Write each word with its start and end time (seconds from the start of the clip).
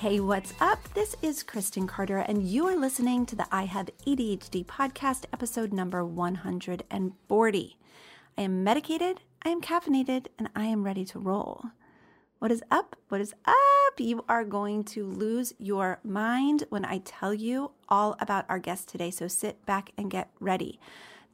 Hey, 0.00 0.18
what's 0.18 0.54
up? 0.62 0.78
This 0.94 1.14
is 1.20 1.42
Kristen 1.42 1.86
Carter, 1.86 2.16
and 2.16 2.42
you 2.42 2.66
are 2.66 2.74
listening 2.74 3.26
to 3.26 3.36
the 3.36 3.46
I 3.52 3.64
Have 3.64 3.90
ADHD 4.06 4.64
podcast, 4.64 5.26
episode 5.30 5.74
number 5.74 6.02
140. 6.02 7.78
I 8.38 8.40
am 8.40 8.64
medicated, 8.64 9.20
I 9.44 9.50
am 9.50 9.60
caffeinated, 9.60 10.28
and 10.38 10.48
I 10.56 10.64
am 10.64 10.84
ready 10.84 11.04
to 11.04 11.18
roll. 11.18 11.64
What 12.38 12.50
is 12.50 12.62
up? 12.70 12.96
What 13.10 13.20
is 13.20 13.34
up? 13.44 13.54
You 13.98 14.24
are 14.26 14.42
going 14.42 14.84
to 14.84 15.04
lose 15.04 15.52
your 15.58 16.00
mind 16.02 16.64
when 16.70 16.86
I 16.86 17.02
tell 17.04 17.34
you 17.34 17.72
all 17.90 18.16
about 18.20 18.46
our 18.48 18.58
guest 18.58 18.88
today, 18.88 19.10
so 19.10 19.28
sit 19.28 19.66
back 19.66 19.92
and 19.98 20.10
get 20.10 20.30
ready. 20.40 20.80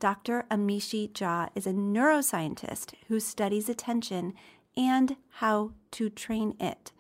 Dr. 0.00 0.44
Amishi 0.50 1.12
Jha 1.12 1.50
is 1.54 1.68
a 1.68 1.72
neuroscientist 1.72 2.94
who 3.06 3.20
studies 3.20 3.68
attention 3.68 4.34
and 4.76 5.14
how 5.34 5.70
to 5.92 6.10
train 6.10 6.56
it. 6.58 6.90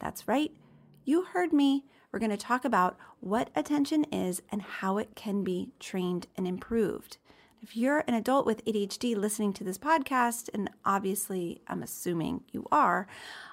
That's 0.00 0.26
right 0.26 0.50
you 1.04 1.24
heard 1.24 1.52
me. 1.52 1.84
We're 2.10 2.18
going 2.18 2.30
to 2.30 2.36
talk 2.36 2.64
about 2.64 2.98
what 3.20 3.50
attention 3.56 4.04
is 4.04 4.42
and 4.50 4.62
how 4.62 4.98
it 4.98 5.14
can 5.14 5.42
be 5.42 5.70
trained 5.80 6.26
and 6.36 6.46
improved. 6.46 7.16
If 7.62 7.76
you're 7.76 8.04
an 8.08 8.14
adult 8.14 8.44
with 8.44 8.64
ADHD 8.64 9.16
listening 9.16 9.52
to 9.54 9.64
this 9.64 9.78
podcast, 9.78 10.48
and 10.52 10.68
obviously 10.84 11.62
I'm 11.68 11.82
assuming 11.82 12.42
you 12.50 12.66
are, 12.72 13.06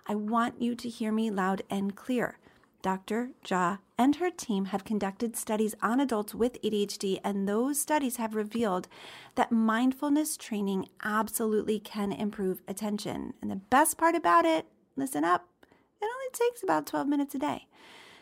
I 0.07 0.15
want 0.15 0.61
you 0.61 0.75
to 0.75 0.89
hear 0.89 1.11
me 1.11 1.29
loud 1.29 1.61
and 1.69 1.95
clear. 1.95 2.39
Dr. 2.81 3.31
Jha 3.45 3.79
and 3.97 4.15
her 4.15 4.31
team 4.31 4.65
have 4.65 4.85
conducted 4.85 5.35
studies 5.35 5.75
on 5.81 5.99
adults 5.99 6.33
with 6.33 6.61
ADHD, 6.61 7.19
and 7.23 7.47
those 7.47 7.79
studies 7.79 8.15
have 8.15 8.35
revealed 8.35 8.87
that 9.35 9.51
mindfulness 9.51 10.37
training 10.37 10.87
absolutely 11.03 11.79
can 11.79 12.11
improve 12.11 12.61
attention. 12.67 13.33
And 13.41 13.51
the 13.51 13.57
best 13.57 13.97
part 13.97 14.15
about 14.15 14.45
it, 14.45 14.65
listen 14.95 15.23
up, 15.23 15.47
it 16.01 16.05
only 16.05 16.31
takes 16.31 16.63
about 16.63 16.85
12 16.85 17.07
minutes 17.07 17.35
a 17.35 17.39
day. 17.39 17.67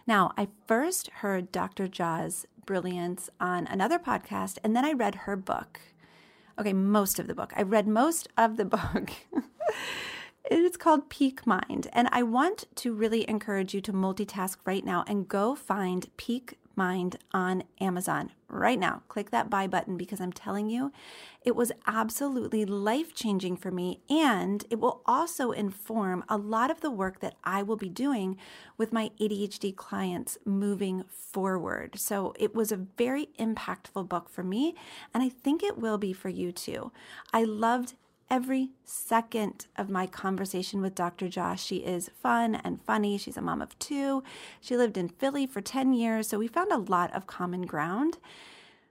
Now, 0.06 0.32
I 0.38 0.48
first 0.68 1.10
heard 1.10 1.52
Dr. 1.52 1.88
Jha's 1.88 2.46
brilliance 2.66 3.30
on 3.40 3.68
another 3.68 4.00
podcast, 4.00 4.58
and 4.64 4.76
then 4.76 4.86
I 4.86 4.94
read 4.94 5.16
her 5.16 5.36
book. 5.36 5.80
Okay, 6.60 6.74
most 6.74 7.20
of 7.20 7.28
the 7.28 7.36
book. 7.36 7.54
I 7.56 7.62
read 7.62 7.88
most 7.88 8.28
of 8.38 8.58
the 8.58 8.66
book. 8.78 9.12
it's 10.46 10.78
called 10.78 11.10
Peak 11.10 11.46
Mind. 11.46 11.88
And 11.94 12.08
I 12.12 12.24
want 12.24 12.66
to 12.76 12.94
really 12.94 13.30
encourage 13.30 13.74
you 13.74 13.82
to 13.82 13.94
multitask 13.94 14.58
right 14.66 14.86
now 14.86 15.04
and 15.08 15.28
go 15.28 15.56
find 15.56 16.08
Peak 16.18 16.58
Mind 16.78 17.18
on 17.32 17.64
Amazon 17.82 18.32
right 18.48 18.80
now. 18.80 19.02
Click 19.08 19.32
that 19.32 19.50
buy 19.50 19.68
button 19.68 19.98
because 19.98 20.22
I'm 20.22 20.32
telling 20.32 20.70
you, 20.70 20.92
it 21.44 21.56
was 21.56 21.72
absolutely 21.86 22.66
life 22.66 23.14
changing 23.14 23.58
for 23.58 23.72
me. 23.72 24.00
And 24.10 24.64
it 24.70 24.80
will 24.80 25.02
also 25.06 25.52
inform 25.52 26.24
a 26.30 26.38
lot 26.38 26.72
of 26.72 26.82
the 26.82 26.92
work 26.92 27.20
that 27.20 27.36
I 27.44 27.64
will 27.64 27.76
be 27.76 27.90
doing 27.90 28.38
with 28.78 28.94
my 28.94 29.12
ADHD 29.20 29.76
clients 29.76 30.38
moving 30.46 31.04
forward. 31.10 32.00
So 32.00 32.34
it 32.40 32.56
was 32.56 32.72
a 32.72 32.78
very 32.78 33.30
impactful 33.40 34.08
book 34.08 34.30
for 34.30 34.44
me. 34.44 34.76
And 35.14 35.24
I 35.24 35.30
think 35.30 35.64
it 35.64 35.78
will 35.78 35.98
be 35.98 36.14
for 36.14 36.30
you 36.30 36.52
too. 36.52 36.92
I 37.34 37.44
loved 37.44 37.96
every 38.30 38.72
second 38.84 39.68
of 39.78 39.90
my 39.90 40.06
conversation 40.08 40.82
with 40.82 40.96
Dr. 40.96 41.28
Jha. 41.28 41.58
She 41.58 41.78
is 41.78 42.12
fun 42.22 42.56
and 42.56 42.82
funny. 42.82 43.18
She's 43.18 43.38
a 43.38 43.42
mom 43.42 43.62
of 43.62 43.78
two. 43.80 44.24
She 44.60 44.78
lived 44.78 44.98
in 44.98 45.10
Philly 45.10 45.48
for 45.48 45.62
10 45.62 45.94
years, 45.94 46.28
so 46.28 46.40
we 46.40 46.48
found 46.48 46.72
a 46.72 46.78
lot 46.78 47.14
of 47.16 47.28
common 47.28 47.66
ground. 47.66 48.18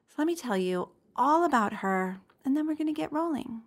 So 0.08 0.14
let 0.18 0.26
me 0.26 0.36
tell 0.36 0.56
you 0.56 0.90
all 1.14 1.44
about 1.44 1.74
her, 1.74 2.20
and 2.44 2.56
then 2.56 2.66
we're 2.66 2.74
going 2.74 2.86
to 2.86 2.92
get 2.92 3.12
rolling. 3.12 3.62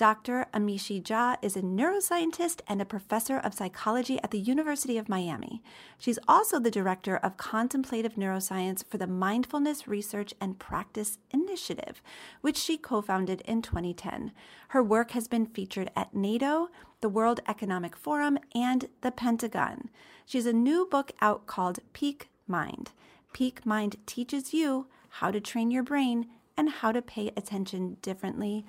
Dr. 0.00 0.46
Amishi 0.54 1.02
Jha 1.02 1.36
is 1.42 1.58
a 1.58 1.60
neuroscientist 1.60 2.62
and 2.66 2.80
a 2.80 2.86
professor 2.86 3.36
of 3.36 3.52
psychology 3.52 4.18
at 4.22 4.30
the 4.30 4.38
University 4.38 4.96
of 4.96 5.10
Miami. 5.10 5.62
She's 5.98 6.18
also 6.26 6.58
the 6.58 6.70
director 6.70 7.18
of 7.18 7.36
contemplative 7.36 8.14
neuroscience 8.14 8.82
for 8.88 8.96
the 8.96 9.06
Mindfulness 9.06 9.86
Research 9.86 10.32
and 10.40 10.58
Practice 10.58 11.18
Initiative, 11.32 12.00
which 12.40 12.56
she 12.56 12.78
co 12.78 13.02
founded 13.02 13.42
in 13.42 13.60
2010. 13.60 14.32
Her 14.68 14.82
work 14.82 15.10
has 15.10 15.28
been 15.28 15.44
featured 15.44 15.90
at 15.94 16.14
NATO, 16.14 16.70
the 17.02 17.10
World 17.10 17.40
Economic 17.46 17.94
Forum, 17.94 18.38
and 18.54 18.88
the 19.02 19.10
Pentagon. 19.10 19.90
She 20.24 20.38
has 20.38 20.46
a 20.46 20.54
new 20.54 20.88
book 20.90 21.12
out 21.20 21.46
called 21.46 21.80
Peak 21.92 22.30
Mind. 22.46 22.92
Peak 23.34 23.66
Mind 23.66 23.96
teaches 24.06 24.54
you 24.54 24.86
how 25.20 25.30
to 25.30 25.42
train 25.42 25.70
your 25.70 25.82
brain 25.82 26.26
and 26.56 26.70
how 26.70 26.90
to 26.90 27.02
pay 27.02 27.32
attention 27.36 27.98
differently 28.00 28.64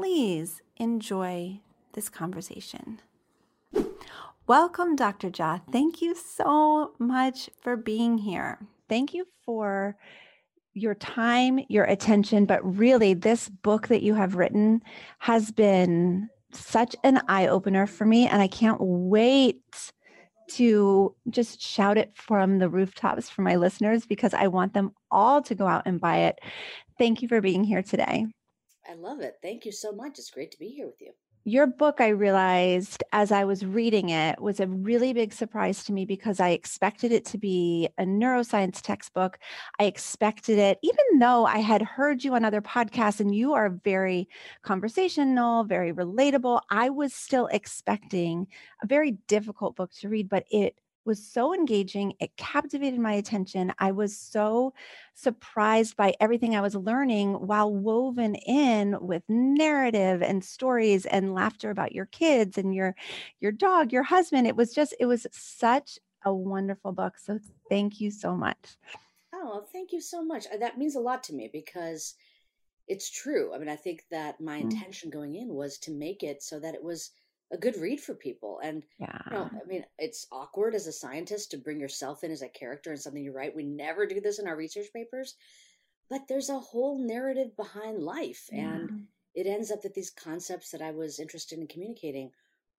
please 0.00 0.62
enjoy 0.78 1.60
this 1.92 2.08
conversation. 2.08 3.02
Welcome, 4.46 4.96
Dr. 4.96 5.28
Jha. 5.28 5.60
Thank 5.70 6.00
you 6.00 6.14
so 6.14 6.94
much 6.98 7.50
for 7.60 7.76
being 7.76 8.16
here. 8.16 8.58
Thank 8.88 9.12
you 9.12 9.26
for 9.44 9.98
your 10.72 10.94
time, 10.94 11.60
your 11.68 11.84
attention, 11.84 12.46
but 12.46 12.64
really, 12.78 13.12
this 13.12 13.50
book 13.50 13.88
that 13.88 14.02
you 14.02 14.14
have 14.14 14.36
written 14.36 14.80
has 15.18 15.50
been 15.50 16.30
such 16.50 16.96
an 17.04 17.20
eye 17.28 17.48
opener 17.48 17.86
for 17.86 18.06
me, 18.06 18.26
and 18.26 18.40
I 18.40 18.48
can't 18.48 18.80
wait 18.80 19.92
to 20.52 21.14
just 21.28 21.60
shout 21.60 21.98
it 21.98 22.16
from 22.16 22.58
the 22.58 22.70
rooftops 22.70 23.28
for 23.28 23.42
my 23.42 23.56
listeners 23.56 24.06
because 24.06 24.32
I 24.32 24.46
want 24.46 24.72
them 24.72 24.92
all 25.10 25.42
to 25.42 25.54
go 25.54 25.66
out 25.66 25.82
and 25.84 26.00
buy 26.00 26.20
it. 26.20 26.38
Thank 26.96 27.20
you 27.20 27.28
for 27.28 27.42
being 27.42 27.64
here 27.64 27.82
today. 27.82 28.26
I 28.88 28.94
love 28.94 29.20
it. 29.20 29.36
Thank 29.42 29.64
you 29.64 29.72
so 29.72 29.92
much. 29.92 30.18
It's 30.18 30.30
great 30.30 30.50
to 30.52 30.58
be 30.58 30.68
here 30.68 30.86
with 30.86 31.00
you. 31.00 31.12
Your 31.44 31.66
book, 31.66 32.02
I 32.02 32.08
realized 32.08 33.02
as 33.12 33.32
I 33.32 33.44
was 33.44 33.64
reading 33.64 34.10
it, 34.10 34.38
was 34.42 34.60
a 34.60 34.66
really 34.66 35.14
big 35.14 35.32
surprise 35.32 35.82
to 35.84 35.92
me 35.92 36.04
because 36.04 36.38
I 36.38 36.50
expected 36.50 37.12
it 37.12 37.24
to 37.26 37.38
be 37.38 37.88
a 37.96 38.04
neuroscience 38.04 38.82
textbook. 38.82 39.38
I 39.78 39.84
expected 39.84 40.58
it, 40.58 40.78
even 40.82 41.18
though 41.18 41.46
I 41.46 41.58
had 41.58 41.80
heard 41.80 42.22
you 42.22 42.34
on 42.34 42.44
other 42.44 42.60
podcasts 42.60 43.20
and 43.20 43.34
you 43.34 43.54
are 43.54 43.70
very 43.70 44.28
conversational, 44.62 45.64
very 45.64 45.94
relatable. 45.94 46.60
I 46.70 46.90
was 46.90 47.14
still 47.14 47.46
expecting 47.46 48.46
a 48.82 48.86
very 48.86 49.12
difficult 49.26 49.76
book 49.76 49.92
to 50.00 50.10
read, 50.10 50.28
but 50.28 50.44
it 50.50 50.76
was 51.04 51.24
so 51.24 51.54
engaging. 51.54 52.14
It 52.20 52.36
captivated 52.36 53.00
my 53.00 53.12
attention. 53.12 53.72
I 53.78 53.92
was 53.92 54.16
so 54.16 54.74
surprised 55.14 55.96
by 55.96 56.14
everything 56.20 56.54
I 56.54 56.60
was 56.60 56.74
learning 56.74 57.34
while 57.46 57.74
woven 57.74 58.34
in 58.34 58.96
with 59.00 59.22
narrative 59.28 60.22
and 60.22 60.44
stories 60.44 61.06
and 61.06 61.34
laughter 61.34 61.70
about 61.70 61.92
your 61.92 62.06
kids 62.06 62.58
and 62.58 62.74
your 62.74 62.94
your 63.40 63.52
dog, 63.52 63.92
your 63.92 64.02
husband. 64.02 64.46
It 64.46 64.56
was 64.56 64.72
just 64.72 64.94
it 65.00 65.06
was 65.06 65.26
such 65.30 65.98
a 66.24 66.32
wonderful 66.32 66.92
book. 66.92 67.18
So 67.18 67.38
thank 67.68 68.00
you 68.00 68.10
so 68.10 68.36
much. 68.36 68.76
Oh, 69.34 69.64
thank 69.72 69.92
you 69.92 70.00
so 70.00 70.24
much. 70.24 70.46
Uh, 70.52 70.58
that 70.58 70.78
means 70.78 70.96
a 70.96 71.00
lot 71.00 71.22
to 71.24 71.34
me 71.34 71.48
because 71.52 72.14
it's 72.88 73.10
true. 73.10 73.54
I 73.54 73.58
mean, 73.58 73.68
I 73.68 73.76
think 73.76 74.04
that 74.10 74.40
my 74.40 74.58
mm. 74.58 74.62
intention 74.62 75.10
going 75.10 75.36
in 75.36 75.54
was 75.54 75.78
to 75.78 75.92
make 75.92 76.22
it 76.22 76.42
so 76.42 76.58
that 76.60 76.74
it 76.74 76.82
was 76.82 77.10
a 77.52 77.56
good 77.56 77.76
read 77.76 78.00
for 78.00 78.14
people. 78.14 78.60
And 78.62 78.82
yeah, 78.98 79.18
you 79.26 79.36
know, 79.36 79.50
I 79.52 79.66
mean, 79.66 79.84
it's 79.98 80.26
awkward 80.30 80.74
as 80.74 80.86
a 80.86 80.92
scientist 80.92 81.50
to 81.50 81.58
bring 81.58 81.80
yourself 81.80 82.22
in 82.22 82.30
as 82.30 82.42
a 82.42 82.48
character 82.48 82.90
in 82.90 82.96
something 82.96 83.22
you 83.22 83.32
write. 83.32 83.56
We 83.56 83.64
never 83.64 84.06
do 84.06 84.20
this 84.20 84.38
in 84.38 84.46
our 84.46 84.56
research 84.56 84.86
papers, 84.94 85.34
but 86.08 86.22
there's 86.28 86.50
a 86.50 86.58
whole 86.58 86.98
narrative 86.98 87.56
behind 87.56 88.02
life, 88.02 88.48
yeah. 88.52 88.74
and 88.74 89.06
it 89.34 89.46
ends 89.46 89.70
up 89.70 89.82
that 89.82 89.94
these 89.94 90.10
concepts 90.10 90.70
that 90.70 90.82
I 90.82 90.90
was 90.90 91.18
interested 91.18 91.58
in 91.58 91.66
communicating 91.66 92.30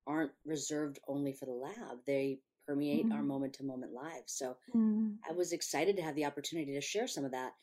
aren't 0.08 0.32
reserved 0.46 1.00
only 1.08 1.34
for 1.34 1.46
the 1.46 1.52
lab. 1.52 2.00
They 2.06 2.40
permeate 2.68 3.08
mm. 3.08 3.14
our 3.14 3.24
moment 3.24 3.54
to 3.54 3.64
moment 3.64 3.94
lives. 3.94 4.34
So 4.34 4.58
mm. 4.76 5.16
I 5.30 5.34
was 5.34 5.52
excited 5.52 5.96
to 5.98 6.04
have 6.04 6.16
the 6.16 6.26
opportunity 6.26 6.74
to 6.74 6.82
share 6.82 7.08
some 7.08 7.26
of 7.26 7.32
that 7.32 7.54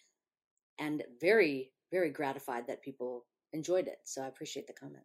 and 0.79 1.03
very, 1.21 1.73
very 1.91 2.11
gratified 2.11 2.67
that 2.67 2.83
people 2.83 3.25
enjoyed 3.53 3.87
it. 3.87 3.99
So 4.05 4.23
I 4.23 4.29
appreciate 4.29 4.67
the 4.67 4.73
comment. 4.73 5.05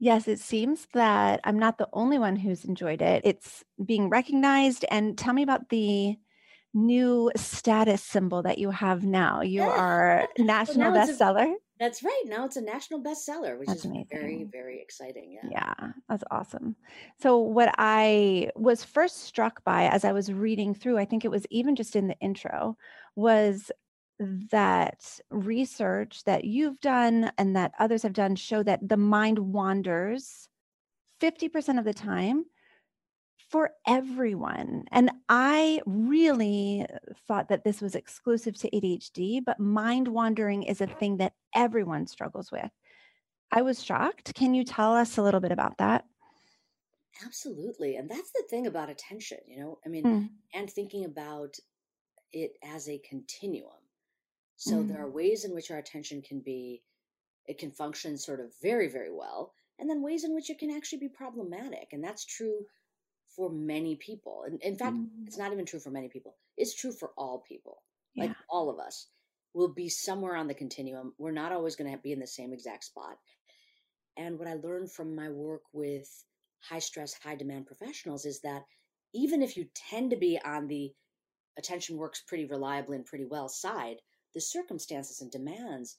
Yes, 0.00 0.28
it 0.28 0.38
seems 0.38 0.86
that 0.92 1.40
I'm 1.44 1.58
not 1.58 1.78
the 1.78 1.88
only 1.92 2.18
one 2.18 2.36
who's 2.36 2.64
enjoyed 2.64 3.02
it. 3.02 3.22
It's 3.24 3.64
being 3.84 4.08
recognized. 4.08 4.84
And 4.90 5.18
tell 5.18 5.34
me 5.34 5.42
about 5.42 5.68
the 5.70 6.16
new 6.72 7.30
status 7.36 8.02
symbol 8.02 8.42
that 8.42 8.58
you 8.58 8.70
have 8.70 9.04
now. 9.04 9.40
You 9.42 9.62
are 9.62 10.28
national 10.38 10.92
well, 10.92 11.06
bestseller. 11.06 11.52
That's 11.80 12.02
right. 12.02 12.22
Now 12.26 12.44
it's 12.44 12.56
a 12.56 12.60
national 12.60 13.02
bestseller, 13.02 13.58
which 13.58 13.68
that's 13.68 13.80
is 13.80 13.84
amazing. 13.84 14.06
very, 14.10 14.46
very 14.50 14.80
exciting. 14.80 15.38
Yeah. 15.42 15.50
Yeah, 15.50 15.88
that's 16.08 16.24
awesome. 16.30 16.74
So, 17.20 17.38
what 17.38 17.72
I 17.78 18.50
was 18.56 18.82
first 18.82 19.24
struck 19.24 19.62
by 19.64 19.88
as 19.88 20.04
I 20.04 20.12
was 20.12 20.32
reading 20.32 20.74
through, 20.74 20.98
I 20.98 21.04
think 21.04 21.24
it 21.24 21.30
was 21.30 21.46
even 21.50 21.76
just 21.76 21.94
in 21.94 22.08
the 22.08 22.18
intro, 22.18 22.76
was 23.14 23.70
that 24.18 25.20
research 25.30 26.24
that 26.24 26.44
you've 26.44 26.80
done 26.80 27.30
and 27.38 27.56
that 27.56 27.72
others 27.78 28.02
have 28.02 28.12
done 28.12 28.36
show 28.36 28.62
that 28.62 28.88
the 28.88 28.96
mind 28.96 29.38
wanders 29.38 30.48
50% 31.20 31.78
of 31.78 31.84
the 31.84 31.94
time 31.94 32.44
for 33.50 33.70
everyone. 33.86 34.84
And 34.92 35.10
I 35.28 35.80
really 35.86 36.84
thought 37.26 37.48
that 37.48 37.64
this 37.64 37.80
was 37.80 37.94
exclusive 37.94 38.58
to 38.58 38.70
ADHD, 38.70 39.42
but 39.44 39.58
mind 39.58 40.08
wandering 40.08 40.64
is 40.64 40.80
a 40.80 40.86
thing 40.86 41.16
that 41.18 41.32
everyone 41.54 42.06
struggles 42.06 42.52
with. 42.52 42.70
I 43.50 43.62
was 43.62 43.82
shocked. 43.82 44.34
Can 44.34 44.52
you 44.54 44.64
tell 44.64 44.94
us 44.94 45.16
a 45.16 45.22
little 45.22 45.40
bit 45.40 45.52
about 45.52 45.78
that? 45.78 46.04
Absolutely. 47.24 47.96
And 47.96 48.08
that's 48.08 48.30
the 48.32 48.44
thing 48.50 48.66
about 48.66 48.90
attention, 48.90 49.38
you 49.46 49.58
know, 49.58 49.78
I 49.84 49.88
mean, 49.88 50.04
mm. 50.04 50.28
and 50.54 50.70
thinking 50.70 51.04
about 51.04 51.56
it 52.32 52.52
as 52.62 52.88
a 52.88 52.98
continuum. 52.98 53.70
So 54.58 54.74
mm. 54.74 54.88
there 54.88 55.00
are 55.00 55.10
ways 55.10 55.44
in 55.44 55.54
which 55.54 55.70
our 55.70 55.78
attention 55.78 56.20
can 56.20 56.40
be, 56.40 56.82
it 57.46 57.58
can 57.58 57.70
function 57.70 58.18
sort 58.18 58.40
of 58.40 58.52
very, 58.60 58.88
very 58.88 59.12
well, 59.12 59.52
and 59.78 59.88
then 59.88 60.02
ways 60.02 60.24
in 60.24 60.34
which 60.34 60.50
it 60.50 60.58
can 60.58 60.70
actually 60.70 60.98
be 60.98 61.08
problematic. 61.08 61.88
And 61.92 62.02
that's 62.02 62.26
true 62.26 62.66
for 63.34 63.50
many 63.50 63.94
people. 63.96 64.42
And 64.46 64.60
in 64.62 64.76
fact, 64.76 64.96
mm. 64.96 65.06
it's 65.26 65.38
not 65.38 65.52
even 65.52 65.64
true 65.64 65.78
for 65.78 65.90
many 65.90 66.08
people. 66.08 66.34
It's 66.56 66.74
true 66.74 66.90
for 66.90 67.12
all 67.16 67.44
people. 67.48 67.82
Yeah. 68.14 68.24
Like 68.24 68.36
all 68.50 68.68
of 68.68 68.80
us 68.80 69.06
will 69.54 69.72
be 69.72 69.88
somewhere 69.88 70.34
on 70.34 70.48
the 70.48 70.54
continuum. 70.54 71.14
We're 71.18 71.30
not 71.30 71.52
always 71.52 71.76
going 71.76 71.92
to 71.92 71.98
be 71.98 72.12
in 72.12 72.18
the 72.18 72.26
same 72.26 72.52
exact 72.52 72.84
spot. 72.84 73.16
And 74.16 74.40
what 74.40 74.48
I 74.48 74.54
learned 74.54 74.90
from 74.90 75.14
my 75.14 75.28
work 75.28 75.62
with 75.72 76.08
high 76.68 76.80
stress, 76.80 77.14
high 77.14 77.36
demand 77.36 77.66
professionals 77.66 78.24
is 78.24 78.40
that 78.40 78.64
even 79.14 79.40
if 79.40 79.56
you 79.56 79.66
tend 79.74 80.10
to 80.10 80.16
be 80.16 80.36
on 80.44 80.66
the 80.66 80.92
attention 81.56 81.96
works 81.96 82.24
pretty 82.26 82.46
reliably 82.46 82.96
and 82.96 83.06
pretty 83.06 83.24
well 83.24 83.48
side, 83.48 83.98
the 84.34 84.40
circumstances 84.40 85.20
and 85.20 85.30
demands 85.30 85.96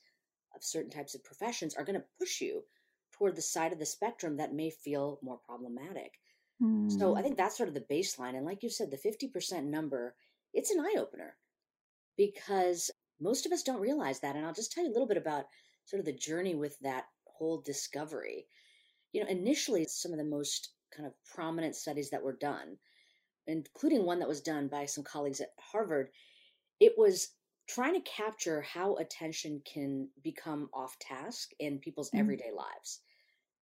of 0.56 0.64
certain 0.64 0.92
types 0.92 1.16
of 1.16 1.24
professions 1.24 1.76
are 1.76 1.84
going 1.84 2.00
to 2.00 2.06
push 2.20 2.42
you 2.42 2.64
toward 3.12 3.36
the 3.36 3.42
side 3.42 3.74
of 3.74 3.80
the 3.80 3.86
spectrum 3.86 4.38
that 4.38 4.54
may 4.54 4.70
feel 4.70 5.20
more 5.22 5.40
problematic. 5.46 6.14
Mm. 6.62 6.92
So 6.98 7.16
I 7.16 7.20
hmm. 7.20 7.24
think 7.24 7.38
that's 7.38 7.58
sort 7.58 7.70
of 7.70 7.76
the 7.76 7.86
baseline. 7.92 8.36
And 8.36 8.46
like 8.46 8.64
you 8.64 8.70
said, 8.70 8.92
the 8.92 8.98
50% 8.98 9.64
number, 9.66 10.16
it's 10.54 10.72
an 10.72 10.80
eye 10.80 10.96
opener 10.98 11.36
because 12.18 12.92
most 13.22 13.46
of 13.46 13.52
us 13.52 13.64
don't 13.64 13.82
realize 13.82 14.20
that. 14.20 14.36
And 14.36 14.46
I'll 14.46 14.54
just 14.54 14.72
tell 14.72 14.84
you 14.84 14.90
a 14.90 14.94
little 14.94 15.08
bit 15.08 15.18
about 15.18 15.46
sort 15.86 16.00
of 16.00 16.06
the 16.06 16.14
journey 16.14 16.56
with 16.56 16.78
that 16.80 17.06
whole 17.26 17.62
discovery. 17.62 18.46
You 19.14 19.24
know, 19.24 19.30
initially, 19.30 19.86
some 19.86 20.12
of 20.12 20.18
the 20.18 20.24
most 20.24 20.70
kind 20.96 21.08
of 21.08 21.14
prominent 21.34 21.76
studies 21.76 22.10
that 22.12 22.24
were 22.24 22.36
done, 22.36 22.78
including 23.48 24.06
one 24.06 24.20
that 24.20 24.28
was 24.28 24.42
done 24.42 24.68
by 24.68 24.86
some 24.86 25.04
colleagues 25.04 25.42
at 25.42 25.50
Harvard, 25.60 26.10
it 26.80 26.94
was 26.98 27.30
trying 27.70 27.94
to 27.94 28.10
capture 28.10 28.62
how 28.62 28.96
attention 28.96 29.62
can 29.72 30.10
become 30.24 30.70
off 30.74 30.98
task 31.00 31.52
in 31.60 31.80
people's 31.80 32.10
mm. 32.12 32.20
everyday 32.20 32.52
lives. 32.56 33.02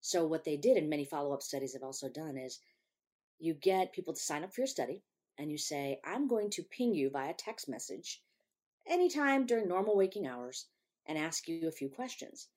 So, 0.01 0.25
what 0.25 0.45
they 0.45 0.56
did, 0.57 0.77
and 0.77 0.89
many 0.89 1.06
follow 1.06 1.33
up 1.33 1.42
studies 1.42 1.74
have 1.74 1.83
also 1.83 2.09
done, 2.09 2.38
is 2.38 2.59
you 3.39 3.54
get 3.54 3.94
people 3.94 4.13
to 4.13 4.19
sign 4.19 4.44
up 4.44 4.54
for 4.54 4.62
your 4.62 4.68
study 4.68 5.04
and 5.38 5.51
you 5.51 5.57
say, 5.57 6.00
I'm 6.06 6.27
going 6.27 6.50
to 6.51 6.63
ping 6.63 6.95
you 6.95 7.09
via 7.09 7.33
text 7.33 7.69
message 7.69 8.21
anytime 8.88 9.45
during 9.45 9.68
normal 9.68 9.95
waking 9.95 10.25
hours 10.25 10.68
and 11.06 11.18
ask 11.18 11.48
you 11.48 11.68
a 11.68 11.71
few 11.71 11.89
questions. 11.89 12.48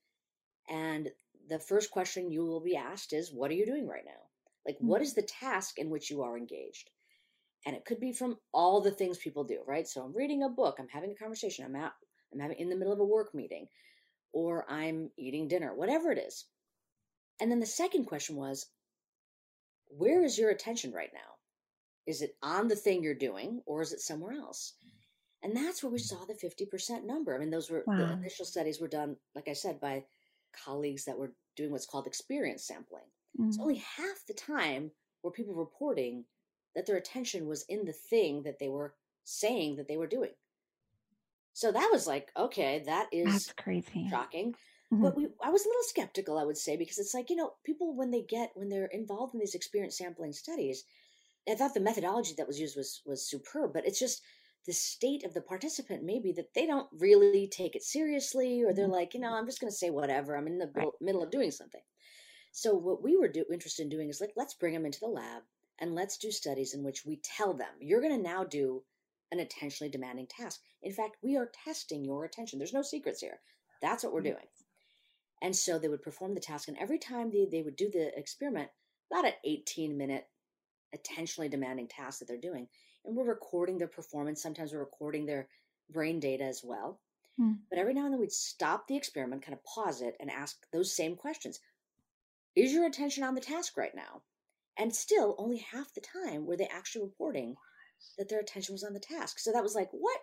And 0.69 1.11
the 1.49 1.59
first 1.59 1.91
question 1.91 2.31
you 2.31 2.47
will 2.47 2.61
be 2.61 2.77
asked 2.77 3.13
is, 3.13 3.33
What 3.33 3.51
are 3.51 3.55
you 3.55 3.67
doing 3.67 3.89
right 3.89 4.05
now? 4.05 4.23
Like, 4.65 4.77
mm-hmm. 4.77 4.87
what 4.87 5.03
is 5.03 5.15
the 5.15 5.23
task 5.23 5.79
in 5.79 5.91
which 5.91 6.11
you 6.11 6.23
are 6.23 6.39
engaged? 6.39 6.91
And 7.67 7.77
it 7.77 7.85
could 7.85 8.01
be 8.01 8.13
from 8.13 8.39
all 8.53 8.81
the 8.81 8.91
things 8.91 9.19
people 9.19 9.45
do, 9.45 9.59
right? 9.67 9.87
So 9.87 10.03
I'm 10.03 10.17
reading 10.17 10.43
a 10.43 10.49
book, 10.49 10.77
I'm 10.79 10.89
having 10.89 11.11
a 11.11 11.15
conversation, 11.15 11.65
I'm 11.65 11.77
out, 11.77 11.93
I'm 12.33 12.41
having 12.41 12.59
in 12.59 12.71
the 12.71 12.77
middle 12.77 12.93
of 12.93 13.01
a 13.01 13.05
work 13.05 13.35
meeting, 13.35 13.67
or 14.33 14.71
I'm 14.71 15.11
eating 15.19 15.49
dinner, 15.49 15.75
whatever 15.75 16.11
it 16.11 16.19
is. 16.19 16.47
And 17.41 17.51
then 17.51 17.61
the 17.61 17.67
second 17.67 18.05
question 18.07 18.37
was, 18.37 18.67
where 19.89 20.25
is 20.25 20.39
your 20.39 20.51
attention 20.51 20.93
right 20.93 21.11
now? 21.13 21.21
Is 22.07 22.23
it 22.23 22.37
on 22.43 22.69
the 22.69 22.77
thing 22.77 23.03
you're 23.03 23.15
doing 23.15 23.63
or 23.67 23.83
is 23.83 23.93
it 23.93 24.01
somewhere 24.01 24.33
else? 24.33 24.75
And 25.43 25.57
that's 25.57 25.83
where 25.83 25.93
we 25.93 25.99
saw 25.99 26.25
the 26.25 26.35
50% 26.35 27.05
number. 27.05 27.35
I 27.35 27.39
mean, 27.39 27.51
those 27.51 27.71
were 27.71 27.83
wow. 27.87 27.97
the 27.97 28.13
initial 28.13 28.45
studies 28.45 28.81
were 28.81 28.89
done, 28.89 29.17
like 29.35 29.49
I 29.49 29.55
said, 29.55 29.81
by 29.81 30.05
colleagues 30.65 31.05
that 31.05 31.19
were 31.19 31.33
doing 31.57 31.71
what's 31.71 31.87
called 31.87 32.07
experience 32.07 32.67
sampling. 32.67 33.05
Mm-hmm. 33.39 33.53
So 33.53 33.63
only 33.63 33.83
half 33.97 34.27
the 34.29 34.35
time 34.35 34.91
were 35.23 35.31
people 35.31 35.55
were 35.55 35.65
reporting 35.65 36.25
that 36.75 36.87
their 36.87 36.97
attention 36.97 37.47
was 37.47 37.65
in 37.69 37.85
the 37.85 37.93
thing 37.93 38.43
that 38.43 38.59
they 38.59 38.69
were 38.69 38.95
saying 39.25 39.77
that 39.77 39.89
they 39.89 39.97
were 39.97 40.07
doing. 40.07 40.31
So 41.53 41.73
that 41.73 41.91
was 41.93 42.07
like, 42.07 42.31
okay, 42.37 42.83
that 42.87 43.09
is 43.13 43.33
That's 43.33 43.53
crazy. 43.53 44.09
shocking. 44.09 44.55
Mm-hmm. 44.93 45.03
But 45.03 45.17
we, 45.17 45.29
I 45.43 45.51
was 45.51 45.65
a 45.65 45.69
little 45.69 45.83
skeptical, 45.85 46.39
I 46.39 46.45
would 46.45 46.57
say, 46.57 46.77
because 46.77 46.99
it's 46.99 47.15
like, 47.15 47.31
you 47.31 47.37
know, 47.37 47.53
people, 47.65 47.95
when 47.95 48.11
they 48.11 48.23
get, 48.23 48.51
when 48.55 48.69
they're 48.69 48.87
involved 48.87 49.35
in 49.35 49.41
these 49.41 49.55
experience 49.55 49.99
sampling 49.99 50.33
studies, 50.33 50.85
I 51.49 51.55
thought 51.55 51.75
the 51.75 51.81
methodology 51.81 52.35
that 52.37 52.47
was 52.47 52.61
used 52.61 52.77
was, 52.77 53.03
was 53.07 53.29
superb, 53.29 53.73
but 53.73 53.87
it's 53.87 53.99
just 53.99 54.23
the 54.67 54.73
state 54.73 55.25
of 55.25 55.33
the 55.33 55.41
participant 55.41 56.05
maybe 56.05 56.33
that 56.33 56.53
they 56.55 56.67
don't 56.67 56.89
really 56.99 57.49
take 57.49 57.75
it 57.75 57.83
seriously, 57.83 58.63
or 58.63 58.73
they're 58.73 58.85
mm-hmm. 58.85 58.95
like, 58.95 59.15
you 59.15 59.21
know, 59.21 59.33
I'm 59.33 59.47
just 59.47 59.61
going 59.61 59.71
to 59.71 59.77
say 59.77 59.91
whatever. 59.91 60.37
I'm 60.37 60.47
in 60.47 60.59
the 60.59 60.71
right. 60.75 60.89
middle 61.01 61.23
of 61.23 61.31
doing 61.31 61.51
something. 61.51 61.81
So 62.53 62.75
what 62.75 63.03
we 63.03 63.17
were 63.17 63.29
do, 63.29 63.45
interested 63.53 63.85
in 63.85 63.89
doing 63.89 64.09
is 64.09 64.21
like, 64.21 64.33
let's 64.37 64.55
bring 64.55 64.75
them 64.75 64.87
into 64.87 65.01
the 65.01 65.07
lab 65.07 65.43
and 65.81 65.95
let's 65.95 66.19
do 66.19 66.31
studies 66.31 66.75
in 66.75 66.83
which 66.83 67.05
we 67.05 67.21
tell 67.23 67.55
them, 67.55 67.69
you're 67.81 68.01
going 68.01 68.17
to 68.17 68.23
now 68.23 68.45
do 68.45 68.83
an 69.33 69.39
attentionally 69.39 69.91
demanding 69.91 70.27
task. 70.27 70.61
In 70.83 70.93
fact, 70.93 71.17
we 71.23 71.37
are 71.37 71.51
testing 71.65 72.05
your 72.05 72.25
attention. 72.25 72.59
There's 72.59 72.73
no 72.73 72.83
secrets 72.83 73.21
here. 73.21 73.41
That's 73.81 74.05
what 74.05 74.13
we're 74.13 74.21
mm-hmm. 74.21 74.33
doing. 74.33 74.47
And 75.43 75.57
so 75.57 75.79
they 75.79 75.89
would 75.89 76.03
perform 76.03 76.35
the 76.35 76.41
task, 76.41 76.69
and 76.69 76.77
every 76.79 76.99
time 76.99 77.31
they, 77.31 77.47
they 77.51 77.63
would 77.63 77.77
do 77.77 77.91
the 77.91 78.17
experiment, 78.17 78.69
about 79.11 79.25
an 79.25 79.33
18 79.45 79.97
minute, 79.97 80.27
attentionally 80.95 81.51
demanding 81.51 81.89
task 81.89 82.19
that 82.19 82.29
they're 82.29 82.37
doing, 82.37 82.69
and 83.05 83.17
we're 83.17 83.25
recording 83.25 83.79
their 83.79 83.89
performance. 83.89 84.43
Sometimes 84.43 84.73
we're 84.73 84.81
recording 84.81 85.25
their 85.25 85.49
brain 85.91 86.21
data 86.21 86.45
as 86.45 86.63
well. 86.63 87.01
Hmm. 87.37 87.53
But 87.71 87.79
every 87.79 87.95
now 87.95 88.05
and 88.05 88.13
then 88.13 88.21
we'd 88.21 88.33
stop 88.33 88.87
the 88.87 88.97
experiment, 88.97 89.43
kind 89.43 89.55
of 89.55 89.65
pause 89.65 90.03
it, 90.03 90.17
and 90.21 90.31
ask 90.31 90.59
those 90.73 90.95
same 90.95 91.17
questions 91.17 91.61
Is 92.55 92.73
your 92.73 92.87
attention 92.87 93.25
on 93.25 93.35
the 93.35 93.41
task 93.41 93.77
right 93.77 93.95
now? 93.95 94.23
And 94.81 94.95
still, 94.95 95.35
only 95.39 95.59
half 95.59 95.93
the 95.93 96.01
time 96.01 96.47
were 96.47 96.57
they 96.57 96.67
actually 96.67 97.05
reporting 97.05 97.55
that 98.17 98.31
their 98.31 98.41
attention 98.41 98.73
was 98.73 98.83
on 98.83 98.95
the 98.95 99.01
task. 99.01 99.39
So 99.39 99.53
that 99.53 99.63
was 99.63 99.75
like, 99.75 99.91
what? 99.93 100.19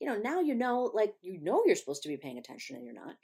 You 0.00 0.06
know, 0.06 0.16
now 0.16 0.40
you 0.40 0.54
know, 0.54 0.90
like, 0.92 1.14
you 1.22 1.40
know, 1.40 1.62
you're 1.64 1.76
supposed 1.76 2.02
to 2.02 2.08
be 2.08 2.18
paying 2.18 2.36
attention 2.36 2.76
and 2.76 2.84
you're 2.84 2.94
not. 2.94 3.14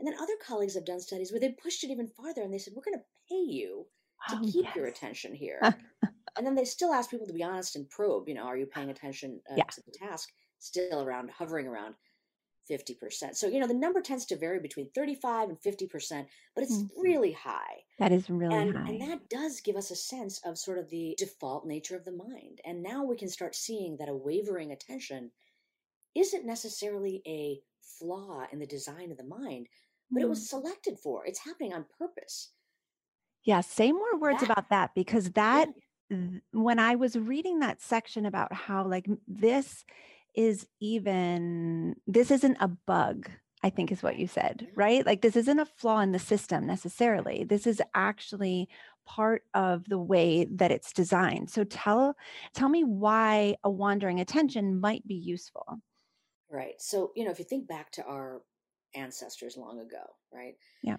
And 0.00 0.06
then 0.06 0.18
other 0.20 0.32
colleagues 0.44 0.74
have 0.74 0.84
done 0.84 1.00
studies 1.00 1.30
where 1.30 1.40
they 1.40 1.50
pushed 1.50 1.84
it 1.84 1.90
even 1.90 2.08
farther 2.08 2.42
and 2.42 2.52
they 2.52 2.58
said, 2.58 2.74
we're 2.74 2.82
going 2.82 2.98
to 2.98 3.04
pay 3.28 3.40
you 3.40 3.86
to 4.28 4.36
oh, 4.36 4.44
keep 4.44 4.64
yes. 4.64 4.76
your 4.76 4.86
attention 4.86 5.32
here. 5.32 5.60
and 6.36 6.44
then 6.44 6.56
they 6.56 6.64
still 6.64 6.92
ask 6.92 7.08
people 7.10 7.26
to 7.26 7.32
be 7.32 7.44
honest 7.44 7.76
and 7.76 7.88
probe, 7.88 8.28
you 8.28 8.34
know, 8.34 8.44
are 8.44 8.56
you 8.56 8.66
paying 8.66 8.90
attention 8.90 9.40
uh, 9.50 9.54
yeah. 9.56 9.64
to 9.64 9.82
the 9.86 9.92
task? 9.92 10.30
Still 10.58 11.02
around, 11.02 11.30
hovering 11.30 11.66
around 11.66 11.94
50%. 12.70 13.36
So, 13.36 13.46
you 13.46 13.60
know, 13.60 13.66
the 13.66 13.74
number 13.74 14.00
tends 14.00 14.26
to 14.26 14.36
vary 14.36 14.60
between 14.60 14.90
35 14.94 15.48
and 15.50 15.60
50%, 15.60 16.26
but 16.54 16.64
it's 16.64 16.76
mm-hmm. 16.76 17.00
really 17.00 17.32
high. 17.32 17.82
That 17.98 18.12
is 18.12 18.28
really 18.28 18.54
and, 18.54 18.76
high. 18.76 18.88
And 18.88 19.00
that 19.00 19.28
does 19.28 19.60
give 19.60 19.76
us 19.76 19.90
a 19.90 19.96
sense 19.96 20.40
of 20.44 20.58
sort 20.58 20.78
of 20.78 20.90
the 20.90 21.14
default 21.18 21.66
nature 21.66 21.96
of 21.96 22.04
the 22.04 22.12
mind. 22.12 22.60
And 22.64 22.82
now 22.82 23.04
we 23.04 23.16
can 23.16 23.28
start 23.28 23.54
seeing 23.54 23.96
that 23.98 24.08
a 24.08 24.14
wavering 24.14 24.72
attention 24.72 25.30
isn't 26.14 26.46
necessarily 26.46 27.22
a 27.26 27.60
flaw 27.98 28.46
in 28.52 28.58
the 28.58 28.66
design 28.66 29.10
of 29.10 29.16
the 29.16 29.24
mind, 29.24 29.68
but 30.10 30.22
it 30.22 30.28
was 30.28 30.40
mm. 30.40 30.48
selected 30.48 30.98
for. 30.98 31.26
It's 31.26 31.44
happening 31.44 31.72
on 31.72 31.86
purpose. 31.98 32.50
Yeah, 33.44 33.60
say 33.60 33.92
more 33.92 34.18
words 34.18 34.40
that, 34.40 34.50
about 34.50 34.70
that 34.70 34.90
because 34.94 35.30
that 35.32 35.68
yeah. 36.10 36.16
when 36.52 36.78
I 36.78 36.96
was 36.96 37.16
reading 37.16 37.60
that 37.60 37.80
section 37.80 38.26
about 38.26 38.52
how 38.52 38.86
like 38.86 39.06
this 39.28 39.84
is 40.36 40.66
even 40.80 41.96
this 42.06 42.30
isn't 42.30 42.58
a 42.60 42.68
bug 42.68 43.28
I 43.62 43.70
think 43.70 43.90
is 43.90 44.02
what 44.02 44.18
you 44.18 44.28
said, 44.28 44.68
right? 44.76 45.04
Like 45.04 45.22
this 45.22 45.34
isn't 45.34 45.58
a 45.58 45.64
flaw 45.64 46.00
in 46.00 46.12
the 46.12 46.20
system 46.20 46.66
necessarily. 46.66 47.42
This 47.42 47.66
is 47.66 47.82
actually 47.94 48.68
part 49.06 49.42
of 49.54 49.88
the 49.88 49.98
way 49.98 50.46
that 50.52 50.70
it's 50.70 50.92
designed. 50.92 51.50
So 51.50 51.64
tell 51.64 52.14
tell 52.54 52.68
me 52.68 52.84
why 52.84 53.56
a 53.64 53.70
wandering 53.70 54.20
attention 54.20 54.78
might 54.80 55.06
be 55.06 55.14
useful. 55.14 55.80
Right. 56.50 56.80
So, 56.80 57.12
you 57.16 57.24
know, 57.24 57.30
if 57.30 57.38
you 57.38 57.44
think 57.44 57.66
back 57.66 57.90
to 57.92 58.04
our 58.04 58.42
ancestors 58.94 59.56
long 59.56 59.80
ago, 59.80 60.04
right? 60.32 60.54
Yeah. 60.82 60.98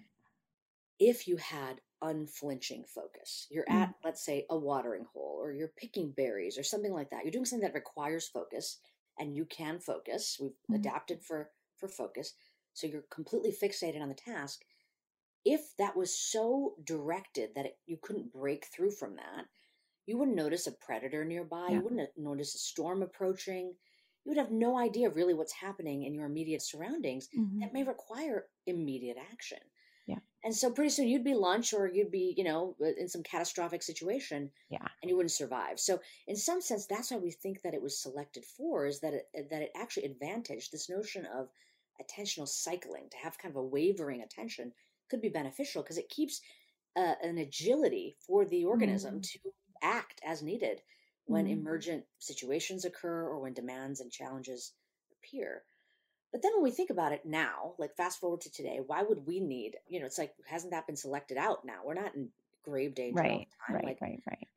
If 0.99 1.27
you 1.27 1.37
had 1.37 1.79
unflinching 2.01 2.85
focus, 2.85 3.47
you're 3.49 3.65
mm. 3.65 3.75
at, 3.75 3.93
let's 4.03 4.25
say, 4.25 4.45
a 4.49 4.57
watering 4.57 5.05
hole 5.13 5.37
or 5.39 5.53
you're 5.53 5.71
picking 5.77 6.11
berries 6.11 6.57
or 6.57 6.63
something 6.63 6.91
like 6.91 7.11
that. 7.11 7.23
You're 7.23 7.31
doing 7.31 7.45
something 7.45 7.67
that 7.67 7.75
requires 7.75 8.27
focus 8.27 8.79
and 9.19 9.35
you 9.35 9.45
can 9.45 9.79
focus. 9.79 10.37
We've 10.39 10.51
mm. 10.71 10.75
adapted 10.75 11.23
for 11.23 11.49
for 11.77 11.87
focus. 11.87 12.33
So 12.73 12.87
you're 12.87 13.03
completely 13.09 13.51
fixated 13.51 14.01
on 14.01 14.09
the 14.09 14.15
task. 14.15 14.61
If 15.45 15.75
that 15.77 15.95
was 15.95 16.17
so 16.17 16.75
directed 16.83 17.51
that 17.55 17.65
it, 17.65 17.77
you 17.85 17.97
couldn't 18.01 18.33
break 18.33 18.65
through 18.65 18.91
from 18.91 19.15
that, 19.15 19.45
you 20.05 20.17
wouldn't 20.17 20.37
notice 20.37 20.67
a 20.67 20.71
predator 20.71 21.25
nearby. 21.25 21.67
Yeah. 21.69 21.75
You 21.75 21.81
wouldn't 21.81 22.09
notice 22.17 22.55
a 22.55 22.59
storm 22.59 23.01
approaching. 23.01 23.73
You 24.23 24.31
would 24.31 24.37
have 24.37 24.51
no 24.51 24.77
idea 24.77 25.09
really 25.09 25.33
what's 25.33 25.53
happening 25.53 26.03
in 26.03 26.13
your 26.13 26.25
immediate 26.25 26.61
surroundings 26.61 27.29
mm-hmm. 27.37 27.59
that 27.59 27.73
may 27.73 27.83
require 27.83 28.45
immediate 28.65 29.17
action. 29.31 29.59
Yeah. 30.07 30.19
And 30.43 30.55
so 30.55 30.71
pretty 30.71 30.89
soon 30.89 31.07
you'd 31.07 31.23
be 31.23 31.33
lunch 31.33 31.73
or 31.73 31.87
you'd 31.87 32.11
be, 32.11 32.33
you 32.37 32.43
know, 32.43 32.75
in 32.97 33.09
some 33.09 33.23
catastrophic 33.23 33.83
situation. 33.83 34.49
Yeah. 34.69 34.87
And 35.01 35.09
you 35.09 35.17
wouldn't 35.17 35.31
survive. 35.31 35.79
So 35.79 35.99
in 36.27 36.35
some 36.35 36.61
sense, 36.61 36.85
that's 36.87 37.11
why 37.11 37.17
we 37.17 37.31
think 37.31 37.61
that 37.61 37.73
it 37.73 37.81
was 37.81 38.01
selected 38.01 38.45
for 38.45 38.85
is 38.85 39.01
that 39.01 39.13
it, 39.13 39.27
uh, 39.37 39.41
that 39.51 39.61
it 39.61 39.71
actually 39.75 40.05
advantaged 40.05 40.71
this 40.71 40.89
notion 40.89 41.25
of 41.25 41.49
attentional 42.01 42.47
cycling 42.47 43.09
to 43.11 43.17
have 43.17 43.37
kind 43.37 43.51
of 43.51 43.57
a 43.57 43.63
wavering 43.63 44.21
attention 44.21 44.71
could 45.09 45.21
be 45.21 45.29
beneficial 45.29 45.81
because 45.81 45.97
it 45.97 46.09
keeps 46.09 46.41
uh, 46.95 47.15
an 47.21 47.37
agility 47.37 48.15
for 48.25 48.45
the 48.45 48.65
organism 48.65 49.19
mm. 49.19 49.23
to 49.23 49.39
act 49.81 50.21
as 50.25 50.41
needed 50.41 50.81
when 51.25 51.45
mm. 51.45 51.51
emergent 51.51 52.03
situations 52.19 52.85
occur 52.85 53.27
or 53.27 53.39
when 53.39 53.53
demands 53.53 53.99
and 53.99 54.11
challenges 54.11 54.73
appear. 55.11 55.63
But 56.31 56.41
then 56.41 56.51
when 56.55 56.63
we 56.63 56.71
think 56.71 56.89
about 56.89 57.13
it 57.13 57.25
now, 57.25 57.73
like 57.77 57.95
fast 57.95 58.19
forward 58.19 58.41
to 58.41 58.51
today, 58.51 58.79
why 58.85 59.01
would 59.01 59.25
we 59.25 59.39
need, 59.39 59.77
you 59.87 59.99
know, 59.99 60.05
it's 60.05 60.17
like, 60.17 60.33
hasn't 60.45 60.71
that 60.71 60.85
been 60.85 60.97
selected 60.97 61.37
out 61.37 61.65
now? 61.65 61.79
We're 61.85 61.93
not 61.93 62.15
in 62.15 62.29
grave 62.63 62.95
danger 62.95 63.21
right, 63.21 63.31
all 63.31 63.39
the 63.39 63.45
time. 63.45 63.75
Right, 63.75 63.85
like, 63.85 64.01
right, 64.01 64.21
right. 64.27 64.47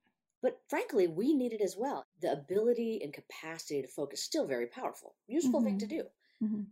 But 0.42 0.60
frankly, 0.68 1.06
we 1.06 1.34
need 1.34 1.52
it 1.52 1.60
as 1.60 1.76
well. 1.76 2.06
The 2.20 2.32
ability 2.32 3.00
and 3.02 3.12
capacity 3.12 3.82
to 3.82 3.88
focus 3.88 4.22
still 4.22 4.46
very 4.46 4.66
powerful, 4.66 5.14
useful 5.28 5.60
mm-hmm. 5.60 5.68
thing 5.68 5.78
to 5.78 5.86
do. 5.86 6.02
Mm-hmm. 6.42 6.62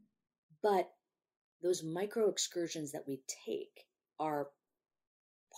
But 0.63 0.91
those 1.63 1.83
micro 1.83 2.29
excursions 2.29 2.93
that 2.93 3.07
we 3.07 3.21
take 3.45 3.87
are 4.19 4.49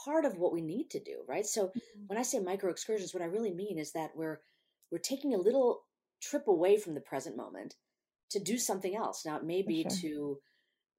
part 0.05 0.25
of 0.25 0.39
what 0.39 0.53
we 0.53 0.61
need 0.61 0.91
to 0.91 1.01
do, 1.01 1.23
right? 1.27 1.47
So 1.47 1.69
mm-hmm. 1.69 2.07
when 2.09 2.19
I 2.19 2.23
say 2.23 2.41
micro 2.41 2.71
excursions, 2.71 3.15
what 3.15 3.23
I 3.23 3.27
really 3.27 3.53
mean 3.53 3.79
is 3.79 3.93
that 3.93 4.11
we're 4.15 4.41
we're 4.91 4.99
taking 4.99 5.35
a 5.35 5.39
little 5.39 5.83
trip 6.21 6.49
away 6.49 6.77
from 6.77 6.95
the 6.95 7.01
present 7.01 7.37
moment 7.37 7.77
to 8.31 8.41
do 8.41 8.59
something 8.59 8.97
else. 8.97 9.25
Now, 9.25 9.37
it 9.37 9.45
may 9.45 9.63
be 9.63 9.83
sure. 9.83 10.01
to 10.01 10.39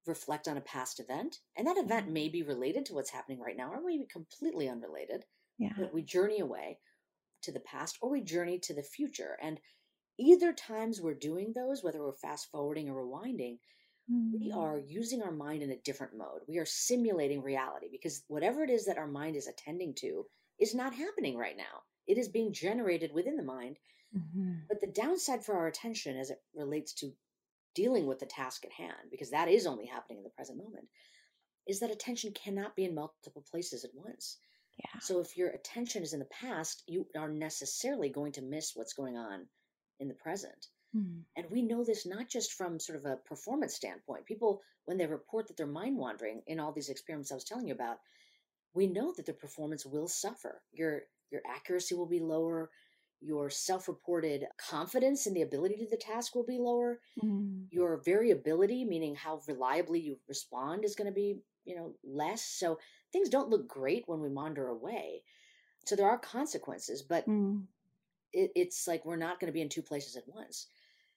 reflect 0.06 0.48
on 0.48 0.56
a 0.56 0.62
past 0.62 1.00
event, 1.00 1.38
and 1.56 1.66
that 1.66 1.78
event 1.78 2.06
mm-hmm. 2.06 2.14
may 2.14 2.28
be 2.28 2.42
related 2.42 2.86
to 2.86 2.94
what's 2.94 3.10
happening 3.10 3.40
right 3.40 3.56
now, 3.56 3.70
or 3.72 3.80
maybe 3.84 4.06
completely 4.10 4.68
unrelated. 4.68 5.24
Yeah. 5.58 5.72
But 5.76 5.94
we 5.94 6.02
journey 6.02 6.40
away 6.40 6.78
to 7.42 7.52
the 7.52 7.60
past, 7.60 7.98
or 8.00 8.10
we 8.10 8.20
journey 8.20 8.58
to 8.60 8.74
the 8.74 8.82
future. 8.82 9.36
And 9.42 9.60
either 10.18 10.52
times 10.52 11.00
we're 11.00 11.14
doing 11.14 11.52
those, 11.54 11.82
whether 11.82 12.00
we're 12.00 12.12
fast 12.14 12.48
forwarding 12.50 12.88
or 12.88 13.04
rewinding, 13.04 13.58
mm-hmm. 14.10 14.38
we 14.40 14.52
are 14.52 14.78
using 14.78 15.22
our 15.22 15.32
mind 15.32 15.62
in 15.62 15.70
a 15.70 15.80
different 15.84 16.16
mode. 16.16 16.40
We 16.48 16.58
are 16.58 16.66
simulating 16.66 17.42
reality 17.42 17.88
because 17.90 18.24
whatever 18.28 18.62
it 18.62 18.70
is 18.70 18.86
that 18.86 18.98
our 18.98 19.06
mind 19.06 19.36
is 19.36 19.46
attending 19.46 19.94
to 20.00 20.26
is 20.58 20.74
not 20.74 20.94
happening 20.94 21.36
right 21.36 21.56
now. 21.56 21.82
It 22.06 22.18
is 22.18 22.28
being 22.28 22.52
generated 22.52 23.12
within 23.14 23.36
the 23.36 23.44
mind 23.44 23.76
Mm-hmm. 24.16 24.52
But 24.68 24.80
the 24.80 24.88
downside 24.88 25.44
for 25.44 25.54
our 25.54 25.66
attention 25.66 26.16
as 26.18 26.30
it 26.30 26.38
relates 26.54 26.92
to 26.94 27.12
dealing 27.74 28.06
with 28.06 28.18
the 28.18 28.26
task 28.26 28.64
at 28.64 28.72
hand, 28.72 29.10
because 29.10 29.30
that 29.30 29.48
is 29.48 29.66
only 29.66 29.86
happening 29.86 30.18
in 30.18 30.24
the 30.24 30.30
present 30.30 30.58
moment, 30.58 30.86
is 31.66 31.80
that 31.80 31.90
attention 31.90 32.32
cannot 32.32 32.76
be 32.76 32.84
in 32.84 32.94
multiple 32.94 33.44
places 33.50 33.84
at 33.84 33.90
once. 33.94 34.38
Yeah. 34.78 35.00
So 35.00 35.20
if 35.20 35.36
your 35.36 35.50
attention 35.50 36.02
is 36.02 36.12
in 36.12 36.18
the 36.18 36.26
past, 36.26 36.82
you 36.86 37.06
are 37.16 37.28
necessarily 37.28 38.08
going 38.08 38.32
to 38.32 38.42
miss 38.42 38.72
what's 38.74 38.94
going 38.94 39.16
on 39.16 39.46
in 40.00 40.08
the 40.08 40.14
present. 40.14 40.66
Mm-hmm. 40.96 41.20
And 41.36 41.46
we 41.50 41.62
know 41.62 41.84
this 41.84 42.06
not 42.06 42.28
just 42.28 42.52
from 42.52 42.80
sort 42.80 42.98
of 42.98 43.04
a 43.04 43.16
performance 43.16 43.74
standpoint. 43.74 44.26
People, 44.26 44.60
when 44.84 44.98
they 44.98 45.06
report 45.06 45.48
that 45.48 45.56
they're 45.56 45.66
mind 45.66 45.96
wandering 45.96 46.42
in 46.46 46.60
all 46.60 46.72
these 46.72 46.88
experiments 46.88 47.30
I 47.30 47.34
was 47.34 47.44
telling 47.44 47.68
you 47.68 47.74
about, 47.74 47.98
we 48.74 48.86
know 48.86 49.12
that 49.16 49.26
their 49.26 49.34
performance 49.34 49.86
will 49.86 50.08
suffer. 50.08 50.62
Your 50.72 51.02
your 51.30 51.42
accuracy 51.48 51.94
will 51.94 52.06
be 52.06 52.20
lower 52.20 52.70
your 53.24 53.48
self-reported 53.50 54.46
confidence 54.56 55.26
in 55.26 55.34
the 55.34 55.42
ability 55.42 55.76
to 55.76 55.86
the 55.88 55.96
task 55.96 56.34
will 56.34 56.44
be 56.44 56.58
lower. 56.58 57.00
Mm. 57.22 57.66
your 57.70 58.02
variability 58.04 58.84
meaning 58.84 59.14
how 59.14 59.40
reliably 59.46 60.00
you 60.00 60.18
respond 60.28 60.84
is 60.84 60.94
going 60.94 61.06
to 61.06 61.14
be 61.14 61.38
you 61.64 61.76
know 61.76 61.94
less. 62.04 62.44
So 62.44 62.78
things 63.12 63.28
don't 63.28 63.50
look 63.50 63.68
great 63.68 64.04
when 64.06 64.20
we 64.20 64.28
wander 64.28 64.68
away. 64.68 65.22
So 65.86 65.96
there 65.96 66.08
are 66.08 66.18
consequences 66.18 67.02
but 67.02 67.28
mm. 67.28 67.62
it, 68.32 68.50
it's 68.54 68.88
like 68.88 69.04
we're 69.04 69.16
not 69.16 69.38
going 69.40 69.48
to 69.48 69.54
be 69.54 69.62
in 69.62 69.68
two 69.68 69.82
places 69.82 70.16
at 70.16 70.26
once. 70.26 70.66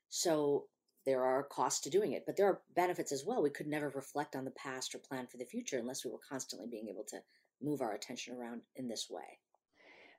So 0.10 0.66
there 1.06 1.24
are 1.24 1.44
costs 1.44 1.82
to 1.82 1.90
doing 1.90 2.14
it 2.14 2.26
but 2.26 2.38
there 2.38 2.48
are 2.48 2.62
benefits 2.76 3.12
as 3.12 3.26
well. 3.26 3.42
We 3.42 3.50
could 3.50 3.68
never 3.68 3.90
reflect 3.90 4.36
on 4.36 4.46
the 4.46 4.52
past 4.52 4.94
or 4.94 5.00
plan 5.00 5.28
for 5.28 5.38
the 5.38 5.46
future 5.46 5.80
unless 5.80 6.06
we 6.06 6.12
were 6.12 6.30
constantly 6.30 6.68
being 6.70 6.88
able 6.90 7.06
to 7.10 7.18
move 7.62 7.82
our 7.82 7.94
attention 7.94 8.36
around 8.36 8.62
in 8.76 8.88
this 8.88 9.08
way 9.10 9.40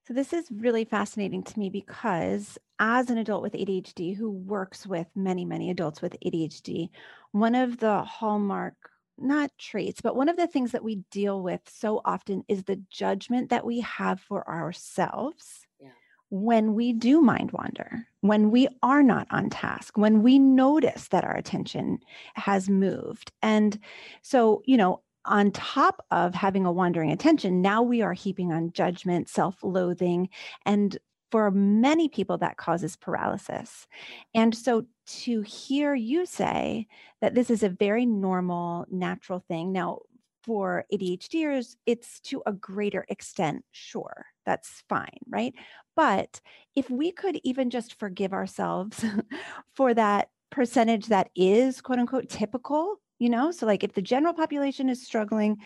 so, 0.07 0.15
this 0.15 0.33
is 0.33 0.47
really 0.53 0.85
fascinating 0.85 1.43
to 1.43 1.59
me 1.59 1.69
because 1.69 2.59
as 2.79 3.11
an 3.11 3.19
adult 3.19 3.43
with 3.43 3.55
ADHD 3.55 4.15
who 4.15 4.31
works 4.31 4.87
with 4.87 5.09
many, 5.17 5.45
many 5.45 5.69
adults 5.69 6.01
with 6.01 6.17
ADHD, 6.25 6.91
one 7.33 7.57
of 7.57 7.79
the 7.79 8.05
hallmark, 8.05 8.75
not 9.19 9.51
traits, 9.59 10.01
but 10.01 10.15
one 10.15 10.29
of 10.29 10.37
the 10.37 10.47
things 10.47 10.71
that 10.71 10.85
we 10.85 11.03
deal 11.11 11.43
with 11.43 11.61
so 11.69 12.03
often 12.05 12.45
is 12.47 12.63
the 12.63 12.81
judgment 12.89 13.51
that 13.51 13.67
we 13.67 13.81
have 13.81 14.21
for 14.21 14.49
ourselves 14.49 15.67
yeah. 15.81 15.89
when 16.31 16.75
we 16.75 16.93
do 16.93 17.21
mind 17.21 17.51
wander, 17.51 18.07
when 18.21 18.53
we 18.53 18.69
are 18.85 19.03
not 19.03 19.27
on 19.31 19.51
task, 19.51 19.99
when 19.99 20.23
we 20.23 20.39
notice 20.39 21.09
that 21.09 21.25
our 21.25 21.35
attention 21.35 21.99
has 22.35 22.69
moved. 22.69 23.33
And 23.43 23.77
so, 24.23 24.63
you 24.67 24.77
know, 24.77 25.01
on 25.27 25.51
top 25.51 26.05
of 26.11 26.35
having 26.35 26.67
a 26.67 26.73
wandering 26.73 27.11
attention, 27.13 27.63
now 27.63 27.83
we 27.83 28.03
are 28.03 28.13
heaping 28.13 28.53
on 28.53 28.73
judgment, 28.73 29.29
self 29.29 29.57
loathing, 29.63 30.29
and 30.65 30.99
for 31.31 31.51
many 31.51 32.09
people, 32.09 32.39
that 32.39 32.57
causes 32.57 32.97
paralysis. 32.97 33.87
And 34.35 34.55
so 34.55 34.87
to 35.07 35.43
hear 35.43 35.95
you 35.95 36.25
say 36.25 36.87
that 37.21 37.35
this 37.35 37.51
is 37.51 37.63
a 37.63 37.69
very 37.69 38.07
normal, 38.07 38.87
natural 38.91 39.41
thing. 39.41 39.73
Now, 39.73 40.01
for 40.45 40.85
ADHDers, 40.93 41.75
it's 41.87 42.21
to 42.21 42.43
a 42.47 42.53
greater 42.53 43.05
extent, 43.09 43.65
sure, 43.73 44.27
that's 44.45 44.85
fine, 44.89 45.19
right? 45.29 45.53
But 45.97 46.41
if 46.77 46.89
we 46.89 47.11
could 47.11 47.41
even 47.43 47.69
just 47.71 47.99
forgive 47.99 48.33
ourselves 48.33 49.05
for 49.75 49.93
that 49.95 50.31
percentage 50.51 51.07
that 51.07 51.29
is 51.35 51.81
quote 51.81 51.99
unquote 51.99 52.29
typical 52.29 53.01
you 53.19 53.29
know 53.29 53.51
so 53.51 53.67
like 53.67 53.85
if 53.85 53.93
the 53.95 54.03
general 54.03 54.35
population 54.35 54.89
is 54.89 55.05
struggling 55.05 55.57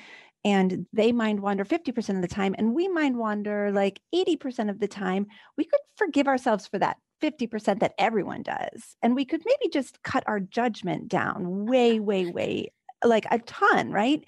and 0.44 0.86
they 0.92 1.12
mind 1.12 1.40
wander 1.40 1.66
50% 1.66 2.16
of 2.16 2.22
the 2.22 2.28
time 2.28 2.54
and 2.56 2.74
we 2.74 2.88
mind 2.88 3.16
wander 3.18 3.70
like 3.72 4.00
80% 4.14 4.70
of 4.70 4.80
the 4.80 4.88
time 4.88 5.26
we 5.58 5.64
could 5.64 5.80
forgive 5.96 6.26
ourselves 6.26 6.66
for 6.66 6.78
that 6.78 6.96
50% 7.20 7.80
that 7.80 7.94
everyone 7.98 8.42
does. 8.42 8.96
And 9.02 9.14
we 9.14 9.24
could 9.24 9.42
maybe 9.44 9.70
just 9.70 10.02
cut 10.02 10.24
our 10.26 10.40
judgment 10.40 11.08
down 11.08 11.66
way 11.66 12.00
way 12.00 12.26
way 12.26 12.72
like 13.04 13.26
a 13.30 13.38
ton 13.40 13.92
right? 13.92 14.24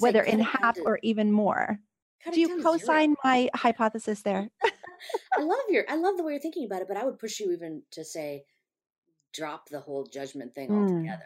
Whether 0.00 0.22
in 0.22 0.40
half 0.40 0.76
or 0.84 0.98
even 1.02 1.32
more. 1.32 1.78
do 2.32 2.40
you 2.40 2.62
co-sign 2.62 3.16
my 3.22 3.50
hypothesis 3.54 4.22
there? 4.22 4.48
I 5.36 5.42
love 5.42 5.58
your 5.68 5.84
i 5.88 5.96
love 5.96 6.16
the 6.16 6.22
way 6.22 6.32
you're 6.32 6.40
thinking 6.40 6.64
about 6.64 6.80
it 6.80 6.88
but 6.88 6.96
i 6.96 7.04
would 7.04 7.18
push 7.18 7.38
you 7.38 7.52
even 7.52 7.82
to 7.90 8.04
say 8.04 8.44
drop 9.34 9.68
the 9.68 9.80
whole 9.80 10.04
judgment 10.04 10.54
thing 10.54 10.70
mm. 10.70 11.18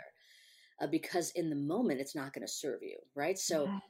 Uh, 0.80 0.86
because 0.86 1.30
in 1.32 1.50
the 1.50 1.56
moment 1.56 2.00
it's 2.00 2.14
not 2.14 2.32
going 2.32 2.46
to 2.46 2.52
serve 2.52 2.82
you, 2.82 2.98
right? 3.14 3.38
So, 3.38 3.64
yes. 3.64 3.82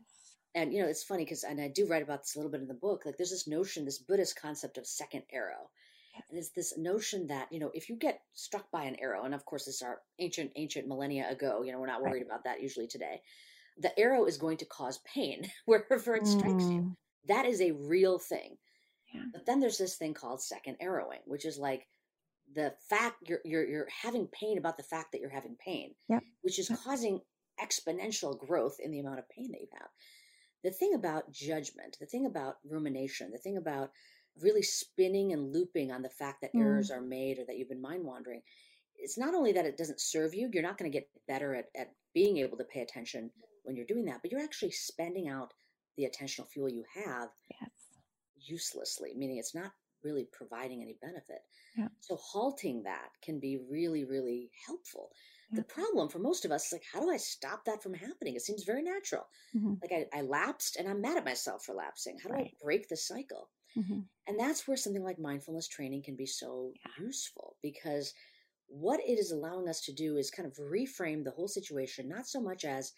and 0.54 0.72
you 0.72 0.82
know, 0.82 0.88
it's 0.88 1.04
funny 1.04 1.24
because, 1.24 1.44
and 1.44 1.60
I 1.60 1.68
do 1.68 1.86
write 1.86 2.02
about 2.02 2.22
this 2.22 2.34
a 2.34 2.38
little 2.38 2.50
bit 2.52 2.60
in 2.60 2.68
the 2.68 2.74
book. 2.74 3.02
Like, 3.04 3.16
there's 3.16 3.30
this 3.30 3.48
notion, 3.48 3.84
this 3.84 3.98
Buddhist 3.98 4.40
concept 4.40 4.78
of 4.78 4.86
second 4.86 5.22
arrow, 5.32 5.70
and 6.28 6.38
it's 6.38 6.50
this 6.50 6.76
notion 6.76 7.26
that 7.28 7.48
you 7.52 7.60
know, 7.60 7.70
if 7.74 7.88
you 7.88 7.96
get 7.96 8.20
struck 8.34 8.70
by 8.70 8.84
an 8.84 8.96
arrow, 9.00 9.24
and 9.24 9.34
of 9.34 9.44
course, 9.44 9.64
this 9.64 9.76
is 9.76 9.82
our 9.82 10.00
ancient, 10.18 10.50
ancient 10.56 10.88
millennia 10.88 11.30
ago. 11.30 11.62
You 11.62 11.72
know, 11.72 11.78
we're 11.78 11.86
not 11.86 12.02
worried 12.02 12.20
right. 12.20 12.26
about 12.26 12.44
that 12.44 12.62
usually 12.62 12.86
today. 12.88 13.20
The 13.80 13.96
arrow 13.98 14.24
is 14.24 14.38
going 14.38 14.56
to 14.58 14.64
cause 14.64 15.00
pain 15.04 15.48
wherever 15.66 16.16
it 16.16 16.26
strikes 16.26 16.64
mm. 16.64 16.72
you. 16.72 16.96
That 17.28 17.46
is 17.46 17.60
a 17.60 17.72
real 17.72 18.18
thing. 18.18 18.56
Yeah. 19.14 19.22
But 19.32 19.46
then 19.46 19.60
there's 19.60 19.78
this 19.78 19.96
thing 19.96 20.14
called 20.14 20.42
second 20.42 20.76
arrowing, 20.80 21.20
which 21.26 21.44
is 21.44 21.58
like 21.58 21.86
the 22.54 22.74
fact 22.88 23.16
you're 23.26 23.40
you're 23.44 23.66
you're 23.66 23.88
having 24.02 24.28
pain 24.28 24.58
about 24.58 24.76
the 24.76 24.82
fact 24.82 25.12
that 25.12 25.20
you're 25.20 25.30
having 25.30 25.56
pain, 25.64 25.94
yep. 26.08 26.22
which 26.42 26.58
is 26.58 26.70
causing 26.84 27.20
exponential 27.60 28.38
growth 28.38 28.76
in 28.80 28.90
the 28.90 29.00
amount 29.00 29.18
of 29.18 29.28
pain 29.28 29.50
that 29.52 29.60
you 29.60 29.68
have. 29.78 29.88
The 30.64 30.70
thing 30.70 30.94
about 30.94 31.32
judgment, 31.32 31.96
the 32.00 32.06
thing 32.06 32.26
about 32.26 32.56
rumination, 32.68 33.30
the 33.30 33.38
thing 33.38 33.56
about 33.56 33.90
really 34.40 34.62
spinning 34.62 35.32
and 35.32 35.52
looping 35.52 35.90
on 35.90 36.02
the 36.02 36.08
fact 36.08 36.40
that 36.42 36.54
mm. 36.54 36.60
errors 36.60 36.90
are 36.90 37.00
made 37.00 37.38
or 37.38 37.44
that 37.46 37.56
you've 37.58 37.68
been 37.68 37.82
mind 37.82 38.04
wandering, 38.04 38.42
it's 38.96 39.18
not 39.18 39.34
only 39.34 39.52
that 39.52 39.66
it 39.66 39.76
doesn't 39.76 40.00
serve 40.00 40.34
you, 40.34 40.50
you're 40.52 40.62
not 40.62 40.78
going 40.78 40.90
to 40.90 40.96
get 40.96 41.08
better 41.26 41.54
at, 41.54 41.66
at 41.76 41.92
being 42.14 42.38
able 42.38 42.56
to 42.56 42.64
pay 42.64 42.80
attention 42.80 43.30
when 43.64 43.76
you're 43.76 43.86
doing 43.86 44.04
that, 44.06 44.20
but 44.22 44.30
you're 44.30 44.42
actually 44.42 44.70
spending 44.70 45.28
out 45.28 45.52
the 45.96 46.04
attentional 46.04 46.48
fuel 46.48 46.68
you 46.68 46.84
have 46.94 47.28
yes. 47.60 47.70
uselessly, 48.36 49.12
meaning 49.16 49.38
it's 49.38 49.54
not 49.54 49.72
really 50.08 50.26
providing 50.32 50.82
any 50.82 50.96
benefit. 51.00 51.40
Yeah. 51.76 51.88
So 52.00 52.16
halting 52.16 52.82
that 52.84 53.10
can 53.22 53.38
be 53.40 53.58
really, 53.70 54.04
really 54.04 54.50
helpful. 54.66 55.10
The 55.50 55.62
problem 55.62 56.10
for 56.10 56.18
most 56.18 56.44
of 56.44 56.52
us 56.52 56.66
is 56.66 56.72
like, 56.72 56.84
how 56.92 57.00
do 57.00 57.10
I 57.10 57.16
stop 57.16 57.64
that 57.64 57.82
from 57.82 57.94
happening? 57.94 58.34
It 58.36 58.42
seems 58.42 58.64
very 58.64 58.82
natural. 58.82 59.26
Mm-hmm. 59.56 59.74
Like 59.80 59.92
I, 59.92 60.18
I, 60.18 60.20
lapsed 60.22 60.76
and 60.76 60.86
I'm 60.86 61.00
mad 61.00 61.16
at 61.16 61.24
myself 61.24 61.64
for 61.64 61.74
lapsing. 61.74 62.18
How 62.22 62.28
do 62.28 62.34
Right. 62.34 62.52
I 62.52 62.62
break 62.62 62.88
the 62.88 62.98
cycle? 62.98 63.48
Mm-hmm. 63.74 64.00
And 64.26 64.38
that's 64.38 64.68
where 64.68 64.76
something 64.76 65.02
like 65.02 65.18
mindfulness 65.18 65.66
training 65.68 66.02
can 66.02 66.16
be 66.16 66.26
so 66.26 66.72
useful 67.00 67.56
because 67.62 68.12
what 68.66 69.00
it 69.00 69.18
is 69.18 69.30
allowing 69.32 69.68
us 69.68 69.80
to 69.86 69.92
do 69.94 70.18
is 70.18 70.30
kind 70.30 70.46
of 70.46 70.54
reframe 70.58 71.24
the 71.24 71.30
whole 71.30 71.48
situation, 71.48 72.08
not 72.10 72.26
so 72.26 72.42
much 72.42 72.66
as 72.66 72.92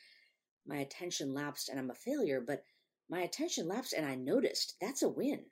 my 0.67 0.79
attention 0.79 1.33
lapsed 1.33 1.69
and 1.69 1.79
I'm 1.79 1.91
a 1.91 1.95
failure, 1.95 2.43
but 2.45 2.65
my 3.09 3.21
attention 3.21 3.69
lapsed 3.69 3.93
and 3.93 4.05
I 4.07 4.17
noticed. 4.17 4.75
That's 4.81 5.03
a 5.03 5.09
win. 5.09 5.45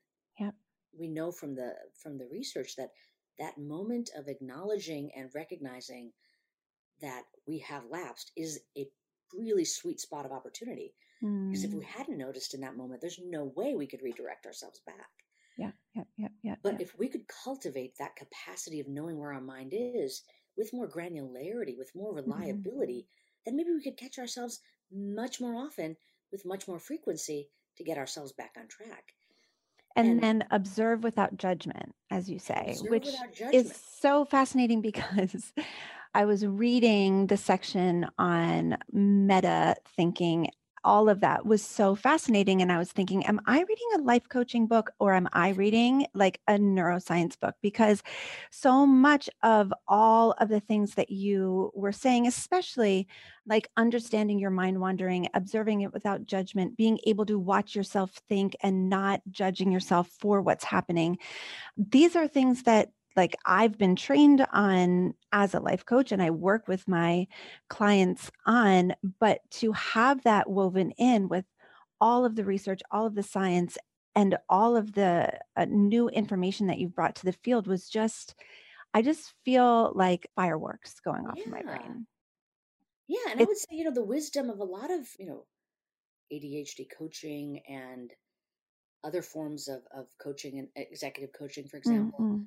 We 0.98 1.08
know 1.08 1.32
from 1.32 1.54
the 1.54 1.76
from 1.94 2.18
the 2.18 2.26
research 2.26 2.76
that 2.76 2.92
that 3.38 3.58
moment 3.58 4.10
of 4.16 4.28
acknowledging 4.28 5.12
and 5.14 5.30
recognizing 5.34 6.12
that 7.00 7.24
we 7.46 7.58
have 7.60 7.86
lapsed 7.86 8.32
is 8.36 8.60
a 8.76 8.90
really 9.32 9.64
sweet 9.64 10.00
spot 10.00 10.26
of 10.26 10.32
opportunity. 10.32 10.94
Because 11.50 11.64
if 11.64 11.74
we 11.74 11.84
Mm. 11.84 11.86
hadn't 11.86 12.18
noticed 12.18 12.54
in 12.54 12.60
that 12.62 12.76
moment, 12.76 13.00
there's 13.02 13.20
no 13.20 13.44
way 13.44 13.74
we 13.74 13.86
could 13.88 14.02
redirect 14.02 14.46
ourselves 14.46 14.80
back. 14.80 15.10
Yeah, 15.56 15.72
yeah, 15.94 16.04
yeah, 16.16 16.28
yeah. 16.42 16.56
But 16.62 16.80
yeah. 16.80 16.80
if 16.80 16.96
we 16.96 17.08
could 17.08 17.26
cultivate 17.26 17.96
that 17.96 18.14
capacity 18.14 18.78
of 18.78 18.86
knowing 18.86 19.18
where 19.18 19.32
our 19.32 19.40
mind 19.40 19.72
is 19.74 20.22
with 20.56 20.72
more 20.72 20.88
granularity, 20.88 21.76
with 21.76 21.96
more 21.96 22.14
Mm-hmm. 22.26 22.58
reliability, 22.62 23.08
then 23.44 23.56
maybe 23.56 23.72
we 23.72 23.82
could 23.82 23.96
catch 23.96 24.20
ourselves 24.20 24.60
much 24.88 25.40
more 25.40 25.56
often 25.56 25.96
with 26.30 26.44
much 26.44 26.68
more 26.68 26.78
frequency 26.78 27.50
to 27.76 27.82
get 27.82 27.98
ourselves 27.98 28.32
back 28.32 28.54
on 28.56 28.68
track. 28.68 29.14
And, 29.97 30.09
and- 30.09 30.23
then 30.23 30.45
observe 30.50 31.02
without 31.02 31.37
judgment, 31.37 31.95
as 32.11 32.28
you 32.30 32.38
say, 32.38 32.76
which 32.88 33.09
is 33.52 33.73
so 34.00 34.25
fascinating 34.25 34.80
because 34.83 35.52
I 36.14 36.25
was 36.25 36.47
reading 36.47 37.26
the 37.26 37.37
section 37.37 38.07
on 38.18 38.78
meta 38.92 39.76
thinking. 39.97 40.50
All 40.85 41.08
of 41.08 41.20
that 41.20 41.44
was 41.44 41.62
so 41.62 41.94
fascinating. 41.94 42.62
And 42.62 42.73
I 42.73 42.78
was 42.78 42.92
thinking, 42.92 43.26
am 43.26 43.40
I 43.47 43.58
reading 43.61 43.88
a 43.94 44.02
life 44.02 44.28
coaching 44.28 44.66
book 44.66 44.90
or 44.99 45.14
am 45.14 45.28
I 45.32 45.50
reading 45.50 46.06
like 46.14 46.40
a 46.49 46.52
neuroscience 46.52 47.38
book? 47.38 47.54
Because 47.62 48.02
so 48.50 48.87
much 48.87 49.28
of 49.42 49.73
all 49.87 50.32
of 50.32 50.49
the 50.49 50.61
things 50.61 50.94
that 50.94 51.11
you 51.11 51.70
were 51.75 51.92
saying, 51.92 52.26
especially 52.26 53.08
like 53.47 53.68
understanding 53.76 54.38
your 54.38 54.50
mind 54.50 54.80
wandering, 54.80 55.28
observing 55.35 55.80
it 55.80 55.92
without 55.92 56.26
judgment, 56.26 56.76
being 56.76 56.99
able 57.06 57.26
to 57.26 57.38
watch 57.38 57.75
yourself 57.75 58.12
think 58.28 58.54
and 58.62 58.88
not 58.88 59.20
judging 59.30 59.73
yourself 59.73 60.08
for 60.20 60.42
what's 60.42 60.64
happening. 60.64 61.18
These 61.76 62.14
are 62.14 62.28
things 62.28 62.64
that 62.64 62.90
like 63.18 63.34
I've 63.44 63.76
been 63.76 63.96
trained 63.96 64.46
on 64.52 65.12
as 65.32 65.52
a 65.52 65.58
life 65.58 65.84
coach 65.84 66.12
and 66.12 66.22
I 66.22 66.30
work 66.30 66.68
with 66.68 66.87
my 66.87 67.26
clients 67.68 68.30
on, 68.46 68.94
but 69.18 69.40
to 69.50 69.72
have 69.72 70.22
that 70.22 70.48
woven 70.48 70.92
in 70.92 71.28
with 71.28 71.44
all 72.00 72.25
of 72.25 72.37
the 72.37 72.44
research, 72.44 72.80
all 72.92 73.06
of 73.06 73.16
the 73.16 73.25
science, 73.25 73.76
and 74.14 74.38
all 74.48 74.76
of 74.76 74.92
the 74.92 75.37
uh, 75.56 75.66
new 75.68 76.08
information 76.08 76.68
that 76.68 76.78
you've 76.78 76.94
brought 76.94 77.16
to 77.16 77.25
the 77.25 77.32
field 77.32 77.66
was 77.66 77.88
just, 77.88 78.37
I 78.94 79.02
just 79.02 79.34
feel 79.44 79.92
like 79.96 80.30
fireworks 80.37 81.00
going 81.00 81.26
off 81.26 81.38
in 81.44 81.50
my 81.50 81.62
brain. 81.62 82.06
Yeah, 83.08 83.32
and 83.32 83.40
I 83.40 83.44
would 83.44 83.56
say, 83.56 83.66
you 83.72 83.82
know, 83.82 83.90
the 83.90 84.04
wisdom 84.04 84.48
of 84.48 84.60
a 84.60 84.64
lot 84.64 84.92
of, 84.92 85.08
you 85.18 85.26
know, 85.26 85.44
ADHD 86.32 86.87
coaching 86.96 87.62
and 87.68 88.12
other 89.02 89.22
forms 89.22 89.66
of, 89.66 89.82
of 89.92 90.06
coaching 90.22 90.60
and 90.60 90.68
executive 90.76 91.32
coaching, 91.37 91.66
for 91.66 91.78
example, 91.78 92.20
mm, 92.20 92.44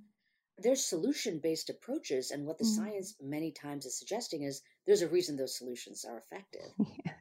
there's 0.62 0.86
solution 0.86 1.40
based 1.40 1.70
approaches. 1.70 2.32
And 2.32 2.46
what 2.46 2.58
the 2.58 2.64
Mhm. 2.64 2.66
science 2.66 3.16
many 3.22 3.52
times 3.52 3.86
is 3.86 3.98
suggesting 3.98 4.44
is 4.44 4.64
there's 4.86 5.02
a 5.02 5.10
reason 5.10 5.36
those 5.36 5.58
solutions 5.58 6.06
are 6.06 6.18
effective. 6.18 6.76
yes. 7.06 7.16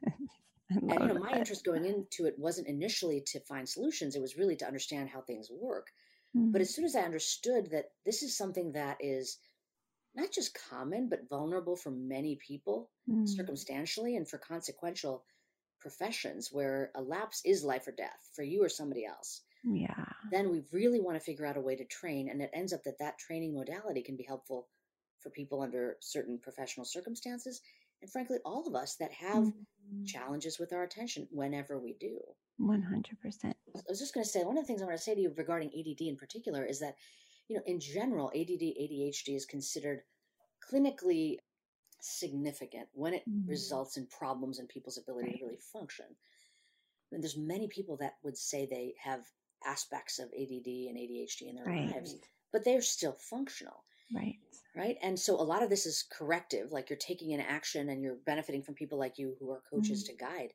I 0.71 0.77
And, 0.89 1.01
you 1.01 1.07
know, 1.07 1.15
my 1.15 1.31
interest 1.33 1.63
going 1.63 1.85
into 1.85 2.25
it 2.27 2.37
wasn't 2.37 2.67
initially 2.67 3.19
to 3.21 3.39
find 3.39 3.67
solutions, 3.67 4.15
it 4.15 4.21
was 4.21 4.37
really 4.37 4.55
to 4.57 4.67
understand 4.67 5.09
how 5.09 5.21
things 5.21 5.49
work. 5.49 5.91
Mm, 6.35 6.53
But 6.53 6.61
as 6.61 6.73
soon 6.75 6.85
as 6.85 6.95
I 6.95 7.03
understood 7.03 7.71
that 7.71 7.93
this 8.05 8.23
is 8.23 8.37
something 8.37 8.73
that 8.73 8.97
is 9.03 9.39
not 10.15 10.31
just 10.31 10.53
common, 10.55 11.09
but 11.09 11.29
vulnerable 11.29 11.75
for 11.77 11.91
many 11.91 12.35
people, 12.37 12.91
mm, 13.07 13.37
circumstantially, 13.37 14.15
and 14.15 14.29
for 14.29 14.37
consequential 14.39 15.25
professions 15.79 16.51
where 16.51 16.91
a 16.95 17.01
lapse 17.03 17.41
is 17.45 17.63
life 17.63 17.87
or 17.87 17.93
death 17.93 18.29
for 18.33 18.43
you 18.43 18.63
or 18.63 18.69
somebody 18.69 19.05
else, 19.05 19.43
yeah. 19.63 20.13
then 20.23 20.49
we 20.49 20.61
really 20.71 20.99
want 20.99 21.15
to 21.15 21.19
figure 21.23 21.45
out 21.45 21.57
a 21.57 21.61
way 21.61 21.75
to 21.75 21.85
train. 21.85 22.27
And 22.29 22.41
it 22.41 22.49
ends 22.53 22.73
up 22.73 22.83
that 22.83 22.97
that 22.99 23.19
training 23.19 23.53
modality 23.53 24.01
can 24.01 24.15
be 24.17 24.23
helpful 24.23 24.69
for 25.19 25.29
people 25.29 25.61
under 25.61 25.97
certain 26.01 26.39
professional 26.39 26.85
circumstances. 26.85 27.61
And 28.01 28.11
frankly, 28.11 28.39
all 28.45 28.67
of 28.67 28.75
us 28.75 28.95
that 28.97 29.11
have 29.13 29.51
Mm, 29.89 30.05
challenges 30.05 30.59
with 30.59 30.73
our 30.73 30.83
attention 30.83 31.27
whenever 31.31 31.79
we 31.79 31.93
do. 31.93 32.35
100%. 32.57 33.57
I 33.75 33.81
was 33.89 33.99
just 33.99 34.13
going 34.13 34.23
to 34.23 34.29
say 34.29 34.43
one 34.43 34.57
of 34.57 34.63
the 34.63 34.67
things 34.67 34.81
I 34.81 34.85
want 34.85 34.97
to 34.97 35.03
say 35.03 35.15
to 35.15 35.21
you 35.21 35.33
regarding 35.35 35.73
ADD 35.73 36.07
in 36.07 36.17
particular 36.17 36.65
is 36.65 36.79
that, 36.79 36.95
you 37.47 37.55
know, 37.55 37.63
in 37.65 37.79
general, 37.79 38.31
ADD, 38.33 38.75
ADHD 38.79 39.35
is 39.35 39.45
considered 39.45 40.03
clinically 40.61 41.37
significant 42.01 42.89
when 42.93 43.13
it 43.15 43.27
Mm. 43.27 43.41
results 43.47 43.97
in 43.97 44.07
problems 44.07 44.59
in 44.59 44.67
people's 44.67 44.97
ability 44.97 45.31
Right. 45.31 45.39
to 45.39 45.45
really 45.45 45.57
function. 45.59 46.17
And 47.11 47.23
there's 47.23 47.37
many 47.37 47.67
people 47.67 47.97
that 47.97 48.17
would 48.23 48.37
say 48.37 48.65
they 48.65 48.95
have 49.03 49.31
aspects 49.65 50.19
of 50.19 50.33
ADD 50.33 50.87
and 50.89 50.97
ADHD 50.97 51.49
in 51.49 51.55
their 51.55 51.71
lives, 51.71 52.15
but 52.51 52.63
they're 52.65 52.81
still 52.81 53.13
functional, 53.13 53.85
Right. 54.13 54.39
right? 54.75 54.97
And 55.01 55.19
so 55.19 55.35
a 55.35 55.43
lot 55.43 55.63
of 55.63 55.69
this 55.69 55.85
is 55.85 56.03
corrective, 56.03 56.71
like 56.71 56.89
you're 56.89 56.97
taking 56.97 57.33
an 57.33 57.41
action 57.41 57.89
and 57.89 58.03
you're 58.03 58.15
benefiting 58.15 58.63
from 58.63 58.75
people 58.75 58.99
like 58.99 59.17
you 59.17 59.35
who 59.39 59.51
are 59.51 59.61
coaches 59.69 60.03
Mhm. 60.03 60.05
to 60.05 60.13
guide. 60.13 60.53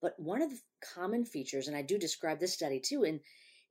But 0.00 0.18
one 0.18 0.42
of 0.42 0.50
the 0.50 0.60
common 0.80 1.24
features, 1.24 1.68
and 1.68 1.76
I 1.76 1.82
do 1.82 1.98
describe 1.98 2.40
this 2.40 2.52
study 2.54 2.80
too, 2.80 3.04
and 3.04 3.20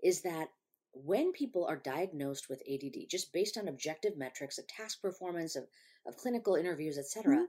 is 0.01 0.21
that 0.21 0.53
when 0.93 1.33
people 1.33 1.65
are 1.65 1.75
diagnosed 1.75 2.47
with 2.49 2.63
ADD, 2.65 3.05
just 3.07 3.33
based 3.33 3.57
on 3.57 3.67
objective 3.67 4.15
metrics 4.17 4.57
of 4.57 4.67
task 4.67 5.01
performance, 5.01 5.55
of, 5.57 5.69
of 6.05 6.15
clinical 6.17 6.55
interviews, 6.55 6.97
etc., 6.97 7.25
Mhm. 7.25 7.47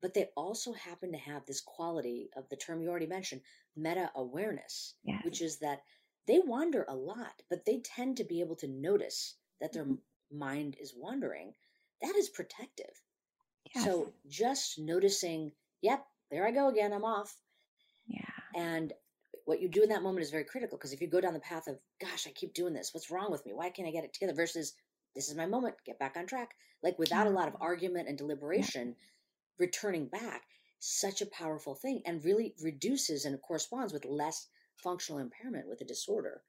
but 0.00 0.14
they 0.14 0.30
also 0.36 0.72
happen 0.72 1.12
to 1.12 1.18
have 1.18 1.44
this 1.44 1.60
quality 1.60 2.30
of 2.34 2.48
the 2.48 2.56
term 2.56 2.80
you 2.80 2.88
already 2.88 3.06
mentioned, 3.06 3.42
meta 3.76 4.10
awareness, 4.14 4.94
Yes. 5.02 5.22
which 5.22 5.42
is 5.42 5.58
that 5.58 5.82
they 6.26 6.38
wander 6.40 6.84
a 6.88 6.94
lot, 6.96 7.42
but 7.48 7.64
they 7.64 7.80
tend 7.80 8.16
to 8.18 8.24
be 8.24 8.40
able 8.40 8.56
to 8.56 8.68
notice 8.68 9.36
that 9.60 9.72
their 9.72 9.84
Mhm. 9.84 9.98
mind 10.30 10.76
is 10.80 10.94
wandering. 10.94 11.54
That 12.02 12.16
is 12.16 12.28
protective. 12.28 13.02
Yes. 13.74 13.84
So 13.84 14.14
just 14.28 14.78
noticing, 14.78 15.52
yep, 15.82 16.06
there 16.30 16.46
I 16.46 16.50
go 16.52 16.68
again, 16.68 16.92
I'm 16.92 17.04
off. 17.04 17.40
yeah. 18.06 18.20
And 18.54 18.92
what 19.44 19.60
you 19.60 19.68
do 19.68 19.82
in 19.82 19.88
that 19.90 20.02
moment 20.02 20.24
is 20.24 20.30
very 20.30 20.44
critical 20.44 20.78
because 20.78 20.92
if 20.92 21.00
you 21.00 21.08
go 21.08 21.20
down 21.20 21.34
the 21.34 21.40
path 21.40 21.66
of, 21.66 21.78
gosh, 22.00 22.26
I 22.26 22.30
keep 22.30 22.54
doing 22.54 22.72
this, 22.74 22.92
what's 22.94 23.10
wrong 23.10 23.30
with 23.30 23.44
me? 23.46 23.52
Why 23.52 23.70
can't 23.70 23.88
I 23.88 23.92
get 23.92 24.04
it 24.04 24.12
together? 24.12 24.34
Versus, 24.34 24.74
this 25.14 25.28
is 25.28 25.36
my 25.36 25.46
moment, 25.46 25.76
get 25.84 25.98
back 25.98 26.16
on 26.16 26.26
track. 26.26 26.54
Like 26.82 26.98
without 26.98 27.26
a 27.26 27.30
lot 27.30 27.48
of 27.48 27.56
argument 27.60 28.08
and 28.08 28.16
deliberation, 28.18 28.96
returning 29.58 30.06
back, 30.08 30.44
such 30.78 31.20
a 31.20 31.26
powerful 31.26 31.74
thing 31.74 32.02
and 32.06 32.24
really 32.24 32.54
reduces 32.62 33.24
and 33.24 33.40
corresponds 33.42 33.92
with 33.92 34.04
less 34.04 34.48
functional 34.82 35.20
impairment 35.20 35.68
with 35.68 35.80
a 35.80 35.84
disorder. 35.84 36.42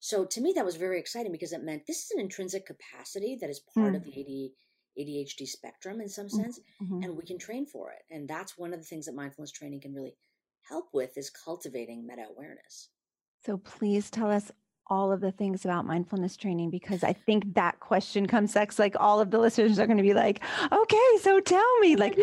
So 0.00 0.26
to 0.26 0.40
me, 0.42 0.52
that 0.54 0.64
was 0.66 0.76
very 0.76 0.98
exciting 0.98 1.32
because 1.32 1.52
it 1.52 1.62
meant 1.62 1.86
this 1.86 2.04
is 2.04 2.10
an 2.10 2.20
intrinsic 2.20 2.66
capacity 2.66 3.36
that 3.36 3.48
is 3.50 3.60
part 3.60 3.94
of 3.94 4.04
the 4.04 4.12
AD, 4.20 4.54
ADHD 4.98 5.46
spectrum 5.46 6.00
in 6.00 6.08
some 6.10 6.28
sense 6.28 6.60
Mhm. 6.80 7.00
and 7.02 7.16
we 7.16 7.24
can 7.24 7.38
train 7.38 7.64
for 7.66 7.92
it 7.92 8.02
and 8.10 8.28
that's 8.28 8.58
one 8.58 8.74
of 8.74 8.80
the 8.80 8.86
things 8.86 9.06
that 9.06 9.14
mindfulness 9.14 9.50
training 9.52 9.80
can 9.80 9.94
really 9.94 10.16
help 10.62 10.92
with 10.92 11.16
is 11.16 11.30
cultivating 11.30 12.06
meta 12.06 12.26
awareness 12.28 12.90
So 13.44 13.58
please 13.58 14.10
tell 14.10 14.30
us 14.30 14.50
all 14.88 15.12
of 15.12 15.20
the 15.20 15.32
things 15.32 15.64
about 15.64 15.86
mindfulness 15.86 16.36
training 16.36 16.70
because 16.70 17.02
I 17.02 17.12
think 17.12 17.54
that 17.54 17.80
question 17.80 18.26
comes 18.26 18.54
next. 18.54 18.78
Like 18.78 18.94
all 18.98 19.20
of 19.20 19.30
the 19.30 19.38
listeners 19.38 19.78
are 19.78 19.86
going 19.86 19.96
to 19.96 20.02
be 20.02 20.14
like, 20.14 20.42
okay, 20.70 21.10
so 21.20 21.40
tell 21.40 21.78
me, 21.80 21.96
like, 21.96 22.16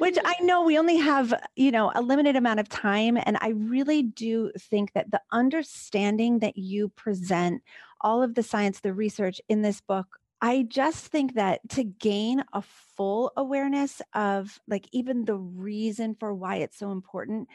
which 0.00 0.18
I 0.24 0.34
know 0.40 0.62
we 0.62 0.78
only 0.78 0.96
have, 0.96 1.34
you 1.54 1.70
know, 1.70 1.92
a 1.94 2.02
limited 2.02 2.36
amount 2.36 2.60
of 2.60 2.68
time. 2.68 3.18
And 3.24 3.38
I 3.40 3.50
really 3.50 4.02
do 4.02 4.50
think 4.58 4.92
that 4.94 5.10
the 5.10 5.20
understanding 5.30 6.40
that 6.40 6.56
you 6.56 6.88
present, 6.88 7.62
all 8.00 8.22
of 8.22 8.34
the 8.34 8.42
science, 8.42 8.80
the 8.80 8.94
research 8.94 9.40
in 9.48 9.62
this 9.62 9.80
book, 9.80 10.06
I 10.40 10.66
just 10.68 11.06
think 11.06 11.34
that 11.34 11.66
to 11.70 11.84
gain 11.84 12.44
a 12.52 12.62
full 12.96 13.32
awareness 13.36 14.02
of 14.14 14.58
like 14.68 14.86
even 14.92 15.24
the 15.24 15.36
reason 15.36 16.14
for 16.14 16.34
why 16.34 16.56
it's 16.56 16.78
so 16.78 16.92
important, 16.92 17.48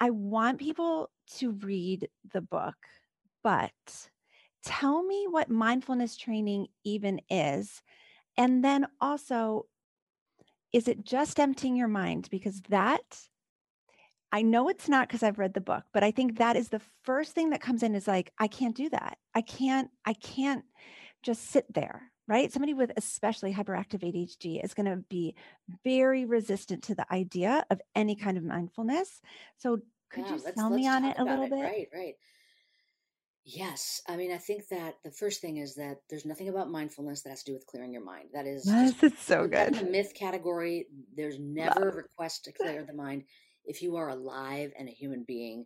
I 0.00 0.10
want 0.10 0.58
people 0.58 1.10
to 1.38 1.52
read 1.52 2.08
the 2.32 2.40
book, 2.40 2.74
but 3.46 3.70
tell 4.64 5.04
me 5.04 5.28
what 5.30 5.48
mindfulness 5.48 6.16
training 6.16 6.66
even 6.82 7.20
is. 7.30 7.80
And 8.36 8.64
then 8.64 8.88
also, 9.00 9.66
is 10.72 10.88
it 10.88 11.04
just 11.04 11.38
emptying 11.38 11.76
your 11.76 11.86
mind? 11.86 12.26
Because 12.28 12.60
that 12.70 13.20
I 14.32 14.42
know 14.42 14.68
it's 14.68 14.88
not 14.88 15.06
because 15.06 15.22
I've 15.22 15.38
read 15.38 15.54
the 15.54 15.60
book, 15.60 15.84
but 15.94 16.02
I 16.02 16.10
think 16.10 16.38
that 16.38 16.56
is 16.56 16.70
the 16.70 16.82
first 17.04 17.36
thing 17.36 17.50
that 17.50 17.60
comes 17.60 17.84
in 17.84 17.94
is 17.94 18.08
like, 18.08 18.32
I 18.36 18.48
can't 18.48 18.74
do 18.74 18.90
that. 18.90 19.16
I 19.32 19.42
can't, 19.42 19.90
I 20.04 20.14
can't 20.14 20.64
just 21.22 21.48
sit 21.48 21.72
there, 21.72 22.10
right? 22.26 22.52
Somebody 22.52 22.74
with 22.74 22.90
especially 22.96 23.54
hyperactive 23.54 24.02
ADHD 24.02 24.64
is 24.64 24.74
going 24.74 24.86
to 24.86 25.04
be 25.08 25.36
very 25.84 26.24
resistant 26.24 26.82
to 26.82 26.96
the 26.96 27.06
idea 27.14 27.64
of 27.70 27.80
any 27.94 28.16
kind 28.16 28.36
of 28.36 28.42
mindfulness. 28.42 29.20
So 29.56 29.78
could 30.10 30.26
yeah, 30.26 30.34
you 30.34 30.40
sell 30.56 30.70
me 30.70 30.88
on 30.88 31.04
it 31.04 31.16
a 31.16 31.24
little 31.24 31.44
it. 31.44 31.50
bit? 31.50 31.62
Right, 31.62 31.88
right. 31.94 32.14
Yes. 33.48 34.02
I 34.08 34.16
mean, 34.16 34.32
I 34.32 34.38
think 34.38 34.66
that 34.68 34.96
the 35.04 35.12
first 35.12 35.40
thing 35.40 35.58
is 35.58 35.76
that 35.76 35.98
there's 36.10 36.26
nothing 36.26 36.48
about 36.48 36.68
mindfulness 36.68 37.22
that 37.22 37.30
has 37.30 37.44
to 37.44 37.52
do 37.52 37.54
with 37.54 37.66
clearing 37.66 37.92
your 37.92 38.04
mind. 38.04 38.30
That 38.34 38.44
is 38.44 38.66
yes, 38.66 38.94
it's 39.02 39.22
so 39.22 39.46
good. 39.46 39.74
the 39.74 39.84
myth 39.84 40.12
category. 40.18 40.88
There's 41.16 41.38
never 41.38 41.88
a 41.88 41.94
request 41.94 42.44
to 42.44 42.52
clear 42.60 42.84
the 42.84 42.92
mind. 42.92 43.22
If 43.64 43.82
you 43.82 43.96
are 43.96 44.08
alive 44.08 44.72
and 44.76 44.88
a 44.88 44.92
human 44.92 45.24
being, 45.26 45.64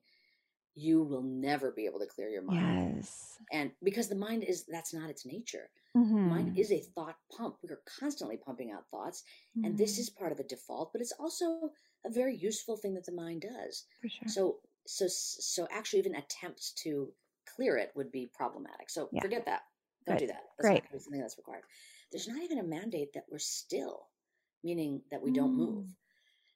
you 0.75 1.03
will 1.03 1.23
never 1.23 1.73
be 1.73 1.87
able 1.87 2.01
to 2.01 2.07
clear 2.07 2.29
your 2.29 2.43
mind. 2.43 2.97
Yes. 2.97 3.38
And 3.51 3.71
because 3.83 4.09
the 4.09 4.14
mind 4.14 4.45
is 4.45 4.66
that's 4.66 4.93
not 4.93 5.09
its 5.09 5.25
nature. 5.25 5.71
Mm-hmm. 5.97 6.29
Mind 6.29 6.59
is 6.59 6.71
a 6.71 6.83
thought 6.95 7.16
pump. 7.37 7.57
We 7.62 7.71
are 7.71 7.81
constantly 7.99 8.37
pumping 8.37 8.73
out 8.73 8.85
thoughts. 8.90 9.23
Mm-hmm. 9.57 9.64
And 9.64 9.79
this 9.79 9.95
mm-hmm. 9.95 10.01
is 10.03 10.11
part 10.11 10.33
of 10.33 10.38
a 10.38 10.45
default, 10.45 10.93
but 10.93 11.01
it's 11.01 11.14
also 11.19 11.71
a 12.07 12.11
very 12.11 12.37
useful 12.37 12.77
thing 12.77 12.95
that 12.95 13.07
the 13.07 13.12
mind 13.12 13.43
does. 13.43 13.85
Sure. 14.07 14.29
So 14.29 14.57
so 14.87 15.07
so 15.09 15.66
actually 15.71 16.01
even 16.01 16.14
attempts 16.14 16.73
to 16.85 17.12
clear 17.55 17.77
it 17.77 17.93
would 17.95 18.13
be 18.13 18.31
problematic. 18.35 18.91
So 18.91 19.09
yeah. 19.13 19.21
forget 19.21 19.47
that. 19.47 19.63
Don't 20.07 20.17
Good. 20.17 20.27
do 20.27 20.27
that. 20.29 20.43
That's 20.59 20.69
Great. 20.69 20.83
not 20.93 21.03
something 21.03 21.21
that's 21.21 21.39
required. 21.39 21.63
There's 22.11 22.29
not 22.29 22.43
even 22.43 22.59
a 22.59 22.65
mandate 22.65 23.13
that 23.15 23.25
we're 23.31 23.39
still, 23.39 24.07
meaning 24.65 25.03
that 25.11 25.23
we 25.23 25.31
don't 25.31 25.57
move. 25.57 25.85
Mm. 25.85 25.95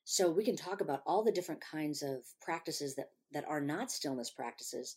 So 0.04 0.30
we 0.30 0.44
can 0.44 0.56
talk 0.56 0.80
about 0.80 1.02
all 1.06 1.22
the 1.22 1.32
different 1.32 1.60
kinds 1.60 2.02
of 2.02 2.18
practices 2.40 2.94
that 2.96 3.10
that 3.32 3.44
are 3.48 3.60
not 3.60 3.90
stillness 3.90 4.30
practices 4.30 4.96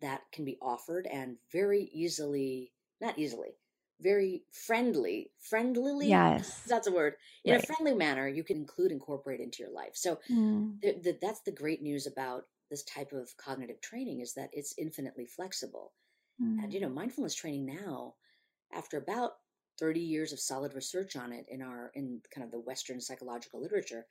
that 0.00 0.22
can 0.32 0.44
be 0.44 0.58
offered 0.60 1.06
and 1.06 1.36
very 1.52 1.88
easily, 1.92 2.72
not 3.00 3.18
easily, 3.18 3.56
very 4.00 4.42
friendly, 4.50 5.30
friendlily. 5.50 6.08
Yes, 6.08 6.62
that's 6.68 6.86
a 6.86 6.92
word. 6.92 7.14
In 7.44 7.54
right. 7.54 7.62
a 7.62 7.66
friendly 7.66 7.94
manner, 7.94 8.28
you 8.28 8.44
can 8.44 8.56
include 8.56 8.92
incorporate 8.92 9.40
into 9.40 9.62
your 9.62 9.72
life. 9.72 9.92
So 9.94 10.18
mm. 10.30 10.80
the, 10.80 10.98
the, 11.02 11.18
that's 11.20 11.40
the 11.40 11.52
great 11.52 11.82
news 11.82 12.06
about 12.06 12.44
this 12.70 12.84
type 12.84 13.12
of 13.12 13.36
cognitive 13.36 13.80
training 13.80 14.20
is 14.20 14.34
that 14.34 14.50
it's 14.52 14.74
infinitely 14.78 15.26
flexible. 15.26 15.92
Mm. 16.42 16.64
And 16.64 16.74
you 16.74 16.80
know, 16.80 16.88
mindfulness 16.88 17.34
training 17.34 17.66
now, 17.66 18.14
after 18.72 18.98
about 18.98 19.32
30 19.78 20.00
years 20.00 20.32
of 20.32 20.40
solid 20.40 20.74
research 20.74 21.16
on 21.16 21.32
it 21.32 21.46
in 21.48 21.62
our 21.62 21.90
in 21.94 22.20
kind 22.34 22.44
of 22.44 22.50
the 22.50 22.60
Western 22.60 23.00
psychological 23.00 23.60
literature, 23.60 24.06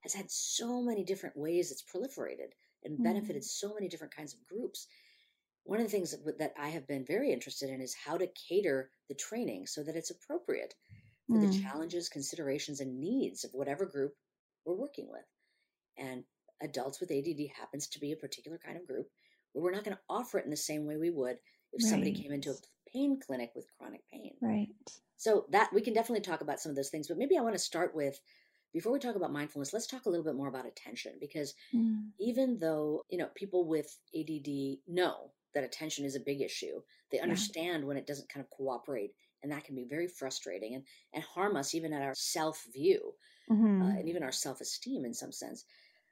has 0.00 0.14
had 0.14 0.30
so 0.30 0.80
many 0.80 1.04
different 1.04 1.36
ways 1.36 1.70
it's 1.70 1.82
proliferated 1.82 2.52
and 2.84 3.02
benefited 3.02 3.42
mm. 3.42 3.46
so 3.46 3.74
many 3.74 3.88
different 3.88 4.14
kinds 4.14 4.34
of 4.34 4.46
groups. 4.46 4.86
One 5.64 5.80
of 5.80 5.86
the 5.86 5.90
things 5.90 6.12
that, 6.12 6.38
that 6.38 6.54
I 6.58 6.68
have 6.68 6.86
been 6.86 7.04
very 7.04 7.32
interested 7.32 7.68
in 7.68 7.80
is 7.80 7.94
how 7.94 8.16
to 8.16 8.28
cater 8.48 8.90
the 9.08 9.14
training 9.14 9.66
so 9.66 9.82
that 9.82 9.96
it's 9.96 10.10
appropriate 10.10 10.74
for 11.26 11.36
mm. 11.36 11.52
the 11.52 11.60
challenges, 11.60 12.08
considerations, 12.08 12.80
and 12.80 12.98
needs 12.98 13.44
of 13.44 13.50
whatever 13.52 13.84
group 13.84 14.14
we're 14.64 14.76
working 14.76 15.08
with. 15.10 15.24
And 15.98 16.24
adults 16.62 17.00
with 17.00 17.10
ADD 17.10 17.48
happens 17.58 17.86
to 17.88 18.00
be 18.00 18.12
a 18.12 18.16
particular 18.16 18.58
kind 18.58 18.76
of 18.76 18.86
group 18.86 19.08
where 19.52 19.64
we're 19.64 19.72
not 19.72 19.84
going 19.84 19.96
to 19.96 20.02
offer 20.08 20.38
it 20.38 20.44
in 20.44 20.50
the 20.50 20.56
same 20.56 20.86
way 20.86 20.96
we 20.96 21.10
would 21.10 21.36
if 21.72 21.82
right. 21.82 21.90
somebody 21.90 22.12
came 22.12 22.32
into 22.32 22.50
a 22.50 22.54
pain 22.92 23.18
clinic 23.20 23.52
with 23.54 23.66
chronic 23.78 24.02
pain. 24.10 24.32
Right. 24.40 24.68
So 25.16 25.46
that 25.50 25.72
we 25.72 25.80
can 25.80 25.94
definitely 25.94 26.22
talk 26.22 26.40
about 26.40 26.60
some 26.60 26.70
of 26.70 26.76
those 26.76 26.90
things, 26.90 27.08
but 27.08 27.18
maybe 27.18 27.36
I 27.36 27.42
want 27.42 27.54
to 27.54 27.60
start 27.60 27.94
with 27.94 28.20
before 28.72 28.92
we 28.92 28.98
talk 28.98 29.16
about 29.16 29.32
mindfulness, 29.32 29.72
let's 29.72 29.86
talk 29.86 30.04
a 30.04 30.10
little 30.10 30.24
bit 30.24 30.34
more 30.34 30.48
about 30.48 30.66
attention 30.66 31.12
because 31.20 31.54
mm. 31.74 32.02
even 32.20 32.58
though, 32.58 33.02
you 33.08 33.16
know, 33.16 33.28
people 33.34 33.66
with 33.66 33.98
ADD 34.14 34.78
know 34.86 35.30
that 35.54 35.64
attention 35.64 36.04
is 36.04 36.16
a 36.16 36.20
big 36.20 36.42
issue, 36.42 36.80
they 37.10 37.18
understand 37.18 37.82
yeah. 37.82 37.86
when 37.86 37.96
it 37.96 38.06
doesn't 38.06 38.28
kind 38.28 38.44
of 38.44 38.50
cooperate 38.50 39.12
and 39.42 39.52
that 39.52 39.64
can 39.64 39.74
be 39.74 39.84
very 39.84 40.08
frustrating 40.08 40.74
and 40.74 40.84
and 41.14 41.22
harm 41.22 41.56
us 41.56 41.74
even 41.74 41.92
at 41.92 42.02
our 42.02 42.14
self 42.14 42.64
view 42.72 43.14
mm-hmm. 43.50 43.82
uh, 43.82 43.90
and 43.90 44.08
even 44.08 44.22
our 44.22 44.32
self 44.32 44.60
esteem 44.60 45.04
in 45.04 45.14
some 45.14 45.32
sense 45.32 45.64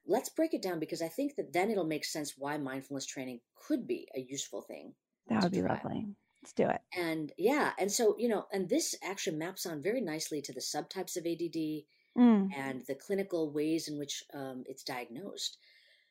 let's 0.06 0.28
break 0.28 0.54
it 0.54 0.62
down 0.62 0.78
because 0.78 1.02
I 1.02 1.08
think 1.08 1.36
that 1.36 1.52
then 1.52 1.70
it'll 1.70 1.84
make 1.84 2.04
sense 2.04 2.34
why 2.36 2.56
mindfulness 2.56 3.06
training 3.06 3.40
could 3.66 3.86
be 3.86 4.08
a 4.14 4.20
useful 4.20 4.62
thing. 4.62 4.94
That 5.28 5.42
would 5.42 5.52
be 5.52 5.60
try. 5.60 5.74
lovely. 5.74 6.06
Let's 6.42 6.52
do 6.52 6.68
it. 6.68 6.80
And 6.96 7.32
yeah, 7.36 7.72
and 7.78 7.90
so, 7.90 8.14
you 8.18 8.28
know, 8.28 8.46
and 8.52 8.68
this 8.68 8.94
actually 9.02 9.36
maps 9.36 9.66
on 9.66 9.82
very 9.82 10.00
nicely 10.00 10.40
to 10.42 10.52
the 10.52 10.60
subtypes 10.60 11.16
of 11.16 11.26
ADD 11.26 11.84
mm. 12.16 12.48
and 12.56 12.82
the 12.86 12.94
clinical 12.94 13.50
ways 13.52 13.88
in 13.88 13.98
which 13.98 14.22
um, 14.32 14.62
it's 14.66 14.84
diagnosed. 14.84 15.58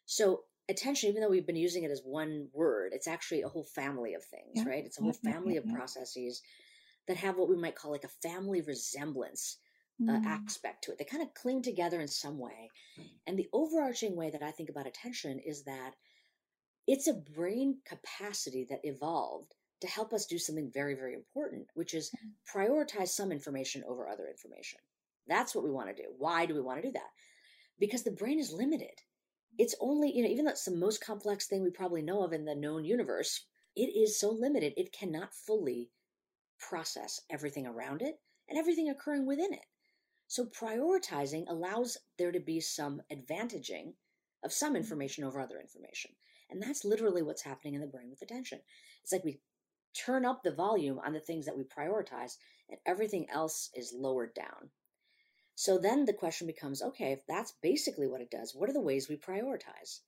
So, 0.06 0.42
attention, 0.68 1.10
even 1.10 1.22
though 1.22 1.30
we've 1.30 1.48
been 1.48 1.56
using 1.56 1.84
it 1.84 1.92
as 1.92 2.02
one 2.04 2.50
word, 2.54 2.92
it's 2.94 3.08
actually 3.08 3.44
a 3.44 3.48
whole 3.48 3.64
family 3.64 4.14
of 4.14 4.24
things, 4.26 4.56
yeah. 4.56 4.68
right? 4.68 4.86
It's 4.86 5.00
a 5.00 5.04
whole 5.04 5.14
family 5.14 5.54
yeah, 5.54 5.62
of 5.62 5.74
processes 5.74 6.42
that 7.08 7.18
have 7.18 7.38
what 7.38 7.50
we 7.50 7.56
might 7.56 7.76
call 7.76 7.92
like 7.92 8.04
a 8.04 8.28
family 8.28 8.62
resemblance 8.62 9.58
uh, 10.02 10.12
mm. 10.12 10.26
aspect 10.26 10.84
to 10.84 10.92
it. 10.92 10.98
They 10.98 11.06
kind 11.06 11.24
of 11.24 11.34
cling 11.34 11.62
together 11.62 12.02
in 12.02 12.08
some 12.08 12.38
way. 12.38 12.70
And 13.28 13.38
the 13.38 13.50
overarching 13.54 14.16
way 14.16 14.30
that 14.30 14.44
I 14.44 14.52
think 14.52 14.70
about 14.70 14.88
attention 14.88 15.40
is 15.40 15.64
that 15.64 15.92
it's 16.88 17.08
a 17.08 17.14
brain 17.14 17.78
capacity 17.86 18.66
that 18.70 18.82
evolved 18.84 19.54
to 19.82 19.88
help 19.88 20.14
us 20.14 20.26
do 20.26 20.38
something 20.38 20.72
very, 20.74 20.96
very 20.96 21.14
important, 21.14 21.68
which 21.74 21.94
is 21.94 22.12
mm. 22.12 22.32
prioritize 22.54 23.10
some 23.10 23.32
information 23.32 23.84
over 23.88 24.08
other 24.08 24.28
information. 24.28 24.80
That's 25.28 25.56
what 25.56 25.64
we 25.64 25.72
want 25.72 25.96
to 25.96 26.02
do. 26.02 26.10
Why 26.18 26.46
do 26.46 26.54
we 26.54 26.62
want 26.62 26.82
to 26.82 26.88
do 26.88 26.94
that? 26.94 27.10
Because 27.80 28.04
the 28.04 28.12
brain 28.12 28.40
is 28.40 28.52
limited. 28.52 29.02
It's 29.58 29.76
only, 29.80 30.16
you 30.16 30.24
know, 30.24 30.30
even 30.30 30.46
though 30.46 30.52
it's 30.52 30.66
the 30.66 30.76
most 30.76 31.04
complex 31.04 31.48
thing 31.48 31.64
we 31.64 31.70
probably 31.70 32.02
know 32.02 32.24
of 32.24 32.34
in 32.34 32.46
the 32.46 32.56
known 32.56 32.86
universe, 32.86 33.46
it 33.76 33.88
is 33.96 34.20
so 34.20 34.30
limited, 34.30 34.74
it 34.78 34.92
cannot 34.92 35.34
fully 35.34 35.90
process 36.60 37.22
everything 37.30 37.66
around 37.66 38.02
it 38.02 38.20
and 38.50 38.58
everything 38.58 38.90
occurring 38.90 39.26
within 39.26 39.54
it. 39.54 39.66
So 40.28 40.46
prioritizing 40.46 41.46
allows 41.48 41.98
there 42.18 42.32
to 42.32 42.40
be 42.40 42.60
some 42.60 43.02
advantaging 43.12 43.94
of 44.44 44.52
some 44.52 44.70
mm-hmm. 44.70 44.78
information 44.78 45.24
over 45.24 45.40
other 45.40 45.60
information. 45.60 46.12
And 46.50 46.62
that's 46.62 46.86
literally 46.86 47.22
what's 47.22 47.44
happening 47.44 47.74
in 47.74 47.82
the 47.82 47.88
brain 47.88 48.10
with 48.10 48.22
attention. 48.22 48.60
It's 49.04 49.12
like 49.12 49.24
we 49.24 49.40
turn 49.96 50.26
up 50.26 50.44
the 50.44 50.54
volume 50.54 51.00
on 51.06 51.14
the 51.14 51.20
things 51.20 51.46
that 51.46 51.58
we 51.58 51.64
prioritize 51.64 52.38
and 52.70 52.80
everything 52.86 53.28
else 53.32 53.70
is 53.74 53.94
lowered 53.96 54.34
down. 54.34 54.70
So 55.56 55.78
then 55.78 56.06
the 56.06 56.14
question 56.14 56.48
becomes 56.48 56.82
okay, 56.82 57.14
if 57.14 57.20
that's 57.28 57.54
basically 57.62 58.08
what 58.08 58.22
it 58.22 58.30
does, 58.30 58.54
what 58.54 58.70
are 58.70 58.74
the 58.74 58.82
ways 58.82 59.08
we 59.08 59.16
prioritize? 59.16 60.02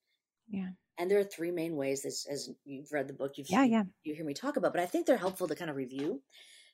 Yeah. 0.49 0.69
And 0.97 1.09
there 1.09 1.19
are 1.19 1.23
three 1.23 1.51
main 1.51 1.75
ways, 1.75 2.05
as, 2.05 2.25
as 2.29 2.49
you've 2.65 2.91
read 2.91 3.07
the 3.07 3.13
book, 3.13 3.33
you've 3.37 3.49
yeah, 3.49 3.63
yeah. 3.63 3.83
you 4.03 4.15
hear 4.15 4.25
me 4.25 4.33
talk 4.33 4.57
about, 4.57 4.73
but 4.73 4.81
I 4.81 4.85
think 4.85 5.05
they're 5.05 5.17
helpful 5.17 5.47
to 5.47 5.55
kind 5.55 5.69
of 5.69 5.77
review. 5.77 6.21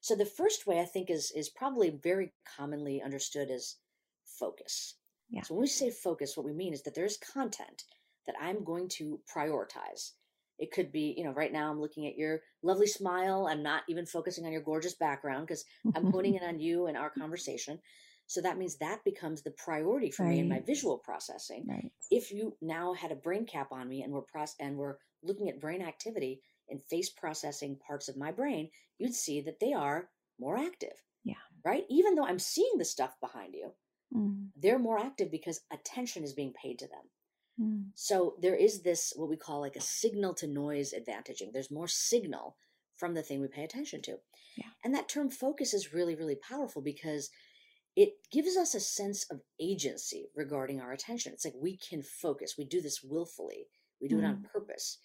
So 0.03 0.17
the 0.17 0.25
first 0.25 0.67
way 0.67 0.81
I 0.81 0.85
think 0.85 1.09
is 1.09 1.31
is 1.31 1.47
probably 1.47 1.89
very 1.89 2.33
commonly 2.57 3.01
understood 3.01 3.49
as 3.49 3.77
focus. 4.25 4.95
Yeah. 5.29 5.43
So 5.43 5.53
when 5.53 5.61
we 5.61 5.67
say 5.67 5.91
focus, 5.91 6.35
what 6.35 6.45
we 6.45 6.51
mean 6.51 6.73
is 6.73 6.83
that 6.83 6.93
there's 6.93 7.15
content 7.15 7.85
that 8.27 8.35
I'm 8.39 8.65
going 8.65 8.89
to 8.97 9.21
prioritize. 9.33 10.11
It 10.59 10.73
could 10.73 10.91
be, 10.91 11.15
you 11.17 11.23
know, 11.23 11.31
right 11.31 11.53
now 11.53 11.71
I'm 11.71 11.79
looking 11.79 12.05
at 12.05 12.17
your 12.17 12.41
lovely 12.61 12.85
smile. 12.85 13.47
I'm 13.49 13.63
not 13.63 13.83
even 13.87 14.05
focusing 14.05 14.45
on 14.45 14.51
your 14.51 14.61
gorgeous 14.61 14.95
background 14.95 15.47
because 15.47 15.63
I'm 15.95 16.05
honing 16.11 16.35
in 16.35 16.43
on 16.43 16.59
you 16.59 16.87
and 16.87 16.97
our 16.97 17.09
conversation. 17.09 17.79
So 18.27 18.41
that 18.41 18.57
means 18.57 18.75
that 18.77 19.05
becomes 19.05 19.41
the 19.41 19.51
priority 19.51 20.11
for 20.11 20.23
right. 20.23 20.33
me 20.33 20.39
in 20.39 20.49
my 20.49 20.59
visual 20.59 20.97
processing. 20.97 21.65
Right. 21.65 21.93
If 22.11 22.29
you 22.29 22.57
now 22.61 22.93
had 22.93 23.13
a 23.13 23.15
brain 23.15 23.45
cap 23.45 23.71
on 23.71 23.87
me 23.87 24.01
and 24.03 24.11
we're 24.11 24.21
process 24.21 24.57
and 24.59 24.75
we're 24.75 24.97
looking 25.23 25.47
at 25.47 25.61
brain 25.61 25.81
activity, 25.81 26.41
and 26.73 26.83
face 26.89 27.09
processing 27.09 27.77
parts 27.87 28.09
of 28.09 28.17
my 28.17 28.31
brain, 28.31 28.69
you'd 28.97 29.13
see 29.13 29.39
that 29.41 29.59
they 29.61 29.71
are 29.71 30.09
more 30.39 30.57
active. 30.57 31.03
Yeah. 31.23 31.35
Right? 31.63 31.83
Even 31.89 32.15
though 32.15 32.25
I'm 32.25 32.39
seeing 32.39 32.77
the 32.77 32.83
stuff 32.83 33.13
behind 33.21 33.53
you, 33.53 33.71
mm. 34.13 34.47
they're 34.57 34.79
more 34.79 34.99
active 34.99 35.31
because 35.31 35.61
attention 35.71 36.23
is 36.23 36.33
being 36.33 36.53
paid 36.61 36.79
to 36.79 36.87
them. 36.87 37.05
Mm. 37.61 37.85
So 37.93 38.35
there 38.41 38.55
is 38.55 38.81
this, 38.81 39.13
what 39.15 39.29
we 39.29 39.37
call 39.37 39.61
like 39.61 39.75
a 39.75 39.81
signal 39.81 40.33
to 40.35 40.47
noise 40.47 40.93
advantaging. 40.93 41.53
There's 41.53 41.71
more 41.71 41.87
signal 41.87 42.57
from 42.97 43.13
the 43.13 43.21
thing 43.21 43.39
we 43.39 43.47
pay 43.47 43.63
attention 43.63 44.01
to. 44.01 44.17
Yeah. 44.57 44.65
And 44.83 44.93
that 44.95 45.07
term 45.07 45.29
focus 45.29 45.73
is 45.73 45.93
really, 45.93 46.15
really 46.15 46.35
powerful 46.35 46.81
because 46.81 47.29
it 47.95 48.13
gives 48.31 48.57
us 48.57 48.73
a 48.73 48.79
sense 48.79 49.25
of 49.29 49.41
agency 49.61 50.29
regarding 50.35 50.81
our 50.81 50.91
attention. 50.91 51.33
It's 51.33 51.45
like 51.45 51.53
we 51.55 51.77
can 51.77 52.01
focus. 52.01 52.55
We 52.57 52.65
do 52.65 52.81
this 52.81 53.03
willfully, 53.03 53.67
we 54.01 54.07
do 54.07 54.17
mm. 54.17 54.23
it 54.23 54.25
on 54.25 54.35
mm. 54.37 54.43
purpose. 54.51 54.97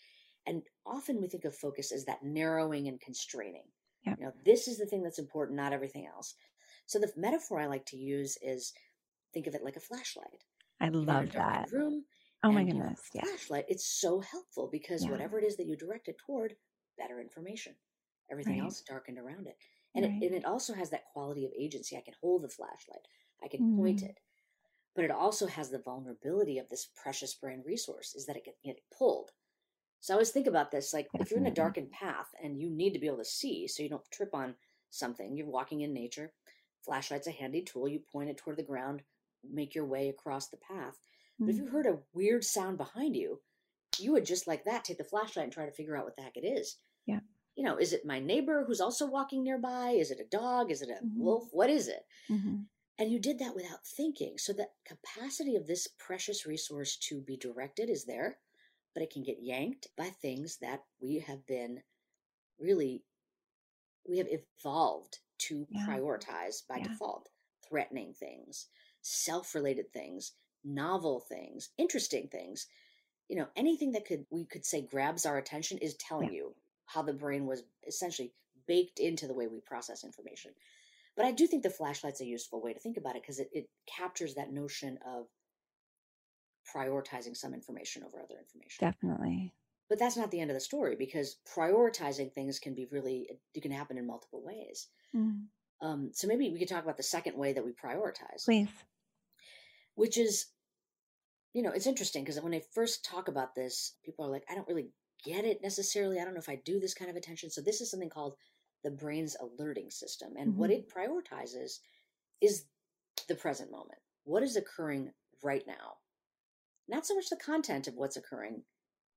And 0.49 0.63
often 0.87 1.21
we 1.21 1.29
think 1.29 1.45
of 1.45 1.55
focus 1.55 1.93
as 1.93 2.05
that 2.07 2.25
narrowing 2.25 2.89
and 2.89 3.01
constraining. 3.01 3.65
Yep. 4.07 4.17
You 4.19 4.25
know, 4.27 4.33
this 4.45 4.67
is 4.67 4.79
the 4.79 4.87
thing 4.87 5.03
that's 5.03 5.19
important, 5.19 5.57
not 5.57 5.73
everything 5.73 6.07
else. 6.07 6.35
So 6.87 6.99
the 6.99 7.13
metaphor 7.17 7.61
I 7.61 7.67
like 7.67 7.85
to 7.87 7.97
use 7.97 8.39
is 8.43 8.73
think 9.35 9.47
of 9.47 9.55
it 9.55 9.63
like 9.63 9.77
a 9.77 9.81
flashlight. 9.81 10.43
I 10.81 10.89
love 10.89 11.33
that. 11.33 11.71
Room. 11.71 12.05
Oh 12.43 12.51
my 12.51 12.65
goodness. 12.65 13.01
Yeah. 13.13 13.25
Flashlight. 13.25 13.67
It's 13.69 13.85
so 14.01 14.21
helpful 14.21 14.69
because 14.73 15.05
yeah. 15.05 15.11
whatever 15.11 15.39
it 15.39 15.45
is 15.45 15.57
that 15.59 15.67
you 15.67 15.77
direct 15.77 16.09
it 16.09 16.17
toward, 16.25 16.55
better 16.97 17.21
information. 17.21 17.75
Everything 18.31 18.61
right. 18.61 18.65
else 18.65 18.83
darkened 18.89 19.19
around 19.19 19.47
it. 19.47 19.57
And, 19.95 20.05
right. 20.05 20.23
it. 20.23 20.27
and 20.27 20.35
it 20.35 20.45
also 20.45 20.73
has 20.73 20.91
that 20.91 21.05
quality 21.13 21.45
of 21.45 21.53
agency. 21.59 21.97
I 21.97 22.03
can 22.03 22.15
hold 22.23 22.43
the 22.43 22.49
flashlight. 22.49 23.07
I 23.43 23.49
can 23.49 23.61
mm. 23.61 23.77
point 23.77 24.03
it. 24.03 24.19
but 24.95 25.05
it 25.05 25.11
also 25.11 25.47
has 25.47 25.71
the 25.71 25.83
vulnerability 25.85 26.59
of 26.59 26.69
this 26.69 26.89
precious 27.01 27.35
brain 27.35 27.63
resource 27.67 28.15
is 28.15 28.27
that 28.27 28.37
it 28.37 28.45
can 28.45 28.55
get 28.65 28.81
pulled. 28.97 29.31
So 30.01 30.15
I 30.15 30.17
always 30.17 30.31
think 30.31 30.47
about 30.47 30.71
this 30.71 30.93
like 30.93 31.09
if 31.15 31.31
you're 31.31 31.41
in 31.41 31.47
a 31.47 31.51
darkened 31.51 31.91
path 31.91 32.29
and 32.43 32.61
you 32.61 32.71
need 32.71 32.93
to 32.93 32.99
be 32.99 33.07
able 33.07 33.19
to 33.19 33.25
see 33.25 33.67
so 33.67 33.83
you 33.83 33.89
don't 33.89 34.11
trip 34.13 34.31
on 34.35 34.55
something, 34.91 35.37
you're 35.37 35.47
walking 35.47 35.81
in 35.81 35.93
nature, 35.93 36.33
flashlight's 36.85 37.27
a 37.27 37.33
handy 37.33 37.63
tool, 37.63 37.89
you 37.89 38.01
point 38.13 38.31
it 38.31 38.37
toward 38.37 38.57
the 38.57 38.63
ground, 38.63 39.03
make 39.51 39.75
your 39.75 39.87
way 39.87 40.09
across 40.09 40.49
the 40.49 40.57
path. 40.57 40.95
Mm-hmm. 40.95 41.47
But 41.47 41.55
if 41.55 41.57
mm. 41.57 41.65
you 41.65 41.71
heard 41.71 41.87
a 41.87 41.99
weird 42.13 42.45
sound 42.45 42.79
behind 42.79 43.17
you, 43.17 43.41
you 43.99 44.13
would 44.13 44.25
just 44.25 44.47
like 44.47 44.65
that 44.65 44.85
take 44.85 44.99
the 44.99 45.05
flashlight 45.05 45.45
and 45.45 45.53
try 45.53 45.67
to 45.67 45.73
figure 45.73 45.97
out 45.97 46.05
what 46.05 46.17
the 46.17 46.23
heck 46.23 46.37
it 46.37 46.47
is. 46.47 46.77
Yeah. 47.07 47.21
You 47.57 47.65
know, 47.65 47.77
is 47.77 47.93
it 47.93 48.07
my 48.07 48.21
neighbor 48.21 48.65
who's 48.65 48.81
also 48.81 49.07
walking 49.07 49.43
nearby? 49.43 49.91
Is 49.91 50.11
it 50.11 50.21
a 50.21 50.37
dog? 50.37 50.71
Is 50.71 50.83
it 50.83 50.91
a 50.91 51.05
mm-hmm. 51.05 51.21
wolf? 51.21 51.49
What 51.51 51.71
is 51.71 51.89
it? 51.89 52.03
Mm-hmm. 52.31 52.57
And 53.01 53.13
you 53.13 53.19
did 53.21 53.39
that 53.39 53.55
without 53.55 53.87
thinking. 53.97 54.35
So 54.39 54.53
the 54.53 54.69
capacity 54.87 55.57
of 55.57 55.67
this 55.67 55.89
precious 55.99 56.47
resource 56.47 56.97
to 57.09 57.21
be 57.21 57.37
directed 57.37 57.89
is 57.91 58.05
there, 58.05 58.39
but 58.99 59.05
it 59.05 59.13
can 59.13 59.23
get 59.23 59.41
yanked 59.41 59.87
by 59.97 60.07
things 60.07 60.57
that 60.61 60.83
we 61.01 61.21
have 61.21 61.47
been 61.47 61.81
really, 62.59 63.05
we 64.09 64.19
have 64.19 64.27
evolved 64.29 65.19
to 65.39 65.69
yeah. 65.71 65.87
prioritize 65.87 66.67
by 66.69 66.79
yeah. 66.79 66.89
default. 66.89 67.29
Threatening 67.69 68.13
things, 68.13 68.67
self 69.01 69.55
related 69.55 69.93
things, 69.93 70.33
novel 70.65 71.21
things, 71.21 71.69
interesting 71.79 72.27
things. 72.27 72.67
You 73.29 73.37
know, 73.37 73.47
anything 73.55 73.93
that 73.93 74.05
could, 74.05 74.27
we 74.31 74.45
could 74.47 74.65
say 74.65 74.83
grabs 74.83 75.25
our 75.27 75.39
attention 75.39 75.79
is 75.79 75.95
telling 75.95 76.33
yeah. 76.33 76.39
you 76.39 76.55
how 76.87 77.03
the 77.03 77.13
brain 77.13 77.47
was 77.47 77.63
essentially 77.87 78.33
baked 78.67 78.99
into 78.99 79.29
the 79.29 79.35
way 79.35 79.47
we 79.47 79.61
process 79.61 80.03
information. 80.03 80.51
But 81.17 81.25
I 81.25 81.31
do 81.31 81.47
think 81.47 81.63
the 81.63 81.71
flashlight's 81.71 82.21
a 82.21 82.27
useful 82.27 82.61
way 82.61 82.73
to 82.73 82.81
think 82.81 82.97
about 82.97 83.15
it 83.15 83.23
because 83.23 83.39
it, 83.39 83.51
it 83.53 83.69
captures 83.87 84.35
that 84.35 84.53
notion 84.53 84.99
of 85.07 85.27
prioritizing 86.75 87.37
some 87.37 87.55
information 87.55 88.03
over 88.03 88.19
other 88.19 88.39
information. 88.39 88.79
Definitely. 88.81 89.55
But 89.89 89.99
that's 89.99 90.17
not 90.17 90.31
the 90.31 90.41
end 90.41 90.51
of 90.51 90.55
the 90.55 90.61
story 90.61 90.97
because 90.97 91.39
prioritizing 91.57 92.33
things 92.33 92.59
can 92.59 92.75
be 92.75 92.87
really, 92.91 93.29
it 93.55 93.63
can 93.63 93.73
happen 93.73 93.97
in 93.97 94.07
multiple 94.07 94.43
ways. 94.45 94.89
Mm. 95.17 95.45
Um, 95.81 96.11
so 96.13 96.27
maybe 96.27 96.51
we 96.51 96.59
could 96.59 96.69
talk 96.69 96.85
about 96.85 96.97
the 96.97 97.03
second 97.03 97.37
way 97.37 97.53
that 97.53 97.65
we 97.65 97.73
prioritize. 97.73 98.45
Please. 98.45 98.69
Which 99.95 100.19
is, 100.19 100.47
you 101.55 101.63
know, 101.63 101.71
it's 101.71 101.87
interesting 101.87 102.23
because 102.23 102.41
when 102.41 102.55
I 102.55 102.63
first 102.75 103.05
talk 103.05 103.29
about 103.29 103.55
this, 103.55 103.95
people 104.05 104.27
are 104.27 104.31
like, 104.31 104.45
I 104.51 104.55
don't 104.55 104.69
really 104.69 104.91
get 105.25 105.45
it 105.45 105.61
necessarily. 105.63 106.21
I 106.21 106.25
don't 106.25 106.35
know 106.35 106.41
if 106.41 106.49
I 106.49 106.61
do 106.65 106.79
this 106.79 106.95
kind 106.95 107.11
of 107.11 107.17
attention. 107.17 107.51
So 107.51 107.63
this 107.63 107.81
is 107.81 107.91
something 107.91 108.11
called 108.11 108.35
the 108.85 108.91
brain's 108.91 109.37
alerting 109.41 109.91
system. 109.91 110.35
And 110.39 110.51
mm-hmm. 110.51 110.61
what 110.61 110.71
it 110.71 110.93
prioritizes 110.93 111.79
is 112.41 112.65
the 113.27 113.35
present 113.35 113.71
moment. 113.71 113.99
What 114.25 114.43
is 114.43 114.57
occurring 114.57 115.13
right 115.43 115.65
now? 115.67 115.97
Not 116.89 117.07
so 117.07 117.15
much 117.15 117.29
the 117.29 117.37
content 117.37 117.87
of 117.89 117.95
what's 117.95 118.17
occurring, 118.17 118.63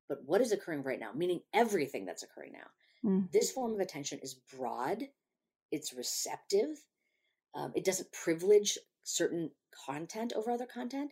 but 0.09 0.19
what 0.25 0.41
is 0.41 0.51
occurring 0.51 0.83
right 0.83 0.99
now, 0.99 1.11
meaning 1.13 1.41
everything 1.53 2.05
that's 2.05 2.23
occurring 2.23 2.53
now. 2.53 3.09
Mm-hmm. 3.09 3.25
This 3.31 3.51
form 3.51 3.73
of 3.73 3.79
attention 3.79 4.19
is 4.21 4.35
broad, 4.55 5.03
it's 5.71 5.93
receptive, 5.93 6.69
um, 7.55 7.71
it 7.75 7.85
doesn't 7.85 8.11
privilege 8.11 8.77
certain 9.03 9.51
content 9.85 10.33
over 10.35 10.51
other 10.51 10.67
content. 10.67 11.11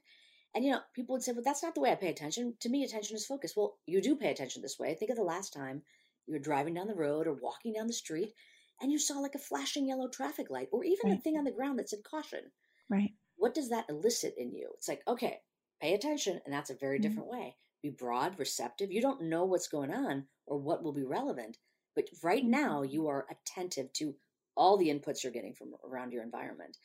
And 0.53 0.65
you 0.65 0.71
know, 0.71 0.81
people 0.95 1.13
would 1.13 1.23
say, 1.23 1.31
"Well, 1.31 1.43
that's 1.43 1.63
not 1.63 1.75
the 1.75 1.81
way 1.81 1.91
I 1.91 1.95
pay 1.95 2.09
attention. 2.09 2.55
To 2.61 2.69
me, 2.69 2.83
attention 2.83 3.15
is 3.15 3.25
focus." 3.25 3.53
Well, 3.55 3.77
you 3.85 4.01
do 4.01 4.15
pay 4.15 4.31
attention 4.31 4.61
this 4.61 4.79
way. 4.79 4.95
Think 4.95 5.11
of 5.11 5.17
the 5.17 5.23
last 5.23 5.53
time 5.53 5.83
you 6.25 6.33
were 6.33 6.39
driving 6.39 6.73
down 6.73 6.87
the 6.87 6.95
road 6.95 7.27
or 7.27 7.33
walking 7.33 7.73
down 7.73 7.87
the 7.87 7.93
street 7.93 8.33
and 8.81 8.91
you 8.91 8.99
saw 8.99 9.15
like 9.15 9.35
a 9.35 9.39
flashing 9.39 9.87
yellow 9.87 10.07
traffic 10.07 10.49
light 10.49 10.69
or 10.71 10.83
even 10.83 11.09
right. 11.09 11.17
a 11.17 11.21
thing 11.21 11.37
on 11.37 11.43
the 11.43 11.51
ground 11.51 11.79
that 11.79 11.89
said 11.89 12.03
caution. 12.03 12.51
Right. 12.89 13.13
What 13.35 13.53
does 13.53 13.69
that 13.69 13.85
elicit 13.89 14.35
in 14.37 14.53
you? 14.53 14.71
It's 14.77 14.87
like, 14.87 15.01
okay, 15.07 15.39
pay 15.81 15.93
attention. 15.93 16.39
And 16.45 16.53
that's 16.53 16.69
a 16.69 16.75
very 16.75 16.97
mm-hmm. 16.97 17.07
different 17.07 17.29
way. 17.29 17.55
Be 17.81 17.89
broad, 17.89 18.37
receptive. 18.37 18.91
You 18.91 19.01
don't 19.01 19.23
know 19.23 19.45
what's 19.45 19.67
going 19.67 19.93
on 19.93 20.25
or 20.45 20.57
what 20.57 20.83
will 20.83 20.93
be 20.93 21.03
relevant, 21.03 21.57
but 21.95 22.05
right 22.23 22.41
mm-hmm. 22.41 22.51
now 22.51 22.81
you 22.81 23.07
are 23.07 23.27
attentive 23.29 23.91
to 23.93 24.15
all 24.57 24.77
the 24.77 24.89
inputs 24.89 25.23
you're 25.23 25.31
getting 25.31 25.53
from 25.53 25.69
around 25.85 26.11
your 26.11 26.23
environment. 26.23 26.77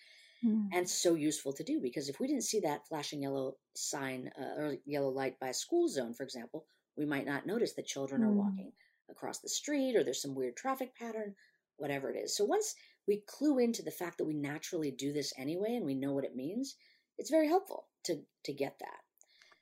Mm. 0.45 0.69
And 0.73 0.89
so 0.89 1.15
useful 1.15 1.53
to 1.55 1.65
do 1.65 1.81
because 1.81 2.09
if 2.09 2.21
we 2.21 2.29
didn't 2.29 2.45
see 2.45 2.61
that 2.61 2.87
flashing 2.87 3.23
yellow 3.23 3.57
sign 3.75 4.31
uh, 4.39 4.61
or 4.61 4.77
yellow 4.85 5.09
light 5.09 5.41
by 5.41 5.49
a 5.49 5.55
school 5.55 5.89
zone, 5.89 6.15
for 6.15 6.23
example, 6.23 6.67
we 6.97 7.05
might 7.05 7.27
not 7.27 7.47
notice 7.47 7.73
that 7.73 7.87
children 7.87 8.23
mm. 8.23 8.27
are 8.27 8.33
walking 8.33 8.73
across 9.11 9.39
the 9.39 9.49
street 9.49 9.97
or 9.97 10.05
there's 10.05 10.23
some 10.23 10.35
weird 10.35 10.57
traffic 10.57 10.95
pattern, 10.97 11.35
whatever 11.79 12.11
it 12.11 12.17
is. 12.17 12.37
So 12.37 12.45
once 12.45 12.75
we 13.09 13.25
clue 13.27 13.59
into 13.59 13.83
the 13.83 13.91
fact 13.91 14.19
that 14.19 14.25
we 14.25 14.35
naturally 14.35 14.91
do 14.91 15.13
this 15.13 15.33
anyway 15.37 15.75
and 15.75 15.85
we 15.85 15.95
know 15.95 16.13
what 16.13 16.25
it 16.25 16.37
means, 16.37 16.77
it's 17.19 17.31
very 17.31 17.49
helpful 17.49 17.87
to 18.05 18.21
to 18.45 18.53
get 18.53 18.79
that. 18.81 18.99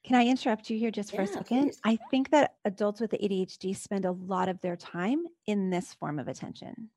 Can 0.04 0.16
I 0.16 0.26
interrupt 0.26 0.68
you 0.68 0.78
here 0.78 0.90
just 0.90 1.10
for 1.10 1.22
yeah, 1.22 1.28
a 1.28 1.32
second? 1.32 1.62
Please. 1.64 1.80
I 1.84 1.98
think 2.10 2.30
that 2.30 2.56
adults 2.64 3.00
with 3.00 3.12
ADHD 3.12 3.76
spend 3.76 4.04
a 4.04 4.12
lot 4.12 4.48
of 4.48 4.60
their 4.60 4.76
time 4.76 5.24
in 5.46 5.70
this 5.70 5.94
form 5.94 6.18
of 6.18 6.28
attention 6.28 6.90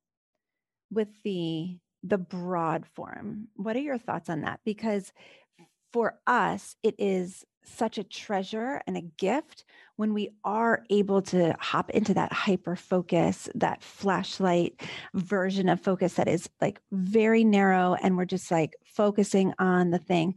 with 0.92 1.10
the 1.24 1.78
the 2.04 2.18
broad 2.18 2.86
form. 2.86 3.48
What 3.56 3.76
are 3.76 3.82
your 3.82 3.98
thoughts 3.98 4.30
on 4.30 4.42
that? 4.42 4.60
Because 4.64 5.12
for 5.92 6.20
us, 6.28 6.76
it 6.84 6.96
is 7.00 7.46
such 7.64 7.98
a 7.98 8.04
treasure 8.04 8.82
and 8.86 8.96
a 8.96 9.02
gift 9.02 9.66
when 9.96 10.14
we 10.14 10.30
are 10.44 10.84
able 10.90 11.22
to 11.22 11.56
hop 11.60 11.90
into 11.92 12.14
that 12.14 12.32
hyper 12.32 12.76
focus, 12.76 13.50
that 13.56 13.82
flashlight 13.82 14.82
version 15.14 15.70
of 15.70 15.82
focus 15.82 16.16
that 16.16 16.28
is 16.28 16.50
like 16.62 16.80
very 16.92 17.44
narrow 17.44 17.96
and 18.02 18.18
we're 18.18 18.26
just 18.26 18.52
like 18.52 18.76
focusing 18.86 19.54
on 19.58 19.90
the 19.90 19.98
thing. 19.98 20.36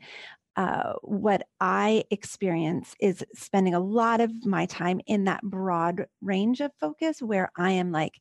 Uh, 0.59 0.95
what 1.03 1.47
I 1.61 2.03
experience 2.11 2.97
is 3.01 3.25
spending 3.33 3.75
a 3.75 3.81
lot 3.81 4.21
of 4.21 4.45
my 4.45 4.67
time 4.67 5.01
in 5.07 5.23
that 5.27 5.45
broad 5.45 6.07
range 6.21 6.61
of 6.61 6.73
focus 6.81 7.23
where 7.23 7.53
I 7.57 7.71
am 7.71 7.93
like 7.93 8.15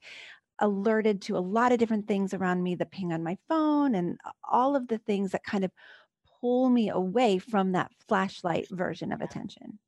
alerted 0.59 1.23
to 1.23 1.37
a 1.37 1.39
lot 1.39 1.71
of 1.71 1.79
different 1.79 2.07
things 2.07 2.35
around 2.35 2.61
me, 2.61 2.75
the 2.75 2.85
ping 2.85 3.11
on 3.11 3.23
my 3.23 3.39
phone, 3.47 3.95
and 3.95 4.19
all 4.47 4.75
of 4.75 4.87
the 4.87 4.99
things 4.99 5.31
that 5.31 5.43
kind 5.43 5.65
of 5.65 5.71
pull 6.39 6.69
me 6.69 6.89
away 6.89 7.39
from 7.39 7.71
that 7.71 7.89
flashlight 8.07 8.67
version 8.69 9.11
of 9.11 9.21
attention. 9.21 9.79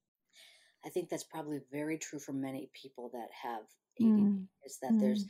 I 0.84 0.90
think 0.90 1.08
that's 1.08 1.26
probably 1.26 1.60
very 1.72 2.00
true 2.00 2.18
for 2.18 2.34
many 2.34 2.72
people 2.74 3.12
that 3.14 3.30
have 3.44 3.62
ADD 4.02 4.08
mm. 4.08 4.48
is 4.66 4.80
that 4.82 4.94
mm. 4.94 5.00
there's 5.00 5.26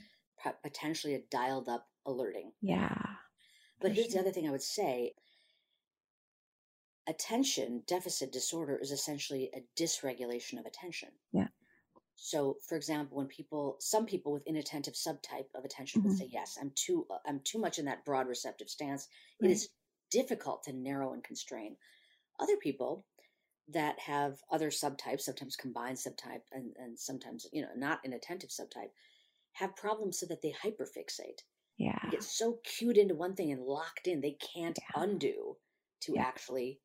potentially 0.64 1.16
a 1.16 1.22
dialed 1.30 1.68
up 1.68 1.86
alerting. 2.06 2.54
Yeah. 2.62 2.96
But 3.82 3.92
here's 3.92 4.14
sure. 4.14 4.22
the 4.24 4.30
other 4.30 4.32
thing 4.32 4.48
I 4.48 4.52
would 4.52 4.62
say 4.62 5.16
attention 7.10 7.84
deficit 7.88 8.32
disorder 8.32 8.78
is 8.78 8.92
essentially 8.92 9.50
a 9.54 9.82
dysregulation 9.82 10.60
of 10.60 10.66
attention. 10.66 11.10
Yeah. 11.34 11.48
So, 12.16 12.58
for 12.68 12.76
example, 12.76 13.18
when 13.18 13.28
people, 13.28 13.78
some 13.80 14.06
people 14.06 14.32
with 14.34 14.46
inattentive 14.46 14.94
subtype 14.94 15.48
of 15.56 15.66
attention 15.66 16.02
mm-hmm. 16.02 16.10
would 16.10 16.20
say, 16.20 16.30
"Yes, 16.32 16.58
I'm 16.62 16.72
too, 16.76 17.08
uh, 17.10 17.18
I'm 17.26 17.40
too 17.44 17.60
much 17.60 17.80
in 17.80 17.86
that 17.86 18.06
broad 18.06 18.28
receptive 18.28 18.70
stance. 18.70 19.08
Right. 19.42 19.50
It 19.50 19.54
is 19.54 19.70
difficult 20.12 20.64
to 20.64 20.74
narrow 20.74 21.14
and 21.14 21.24
constrain. 21.24 21.76
Other 22.40 22.58
people 22.58 23.06
that 23.70 24.00
have 24.00 24.40
other 24.52 24.70
subtypes, 24.70 25.22
sometimes 25.22 25.56
combined 25.56 25.98
subtype 25.98 26.42
and, 26.52 26.74
and 26.78 27.00
sometimes, 27.00 27.46
you 27.54 27.62
know, 27.62 27.70
not 27.76 28.00
an 28.04 28.14
attentive 28.14 28.50
subtype, 28.50 28.90
have 29.54 29.76
problems 29.76 30.20
so 30.20 30.26
that 30.26 30.42
they 30.42 30.54
hyperfixate. 30.64 31.44
Yeah. 31.78 31.98
They 32.04 32.10
get 32.12 32.24
so 32.24 32.60
cued 32.64 32.98
into 32.98 33.16
one 33.16 33.36
thing 33.36 33.52
and 33.52 33.62
locked 33.62 34.08
in, 34.08 34.22
they 34.22 34.38
can't 34.54 34.78
yeah. 34.78 35.04
undo 35.04 35.58
to 36.02 36.14
yeah. 36.16 36.24
actually 36.24 36.80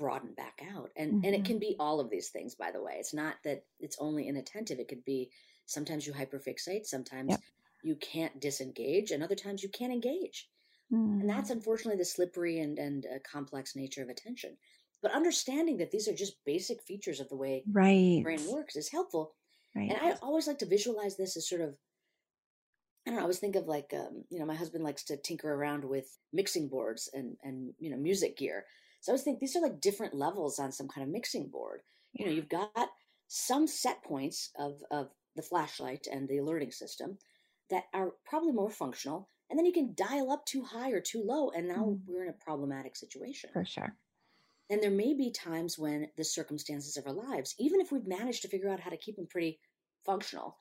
broaden 0.00 0.32
back 0.34 0.62
out. 0.74 0.90
And 0.96 1.08
mm-hmm. 1.12 1.24
and 1.26 1.34
it 1.34 1.44
can 1.44 1.56
mm-hmm. 1.56 1.76
be 1.76 1.76
all 1.78 2.00
of 2.00 2.10
these 2.10 2.30
things, 2.30 2.54
by 2.54 2.70
the 2.72 2.82
way. 2.82 2.94
It's 2.98 3.14
not 3.14 3.34
that 3.44 3.64
it's 3.78 3.98
only 4.00 4.28
inattentive. 4.28 4.78
It 4.80 4.88
could 4.88 5.04
be 5.04 5.30
sometimes 5.66 6.06
you 6.06 6.12
hyperfixate, 6.12 6.86
sometimes 6.86 7.30
yep. 7.30 7.40
you 7.82 7.96
can't 7.96 8.40
disengage, 8.40 9.10
and 9.10 9.22
other 9.22 9.36
times 9.44 9.62
you 9.62 9.68
can't 9.68 9.92
engage. 9.92 10.48
Mm. 10.92 11.20
And 11.20 11.28
that's 11.30 11.50
unfortunately 11.50 11.98
the 11.98 12.04
slippery 12.04 12.60
and, 12.60 12.78
and 12.78 13.06
uh, 13.06 13.18
complex 13.30 13.76
nature 13.76 14.02
of 14.02 14.08
attention. 14.08 14.56
But 15.02 15.12
understanding 15.12 15.76
that 15.78 15.90
these 15.90 16.08
are 16.08 16.14
just 16.14 16.44
basic 16.44 16.82
features 16.82 17.20
of 17.20 17.28
the 17.28 17.36
way 17.36 17.62
right. 17.70 17.94
the 17.94 18.22
brain 18.22 18.44
works 18.50 18.76
is 18.76 18.90
helpful. 18.90 19.34
Right. 19.76 19.90
And 19.90 19.98
I 20.02 20.16
always 20.22 20.46
like 20.46 20.58
to 20.58 20.66
visualize 20.66 21.16
this 21.16 21.36
as 21.36 21.48
sort 21.48 21.60
of, 21.60 21.76
I 23.06 23.10
don't 23.10 23.14
know, 23.14 23.20
I 23.20 23.22
always 23.22 23.38
think 23.38 23.56
of 23.56 23.66
like, 23.66 23.94
um, 23.94 24.24
you 24.30 24.38
know, 24.38 24.46
my 24.46 24.54
husband 24.54 24.84
likes 24.84 25.04
to 25.04 25.16
tinker 25.16 25.54
around 25.54 25.84
with 25.84 26.18
mixing 26.32 26.68
boards 26.68 27.08
and, 27.14 27.36
and, 27.42 27.72
you 27.78 27.90
know, 27.90 27.96
music 27.96 28.36
gear. 28.36 28.64
So 29.00 29.12
I 29.12 29.14
was 29.14 29.22
thinking 29.22 29.40
these 29.40 29.56
are 29.56 29.62
like 29.62 29.80
different 29.80 30.14
levels 30.14 30.58
on 30.58 30.72
some 30.72 30.88
kind 30.88 31.06
of 31.06 31.12
mixing 31.12 31.48
board. 31.48 31.80
You 32.12 32.26
know, 32.26 32.32
you've 32.32 32.48
got 32.48 32.90
some 33.28 33.66
set 33.66 34.02
points 34.02 34.50
of, 34.58 34.82
of 34.90 35.08
the 35.36 35.42
flashlight 35.42 36.06
and 36.10 36.28
the 36.28 36.38
alerting 36.38 36.72
system 36.72 37.16
that 37.70 37.84
are 37.94 38.12
probably 38.24 38.52
more 38.52 38.70
functional 38.70 39.28
and 39.48 39.58
then 39.58 39.66
you 39.66 39.72
can 39.72 39.94
dial 39.94 40.30
up 40.30 40.44
too 40.46 40.62
high 40.62 40.90
or 40.90 41.00
too 41.00 41.22
low 41.24 41.50
and 41.50 41.66
now 41.66 41.84
mm. 41.84 41.98
we're 42.06 42.24
in 42.24 42.30
a 42.30 42.44
problematic 42.44 42.96
situation 42.96 43.50
for 43.52 43.64
sure 43.64 43.94
and 44.68 44.82
there 44.82 44.90
may 44.90 45.14
be 45.14 45.30
times 45.30 45.78
when 45.78 46.08
the 46.16 46.24
circumstances 46.24 46.96
of 46.96 47.06
our 47.06 47.12
lives 47.12 47.54
even 47.58 47.80
if 47.80 47.92
we've 47.92 48.06
managed 48.06 48.42
to 48.42 48.48
figure 48.48 48.68
out 48.68 48.80
how 48.80 48.90
to 48.90 48.96
keep 48.96 49.16
them 49.16 49.26
pretty 49.26 49.58
functional 50.04 50.56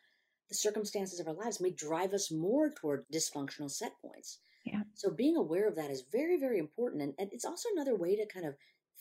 the 0.50 0.56
circumstances 0.56 1.20
of 1.20 1.28
our 1.28 1.34
lives 1.34 1.60
may 1.60 1.72
drive 1.72 2.14
us 2.14 2.32
more 2.32 2.70
toward 2.70 3.06
dysfunctional 3.12 3.70
set 3.70 3.94
points 4.02 4.40
yeah 4.66 4.82
so 4.94 5.10
being 5.12 5.36
aware 5.36 5.68
of 5.68 5.76
that 5.76 5.92
is 5.92 6.04
very 6.12 6.38
very 6.38 6.60
important 6.60 7.02
and, 7.02 7.14
and 7.18 7.30
it's 7.32 7.46
also 7.46 7.70
another 7.76 7.96
way 7.96 8.16
to 8.16 8.26
kind 8.26 8.46
of 8.46 8.56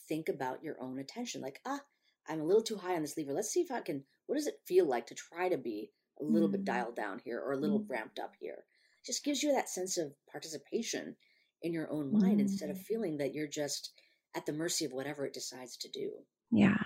think 0.09 0.29
about 0.29 0.63
your 0.63 0.81
own 0.81 0.99
attention. 0.99 1.41
Like, 1.41 1.61
ah, 1.67 1.81
I'm 2.29 2.41
a 2.41 2.45
little 2.45 2.63
too 2.63 2.77
high 2.77 2.97
on 2.97 3.03
this 3.03 3.17
lever. 3.17 3.33
Let's 3.33 3.53
see 3.53 3.61
if 3.61 3.71
I 3.71 3.81
can, 3.81 4.05
what 4.27 4.37
does 4.37 4.47
it 4.47 4.61
feel 4.67 4.87
like 4.87 5.07
to 5.09 5.15
try 5.15 5.49
to 5.49 5.59
be 5.59 5.91
a 6.21 6.25
little 6.25 6.49
mm. 6.49 6.53
bit 6.53 6.65
dialed 6.65 6.97
down 6.97 7.21
here 7.25 7.41
or 7.41 7.53
a 7.53 7.59
little 7.59 7.81
mm. 7.81 7.89
ramped 7.89 8.19
up 8.19 8.33
here? 8.41 8.65
It 9.03 9.07
just 9.07 9.25
gives 9.25 9.43
you 9.43 9.53
that 9.53 9.69
sense 9.69 9.99
of 9.99 10.13
participation 10.31 11.17
in 11.63 11.73
your 11.73 11.91
own 11.91 12.13
mind 12.13 12.39
mm. 12.39 12.41
instead 12.41 12.71
of 12.71 12.79
mm. 12.79 12.83
feeling 12.83 13.19
that 13.19 13.35
you're 13.35 13.49
just 13.49 13.93
at 14.35 14.47
the 14.47 14.53
mercy 14.53 14.85
of 14.85 14.93
whatever 14.93 15.27
it 15.27 15.35
decides 15.35 15.77
to 15.79 15.89
do. 15.91 16.11
Yeah. 16.51 16.77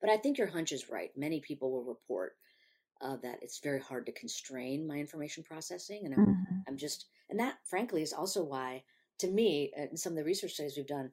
But 0.00 0.10
I 0.10 0.16
think 0.16 0.38
your 0.38 0.48
hunch 0.48 0.72
is 0.72 0.88
right. 0.88 1.10
Many 1.16 1.40
people 1.40 1.72
will 1.72 1.84
report 1.84 2.34
uh, 3.00 3.16
that 3.22 3.38
it's 3.42 3.60
very 3.60 3.80
hard 3.80 4.06
to 4.06 4.12
constrain 4.12 4.86
my 4.86 4.96
information 4.96 5.44
processing. 5.44 6.02
And 6.04 6.14
I'm, 6.14 6.20
mm-hmm. 6.20 6.54
I'm 6.68 6.76
just, 6.76 7.06
and 7.30 7.38
that 7.40 7.56
frankly 7.64 8.02
is 8.02 8.12
also 8.12 8.44
why, 8.44 8.82
to 9.20 9.28
me, 9.28 9.72
uh, 9.78 9.86
in 9.90 9.96
some 9.96 10.12
of 10.12 10.16
the 10.16 10.24
research 10.24 10.52
studies 10.52 10.74
we've 10.76 10.86
done, 10.86 11.10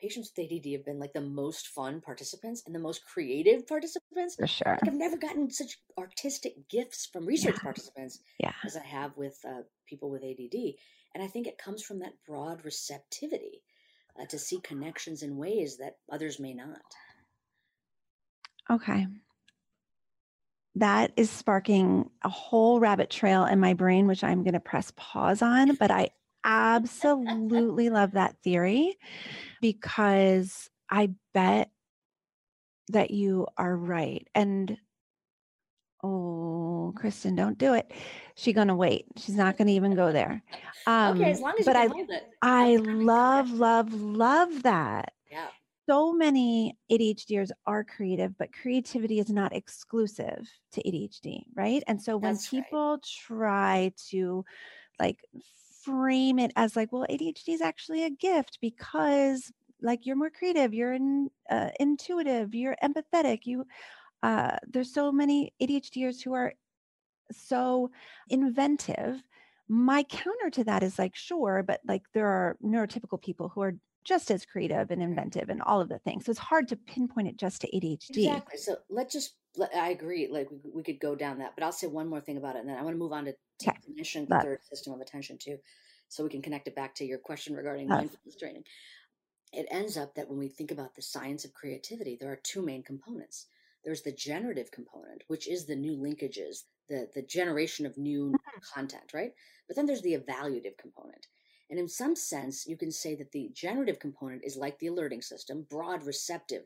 patients 0.00 0.30
with 0.36 0.44
ADD 0.44 0.72
have 0.72 0.84
been 0.84 0.98
like 0.98 1.12
the 1.14 1.20
most 1.20 1.68
fun 1.68 2.00
participants 2.00 2.62
and 2.66 2.74
the 2.74 2.80
most 2.80 3.04
creative 3.04 3.66
participants. 3.66 4.36
For 4.36 4.46
sure. 4.46 4.72
Like 4.72 4.88
I've 4.88 4.94
never 4.94 5.16
gotten 5.16 5.50
such 5.50 5.78
artistic 5.98 6.68
gifts 6.68 7.08
from 7.12 7.26
research 7.26 7.56
yeah. 7.56 7.62
participants 7.62 8.20
yeah. 8.38 8.52
as 8.64 8.76
I 8.76 8.84
have 8.84 9.16
with 9.16 9.38
uh, 9.46 9.62
people 9.88 10.10
with 10.10 10.22
ADD. 10.22 10.74
And 11.14 11.24
I 11.24 11.28
think 11.28 11.46
it 11.46 11.58
comes 11.58 11.82
from 11.82 12.00
that 12.00 12.12
broad 12.26 12.64
receptivity 12.64 13.62
uh, 14.20 14.26
to 14.26 14.38
see 14.38 14.60
connections 14.60 15.22
in 15.22 15.38
ways 15.38 15.78
that 15.78 15.96
others 16.12 16.38
may 16.38 16.52
not. 16.52 16.82
Okay. 18.70 19.06
That 20.76 21.12
is 21.16 21.30
sparking 21.30 22.10
a 22.22 22.28
whole 22.28 22.80
rabbit 22.80 23.10
trail 23.10 23.44
in 23.44 23.60
my 23.60 23.74
brain, 23.74 24.06
which 24.06 24.22
I'm 24.22 24.42
going 24.42 24.54
to 24.54 24.60
press 24.60 24.92
pause 24.96 25.42
on. 25.42 25.74
But 25.76 25.90
I 25.90 26.10
absolutely 26.44 27.90
love 27.90 28.12
that 28.12 28.36
theory 28.42 28.96
because 29.60 30.70
I 30.90 31.10
bet 31.34 31.70
that 32.88 33.10
you 33.10 33.46
are 33.58 33.76
right. 33.76 34.26
And 34.34 34.76
oh, 36.02 36.92
Kristen, 36.96 37.34
don't 37.34 37.58
do 37.58 37.74
it. 37.74 37.90
She's 38.36 38.54
gonna 38.54 38.76
wait. 38.76 39.06
She's 39.16 39.34
not 39.34 39.56
gonna 39.58 39.72
even 39.72 39.94
go 39.94 40.12
there. 40.12 40.42
Um, 40.86 41.16
okay, 41.16 41.32
as 41.32 41.40
long 41.40 41.54
as 41.58 41.66
but 41.66 41.76
I, 41.76 41.88
I 42.42 42.76
love, 42.76 43.50
love, 43.50 43.92
love 43.92 44.62
that. 44.62 45.12
So 45.88 46.12
many 46.12 46.76
ADHDers 46.90 47.50
are 47.66 47.84
creative, 47.84 48.36
but 48.38 48.52
creativity 48.52 49.20
is 49.20 49.30
not 49.30 49.54
exclusive 49.54 50.48
to 50.72 50.82
ADHD, 50.82 51.44
right? 51.54 51.82
And 51.86 52.02
so 52.02 52.16
when 52.16 52.34
That's 52.34 52.48
people 52.48 52.94
right. 52.94 53.02
try 53.02 53.92
to 54.10 54.44
like 54.98 55.20
frame 55.84 56.38
it 56.40 56.52
as 56.56 56.74
like, 56.74 56.92
well, 56.92 57.06
ADHD 57.08 57.50
is 57.54 57.60
actually 57.60 58.04
a 58.04 58.10
gift 58.10 58.58
because 58.60 59.52
like 59.80 60.06
you're 60.06 60.16
more 60.16 60.30
creative, 60.30 60.74
you're 60.74 60.94
in, 60.94 61.30
uh, 61.50 61.70
intuitive, 61.78 62.54
you're 62.54 62.76
empathetic, 62.82 63.40
you 63.44 63.64
uh, 64.22 64.56
there's 64.66 64.92
so 64.92 65.12
many 65.12 65.52
ADHDers 65.62 66.22
who 66.22 66.32
are 66.34 66.52
so 67.32 67.90
inventive. 68.28 69.22
My 69.68 70.02
counter 70.04 70.50
to 70.50 70.64
that 70.64 70.82
is 70.82 70.98
like, 70.98 71.16
sure, 71.16 71.62
but 71.62 71.80
like 71.86 72.02
there 72.14 72.26
are 72.26 72.56
neurotypical 72.64 73.20
people 73.20 73.48
who 73.48 73.62
are 73.62 73.74
just 74.06 74.30
as 74.30 74.46
creative 74.46 74.90
and 74.90 75.02
inventive 75.02 75.48
and 75.48 75.60
all 75.62 75.80
of 75.80 75.88
the 75.88 75.98
things. 75.98 76.24
So 76.24 76.30
it's 76.30 76.38
hard 76.38 76.68
to 76.68 76.76
pinpoint 76.76 77.28
it 77.28 77.36
just 77.36 77.60
to 77.62 77.68
ADHD. 77.68 78.18
Exactly. 78.18 78.58
So 78.58 78.76
let's 78.88 79.12
just, 79.12 79.34
I 79.76 79.90
agree. 79.90 80.28
Like 80.30 80.48
we, 80.50 80.58
we 80.72 80.82
could 80.82 81.00
go 81.00 81.16
down 81.16 81.38
that, 81.38 81.54
but 81.56 81.64
I'll 81.64 81.72
say 81.72 81.88
one 81.88 82.08
more 82.08 82.20
thing 82.20 82.36
about 82.36 82.56
it. 82.56 82.60
And 82.60 82.68
then 82.68 82.78
I 82.78 82.82
want 82.82 82.94
to 82.94 82.98
move 82.98 83.12
on 83.12 83.24
to 83.24 83.34
okay. 83.62 83.76
cognition, 83.84 84.26
the 84.28 84.40
third 84.40 84.60
system 84.64 84.92
of 84.92 85.00
attention 85.00 85.38
too. 85.38 85.58
So 86.08 86.22
we 86.22 86.30
can 86.30 86.40
connect 86.40 86.68
it 86.68 86.76
back 86.76 86.94
to 86.96 87.04
your 87.04 87.18
question 87.18 87.56
regarding 87.56 87.88
mindfulness 87.88 88.36
training. 88.38 88.62
It 89.52 89.66
ends 89.70 89.96
up 89.96 90.14
that 90.14 90.28
when 90.28 90.38
we 90.38 90.48
think 90.48 90.70
about 90.70 90.94
the 90.94 91.02
science 91.02 91.44
of 91.44 91.52
creativity, 91.52 92.16
there 92.20 92.30
are 92.30 92.40
two 92.42 92.62
main 92.62 92.84
components. 92.84 93.46
There's 93.84 94.02
the 94.02 94.12
generative 94.12 94.70
component, 94.70 95.22
which 95.26 95.48
is 95.48 95.66
the 95.66 95.76
new 95.76 95.96
linkages, 95.96 96.64
the, 96.88 97.08
the 97.14 97.22
generation 97.22 97.86
of 97.86 97.98
new 97.98 98.26
mm-hmm. 98.26 98.60
content, 98.74 99.12
right? 99.12 99.32
But 99.66 99.76
then 99.76 99.86
there's 99.86 100.02
the 100.02 100.14
evaluative 100.14 100.78
component. 100.78 101.26
And 101.70 101.78
in 101.78 101.88
some 101.88 102.14
sense, 102.14 102.66
you 102.66 102.76
can 102.76 102.92
say 102.92 103.14
that 103.16 103.32
the 103.32 103.50
generative 103.52 103.98
component 103.98 104.42
is 104.44 104.56
like 104.56 104.78
the 104.78 104.86
alerting 104.86 105.22
system, 105.22 105.66
broad, 105.68 106.04
receptive, 106.04 106.62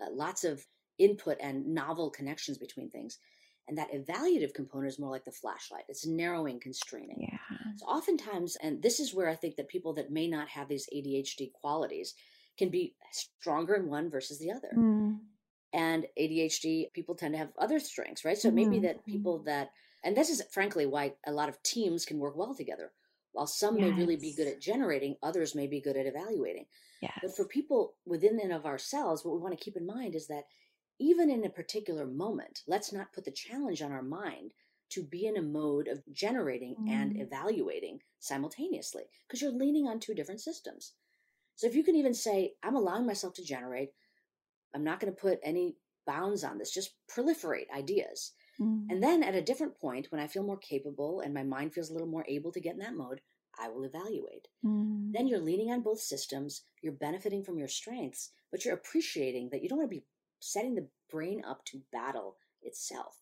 uh, 0.00 0.10
lots 0.12 0.44
of 0.44 0.64
input 0.98 1.38
and 1.40 1.66
novel 1.66 2.10
connections 2.10 2.58
between 2.58 2.90
things. 2.90 3.18
And 3.66 3.78
that 3.78 3.92
evaluative 3.92 4.52
component 4.54 4.92
is 4.92 4.98
more 4.98 5.10
like 5.10 5.24
the 5.24 5.32
flashlight. 5.32 5.84
It's 5.88 6.06
narrowing, 6.06 6.60
constraining. 6.60 7.16
Yeah. 7.18 7.38
So 7.76 7.86
oftentimes, 7.86 8.56
and 8.62 8.82
this 8.82 9.00
is 9.00 9.14
where 9.14 9.28
I 9.28 9.34
think 9.34 9.56
that 9.56 9.68
people 9.68 9.94
that 9.94 10.10
may 10.10 10.28
not 10.28 10.48
have 10.48 10.68
these 10.68 10.86
ADHD 10.94 11.52
qualities 11.52 12.14
can 12.58 12.68
be 12.68 12.94
stronger 13.10 13.74
in 13.74 13.88
one 13.88 14.10
versus 14.10 14.38
the 14.38 14.52
other. 14.52 14.70
Mm. 14.76 15.18
And 15.72 16.06
ADHD 16.20 16.92
people 16.92 17.14
tend 17.14 17.34
to 17.34 17.38
have 17.38 17.52
other 17.58 17.80
strengths, 17.80 18.24
right? 18.24 18.38
So 18.38 18.50
mm. 18.50 18.54
maybe 18.54 18.78
that 18.80 19.04
people 19.06 19.38
that, 19.44 19.70
and 20.04 20.14
this 20.14 20.28
is 20.28 20.42
frankly 20.50 20.86
why 20.86 21.14
a 21.26 21.32
lot 21.32 21.48
of 21.48 21.60
teams 21.62 22.04
can 22.04 22.18
work 22.18 22.36
well 22.36 22.54
together 22.54 22.92
while 23.34 23.46
some 23.46 23.76
yes. 23.76 23.90
may 23.90 23.96
really 23.96 24.16
be 24.16 24.32
good 24.32 24.46
at 24.46 24.60
generating, 24.60 25.16
others 25.22 25.54
may 25.54 25.66
be 25.66 25.80
good 25.80 25.96
at 25.96 26.06
evaluating. 26.06 26.66
Yes. 27.02 27.18
But 27.20 27.36
for 27.36 27.44
people 27.44 27.94
within 28.06 28.40
and 28.40 28.52
of 28.52 28.64
ourselves, 28.64 29.24
what 29.24 29.34
we 29.34 29.40
want 29.40 29.58
to 29.58 29.62
keep 29.62 29.76
in 29.76 29.86
mind 29.86 30.14
is 30.14 30.28
that 30.28 30.44
even 31.00 31.28
in 31.28 31.44
a 31.44 31.50
particular 31.50 32.06
moment, 32.06 32.60
let's 32.68 32.92
not 32.92 33.12
put 33.12 33.24
the 33.24 33.32
challenge 33.32 33.82
on 33.82 33.90
our 33.90 34.02
mind 34.02 34.52
to 34.90 35.02
be 35.02 35.26
in 35.26 35.36
a 35.36 35.42
mode 35.42 35.88
of 35.88 36.00
generating 36.12 36.76
mm. 36.80 36.88
and 36.88 37.20
evaluating 37.20 37.98
simultaneously 38.20 39.02
because 39.26 39.42
you're 39.42 39.50
leaning 39.50 39.88
on 39.88 39.98
two 39.98 40.14
different 40.14 40.40
systems. 40.40 40.92
So 41.56 41.66
if 41.66 41.74
you 41.74 41.82
can 41.82 41.96
even 41.96 42.14
say, 42.14 42.52
I'm 42.62 42.76
allowing 42.76 43.04
myself 43.04 43.34
to 43.34 43.44
generate, 43.44 43.90
I'm 44.74 44.84
not 44.84 45.00
going 45.00 45.12
to 45.12 45.20
put 45.20 45.40
any 45.42 45.76
bounds 46.06 46.44
on 46.44 46.58
this, 46.58 46.72
just 46.72 46.94
proliferate 47.10 47.70
ideas. 47.76 48.32
Mm. 48.60 48.86
And 48.90 49.02
then 49.02 49.22
at 49.22 49.34
a 49.34 49.42
different 49.42 49.78
point, 49.78 50.08
when 50.10 50.20
I 50.20 50.26
feel 50.26 50.42
more 50.42 50.56
capable 50.56 51.20
and 51.20 51.34
my 51.34 51.42
mind 51.42 51.74
feels 51.74 51.90
a 51.90 51.92
little 51.92 52.08
more 52.08 52.24
able 52.28 52.52
to 52.52 52.60
get 52.60 52.74
in 52.74 52.80
that 52.80 52.96
mode, 52.96 53.20
I 53.58 53.68
will 53.68 53.84
evaluate. 53.84 54.48
Mm. 54.64 55.12
Then 55.12 55.26
you're 55.26 55.40
leaning 55.40 55.70
on 55.70 55.82
both 55.82 56.00
systems, 56.00 56.62
you're 56.82 56.92
benefiting 56.92 57.44
from 57.44 57.58
your 57.58 57.68
strengths, 57.68 58.30
but 58.50 58.64
you're 58.64 58.74
appreciating 58.74 59.50
that 59.50 59.62
you 59.62 59.68
don't 59.68 59.78
want 59.78 59.90
to 59.90 59.96
be 59.96 60.04
setting 60.40 60.74
the 60.74 60.88
brain 61.10 61.42
up 61.46 61.64
to 61.66 61.82
battle 61.92 62.36
itself. 62.62 63.20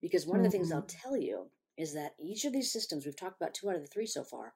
Because 0.00 0.26
one 0.26 0.38
mm-hmm. 0.38 0.46
of 0.46 0.52
the 0.52 0.58
things 0.58 0.72
I'll 0.72 0.82
mm-hmm. 0.82 1.08
tell 1.08 1.16
you 1.16 1.50
is 1.76 1.94
that 1.94 2.14
each 2.20 2.44
of 2.44 2.52
these 2.52 2.72
systems, 2.72 3.04
we've 3.04 3.16
talked 3.16 3.40
about 3.40 3.54
two 3.54 3.70
out 3.70 3.76
of 3.76 3.82
the 3.82 3.88
three 3.88 4.06
so 4.06 4.24
far, 4.24 4.52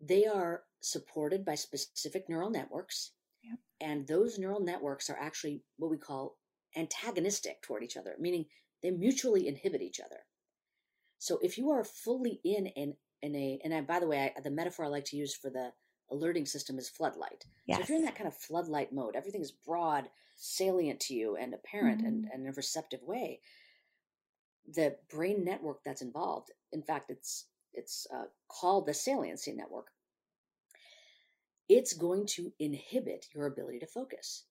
they 0.00 0.26
are 0.26 0.62
supported 0.80 1.44
by 1.44 1.54
specific 1.54 2.28
neural 2.28 2.50
networks. 2.50 3.12
Yep. 3.44 3.58
And 3.80 4.06
those 4.06 4.38
neural 4.38 4.60
networks 4.60 5.10
are 5.10 5.18
actually 5.18 5.62
what 5.76 5.90
we 5.90 5.98
call 5.98 6.36
antagonistic 6.76 7.62
toward 7.62 7.82
each 7.82 7.96
other, 7.96 8.14
meaning 8.18 8.46
they 8.82 8.90
mutually 8.90 9.48
inhibit 9.48 9.82
each 9.82 10.00
other. 10.00 10.20
So 11.18 11.38
if 11.42 11.56
you 11.56 11.70
are 11.70 11.84
fully 11.84 12.40
in 12.44 12.66
in, 12.66 12.94
in 13.22 13.36
a, 13.36 13.60
and 13.64 13.72
I, 13.72 13.80
by 13.82 14.00
the 14.00 14.08
way, 14.08 14.32
I, 14.36 14.40
the 14.40 14.50
metaphor 14.50 14.84
I 14.84 14.88
like 14.88 15.04
to 15.06 15.16
use 15.16 15.34
for 15.34 15.50
the 15.50 15.72
alerting 16.10 16.46
system 16.46 16.78
is 16.78 16.88
floodlight. 16.88 17.44
Yes. 17.66 17.78
So 17.78 17.82
if 17.82 17.88
you're 17.88 17.98
in 17.98 18.04
that 18.04 18.16
kind 18.16 18.28
of 18.28 18.36
floodlight 18.36 18.92
mode, 18.92 19.16
everything 19.16 19.40
is 19.40 19.52
broad, 19.52 20.08
salient 20.36 21.00
to 21.00 21.14
you, 21.14 21.36
and 21.36 21.54
apparent 21.54 21.98
mm-hmm. 21.98 22.08
and, 22.08 22.28
and 22.32 22.42
in 22.42 22.48
a 22.48 22.52
receptive 22.52 23.02
way. 23.02 23.40
The 24.74 24.96
brain 25.10 25.44
network 25.44 25.82
that's 25.84 26.02
involved, 26.02 26.50
in 26.72 26.82
fact, 26.82 27.10
it's 27.10 27.46
it's 27.74 28.06
uh, 28.14 28.24
called 28.48 28.86
the 28.86 28.94
saliency 28.94 29.52
network. 29.52 29.88
It's 31.68 31.94
going 31.94 32.26
to 32.26 32.52
inhibit 32.58 33.26
your 33.34 33.46
ability 33.46 33.78
to 33.78 33.86
focus. 33.86 34.44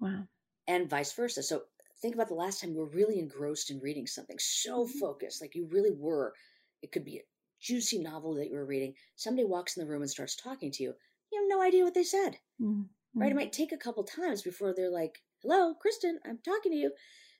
Wow. 0.00 0.24
And 0.68 0.90
vice 0.90 1.12
versa. 1.14 1.42
So 1.42 1.62
think 2.02 2.14
about 2.14 2.28
the 2.28 2.34
last 2.34 2.60
time 2.60 2.72
you 2.72 2.78
were 2.78 2.86
really 2.86 3.18
engrossed 3.18 3.70
in 3.70 3.80
reading 3.80 4.06
something, 4.06 4.36
so 4.38 4.84
mm-hmm. 4.84 4.98
focused, 4.98 5.40
like 5.40 5.54
you 5.54 5.68
really 5.70 5.92
were. 5.96 6.34
It 6.82 6.92
could 6.92 7.04
be 7.04 7.18
a 7.18 7.22
juicy 7.60 7.98
novel 7.98 8.34
that 8.34 8.50
you 8.50 8.56
were 8.56 8.66
reading. 8.66 8.94
Somebody 9.14 9.46
walks 9.46 9.76
in 9.76 9.84
the 9.84 9.90
room 9.90 10.02
and 10.02 10.10
starts 10.10 10.36
talking 10.36 10.72
to 10.72 10.82
you. 10.82 10.92
You 11.32 11.40
have 11.40 11.48
no 11.48 11.62
idea 11.62 11.84
what 11.84 11.94
they 11.94 12.02
said. 12.02 12.38
Mm-hmm. 12.60 12.82
Right? 13.14 13.26
It 13.26 13.30
mm-hmm. 13.30 13.38
might 13.38 13.52
take 13.52 13.72
a 13.72 13.76
couple 13.76 14.04
times 14.04 14.42
before 14.42 14.74
they're 14.74 14.90
like, 14.90 15.22
hello, 15.42 15.74
Kristen, 15.80 16.18
I'm 16.26 16.38
talking 16.44 16.72
to 16.72 16.78
you. 16.78 16.92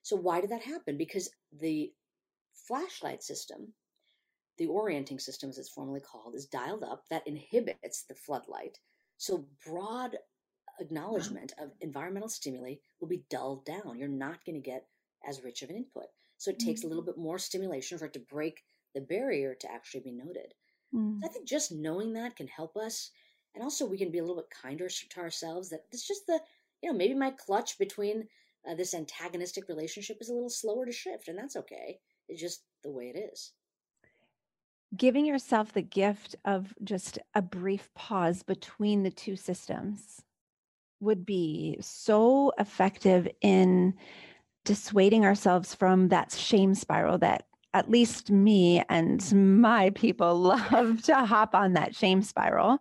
So 0.03 0.16
why 0.16 0.40
did 0.40 0.51
that 0.51 0.62
happen? 0.62 0.96
Because 0.96 1.31
the 1.61 1.90
flashlight 2.66 3.22
system, 3.22 3.72
the 4.59 4.66
orienting 4.66 5.18
system 5.18 5.51
as 5.51 5.59
it's 5.59 5.70
formally 5.70 6.01
called, 6.01 6.35
is 6.35 6.46
dialed 6.46 6.85
up 6.85 7.05
that 7.11 7.27
inhibits 7.27 8.05
the 8.09 8.14
floodlight. 8.14 8.78
So 9.16 9.47
broad 9.64 10.16
acknowledgement 10.81 11.53
of 11.59 11.70
environmental 11.81 12.29
stimuli 12.29 12.75
will 13.01 13.09
be 13.09 13.25
dulled 13.31 13.64
down. 13.64 13.99
You're 13.99 14.09
not 14.09 14.45
going 14.45 14.61
to 14.61 14.70
get 14.70 14.87
as 15.27 15.43
rich 15.43 15.62
of 15.62 15.70
an 15.70 15.77
input. 15.77 16.07
So 16.39 16.51
it 16.51 16.59
takes 16.59 16.83
a 16.83 16.89
little 16.89 17.03
mm-hmm. 17.03 17.12
bit 17.12 17.18
more 17.18 17.39
stimulation 17.39 17.99
for 17.99 18.07
it 18.07 18.12
to 18.14 18.18
break 18.18 18.64
the 18.95 19.01
barrier 19.01 19.55
to 19.55 19.73
actually 19.73 20.01
be 20.01 20.12
noted. 20.12 20.55
Mm-hmm. 20.95 21.20
So 21.20 21.27
I 21.27 21.29
mm. 21.29 21.33
think 21.33 21.49
just 21.49 21.73
knowing 21.73 22.12
that 22.14 22.37
can 22.37 22.49
help 22.49 22.77
us. 22.77 23.11
And 23.55 23.62
also, 23.62 23.87
we 23.87 23.99
can 23.99 24.11
be 24.11 24.18
a 24.18 24.23
little 24.23 24.37
bit 24.37 24.51
kinder 24.51 24.89
to 24.89 25.20
ourselves 25.20 25.70
that 25.70 25.85
it's 25.93 26.07
just 26.07 26.27
the, 26.27 26.41
you 26.83 26.91
know, 26.91 26.97
maybe 26.97 27.14
my 27.14 27.31
clutch 27.31 27.79
between 27.79 28.27
uh, 28.68 28.75
this 28.75 28.95
antagonistic 28.95 29.68
relationship 29.68 30.18
is 30.20 30.31
a 30.31 30.33
little 30.33 30.51
slower 30.51 30.87
to 30.87 30.93
shift, 30.93 31.29
and 31.29 31.39
that's 31.39 31.57
okay. 31.57 31.99
It's 32.29 32.41
just 32.41 32.62
the 32.83 32.91
way 32.91 33.12
it 33.14 33.18
is. 33.18 33.53
Giving 34.97 35.27
yourself 35.27 35.73
the 35.73 35.83
gift 35.83 36.37
of 36.45 36.75
just 36.83 37.18
a 37.35 37.43
brief 37.43 37.91
pause 37.95 38.43
between 38.43 39.03
the 39.03 39.11
two 39.11 39.37
systems 39.37 40.23
would 41.03 41.26
be 41.26 41.76
so 41.80 42.53
effective 42.59 43.28
in 43.40 43.94
dissuading 44.64 45.24
ourselves 45.24 45.74
from 45.74 46.09
that 46.09 46.32
shame 46.32 46.74
spiral 46.74 47.18
that 47.18 47.46
at 47.74 47.90
least 47.90 48.30
me 48.30 48.82
and 48.88 49.61
my 49.61 49.90
people 49.90 50.34
love 50.70 51.03
to 51.03 51.14
hop 51.14 51.55
on 51.55 51.72
that 51.72 51.94
shame 51.94 52.22
spiral. 52.22 52.78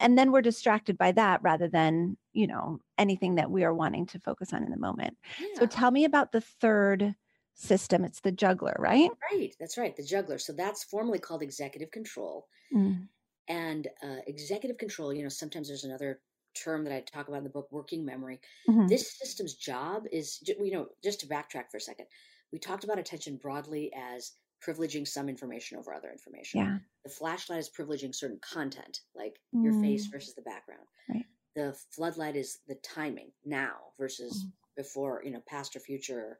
And 0.00 0.16
then 0.16 0.30
we're 0.30 0.42
distracted 0.42 0.98
by 0.98 1.12
that 1.12 1.42
rather 1.42 1.68
than, 1.68 2.16
you 2.32 2.46
know, 2.46 2.80
anything 2.98 3.36
that 3.36 3.50
we 3.50 3.64
are 3.64 3.74
wanting 3.74 4.06
to 4.06 4.20
focus 4.20 4.52
on 4.52 4.62
in 4.62 4.70
the 4.70 4.78
moment. 4.78 5.16
Yeah. 5.40 5.60
So 5.60 5.66
tell 5.66 5.90
me 5.90 6.04
about 6.04 6.32
the 6.32 6.42
third 6.42 7.14
system. 7.54 8.04
It's 8.04 8.20
the 8.20 8.32
juggler, 8.32 8.76
right? 8.78 9.10
Right. 9.32 9.54
That's 9.58 9.78
right. 9.78 9.96
The 9.96 10.04
juggler. 10.04 10.38
So 10.38 10.52
that's 10.52 10.84
formally 10.84 11.18
called 11.18 11.42
executive 11.42 11.90
control. 11.90 12.46
Mm. 12.74 13.08
And 13.48 13.88
uh, 14.02 14.20
executive 14.26 14.76
control, 14.76 15.14
you 15.14 15.22
know, 15.22 15.28
sometimes 15.28 15.68
there's 15.68 15.84
another 15.84 16.20
term 16.62 16.84
that 16.84 16.92
I 16.92 17.00
talk 17.00 17.28
about 17.28 17.38
in 17.38 17.44
the 17.44 17.50
book, 17.50 17.68
working 17.70 18.04
memory. 18.04 18.40
Mm-hmm. 18.68 18.86
This 18.86 19.18
system's 19.18 19.54
job 19.54 20.04
is, 20.10 20.40
you 20.46 20.72
know, 20.72 20.88
just 21.04 21.20
to 21.20 21.26
backtrack 21.26 21.70
for 21.70 21.76
a 21.76 21.80
second 21.80 22.06
we 22.52 22.58
talked 22.58 22.84
about 22.84 22.98
attention 22.98 23.36
broadly 23.36 23.92
as 23.94 24.32
privileging 24.66 25.06
some 25.06 25.28
information 25.28 25.78
over 25.78 25.92
other 25.92 26.10
information. 26.10 26.60
Yeah. 26.60 26.78
The 27.04 27.10
flashlight 27.10 27.58
is 27.58 27.70
privileging 27.70 28.14
certain 28.14 28.40
content, 28.40 29.00
like 29.14 29.38
mm. 29.54 29.64
your 29.64 29.80
face 29.80 30.08
mm. 30.08 30.12
versus 30.12 30.34
the 30.34 30.42
background. 30.42 30.86
Right. 31.08 31.24
The 31.54 31.76
floodlight 31.90 32.36
is 32.36 32.60
the 32.66 32.76
timing 32.76 33.30
now 33.44 33.74
versus 33.98 34.44
mm. 34.44 34.52
before, 34.76 35.22
you 35.24 35.30
know, 35.30 35.42
past 35.46 35.76
or 35.76 35.80
future, 35.80 36.38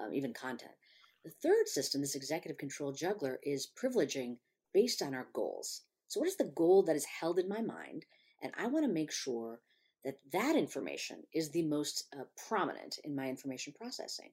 um, 0.00 0.12
even 0.12 0.32
content. 0.32 0.72
The 1.24 1.32
third 1.42 1.66
system, 1.66 2.00
this 2.00 2.14
executive 2.14 2.58
control 2.58 2.92
juggler, 2.92 3.40
is 3.42 3.68
privileging 3.82 4.36
based 4.72 5.02
on 5.02 5.14
our 5.14 5.26
goals. 5.32 5.82
So, 6.06 6.20
what 6.20 6.28
is 6.28 6.36
the 6.36 6.52
goal 6.56 6.84
that 6.84 6.96
is 6.96 7.04
held 7.04 7.38
in 7.38 7.48
my 7.48 7.60
mind? 7.60 8.06
And 8.42 8.52
I 8.58 8.66
want 8.66 8.84
to 8.86 8.92
make 8.92 9.12
sure 9.12 9.60
that 10.04 10.18
that 10.32 10.56
information 10.56 11.22
is 11.34 11.50
the 11.50 11.64
most 11.64 12.04
uh, 12.18 12.24
prominent 12.48 12.98
in 13.04 13.14
my 13.14 13.28
information 13.28 13.74
processing. 13.76 14.30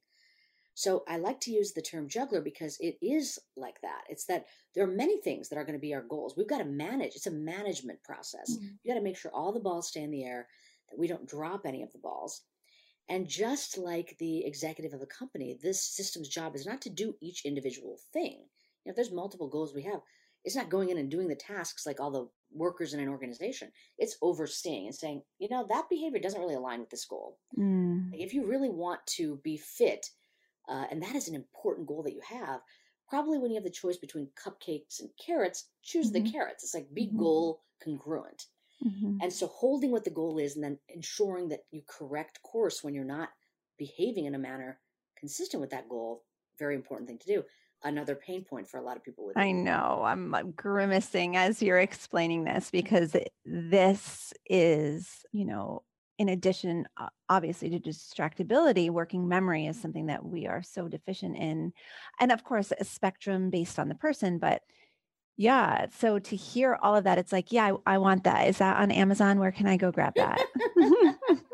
So 0.75 1.03
I 1.07 1.17
like 1.17 1.39
to 1.41 1.51
use 1.51 1.71
the 1.71 1.81
term 1.81 2.09
juggler 2.09 2.41
because 2.41 2.77
it 2.81 2.97
is 3.01 3.39
like 3.55 3.79
that. 3.81 4.01
It's 4.09 4.25
that 4.25 4.45
there 4.73 4.83
are 4.83 4.87
many 4.87 5.21
things 5.21 5.47
that 5.49 5.57
are 5.57 5.63
going 5.63 5.77
to 5.77 5.79
be 5.79 5.93
our 5.93 6.01
goals. 6.01 6.35
We've 6.35 6.49
got 6.49 6.57
to 6.57 6.65
manage. 6.65 7.15
It's 7.15 7.27
a 7.27 7.31
management 7.31 8.03
process. 8.03 8.51
Mm-hmm. 8.51 8.67
You 8.83 8.93
got 8.93 8.97
to 8.99 9.03
make 9.03 9.17
sure 9.17 9.31
all 9.33 9.53
the 9.53 9.59
balls 9.61 9.87
stay 9.87 10.03
in 10.03 10.11
the 10.11 10.25
air, 10.25 10.47
that 10.89 10.99
we 10.99 11.07
don't 11.07 11.27
drop 11.27 11.65
any 11.65 11.81
of 11.81 11.91
the 11.93 11.99
balls. 11.99 12.41
And 13.07 13.27
just 13.27 13.77
like 13.77 14.17
the 14.19 14.45
executive 14.45 14.93
of 14.93 15.01
a 15.01 15.05
company, 15.05 15.57
this 15.61 15.81
system's 15.81 16.27
job 16.27 16.55
is 16.55 16.65
not 16.65 16.81
to 16.81 16.89
do 16.89 17.15
each 17.21 17.45
individual 17.45 17.97
thing. 18.11 18.39
You 18.83 18.87
know, 18.87 18.91
if 18.91 18.95
there's 18.95 19.11
multiple 19.11 19.47
goals 19.47 19.73
we 19.73 19.83
have, 19.83 20.01
it's 20.45 20.55
not 20.55 20.69
going 20.69 20.89
in 20.89 20.97
and 20.97 21.11
doing 21.11 21.27
the 21.27 21.35
tasks 21.35 21.85
like 21.85 21.99
all 21.99 22.11
the 22.11 22.27
workers 22.53 22.93
in 22.93 23.01
an 23.01 23.09
organization. 23.09 23.69
It's 23.97 24.17
overseeing 24.21 24.85
and 24.85 24.95
saying, 24.95 25.23
you 25.39 25.49
know, 25.49 25.65
that 25.67 25.89
behavior 25.89 26.19
doesn't 26.19 26.39
really 26.39 26.55
align 26.55 26.79
with 26.79 26.89
this 26.89 27.05
goal. 27.05 27.37
Mm. 27.57 28.11
If 28.13 28.33
you 28.33 28.45
really 28.45 28.69
want 28.69 29.01
to 29.17 29.41
be 29.43 29.57
fit 29.57 30.05
uh, 30.67 30.85
and 30.89 31.01
that 31.01 31.15
is 31.15 31.27
an 31.27 31.35
important 31.35 31.87
goal 31.87 32.03
that 32.03 32.13
you 32.13 32.21
have. 32.27 32.61
Probably 33.09 33.37
when 33.37 33.51
you 33.51 33.55
have 33.55 33.63
the 33.63 33.69
choice 33.69 33.97
between 33.97 34.29
cupcakes 34.43 34.99
and 34.99 35.09
carrots, 35.23 35.67
choose 35.83 36.11
mm-hmm. 36.11 36.23
the 36.23 36.31
carrots. 36.31 36.63
It's 36.63 36.73
like 36.73 36.93
be 36.93 37.07
mm-hmm. 37.07 37.19
goal 37.19 37.61
congruent. 37.83 38.45
Mm-hmm. 38.85 39.17
And 39.21 39.31
so 39.31 39.47
holding 39.47 39.91
what 39.91 40.03
the 40.03 40.09
goal 40.09 40.37
is 40.37 40.55
and 40.55 40.63
then 40.63 40.79
ensuring 40.89 41.49
that 41.49 41.61
you 41.71 41.81
correct 41.87 42.41
course 42.41 42.83
when 42.83 42.93
you're 42.93 43.05
not 43.05 43.29
behaving 43.77 44.25
in 44.25 44.35
a 44.35 44.39
manner 44.39 44.79
consistent 45.17 45.61
with 45.61 45.69
that 45.69 45.87
goal, 45.87 46.23
very 46.59 46.75
important 46.75 47.07
thing 47.07 47.19
to 47.19 47.27
do. 47.27 47.43
Another 47.85 48.15
pain 48.15 48.43
point 48.43 48.67
for 48.67 48.77
a 48.79 48.83
lot 48.83 48.97
of 48.97 49.03
people 49.03 49.27
with 49.27 49.37
I 49.37 49.51
know. 49.51 50.01
I'm, 50.03 50.33
I'm 50.33 50.51
grimacing 50.51 51.37
as 51.37 51.61
you're 51.61 51.79
explaining 51.79 52.43
this 52.43 52.71
because 52.71 53.15
this 53.45 54.33
is, 54.47 55.23
you 55.31 55.45
know, 55.45 55.83
in 56.17 56.29
addition, 56.29 56.87
obviously, 57.29 57.69
to 57.69 57.79
distractibility, 57.79 58.89
working 58.89 59.27
memory 59.27 59.67
is 59.67 59.79
something 59.79 60.07
that 60.07 60.25
we 60.25 60.47
are 60.47 60.63
so 60.63 60.87
deficient 60.87 61.37
in. 61.37 61.73
And 62.19 62.31
of 62.31 62.43
course, 62.43 62.73
a 62.79 62.83
spectrum 62.83 63.51
based 63.51 63.77
on 63.77 63.87
the 63.87 63.95
person. 63.95 64.39
But 64.39 64.63
yeah, 65.37 65.85
so 65.95 66.17
to 66.17 66.35
hear 66.35 66.79
all 66.81 66.95
of 66.95 67.03
that, 67.03 67.19
it's 67.19 67.31
like, 67.31 67.51
yeah, 67.51 67.75
I, 67.85 67.95
I 67.95 67.97
want 67.99 68.23
that. 68.23 68.47
Is 68.47 68.57
that 68.57 68.77
on 68.77 68.89
Amazon? 68.89 69.39
Where 69.39 69.51
can 69.51 69.67
I 69.67 69.77
go 69.77 69.91
grab 69.91 70.13
that? 70.15 70.39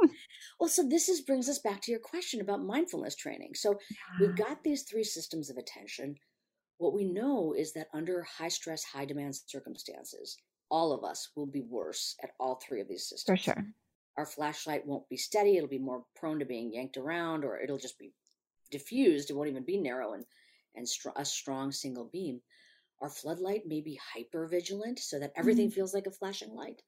well, 0.62 0.70
so 0.70 0.88
this 0.88 1.10
is 1.10 1.22
brings 1.22 1.50
us 1.50 1.60
back 1.60 1.82
to 1.82 1.92
your 1.92 2.00
question 2.00 2.40
about 2.40 2.64
mindfulness 2.64 3.16
training. 3.16 3.56
So 3.56 3.78
yeah. 3.90 3.98
we've 4.26 4.38
got 4.38 4.64
these 4.64 4.84
three 4.84 5.04
systems 5.04 5.50
of 5.50 5.58
attention. 5.58 6.16
What 6.78 6.94
we 6.94 7.04
know 7.04 7.54
is 7.58 7.74
that 7.74 7.88
under 7.94 8.24
high 8.24 8.48
stress, 8.48 8.84
high 8.84 9.06
demand 9.06 9.36
circumstances, 9.46 10.38
all 10.70 10.94
of 10.94 11.04
us 11.04 11.30
will 11.36 11.48
be 11.48 11.62
worse 11.62 12.16
at 12.24 12.32
all 12.40 12.56
three 12.56 12.80
of 12.80 12.88
these 12.88 13.10
systems. 13.10 13.40
For 13.40 13.44
sure 13.44 13.66
our 14.18 14.26
flashlight 14.26 14.86
won't 14.86 15.10
be 15.10 15.18
steady. 15.18 15.58
It'll 15.58 15.70
be 15.70 15.80
more 15.80 16.04
prone 16.16 16.40
to 16.40 16.46
being 16.46 16.74
yanked 16.74 16.98
around, 16.98 17.44
or 17.44 17.60
it'll 17.60 17.78
just 17.78 17.98
be 17.98 18.14
diffused. 18.70 19.30
It 19.30 19.34
won't 19.34 19.50
even 19.50 19.64
be 19.64 19.78
narrow 19.78 20.14
and, 20.14 20.26
and 20.76 20.88
str- 20.88 21.10
a 21.16 21.26
strong 21.26 21.72
single 21.72 22.10
beam. 22.12 22.42
Our 23.02 23.10
floodlight 23.10 23.66
may 23.66 23.82
be 23.82 24.00
hyper 24.14 24.48
vigilant 24.48 25.00
so 25.00 25.20
that 25.20 25.34
everything 25.36 25.68
mm-hmm. 25.68 25.76
feels 25.76 25.94
like 25.94 26.08
a 26.08 26.12
flashing 26.12 26.54
light. 26.54 26.82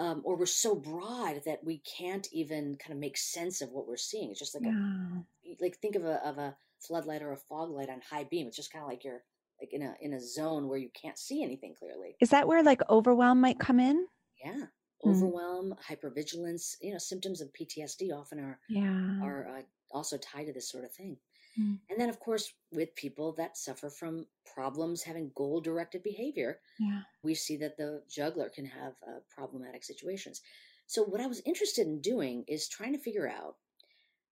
Um, 0.00 0.22
or 0.24 0.34
we're 0.34 0.46
so 0.46 0.74
broad 0.74 1.42
that 1.44 1.62
we 1.62 1.82
can't 1.98 2.26
even 2.32 2.76
kind 2.76 2.92
of 2.92 2.98
make 2.98 3.18
sense 3.18 3.60
of 3.60 3.70
what 3.70 3.86
we're 3.86 3.98
seeing. 3.98 4.30
It's 4.30 4.38
just 4.38 4.54
like 4.54 4.64
yeah. 4.64 4.72
a, 4.72 5.56
like 5.60 5.76
think 5.76 5.94
of 5.94 6.04
a 6.04 6.26
of 6.26 6.38
a 6.38 6.56
floodlight 6.78 7.20
or 7.20 7.32
a 7.32 7.36
fog 7.36 7.70
light 7.70 7.90
on 7.90 8.00
high 8.10 8.24
beam. 8.24 8.46
It's 8.46 8.56
just 8.56 8.72
kind 8.72 8.82
of 8.82 8.88
like 8.88 9.04
you're 9.04 9.22
like 9.60 9.72
in 9.72 9.82
a 9.82 9.94
in 10.00 10.14
a 10.14 10.20
zone 10.20 10.68
where 10.68 10.78
you 10.78 10.88
can't 11.00 11.18
see 11.18 11.42
anything 11.42 11.74
clearly. 11.78 12.16
Is 12.20 12.30
that 12.30 12.48
where 12.48 12.62
like 12.62 12.80
overwhelm 12.88 13.42
might 13.42 13.58
come 13.58 13.78
in? 13.78 14.06
Yeah, 14.42 14.64
mm. 15.04 15.10
overwhelm, 15.10 15.74
hypervigilance. 15.88 16.76
You 16.80 16.92
know, 16.92 16.98
symptoms 16.98 17.42
of 17.42 17.50
PTSD 17.52 18.10
often 18.14 18.40
are 18.40 18.58
yeah. 18.68 19.20
are 19.22 19.48
uh, 19.58 19.62
also 19.92 20.16
tied 20.16 20.46
to 20.46 20.52
this 20.52 20.70
sort 20.70 20.84
of 20.84 20.92
thing. 20.92 21.18
Mm. 21.60 21.78
And 21.90 22.00
then, 22.00 22.08
of 22.08 22.18
course, 22.20 22.52
with 22.72 22.94
people 22.94 23.32
that 23.32 23.56
suffer 23.56 23.90
from 23.90 24.26
problems 24.54 25.02
having 25.02 25.32
goal 25.34 25.60
directed 25.60 26.02
behavior, 26.02 26.60
yeah. 26.78 27.02
we 27.22 27.34
see 27.34 27.56
that 27.58 27.76
the 27.76 28.02
juggler 28.08 28.48
can 28.48 28.64
have 28.64 28.94
uh, 29.06 29.20
problematic 29.28 29.84
situations. 29.84 30.40
So, 30.86 31.02
what 31.04 31.20
I 31.20 31.26
was 31.26 31.42
interested 31.44 31.86
in 31.86 32.00
doing 32.00 32.44
is 32.48 32.68
trying 32.68 32.92
to 32.92 32.98
figure 32.98 33.28
out 33.28 33.56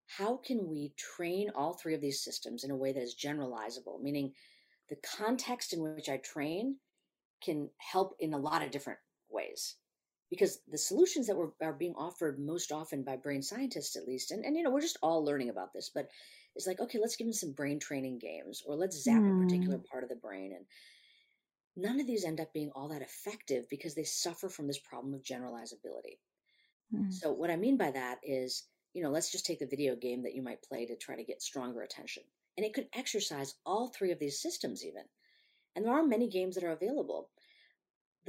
how 0.07 0.39
can 0.39 0.69
we 0.69 0.95
train 0.97 1.51
all 1.55 1.75
three 1.75 1.95
of 1.95 2.01
these 2.01 2.23
systems 2.23 2.65
in 2.65 2.71
a 2.71 2.77
way 2.77 2.93
that 2.93 3.03
is 3.03 3.15
generalizable, 3.15 4.01
meaning 4.01 4.33
the 4.89 4.97
context 5.17 5.73
in 5.73 5.83
which 5.83 6.09
I 6.09 6.17
train 6.19 6.77
can 7.43 7.69
help 7.77 8.17
in 8.19 8.33
a 8.33 8.39
lot 8.39 8.63
of 8.63 8.71
different 8.71 8.99
ways 9.29 9.77
because 10.31 10.61
the 10.69 10.79
solutions 10.79 11.27
that 11.27 11.37
were, 11.37 11.53
are 11.63 11.73
being 11.73 11.95
offered 11.97 12.39
most 12.39 12.73
often 12.73 13.03
by 13.03 13.17
brain 13.17 13.43
scientists 13.43 13.97
at 13.97 14.07
least 14.07 14.31
and, 14.31 14.45
and 14.45 14.57
you 14.57 14.63
know 14.63 14.71
we're 14.71 14.81
just 14.81 14.99
all 15.03 15.25
learning 15.25 15.51
about 15.51 15.73
this 15.73 15.91
but 15.95 16.09
it's 16.59 16.67
like 16.67 16.81
okay 16.81 16.99
let's 17.01 17.17
give 17.17 17.27
them 17.27 17.33
some 17.33 17.53
brain 17.53 17.79
training 17.79 18.19
games 18.19 18.63
or 18.67 18.77
let's 18.77 19.03
zap 19.03 19.23
mm. 19.23 19.41
a 19.41 19.45
particular 19.45 19.77
hmm. 19.77 19.85
part 19.91 20.03
of 20.03 20.11
the 20.11 20.17
brain 20.17 20.53
and 20.55 20.67
none 21.77 22.01
of 22.01 22.07
these 22.07 22.25
end 22.25 22.41
up 22.41 22.53
being 22.53 22.71
all 22.75 22.89
that 22.89 23.03
effective 23.03 23.65
because 23.71 23.95
they 23.95 24.05
suffer 24.05 24.49
from 24.49 24.67
this 24.67 24.79
problem 24.79 25.15
of 25.15 25.23
generalizability 25.23 26.19
mm. 26.95 27.13
so 27.13 27.33
what 27.33 27.51
i 27.51 27.57
mean 27.57 27.79
by 27.79 27.91
that 27.91 28.19
is 28.23 28.65
you 28.93 29.03
know 29.03 29.11
let's 29.11 29.33
just 29.33 29.47
take 29.47 29.59
the 29.59 29.67
video 29.67 29.97
game 29.97 30.23
that 30.23 30.35
you 30.35 30.43
might 30.43 30.63
play 30.63 30.85
to 30.85 30.97
try 30.97 31.17
to 31.17 31.25
get 31.25 31.41
stronger 31.41 31.83
attention 31.83 32.23
and 32.57 32.67
it 32.67 32.75
could 32.75 32.89
exercise 32.93 33.55
all 33.65 33.89
three 33.89 34.13
of 34.13 34.19
these 34.19 34.43
systems 34.43 34.85
even 34.85 35.03
and 35.77 35.85
there 35.85 35.95
are 35.95 36.05
many 36.05 36.29
games 36.29 36.55
that 36.55 36.65
are 36.65 36.73
available 36.73 37.31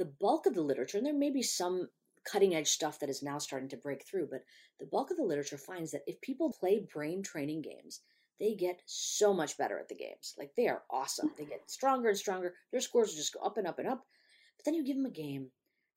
the 0.00 0.06
bulk 0.18 0.46
of 0.46 0.54
the 0.54 0.62
literature, 0.62 0.96
and 0.96 1.06
there 1.06 1.12
may 1.12 1.30
be 1.30 1.42
some 1.42 1.88
cutting 2.24 2.54
edge 2.54 2.68
stuff 2.68 2.98
that 2.98 3.10
is 3.10 3.22
now 3.22 3.36
starting 3.36 3.68
to 3.68 3.76
break 3.76 4.02
through, 4.06 4.28
but 4.30 4.44
the 4.78 4.86
bulk 4.86 5.10
of 5.10 5.18
the 5.18 5.22
literature 5.22 5.58
finds 5.58 5.90
that 5.90 6.04
if 6.06 6.18
people 6.22 6.56
play 6.58 6.86
brain 6.92 7.22
training 7.22 7.60
games, 7.60 8.00
they 8.40 8.54
get 8.54 8.80
so 8.86 9.32
much 9.32 9.58
better 9.58 9.78
at 9.78 9.88
the 9.88 9.94
games. 9.94 10.34
Like 10.38 10.52
they 10.56 10.66
are 10.66 10.82
awesome. 10.90 11.30
They 11.38 11.44
get 11.44 11.70
stronger 11.70 12.08
and 12.08 12.18
stronger. 12.18 12.54
Their 12.72 12.80
scores 12.80 13.14
just 13.14 13.34
go 13.34 13.40
up 13.40 13.58
and 13.58 13.66
up 13.66 13.78
and 13.78 13.86
up. 13.86 14.06
But 14.56 14.64
then 14.64 14.74
you 14.74 14.84
give 14.84 14.96
them 14.96 15.06
a 15.06 15.10
game 15.10 15.48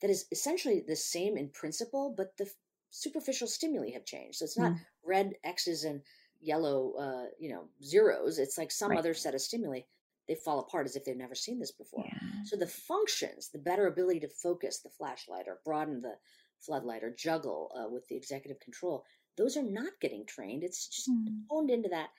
that 0.01 0.11
is 0.11 0.25
essentially 0.31 0.83
the 0.85 0.95
same 0.95 1.37
in 1.37 1.49
principle, 1.49 2.13
but 2.15 2.37
the 2.37 2.49
superficial 2.91 3.47
stimuli 3.47 3.91
have 3.91 4.05
changed. 4.05 4.37
So 4.37 4.45
it's 4.45 4.57
not 4.57 4.73
mm. 4.73 4.79
red 5.03 5.33
X's 5.43 5.85
and 5.85 6.01
yellow, 6.41 6.93
uh, 6.99 7.29
you 7.39 7.49
know, 7.49 7.69
zeros. 7.81 8.37
It's 8.37 8.57
like 8.57 8.71
some 8.71 8.91
right. 8.91 8.99
other 8.99 9.13
set 9.13 9.33
of 9.33 9.41
stimuli 9.41 9.81
they 10.27 10.35
fall 10.35 10.59
apart 10.59 10.85
as 10.85 10.95
if 10.95 11.03
they've 11.03 11.17
never 11.17 11.35
seen 11.35 11.59
this 11.59 11.71
before. 11.71 12.05
Yeah. 12.05 12.43
So 12.45 12.55
the 12.55 12.67
functions, 12.67 13.49
the 13.49 13.59
better 13.59 13.87
ability 13.87 14.21
to 14.21 14.29
focus 14.29 14.79
the 14.79 14.89
flashlight 14.89 15.47
or 15.47 15.59
broaden 15.65 16.01
the 16.01 16.15
floodlight 16.59 17.03
or 17.03 17.13
juggle 17.13 17.71
uh, 17.75 17.89
with 17.89 18.07
the 18.07 18.15
executive 18.15 18.59
control, 18.61 19.03
those 19.37 19.57
are 19.57 19.63
not 19.63 19.91
getting 19.99 20.25
trained. 20.25 20.63
It's 20.63 20.87
just 20.87 21.09
mm. 21.09 21.27
honed 21.49 21.69
into 21.69 21.89
that 21.89 22.09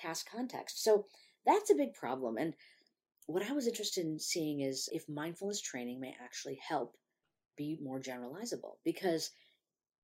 task 0.00 0.28
context. 0.30 0.82
So 0.82 1.06
that's 1.46 1.70
a 1.70 1.74
big 1.74 1.94
problem. 1.94 2.36
And 2.36 2.54
what 3.26 3.48
I 3.48 3.52
was 3.52 3.66
interested 3.66 4.04
in 4.04 4.18
seeing 4.18 4.60
is 4.60 4.88
if 4.92 5.08
mindfulness 5.08 5.60
training 5.60 6.00
may 6.00 6.14
actually 6.22 6.58
help 6.66 6.96
be 7.56 7.78
more 7.82 8.00
generalizable. 8.00 8.76
Because 8.84 9.30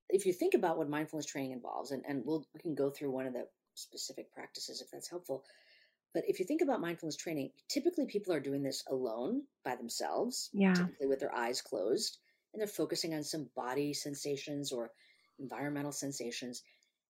if 0.08 0.26
you 0.26 0.32
think 0.32 0.54
about 0.54 0.78
what 0.78 0.88
mindfulness 0.88 1.26
training 1.26 1.52
involves, 1.52 1.90
and, 1.90 2.04
and 2.08 2.22
we'll, 2.24 2.46
we 2.54 2.60
can 2.60 2.74
go 2.74 2.90
through 2.90 3.10
one 3.10 3.26
of 3.26 3.32
the 3.32 3.46
specific 3.74 4.32
practices 4.32 4.80
if 4.80 4.90
that's 4.90 5.10
helpful. 5.10 5.44
But 6.14 6.24
if 6.28 6.38
you 6.38 6.46
think 6.46 6.62
about 6.62 6.80
mindfulness 6.80 7.16
training, 7.16 7.50
typically 7.68 8.06
people 8.06 8.32
are 8.32 8.40
doing 8.40 8.62
this 8.62 8.84
alone 8.88 9.42
by 9.64 9.76
themselves, 9.76 10.48
yeah. 10.52 10.72
typically 10.72 11.08
with 11.08 11.20
their 11.20 11.34
eyes 11.34 11.60
closed, 11.60 12.18
and 12.52 12.60
they're 12.60 12.66
focusing 12.66 13.14
on 13.14 13.22
some 13.22 13.50
body 13.54 13.92
sensations 13.92 14.72
or 14.72 14.92
environmental 15.38 15.92
sensations. 15.92 16.62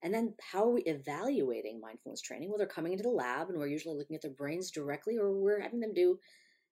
And 0.06 0.14
then 0.14 0.34
how 0.40 0.62
are 0.62 0.70
we 0.70 0.82
evaluating 0.82 1.80
mindfulness 1.80 2.20
training? 2.20 2.48
Well, 2.48 2.58
they're 2.58 2.68
coming 2.68 2.92
into 2.92 3.02
the 3.02 3.10
lab 3.10 3.48
and 3.48 3.58
we're 3.58 3.66
usually 3.66 3.96
looking 3.96 4.14
at 4.14 4.22
their 4.22 4.30
brains 4.30 4.70
directly, 4.70 5.18
or 5.18 5.32
we're 5.32 5.58
having 5.58 5.80
them 5.80 5.92
do 5.92 6.20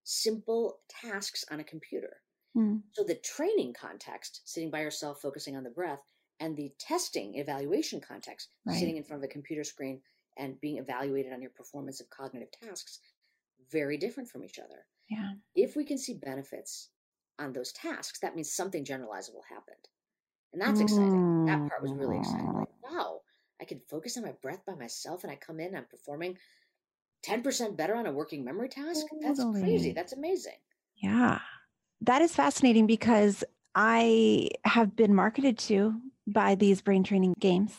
simple 0.04 0.78
tasks 0.88 1.44
on 1.50 1.58
a 1.58 1.64
computer. 1.64 2.18
Mm. 2.56 2.82
So 2.92 3.02
the 3.02 3.16
training 3.16 3.74
context, 3.74 4.42
sitting 4.44 4.70
by 4.70 4.82
yourself, 4.82 5.20
focusing 5.20 5.56
on 5.56 5.64
the 5.64 5.70
breath, 5.70 5.98
and 6.38 6.56
the 6.56 6.70
testing 6.78 7.34
evaluation 7.34 8.00
context, 8.00 8.50
right. 8.66 8.78
sitting 8.78 8.98
in 8.98 9.02
front 9.02 9.24
of 9.24 9.28
a 9.28 9.32
computer 9.32 9.64
screen 9.64 10.00
and 10.38 10.60
being 10.60 10.78
evaluated 10.78 11.32
on 11.32 11.42
your 11.42 11.50
performance 11.50 12.00
of 12.00 12.08
cognitive 12.10 12.52
tasks, 12.62 13.00
very 13.72 13.96
different 13.96 14.28
from 14.28 14.44
each 14.44 14.60
other. 14.60 14.86
Yeah. 15.10 15.32
If 15.56 15.74
we 15.74 15.84
can 15.84 15.98
see 15.98 16.14
benefits 16.14 16.90
on 17.40 17.52
those 17.52 17.72
tasks, 17.72 18.20
that 18.20 18.36
means 18.36 18.54
something 18.54 18.84
generalizable 18.84 19.42
happened. 19.48 19.88
And 20.52 20.62
that's 20.62 20.78
exciting. 20.78 21.46
That 21.46 21.68
part 21.68 21.82
was 21.82 21.92
really 21.94 22.18
exciting. 22.18 22.64
I 23.64 23.66
can 23.66 23.80
focus 23.88 24.18
on 24.18 24.24
my 24.24 24.32
breath 24.42 24.60
by 24.66 24.74
myself 24.74 25.24
and 25.24 25.32
I 25.32 25.36
come 25.36 25.58
in, 25.58 25.74
I'm 25.74 25.86
performing 25.86 26.36
10% 27.24 27.78
better 27.78 27.94
on 27.94 28.04
a 28.04 28.12
working 28.12 28.44
memory 28.44 28.68
task. 28.68 29.06
That's 29.22 29.42
crazy. 29.58 29.92
That's 29.92 30.12
amazing. 30.12 30.58
Yeah. 30.96 31.38
That 32.02 32.20
is 32.20 32.34
fascinating 32.34 32.86
because 32.86 33.42
I 33.74 34.50
have 34.66 34.94
been 34.94 35.14
marketed 35.14 35.56
to 35.60 35.94
by 36.26 36.56
these 36.56 36.82
brain 36.82 37.04
training 37.04 37.36
games. 37.40 37.74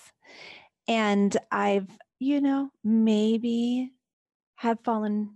And 0.87 1.37
I've, 1.51 1.87
you 2.17 2.41
know, 2.41 2.71
maybe 2.83 3.91
have 4.55 4.79
fallen 4.83 5.34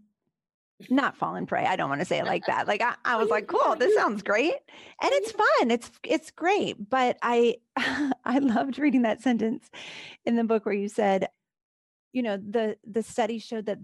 not 0.89 1.17
fallen 1.17 1.45
prey. 1.45 1.65
I 1.65 1.75
don't 1.75 1.89
want 1.89 2.01
to 2.01 2.05
say 2.05 2.19
it 2.19 2.25
like 2.25 2.45
that. 2.45 2.67
Like 2.67 2.81
I, 2.81 2.95
I 3.03 3.17
was 3.17 3.29
like, 3.29 3.47
cool, 3.47 3.75
this 3.75 3.93
sounds 3.95 4.23
great. 4.23 4.53
And 5.01 5.11
it's 5.13 5.31
fun. 5.31 5.71
It's 5.71 5.91
it's 6.03 6.31
great. 6.31 6.89
But 6.89 7.17
I 7.21 7.57
I 8.25 8.39
loved 8.39 8.79
reading 8.79 9.01
that 9.01 9.21
sentence 9.21 9.69
in 10.25 10.35
the 10.35 10.43
book 10.43 10.65
where 10.65 10.75
you 10.75 10.87
said, 10.87 11.27
you 12.13 12.23
know, 12.23 12.37
the 12.37 12.77
the 12.89 13.03
study 13.03 13.39
showed 13.39 13.65
that 13.65 13.79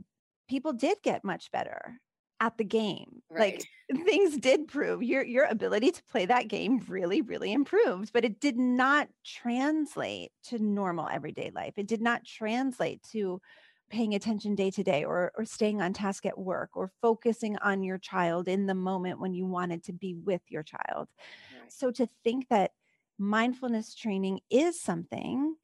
people 0.49 0.73
did 0.73 0.97
get 1.03 1.25
much 1.25 1.51
better 1.51 1.99
at 2.39 2.57
the 2.57 2.63
game. 2.63 3.21
Right. 3.29 3.65
Like 3.89 4.05
things 4.05 4.37
did 4.37 4.67
prove 4.67 5.03
your 5.03 5.23
your 5.23 5.45
ability 5.45 5.91
to 5.91 6.03
play 6.11 6.25
that 6.27 6.47
game 6.47 6.81
really 6.87 7.21
really 7.21 7.51
improved, 7.51 8.11
but 8.13 8.23
it 8.23 8.39
did 8.39 8.57
not 8.57 9.09
translate 9.25 10.31
to 10.45 10.59
normal 10.59 11.09
everyday 11.11 11.51
life. 11.53 11.73
It 11.75 11.87
did 11.87 12.01
not 12.01 12.23
translate 12.25 13.03
to 13.11 13.41
paying 13.89 14.15
attention 14.15 14.55
day 14.55 14.71
to 14.71 14.83
day 14.83 15.03
or 15.03 15.31
or 15.37 15.45
staying 15.45 15.81
on 15.81 15.93
task 15.93 16.25
at 16.25 16.37
work 16.37 16.71
or 16.75 16.91
focusing 17.01 17.57
on 17.57 17.83
your 17.83 17.97
child 17.97 18.47
in 18.47 18.65
the 18.65 18.73
moment 18.75 19.19
when 19.19 19.33
you 19.33 19.45
wanted 19.45 19.83
to 19.83 19.93
be 19.93 20.15
with 20.15 20.41
your 20.49 20.63
child. 20.63 21.07
Right. 21.51 21.71
So 21.71 21.91
to 21.91 22.07
think 22.23 22.49
that 22.49 22.71
mindfulness 23.17 23.95
training 23.95 24.41
is 24.49 24.79
something 24.81 25.55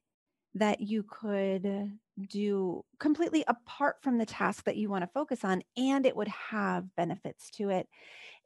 that 0.54 0.80
you 0.80 1.02
could 1.04 1.92
do 2.28 2.84
completely 2.98 3.44
apart 3.48 3.96
from 4.02 4.18
the 4.18 4.26
task 4.26 4.64
that 4.64 4.76
you 4.76 4.88
want 4.88 5.02
to 5.02 5.10
focus 5.14 5.44
on 5.44 5.62
and 5.76 6.04
it 6.04 6.16
would 6.16 6.28
have 6.28 6.94
benefits 6.94 7.50
to 7.50 7.70
it 7.70 7.88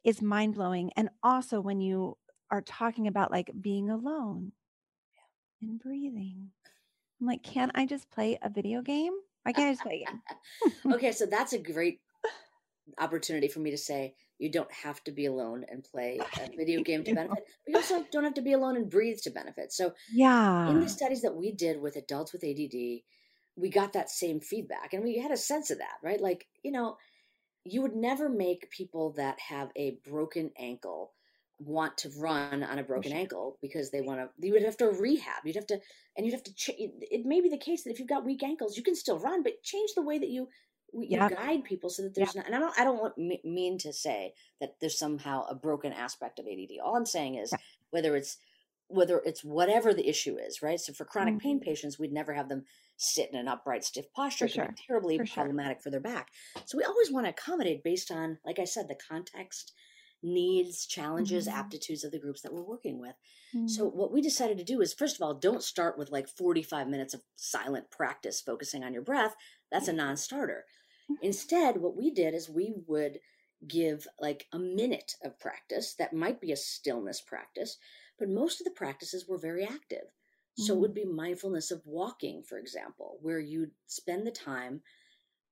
is 0.03 0.21
mind 0.21 0.55
blowing 0.55 0.91
and 0.95 1.09
also 1.23 1.59
when 1.61 1.81
you 1.81 2.17
are 2.51 2.61
talking 2.61 3.07
about 3.07 3.31
like 3.31 3.51
being 3.61 3.89
alone 3.89 4.53
and 5.61 5.79
breathing 5.79 6.51
I'm 7.19 7.27
like 7.27 7.43
can't 7.43 7.71
I 7.75 7.85
just 7.85 8.09
play 8.09 8.37
a 8.41 8.49
video 8.49 8.81
game 8.81 9.13
why 9.47 9.53
can't 9.53 9.67
I 9.67 9.71
just 9.71 9.83
play 9.83 10.05
a 10.07 10.11
game 10.11 10.93
okay 10.93 11.11
so 11.11 11.25
that's 11.25 11.53
a 11.53 11.59
great 11.59 11.99
opportunity 12.97 13.47
for 13.47 13.59
me 13.59 13.71
to 13.71 13.77
say 13.77 14.13
you 14.39 14.51
don't 14.51 14.71
have 14.71 15.03
to 15.05 15.11
be 15.11 15.25
alone 15.25 15.65
and 15.69 15.83
play 15.83 16.19
a 16.19 16.49
video 16.57 16.83
game 16.83 17.03
to 17.03 17.13
benefit. 17.13 17.45
But 17.65 17.71
you 17.71 17.75
also 17.75 18.05
don't 18.11 18.23
have 18.23 18.35
to 18.35 18.41
be 18.41 18.53
alone 18.53 18.75
and 18.75 18.89
breathe 18.89 19.17
to 19.23 19.31
benefit. 19.31 19.73
So, 19.73 19.93
yeah, 20.13 20.69
in 20.69 20.79
the 20.79 20.89
studies 20.89 21.21
that 21.21 21.35
we 21.35 21.51
did 21.51 21.81
with 21.81 21.95
adults 21.95 22.33
with 22.33 22.43
ADD, 22.43 23.01
we 23.55 23.69
got 23.69 23.93
that 23.93 24.09
same 24.09 24.39
feedback, 24.39 24.93
and 24.93 25.03
we 25.03 25.17
had 25.17 25.31
a 25.31 25.37
sense 25.37 25.71
of 25.71 25.79
that, 25.79 25.97
right? 26.03 26.21
Like, 26.21 26.47
you 26.63 26.71
know, 26.71 26.97
you 27.63 27.81
would 27.81 27.95
never 27.95 28.29
make 28.29 28.69
people 28.69 29.13
that 29.17 29.39
have 29.39 29.71
a 29.75 29.97
broken 30.07 30.51
ankle 30.57 31.13
want 31.59 31.97
to 31.97 32.09
run 32.19 32.63
on 32.63 32.77
a 32.77 32.83
broken 32.83 33.11
ankle 33.11 33.57
because 33.61 33.89
they 33.89 34.01
want 34.01 34.19
to 34.19 34.29
you 34.45 34.53
would 34.53 34.63
have 34.63 34.77
to 34.77 34.85
rehab 34.85 35.43
you'd 35.43 35.55
have 35.55 35.65
to 35.65 35.79
and 36.15 36.25
you'd 36.25 36.33
have 36.33 36.43
to 36.43 36.53
ch- 36.53 36.69
it 36.77 37.25
may 37.25 37.41
be 37.41 37.49
the 37.49 37.57
case 37.57 37.83
that 37.83 37.89
if 37.89 37.97
you've 37.97 38.07
got 38.07 38.23
weak 38.23 38.43
ankles 38.43 38.77
you 38.77 38.83
can 38.83 38.95
still 38.95 39.17
run 39.17 39.41
but 39.41 39.63
change 39.63 39.89
the 39.95 40.01
way 40.03 40.19
that 40.19 40.29
you 40.29 40.47
we 40.93 41.07
yep. 41.07 41.35
guide 41.35 41.63
people 41.63 41.89
so 41.89 42.03
that 42.03 42.15
there's 42.15 42.33
yep. 42.35 42.45
not, 42.45 42.45
and 42.47 42.55
I 42.55 42.59
don't, 42.59 42.79
I 42.79 42.83
don't 42.83 42.99
want, 42.99 43.17
mean 43.17 43.77
to 43.79 43.91
say 43.93 44.33
that 44.61 44.75
there's 44.79 44.97
somehow 44.97 45.45
a 45.47 45.55
broken 45.55 45.93
aspect 45.93 46.39
of 46.39 46.45
ADD. 46.45 46.77
All 46.83 46.95
I'm 46.95 47.05
saying 47.05 47.35
is 47.35 47.53
whether 47.91 48.15
it's, 48.15 48.37
whether 48.87 49.21
it's 49.25 49.43
whatever 49.43 49.93
the 49.93 50.07
issue 50.07 50.37
is, 50.37 50.61
right? 50.61 50.79
So 50.79 50.93
for 50.93 51.03
chronic 51.03 51.35
mm-hmm. 51.35 51.47
pain 51.47 51.59
patients, 51.59 51.99
we'd 51.99 52.13
never 52.13 52.33
have 52.33 52.47
them 52.47 52.63
sit 52.95 53.29
in 53.31 53.37
an 53.37 53.47
upright, 53.47 53.83
stiff 53.83 54.11
posture. 54.13 54.47
For 54.47 54.53
sure. 54.53 54.75
terribly 54.87 55.17
for 55.17 55.25
problematic 55.25 55.77
sure. 55.77 55.83
for 55.83 55.89
their 55.89 55.99
back. 55.99 56.29
So 56.65 56.77
we 56.77 56.85
always 56.85 57.11
want 57.11 57.25
to 57.25 57.31
accommodate 57.31 57.83
based 57.83 58.11
on, 58.11 58.37
like 58.45 58.59
I 58.59 58.65
said, 58.65 58.87
the 58.87 58.95
context, 58.95 59.73
needs, 60.23 60.85
challenges, 60.85 61.47
mm-hmm. 61.47 61.57
aptitudes 61.57 62.03
of 62.03 62.11
the 62.11 62.19
groups 62.19 62.41
that 62.41 62.53
we're 62.53 62.61
working 62.61 62.99
with. 62.99 63.15
Mm-hmm. 63.55 63.67
So 63.67 63.85
what 63.85 64.11
we 64.11 64.21
decided 64.21 64.57
to 64.57 64.63
do 64.63 64.81
is 64.81 64.93
first 64.93 65.15
of 65.15 65.21
all, 65.21 65.33
don't 65.33 65.63
start 65.63 65.97
with 65.97 66.11
like 66.11 66.27
45 66.27 66.87
minutes 66.87 67.13
of 67.13 67.21
silent 67.35 67.91
practice 67.91 68.41
focusing 68.41 68.83
on 68.83 68.93
your 68.93 69.03
breath. 69.03 69.35
That's 69.71 69.87
a 69.87 69.93
non-starter. 69.93 70.65
Instead, 71.21 71.77
what 71.77 71.95
we 71.95 72.11
did 72.11 72.33
is 72.33 72.49
we 72.49 72.73
would 72.85 73.19
give 73.65 74.07
like 74.19 74.45
a 74.51 74.59
minute 74.59 75.13
of 75.23 75.39
practice 75.39 75.93
that 75.97 76.13
might 76.13 76.41
be 76.41 76.51
a 76.51 76.57
stillness 76.57 77.21
practice, 77.21 77.77
but 78.19 78.29
most 78.29 78.59
of 78.59 78.65
the 78.65 78.71
practices 78.71 79.25
were 79.27 79.37
very 79.37 79.63
active. 79.63 80.11
So 80.59 80.73
it 80.73 80.79
would 80.79 80.91
mm. 80.91 80.95
be 80.95 81.05
mindfulness 81.05 81.69
of 81.69 81.83
walking, 81.85 82.41
for 82.41 82.57
example, 82.57 83.19
where 83.21 83.39
you'd 83.39 83.71
spend 83.85 84.25
the 84.25 84.31
time 84.31 84.81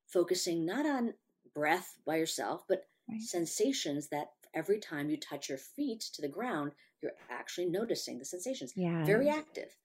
focusing 0.07 0.65
not 0.65 0.87
on 0.87 1.13
breath 1.53 1.97
by 2.07 2.15
yourself, 2.15 2.63
but 2.67 2.87
right. 3.07 3.21
sensations 3.21 4.09
that 4.09 4.29
every 4.55 4.79
time 4.79 5.09
you 5.09 5.17
touch 5.17 5.49
your 5.49 5.57
feet 5.57 6.01
to 6.13 6.21
the 6.21 6.27
ground, 6.27 6.71
you're 7.01 7.11
actually 7.29 7.67
noticing 7.67 8.17
the 8.17 8.25
sensations. 8.25 8.73
Yeah. 8.75 9.03
Very 9.05 9.29
active. 9.29 9.75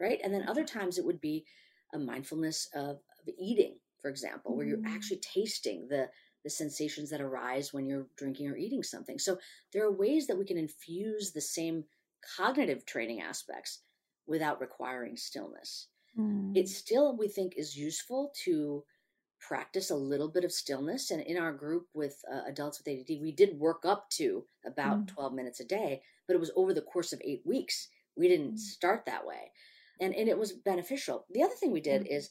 Right. 0.00 0.20
And 0.22 0.32
then 0.32 0.48
other 0.48 0.64
times 0.64 0.98
it 0.98 1.04
would 1.04 1.20
be 1.20 1.44
a 1.92 1.98
mindfulness 1.98 2.68
of, 2.74 2.96
of 2.96 3.28
eating 3.38 3.76
for 4.04 4.10
example, 4.10 4.54
where 4.54 4.66
you're 4.66 4.76
mm. 4.76 4.94
actually 4.94 5.16
tasting 5.20 5.88
the 5.88 6.10
the 6.44 6.50
sensations 6.50 7.08
that 7.08 7.22
arise 7.22 7.72
when 7.72 7.86
you're 7.86 8.06
drinking 8.18 8.48
or 8.48 8.54
eating 8.54 8.82
something. 8.82 9.18
So 9.18 9.38
there 9.72 9.82
are 9.82 9.90
ways 9.90 10.26
that 10.26 10.36
we 10.36 10.44
can 10.44 10.58
infuse 10.58 11.32
the 11.32 11.40
same 11.40 11.84
cognitive 12.36 12.84
training 12.84 13.22
aspects 13.22 13.80
without 14.26 14.60
requiring 14.60 15.16
stillness. 15.16 15.88
Mm. 16.18 16.54
It 16.54 16.68
still, 16.68 17.16
we 17.16 17.28
think, 17.28 17.54
is 17.56 17.78
useful 17.78 18.30
to 18.44 18.84
practice 19.46 19.90
a 19.90 19.96
little 19.96 20.28
bit 20.28 20.44
of 20.44 20.52
stillness. 20.52 21.10
And 21.10 21.20
in 21.22 21.36
our 21.36 21.52
group 21.52 21.86
with 21.94 22.22
uh, 22.32 22.42
adults 22.46 22.78
with 22.78 22.88
ADD, 22.88 23.20
we 23.20 23.32
did 23.32 23.58
work 23.58 23.84
up 23.84 24.08
to 24.10 24.44
about 24.66 25.06
mm. 25.06 25.08
12 25.08 25.32
minutes 25.34 25.60
a 25.60 25.64
day, 25.64 26.02
but 26.26 26.34
it 26.34 26.40
was 26.40 26.52
over 26.56 26.72
the 26.72 26.80
course 26.80 27.12
of 27.12 27.20
eight 27.24 27.42
weeks. 27.44 27.88
We 28.16 28.28
didn't 28.28 28.54
mm. 28.54 28.58
start 28.58 29.04
that 29.06 29.26
way. 29.26 29.52
And, 30.00 30.14
and 30.14 30.28
it 30.28 30.38
was 30.38 30.52
beneficial. 30.52 31.26
The 31.32 31.42
other 31.42 31.54
thing 31.54 31.70
we 31.70 31.80
did 31.80 32.02
mm. 32.02 32.16
is 32.16 32.30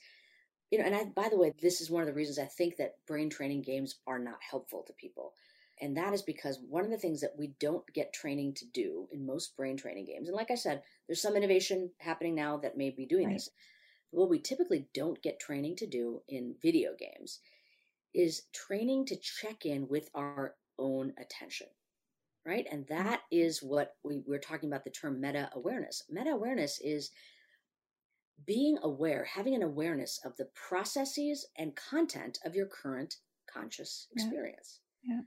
you 0.74 0.80
know, 0.80 0.86
and 0.86 0.96
I, 0.96 1.04
by 1.04 1.30
the 1.30 1.38
way, 1.38 1.54
this 1.62 1.82
is 1.82 1.92
one 1.92 2.02
of 2.02 2.08
the 2.08 2.16
reasons 2.16 2.40
I 2.40 2.46
think 2.46 2.78
that 2.78 2.96
brain 3.06 3.30
training 3.30 3.62
games 3.62 4.00
are 4.08 4.18
not 4.18 4.40
helpful 4.42 4.84
to 4.88 4.94
people. 4.94 5.34
And 5.80 5.96
that 5.98 6.14
is 6.14 6.24
because 6.24 6.60
one 6.68 6.84
of 6.84 6.90
the 6.90 6.98
things 6.98 7.22
that 7.22 7.36
we 7.38 7.54
don't 7.60 7.86
get 7.94 8.12
training 8.12 8.56
to 8.56 8.66
do 8.74 9.08
in 9.12 9.24
most 9.24 9.56
brain 9.56 9.78
training 9.78 10.06
games, 10.06 10.30
and 10.30 10.36
like 10.36 10.50
I 10.50 10.56
said, 10.56 10.82
there's 11.06 11.22
some 11.22 11.36
innovation 11.36 11.92
happening 12.00 12.34
now 12.34 12.58
that 12.58 12.76
may 12.76 12.90
be 12.90 13.06
doing 13.06 13.28
right. 13.28 13.36
this. 13.36 13.52
What 14.14 14.30
we 14.30 14.40
typically 14.40 14.88
don't 14.94 15.22
get 15.24 15.40
training 15.40 15.76
to 15.78 15.88
do 15.88 16.22
in 16.28 16.56
video 16.62 16.92
games 16.98 17.40
is 18.14 18.44
training 18.54 19.08
to 19.08 19.16
check 19.16 19.66
in 19.66 19.88
with 19.88 20.10
our 20.14 20.54
own 20.78 21.14
attention, 21.20 21.68
right? 22.46 22.68
And 22.72 22.86
mm. 22.86 22.90
that 22.90 23.22
is 23.32 23.64
what 23.64 23.96
we, 24.04 24.22
we're 24.28 24.38
talking 24.38 24.70
about 24.70 24.84
the 24.84 24.92
term 24.92 25.20
meta 25.20 25.50
awareness. 25.56 26.04
Meta 26.12 26.30
awareness 26.30 26.80
is 26.84 27.10
being 28.46 28.78
aware, 28.84 29.26
having 29.26 29.56
an 29.56 29.64
awareness 29.64 30.20
of 30.24 30.38
the 30.38 30.48
processes 30.54 31.48
and 31.58 31.76
content 31.76 32.38
of 32.46 32.54
your 32.54 32.68
current 32.68 33.16
conscious 33.52 34.08
experience. 34.12 34.80
Yeah. 35.04 35.16
yeah. 35.16 35.22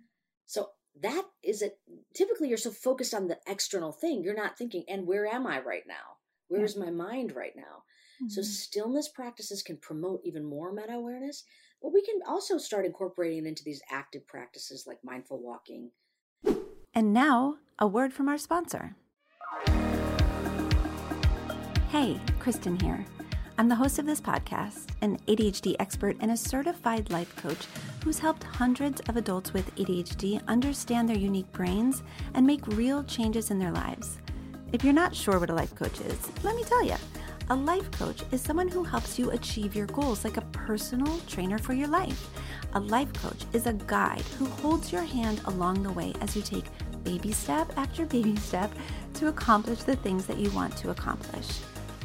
So 0.47 0.69
that 1.03 1.25
is 1.43 1.61
it. 1.61 1.79
Typically, 2.15 2.49
you're 2.49 2.57
so 2.57 2.71
focused 2.71 3.15
on 3.15 3.27
the 3.27 3.39
external 3.49 3.91
thing, 3.91 4.23
you're 4.23 4.37
not 4.37 4.57
thinking, 4.57 4.85
and 4.89 5.09
where 5.09 5.27
am 5.27 5.45
I 5.45 5.61
right 5.61 5.85
now? 5.89 6.19
Where 6.47 6.61
yeah. 6.61 6.67
is 6.67 6.77
my 6.77 6.91
mind 6.91 7.35
right 7.35 7.55
now? 7.57 7.83
Mm-hmm. 8.23 8.29
So, 8.29 8.43
stillness 8.43 9.09
practices 9.09 9.63
can 9.63 9.77
promote 9.79 10.21
even 10.25 10.45
more 10.45 10.73
meta 10.73 10.93
awareness, 10.93 11.45
but 11.83 11.93
we 11.93 12.03
can 12.03 12.21
also 12.27 12.59
start 12.59 12.87
incorporating 12.87 13.47
into 13.47 13.65
these 13.65 13.83
active 13.91 14.27
practices 14.27 14.85
like 14.87 14.99
mindful 15.05 15.43
walking. 15.43 15.91
And 16.95 17.13
now, 17.13 17.57
a 17.79 17.87
word 17.87 18.13
from 18.13 18.29
our 18.29 18.39
sponsor. 18.39 18.97
Hey, 21.91 22.21
Kristen 22.39 22.81
here. 22.81 23.05
I'm 23.59 23.69
the 23.69 23.75
host 23.75 23.99
of 23.99 24.05
this 24.05 24.21
podcast, 24.21 24.89
an 25.01 25.19
ADHD 25.29 25.77
expert 25.79 26.17
and 26.21 26.31
a 26.31 26.37
certified 26.37 27.11
life 27.11 27.35
coach 27.37 27.67
who's 28.05 28.19
helped 28.19 28.45
hundreds 28.45 29.01
of 29.09 29.17
adults 29.17 29.55
with 29.55 29.75
ADHD 29.77 30.47
understand 30.47 31.09
their 31.09 31.17
unique 31.17 31.51
brains 31.53 32.03
and 32.35 32.47
make 32.47 32.67
real 32.69 33.03
changes 33.05 33.51
in 33.51 33.59
their 33.59 33.73
lives. 33.73 34.19
If 34.73 34.85
you're 34.85 34.93
not 34.93 35.15
sure 35.15 35.39
what 35.39 35.49
a 35.49 35.55
life 35.55 35.75
coach 35.75 36.01
is, 36.01 36.45
let 36.45 36.55
me 36.55 36.65
tell 36.65 36.85
you. 36.85 36.97
A 37.49 37.55
life 37.55 37.89
coach 37.93 38.25
is 38.33 38.41
someone 38.41 38.67
who 38.67 38.83
helps 38.83 39.21
you 39.21 39.31
achieve 39.31 39.77
your 39.77 39.87
goals 39.87 40.25
like 40.25 40.37
a 40.37 40.47
personal 40.47 41.21
trainer 41.29 41.59
for 41.59 41.75
your 41.75 41.87
life. 41.87 42.29
A 42.73 42.81
life 42.81 43.13
coach 43.13 43.45
is 43.53 43.67
a 43.67 43.73
guide 43.73 44.25
who 44.37 44.47
holds 44.47 44.91
your 44.91 45.05
hand 45.05 45.41
along 45.45 45.85
the 45.85 45.93
way 45.93 46.13
as 46.21 46.35
you 46.35 46.43
take 46.43 46.65
baby 47.05 47.31
step 47.31 47.73
after 47.77 48.05
baby 48.05 48.35
step 48.49 48.73
to 49.15 49.29
accomplish 49.29 49.85
the 49.85 49.95
things 49.95 50.27
that 50.27 50.39
you 50.39 50.51
want 50.51 50.77
to 50.79 50.91
accomplish. 50.91 51.47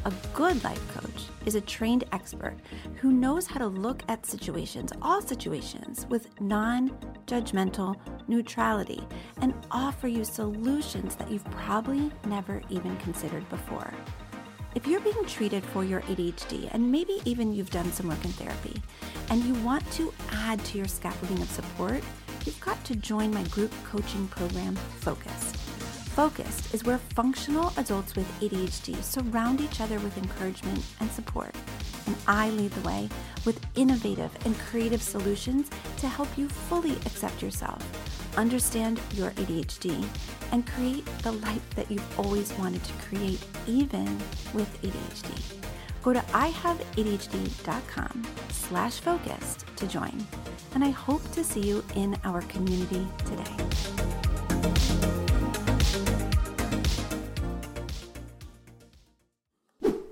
A 0.04 0.12
good 0.32 0.62
life 0.62 0.80
coach 0.94 1.24
is 1.44 1.56
a 1.56 1.60
trained 1.60 2.04
expert 2.12 2.56
who 2.94 3.12
knows 3.12 3.44
how 3.44 3.58
to 3.58 3.66
look 3.66 4.04
at 4.08 4.24
situations, 4.24 4.92
all 5.02 5.20
situations, 5.20 6.06
with 6.08 6.40
non 6.40 6.90
judgmental 7.26 7.96
neutrality 8.28 9.02
and 9.40 9.54
offer 9.72 10.06
you 10.06 10.24
solutions 10.24 11.16
that 11.16 11.28
you've 11.32 11.50
probably 11.50 12.12
never 12.26 12.62
even 12.70 12.96
considered 12.98 13.48
before. 13.48 13.92
If 14.74 14.86
you're 14.86 15.00
being 15.00 15.26
treated 15.26 15.62
for 15.66 15.84
your 15.84 16.00
ADHD, 16.02 16.70
and 16.72 16.90
maybe 16.90 17.20
even 17.26 17.52
you've 17.52 17.70
done 17.70 17.92
some 17.92 18.08
work 18.08 18.24
in 18.24 18.32
therapy, 18.32 18.80
and 19.28 19.44
you 19.44 19.52
want 19.62 19.90
to 19.92 20.14
add 20.30 20.64
to 20.64 20.78
your 20.78 20.88
scaffolding 20.88 21.42
of 21.42 21.50
support, 21.50 22.02
you've 22.46 22.60
got 22.60 22.82
to 22.86 22.96
join 22.96 23.34
my 23.34 23.42
group 23.44 23.70
coaching 23.84 24.26
program, 24.28 24.76
Focused. 25.00 25.56
Focused 26.16 26.72
is 26.72 26.84
where 26.84 26.96
functional 26.96 27.70
adults 27.76 28.16
with 28.16 28.26
ADHD 28.40 29.02
surround 29.02 29.60
each 29.60 29.82
other 29.82 29.98
with 29.98 30.16
encouragement 30.16 30.82
and 31.00 31.10
support. 31.10 31.54
And 32.06 32.16
I 32.26 32.48
lead 32.50 32.70
the 32.70 32.88
way 32.88 33.10
with 33.44 33.60
innovative 33.76 34.30
and 34.46 34.58
creative 34.58 35.02
solutions 35.02 35.68
to 35.98 36.08
help 36.08 36.28
you 36.38 36.48
fully 36.48 36.92
accept 37.04 37.42
yourself, 37.42 37.82
understand 38.36 39.00
your 39.14 39.30
ADHD, 39.32 40.06
and 40.52 40.64
create 40.66 41.04
the 41.22 41.32
life 41.32 41.74
that 41.74 41.90
you've 41.90 42.18
always 42.18 42.52
wanted 42.58 42.84
to 42.84 42.92
create, 42.94 43.42
even 43.66 44.06
with 44.52 44.68
ADHD. 44.82 45.62
Go 46.02 46.12
to 46.12 46.20
ihaveadhd.com 46.20 48.26
slash 48.50 49.00
focused 49.00 49.64
to 49.76 49.86
join. 49.86 50.26
And 50.74 50.84
I 50.84 50.90
hope 50.90 51.30
to 51.32 51.44
see 51.44 51.60
you 51.60 51.84
in 51.94 52.16
our 52.24 52.42
community 52.42 53.06
today. 53.24 53.56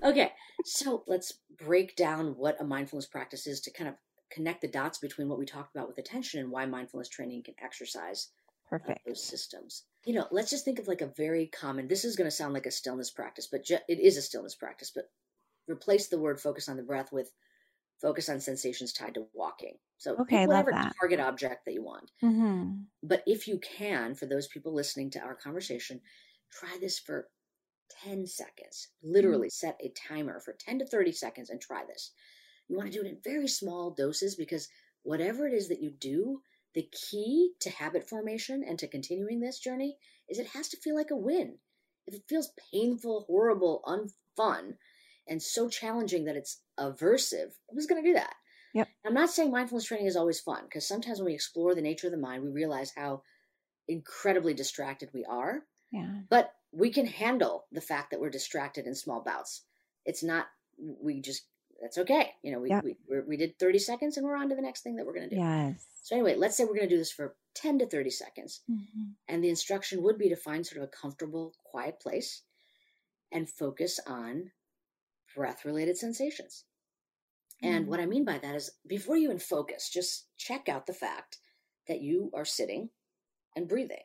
Okay, 0.02 0.32
so 0.64 1.04
let's 1.06 1.34
break 1.58 1.94
down 1.96 2.34
what 2.36 2.60
a 2.60 2.64
mindfulness 2.64 3.06
practice 3.06 3.46
is 3.46 3.60
to 3.62 3.70
kind 3.70 3.88
of 3.88 3.94
connect 4.30 4.62
the 4.62 4.68
dots 4.68 4.98
between 4.98 5.28
what 5.28 5.38
we 5.38 5.46
talked 5.46 5.74
about 5.74 5.88
with 5.88 5.98
attention 5.98 6.40
and 6.40 6.50
why 6.50 6.66
mindfulness 6.66 7.08
training 7.08 7.42
can 7.42 7.54
exercise 7.62 8.28
perfect 8.68 9.00
those 9.06 9.22
systems. 9.22 9.84
You 10.06 10.14
know, 10.14 10.26
let's 10.30 10.50
just 10.50 10.64
think 10.64 10.78
of 10.78 10.88
like 10.88 11.00
a 11.00 11.12
very 11.16 11.46
common. 11.46 11.88
This 11.88 12.04
is 12.04 12.16
going 12.16 12.28
to 12.28 12.36
sound 12.36 12.54
like 12.54 12.66
a 12.66 12.70
stillness 12.70 13.10
practice, 13.10 13.48
but 13.50 13.64
ju- 13.64 13.78
it 13.88 13.98
is 13.98 14.16
a 14.16 14.22
stillness 14.22 14.54
practice. 14.54 14.92
But 14.94 15.10
replace 15.68 16.08
the 16.08 16.20
word 16.20 16.40
focus 16.40 16.68
on 16.68 16.76
the 16.76 16.82
breath 16.82 17.12
with 17.12 17.30
focus 18.00 18.28
on 18.28 18.40
sensations 18.40 18.92
tied 18.92 19.14
to 19.14 19.26
walking. 19.34 19.74
So 19.98 20.16
okay, 20.20 20.46
whatever 20.46 20.72
target 21.00 21.20
object 21.20 21.66
that 21.66 21.74
you 21.74 21.82
want. 21.82 22.10
Mm-hmm. 22.22 22.82
But 23.02 23.22
if 23.26 23.46
you 23.46 23.58
can, 23.58 24.14
for 24.14 24.26
those 24.26 24.48
people 24.48 24.74
listening 24.74 25.10
to 25.10 25.20
our 25.20 25.34
conversation, 25.34 26.00
try 26.50 26.76
this 26.80 26.98
for 26.98 27.28
10 28.04 28.26
seconds. 28.26 28.88
Literally 29.02 29.48
mm-hmm. 29.48 29.66
set 29.66 29.80
a 29.82 29.92
timer 30.08 30.40
for 30.40 30.54
10 30.58 30.78
to 30.78 30.86
30 30.86 31.12
seconds 31.12 31.50
and 31.50 31.60
try 31.60 31.84
this. 31.86 32.12
You 32.70 32.76
want 32.76 32.92
to 32.92 32.96
do 32.96 33.04
it 33.04 33.10
in 33.10 33.18
very 33.24 33.48
small 33.48 33.90
doses 33.90 34.36
because 34.36 34.68
whatever 35.02 35.44
it 35.44 35.52
is 35.52 35.68
that 35.68 35.82
you 35.82 35.90
do, 35.90 36.40
the 36.72 36.88
key 36.92 37.50
to 37.58 37.68
habit 37.68 38.08
formation 38.08 38.62
and 38.66 38.78
to 38.78 38.86
continuing 38.86 39.40
this 39.40 39.58
journey 39.58 39.96
is 40.28 40.38
it 40.38 40.46
has 40.46 40.68
to 40.68 40.76
feel 40.76 40.94
like 40.94 41.10
a 41.10 41.16
win. 41.16 41.58
If 42.06 42.14
it 42.14 42.28
feels 42.28 42.52
painful, 42.72 43.24
horrible, 43.26 43.82
unfun, 43.84 44.74
and 45.26 45.42
so 45.42 45.68
challenging 45.68 46.26
that 46.26 46.36
it's 46.36 46.60
aversive, 46.78 47.50
who's 47.70 47.86
going 47.86 48.02
to 48.04 48.08
do 48.08 48.14
that? 48.14 48.34
Yep. 48.72 48.88
I'm 49.04 49.14
not 49.14 49.30
saying 49.30 49.50
mindfulness 49.50 49.86
training 49.86 50.06
is 50.06 50.16
always 50.16 50.38
fun 50.38 50.62
because 50.62 50.86
sometimes 50.86 51.18
when 51.18 51.26
we 51.26 51.34
explore 51.34 51.74
the 51.74 51.82
nature 51.82 52.06
of 52.06 52.12
the 52.12 52.18
mind, 52.18 52.44
we 52.44 52.50
realize 52.50 52.92
how 52.96 53.22
incredibly 53.88 54.54
distracted 54.54 55.08
we 55.12 55.24
are. 55.24 55.64
Yeah. 55.90 56.20
But 56.28 56.52
we 56.70 56.90
can 56.90 57.06
handle 57.06 57.64
the 57.72 57.80
fact 57.80 58.12
that 58.12 58.20
we're 58.20 58.30
distracted 58.30 58.86
in 58.86 58.94
small 58.94 59.22
bouts. 59.24 59.64
It's 60.06 60.22
not, 60.22 60.46
we 60.78 61.20
just, 61.20 61.42
that's 61.80 61.98
okay. 61.98 62.32
You 62.42 62.52
know, 62.52 62.60
we, 62.60 62.68
yep. 62.68 62.84
we, 62.84 62.96
we 63.26 63.36
did 63.36 63.58
30 63.58 63.78
seconds 63.78 64.16
and 64.16 64.26
we're 64.26 64.36
on 64.36 64.48
to 64.50 64.54
the 64.54 64.62
next 64.62 64.82
thing 64.82 64.96
that 64.96 65.06
we're 65.06 65.14
going 65.14 65.28
to 65.28 65.34
do. 65.34 65.40
Yes. 65.40 65.86
So, 66.02 66.14
anyway, 66.14 66.34
let's 66.36 66.56
say 66.56 66.64
we're 66.64 66.74
going 66.74 66.88
to 66.88 66.94
do 66.94 66.98
this 66.98 67.12
for 67.12 67.36
10 67.54 67.78
to 67.80 67.86
30 67.86 68.10
seconds. 68.10 68.60
Mm-hmm. 68.70 69.10
And 69.28 69.42
the 69.42 69.48
instruction 69.48 70.02
would 70.02 70.18
be 70.18 70.28
to 70.28 70.36
find 70.36 70.66
sort 70.66 70.82
of 70.82 70.88
a 70.88 70.96
comfortable, 70.96 71.54
quiet 71.64 72.00
place 72.00 72.42
and 73.32 73.48
focus 73.48 73.98
on 74.06 74.50
breath 75.34 75.64
related 75.64 75.96
sensations. 75.96 76.64
Mm-hmm. 77.62 77.74
And 77.74 77.86
what 77.86 78.00
I 78.00 78.06
mean 78.06 78.24
by 78.24 78.38
that 78.38 78.54
is 78.54 78.72
before 78.86 79.16
you 79.16 79.24
even 79.24 79.38
focus, 79.38 79.88
just 79.88 80.26
check 80.36 80.68
out 80.68 80.86
the 80.86 80.92
fact 80.92 81.38
that 81.88 82.00
you 82.00 82.30
are 82.34 82.44
sitting 82.44 82.90
and 83.56 83.68
breathing. 83.68 84.04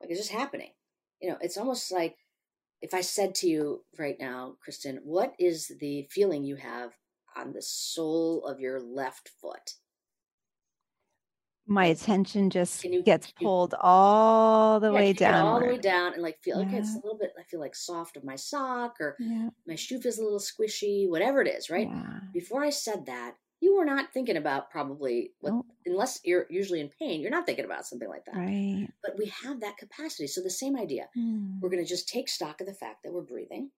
Like 0.00 0.10
it's 0.10 0.20
just 0.20 0.32
happening. 0.32 0.72
You 1.20 1.30
know, 1.30 1.38
it's 1.40 1.56
almost 1.56 1.92
like 1.92 2.16
if 2.84 2.92
I 2.92 3.00
said 3.00 3.34
to 3.36 3.48
you 3.48 3.82
right 3.98 4.16
now, 4.20 4.56
Kristen, 4.62 5.00
what 5.04 5.32
is 5.38 5.72
the 5.80 6.06
feeling 6.10 6.44
you 6.44 6.56
have 6.56 6.90
on 7.34 7.54
the 7.54 7.62
sole 7.62 8.44
of 8.44 8.60
your 8.60 8.78
left 8.78 9.30
foot? 9.40 9.72
my 11.66 11.86
attention 11.86 12.50
just 12.50 12.84
you, 12.84 13.02
gets 13.02 13.32
pulled 13.32 13.74
all 13.80 14.78
the 14.80 14.90
yeah, 14.90 14.98
way 14.98 15.12
down 15.14 15.46
all 15.46 15.60
the 15.60 15.66
way 15.66 15.78
down 15.78 16.12
and 16.12 16.22
like 16.22 16.38
feel 16.42 16.60
yeah. 16.60 16.66
okay 16.66 16.76
it's 16.76 16.92
a 16.92 16.96
little 16.96 17.16
bit 17.16 17.32
i 17.40 17.42
feel 17.44 17.58
like 17.58 17.74
soft 17.74 18.18
of 18.18 18.22
my 18.22 18.36
sock 18.36 18.96
or 19.00 19.16
yeah. 19.18 19.48
my 19.66 19.74
shoe 19.74 19.98
feels 19.98 20.18
a 20.18 20.22
little 20.22 20.38
squishy 20.38 21.08
whatever 21.08 21.40
it 21.40 21.48
is 21.48 21.70
right 21.70 21.88
before 22.34 22.62
i 22.62 22.68
said 22.68 23.06
that 23.06 23.32
you 23.64 23.76
were 23.76 23.84
not 23.84 24.12
thinking 24.12 24.36
about 24.36 24.70
probably 24.70 25.30
what, 25.40 25.52
nope. 25.52 25.66
unless 25.86 26.20
you're 26.24 26.46
usually 26.50 26.80
in 26.80 26.90
pain 26.98 27.20
you're 27.20 27.30
not 27.30 27.46
thinking 27.46 27.64
about 27.64 27.86
something 27.86 28.08
like 28.08 28.24
that 28.26 28.36
right 28.36 28.88
but 29.02 29.16
we 29.18 29.32
have 29.42 29.60
that 29.60 29.76
capacity 29.76 30.26
so 30.26 30.40
the 30.40 30.50
same 30.50 30.76
idea 30.76 31.08
mm. 31.16 31.58
we're 31.60 31.70
going 31.70 31.82
to 31.82 31.88
just 31.88 32.08
take 32.08 32.28
stock 32.28 32.60
of 32.60 32.66
the 32.66 32.74
fact 32.74 33.02
that 33.02 33.12
we're 33.12 33.22
breathing 33.22 33.70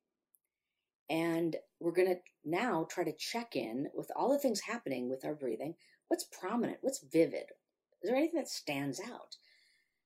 and 1.08 1.56
we're 1.80 1.92
going 1.92 2.08
to 2.08 2.16
now 2.44 2.86
try 2.90 3.04
to 3.04 3.12
check 3.16 3.54
in 3.54 3.86
with 3.94 4.10
all 4.16 4.30
the 4.30 4.38
things 4.38 4.60
happening 4.60 5.08
with 5.08 5.24
our 5.24 5.34
breathing 5.34 5.74
what's 6.08 6.24
prominent 6.24 6.78
what's 6.82 7.04
vivid 7.12 7.46
is 8.06 8.10
there 8.10 8.16
anything 8.18 8.38
that 8.38 8.48
stands 8.48 9.00
out? 9.00 9.36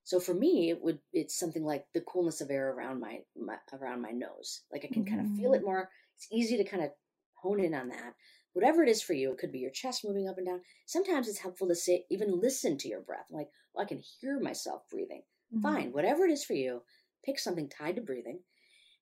So 0.04 0.18
for 0.20 0.34
me, 0.34 0.70
it 0.70 0.82
would 0.82 1.00
it's 1.12 1.38
something 1.38 1.64
like 1.64 1.84
the 1.92 2.00
coolness 2.00 2.40
of 2.40 2.50
air 2.50 2.72
around 2.72 3.00
my, 3.00 3.18
my 3.36 3.56
around 3.72 4.00
my 4.00 4.10
nose. 4.10 4.62
Like 4.72 4.84
I 4.84 4.92
can 4.92 5.04
mm-hmm. 5.04 5.16
kind 5.16 5.26
of 5.30 5.36
feel 5.36 5.52
it 5.52 5.62
more. 5.62 5.90
It's 6.16 6.26
easy 6.32 6.56
to 6.56 6.64
kind 6.64 6.82
of 6.82 6.90
hone 7.34 7.60
in 7.60 7.74
on 7.74 7.88
that. 7.90 8.14
Whatever 8.52 8.82
it 8.82 8.88
is 8.88 9.02
for 9.02 9.12
you, 9.12 9.32
it 9.32 9.38
could 9.38 9.52
be 9.52 9.60
your 9.60 9.70
chest 9.70 10.04
moving 10.04 10.28
up 10.28 10.38
and 10.38 10.46
down. 10.46 10.60
Sometimes 10.86 11.28
it's 11.28 11.38
helpful 11.38 11.68
to 11.68 11.74
sit, 11.74 12.02
even 12.10 12.40
listen 12.40 12.76
to 12.78 12.88
your 12.88 13.00
breath. 13.00 13.26
Like, 13.30 13.48
well, 13.74 13.84
I 13.84 13.88
can 13.88 14.02
hear 14.20 14.40
myself 14.40 14.82
breathing. 14.90 15.22
Mm-hmm. 15.54 15.62
Fine, 15.62 15.92
whatever 15.92 16.24
it 16.24 16.32
is 16.32 16.44
for 16.44 16.54
you, 16.54 16.82
pick 17.24 17.38
something 17.38 17.68
tied 17.68 17.96
to 17.96 18.02
breathing, 18.02 18.40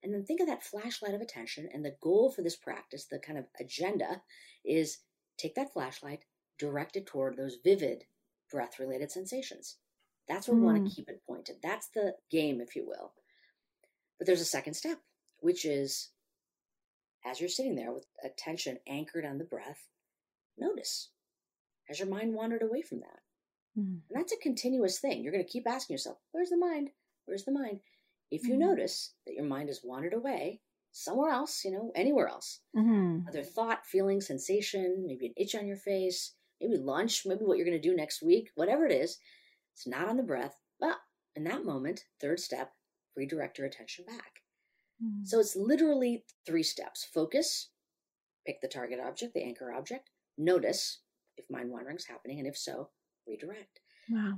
and 0.02 0.12
then 0.12 0.24
think 0.24 0.40
of 0.40 0.46
that 0.46 0.64
flashlight 0.64 1.14
of 1.14 1.20
attention. 1.20 1.68
And 1.72 1.84
the 1.84 1.96
goal 2.00 2.30
for 2.30 2.42
this 2.42 2.56
practice, 2.56 3.06
the 3.06 3.18
kind 3.18 3.38
of 3.38 3.46
agenda, 3.58 4.22
is 4.64 4.98
take 5.36 5.54
that 5.54 5.72
flashlight, 5.72 6.24
direct 6.58 6.96
it 6.96 7.06
toward 7.06 7.36
those 7.36 7.58
vivid 7.64 8.04
breath 8.50 8.78
related 8.78 9.10
sensations. 9.10 9.76
That's 10.28 10.46
where 10.46 10.56
mm. 10.56 10.60
we 10.60 10.66
want 10.66 10.88
to 10.88 10.94
keep 10.94 11.08
it 11.08 11.22
pointed. 11.26 11.56
That's 11.62 11.88
the 11.88 12.14
game, 12.30 12.60
if 12.60 12.76
you 12.76 12.86
will. 12.86 13.12
But 14.18 14.26
there's 14.26 14.40
a 14.40 14.46
second 14.46 14.74
step, 14.74 14.98
which 15.40 15.64
is 15.64 16.10
as 17.24 17.40
you're 17.40 17.48
sitting 17.48 17.74
there 17.74 17.92
with 17.92 18.06
attention 18.24 18.78
anchored 18.86 19.24
on 19.24 19.38
the 19.38 19.44
breath, 19.44 19.88
notice. 20.56 21.10
Has 21.84 21.98
your 21.98 22.08
mind 22.08 22.34
wandered 22.34 22.62
away 22.62 22.82
from 22.82 23.00
that? 23.00 23.20
Mm. 23.78 24.00
And 24.08 24.14
that's 24.14 24.32
a 24.32 24.42
continuous 24.42 24.98
thing. 24.98 25.22
You're 25.22 25.32
going 25.32 25.44
to 25.44 25.50
keep 25.50 25.66
asking 25.66 25.94
yourself, 25.94 26.18
where's 26.32 26.50
the 26.50 26.56
mind? 26.56 26.90
Where's 27.26 27.44
the 27.44 27.52
mind? 27.52 27.80
If 28.30 28.44
you 28.44 28.54
mm. 28.54 28.58
notice 28.58 29.14
that 29.26 29.34
your 29.34 29.44
mind 29.44 29.68
has 29.68 29.80
wandered 29.82 30.14
away 30.14 30.60
somewhere 30.92 31.30
else, 31.30 31.64
you 31.64 31.70
know, 31.70 31.92
anywhere 31.94 32.28
else, 32.28 32.60
mm-hmm. 32.76 33.28
other 33.28 33.42
thought, 33.42 33.86
feeling, 33.86 34.20
sensation, 34.20 35.04
maybe 35.06 35.26
an 35.26 35.34
itch 35.36 35.54
on 35.54 35.66
your 35.66 35.76
face, 35.76 36.34
maybe 36.60 36.76
lunch, 36.76 37.22
maybe 37.24 37.44
what 37.44 37.56
you're 37.56 37.66
going 37.66 37.80
to 37.80 37.88
do 37.88 37.94
next 37.94 38.22
week, 38.22 38.50
whatever 38.54 38.86
it 38.86 38.92
is, 38.92 39.18
it's 39.74 39.86
not 39.86 40.08
on 40.08 40.16
the 40.16 40.22
breath. 40.22 40.60
But 40.80 40.96
in 41.36 41.44
that 41.44 41.64
moment, 41.64 42.04
third 42.20 42.40
step, 42.40 42.72
redirect 43.16 43.58
your 43.58 43.66
attention 43.66 44.06
back. 44.06 44.42
Mm-hmm. 45.02 45.24
So 45.24 45.40
it's 45.40 45.56
literally 45.56 46.24
three 46.46 46.62
steps 46.62 47.06
focus, 47.12 47.70
pick 48.46 48.60
the 48.60 48.68
target 48.68 48.98
object, 49.04 49.34
the 49.34 49.44
anchor 49.44 49.72
object, 49.72 50.10
notice 50.36 51.00
if 51.36 51.44
mind 51.50 51.70
wandering 51.70 51.96
is 51.96 52.06
happening, 52.06 52.38
and 52.38 52.48
if 52.48 52.56
so, 52.56 52.90
redirect. 53.26 53.80
Wow. 54.10 54.34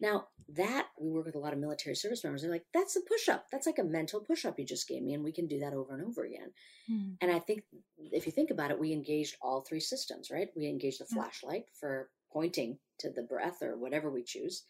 Now, 0.00 0.26
that 0.56 0.88
we 1.00 1.10
work 1.10 1.26
with 1.26 1.36
a 1.36 1.38
lot 1.38 1.52
of 1.52 1.58
military 1.58 1.94
service 1.94 2.24
members. 2.24 2.42
They're 2.42 2.50
like, 2.50 2.66
that's 2.74 2.96
a 2.96 3.00
push 3.00 3.28
up. 3.28 3.46
That's 3.50 3.66
like 3.66 3.78
a 3.78 3.84
mental 3.84 4.20
push 4.20 4.44
up 4.44 4.58
you 4.58 4.66
just 4.66 4.88
gave 4.88 5.02
me. 5.02 5.14
And 5.14 5.22
we 5.22 5.32
can 5.32 5.46
do 5.46 5.60
that 5.60 5.72
over 5.72 5.94
and 5.94 6.04
over 6.04 6.24
again. 6.24 6.50
Mm. 6.90 7.14
And 7.20 7.30
I 7.30 7.38
think 7.38 7.62
if 7.98 8.26
you 8.26 8.32
think 8.32 8.50
about 8.50 8.70
it, 8.70 8.78
we 8.78 8.92
engaged 8.92 9.36
all 9.40 9.62
three 9.62 9.80
systems, 9.80 10.30
right? 10.30 10.48
We 10.56 10.66
engaged 10.66 11.00
the 11.00 11.06
yeah. 11.10 11.22
flashlight 11.22 11.64
for 11.78 12.10
pointing 12.32 12.78
to 12.98 13.10
the 13.10 13.22
breath 13.22 13.62
or 13.62 13.78
whatever 13.78 14.10
we 14.10 14.24
choose, 14.24 14.64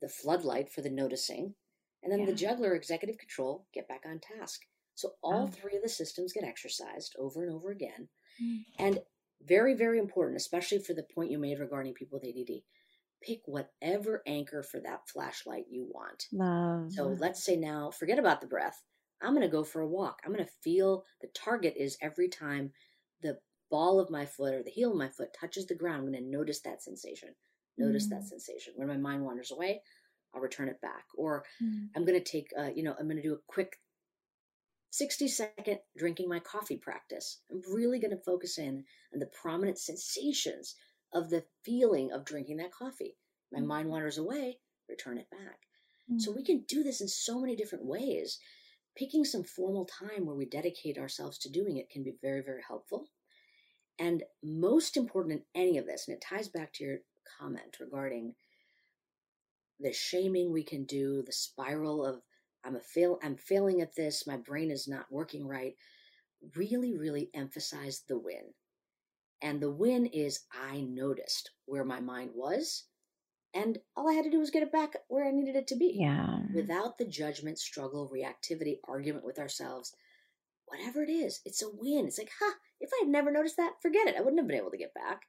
the 0.00 0.08
floodlight 0.08 0.70
for 0.70 0.82
the 0.82 0.90
noticing, 0.90 1.54
And 2.02 2.12
then 2.12 2.20
yeah. 2.20 2.26
the 2.26 2.34
juggler, 2.34 2.74
executive 2.74 3.18
control, 3.18 3.66
get 3.74 3.88
back 3.88 4.04
on 4.06 4.20
task. 4.20 4.62
So 4.94 5.12
all 5.22 5.44
oh. 5.44 5.46
three 5.46 5.76
of 5.76 5.82
the 5.82 5.88
systems 5.88 6.32
get 6.32 6.44
exercised 6.44 7.14
over 7.18 7.42
and 7.42 7.52
over 7.52 7.70
again. 7.70 8.08
Mm. 8.42 8.58
And 8.78 8.98
very, 9.46 9.74
very 9.74 9.98
important, 9.98 10.36
especially 10.36 10.78
for 10.78 10.94
the 10.94 11.06
point 11.14 11.30
you 11.30 11.38
made 11.38 11.58
regarding 11.58 11.94
people 11.94 12.20
with 12.20 12.28
ADD. 12.28 12.62
Pick 13.22 13.40
whatever 13.46 14.22
anchor 14.26 14.62
for 14.62 14.80
that 14.80 15.08
flashlight 15.08 15.64
you 15.70 15.86
want. 15.92 16.26
Love. 16.32 16.92
So 16.92 17.16
let's 17.18 17.44
say 17.44 17.56
now, 17.56 17.90
forget 17.90 18.18
about 18.18 18.40
the 18.40 18.46
breath. 18.46 18.82
I'm 19.22 19.34
going 19.34 19.42
to 19.42 19.48
go 19.48 19.64
for 19.64 19.82
a 19.82 19.88
walk. 19.88 20.20
I'm 20.24 20.32
going 20.32 20.44
to 20.44 20.52
feel 20.62 21.04
the 21.20 21.28
target 21.28 21.74
is 21.76 21.98
every 22.00 22.28
time 22.28 22.72
the 23.22 23.38
ball 23.70 24.00
of 24.00 24.10
my 24.10 24.24
foot 24.24 24.54
or 24.54 24.62
the 24.62 24.70
heel 24.70 24.90
of 24.90 24.96
my 24.96 25.08
foot 25.08 25.34
touches 25.38 25.66
the 25.66 25.74
ground. 25.74 25.98
I'm 26.06 26.12
going 26.12 26.24
to 26.24 26.30
notice 26.30 26.60
that 26.62 26.82
sensation. 26.82 27.30
Notice 27.76 28.06
mm. 28.06 28.10
that 28.10 28.24
sensation. 28.24 28.72
When 28.76 28.88
my 28.88 28.96
mind 28.96 29.24
wanders 29.24 29.52
away, 29.52 29.82
I'll 30.34 30.40
return 30.40 30.68
it 30.68 30.80
back. 30.80 31.04
Or 31.16 31.44
mm. 31.62 31.88
I'm 31.96 32.04
going 32.04 32.18
to 32.18 32.24
take, 32.24 32.48
uh, 32.58 32.70
you 32.74 32.82
know, 32.82 32.94
I'm 32.98 33.06
going 33.06 33.16
to 33.16 33.22
do 33.22 33.34
a 33.34 33.40
quick 33.46 33.76
60 34.90 35.28
second 35.28 35.78
drinking 35.96 36.28
my 36.28 36.40
coffee 36.40 36.76
practice. 36.76 37.40
I'm 37.50 37.62
really 37.72 38.00
going 38.00 38.16
to 38.16 38.22
focus 38.24 38.58
in 38.58 38.84
on 39.12 39.20
the 39.20 39.30
prominent 39.40 39.78
sensations 39.78 40.74
of 41.12 41.30
the 41.30 41.44
feeling 41.64 42.12
of 42.12 42.24
drinking 42.24 42.58
that 42.58 42.72
coffee. 42.72 43.16
My 43.52 43.60
mm. 43.60 43.66
mind 43.66 43.88
wanders 43.88 44.18
away, 44.18 44.58
return 44.88 45.18
it 45.18 45.30
back. 45.30 45.60
Mm. 46.10 46.20
So 46.20 46.32
we 46.32 46.44
can 46.44 46.64
do 46.68 46.82
this 46.82 47.00
in 47.00 47.08
so 47.08 47.40
many 47.40 47.56
different 47.56 47.84
ways. 47.84 48.38
Picking 48.96 49.24
some 49.24 49.44
formal 49.44 49.86
time 49.86 50.26
where 50.26 50.36
we 50.36 50.46
dedicate 50.46 50.98
ourselves 50.98 51.38
to 51.38 51.50
doing 51.50 51.76
it 51.76 51.90
can 51.90 52.02
be 52.02 52.14
very, 52.20 52.42
very 52.42 52.62
helpful. 52.66 53.06
And 53.98 54.24
most 54.42 54.96
important 54.96 55.42
in 55.54 55.60
any 55.60 55.78
of 55.78 55.86
this, 55.86 56.08
and 56.08 56.16
it 56.16 56.24
ties 56.26 56.48
back 56.48 56.72
to 56.74 56.84
your 56.84 56.98
comment 57.38 57.76
regarding 57.80 58.34
the 59.80 59.92
shaming 59.92 60.52
we 60.52 60.62
can 60.62 60.84
do, 60.84 61.22
the 61.22 61.32
spiral 61.32 62.04
of 62.04 62.20
I'm 62.64 62.76
a 62.76 62.80
fail 62.80 63.18
I'm 63.22 63.36
failing 63.36 63.80
at 63.80 63.94
this, 63.94 64.26
my 64.26 64.36
brain 64.36 64.70
is 64.70 64.86
not 64.86 65.10
working 65.10 65.46
right. 65.46 65.74
Really, 66.54 66.96
really 66.96 67.30
emphasize 67.34 68.02
the 68.08 68.18
win. 68.18 68.54
And 69.42 69.60
the 69.60 69.70
win 69.70 70.06
is 70.06 70.40
I 70.52 70.80
noticed 70.80 71.50
where 71.64 71.84
my 71.84 72.00
mind 72.00 72.30
was, 72.34 72.84
and 73.54 73.78
all 73.96 74.08
I 74.08 74.14
had 74.14 74.24
to 74.24 74.30
do 74.30 74.38
was 74.38 74.50
get 74.50 74.62
it 74.62 74.72
back 74.72 74.96
where 75.08 75.26
I 75.26 75.30
needed 75.30 75.56
it 75.56 75.66
to 75.68 75.76
be. 75.76 75.96
Yeah. 75.98 76.40
Without 76.54 76.98
the 76.98 77.06
judgment, 77.06 77.58
struggle, 77.58 78.10
reactivity, 78.14 78.78
argument 78.86 79.24
with 79.24 79.38
ourselves, 79.38 79.94
whatever 80.66 81.02
it 81.02 81.10
is, 81.10 81.40
it's 81.44 81.62
a 81.62 81.70
win. 81.72 82.06
It's 82.06 82.18
like, 82.18 82.30
huh, 82.38 82.54
if 82.80 82.90
I 82.92 83.04
had 83.04 83.10
never 83.10 83.32
noticed 83.32 83.56
that, 83.56 83.74
forget 83.82 84.06
it. 84.06 84.14
I 84.16 84.20
wouldn't 84.20 84.38
have 84.38 84.46
been 84.46 84.58
able 84.58 84.70
to 84.70 84.78
get 84.78 84.94
back. 84.94 85.22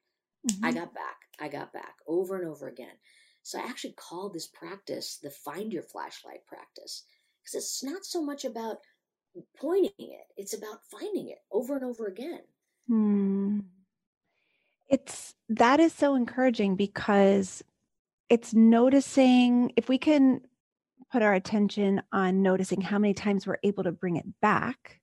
Mm-hmm. 0.49 0.66
I 0.66 0.72
got 0.72 0.93
back. 0.93 1.18
I 1.39 1.47
got 1.47 1.74
back 1.74 1.95
over 2.08 2.36
and 2.38 2.47
over 2.47 2.68
again. 2.68 2.95
So 3.43 3.59
I 3.59 3.63
actually 3.63 3.93
call 3.93 4.29
this 4.29 4.47
practice 4.47 5.17
the 5.21 5.29
find 5.29 5.73
your 5.73 5.83
flashlight 5.83 6.45
practice 6.45 7.03
because 7.41 7.55
it's 7.55 7.83
not 7.83 8.05
so 8.05 8.21
much 8.21 8.45
about 8.45 8.77
pointing 9.57 9.91
it, 9.97 10.25
it's 10.37 10.53
about 10.53 10.79
finding 10.89 11.29
it 11.29 11.39
over 11.51 11.75
and 11.75 11.85
over 11.85 12.07
again. 12.07 12.41
Hmm. 12.87 13.59
It's 14.89 15.35
that 15.49 15.79
is 15.79 15.93
so 15.93 16.15
encouraging 16.15 16.75
because 16.75 17.63
it's 18.29 18.53
noticing 18.53 19.71
if 19.75 19.89
we 19.89 19.97
can 19.97 20.41
put 21.11 21.21
our 21.21 21.33
attention 21.33 22.01
on 22.11 22.41
noticing 22.41 22.81
how 22.81 22.97
many 22.97 23.13
times 23.13 23.45
we're 23.45 23.57
able 23.63 23.83
to 23.83 23.91
bring 23.91 24.17
it 24.17 24.25
back 24.41 25.01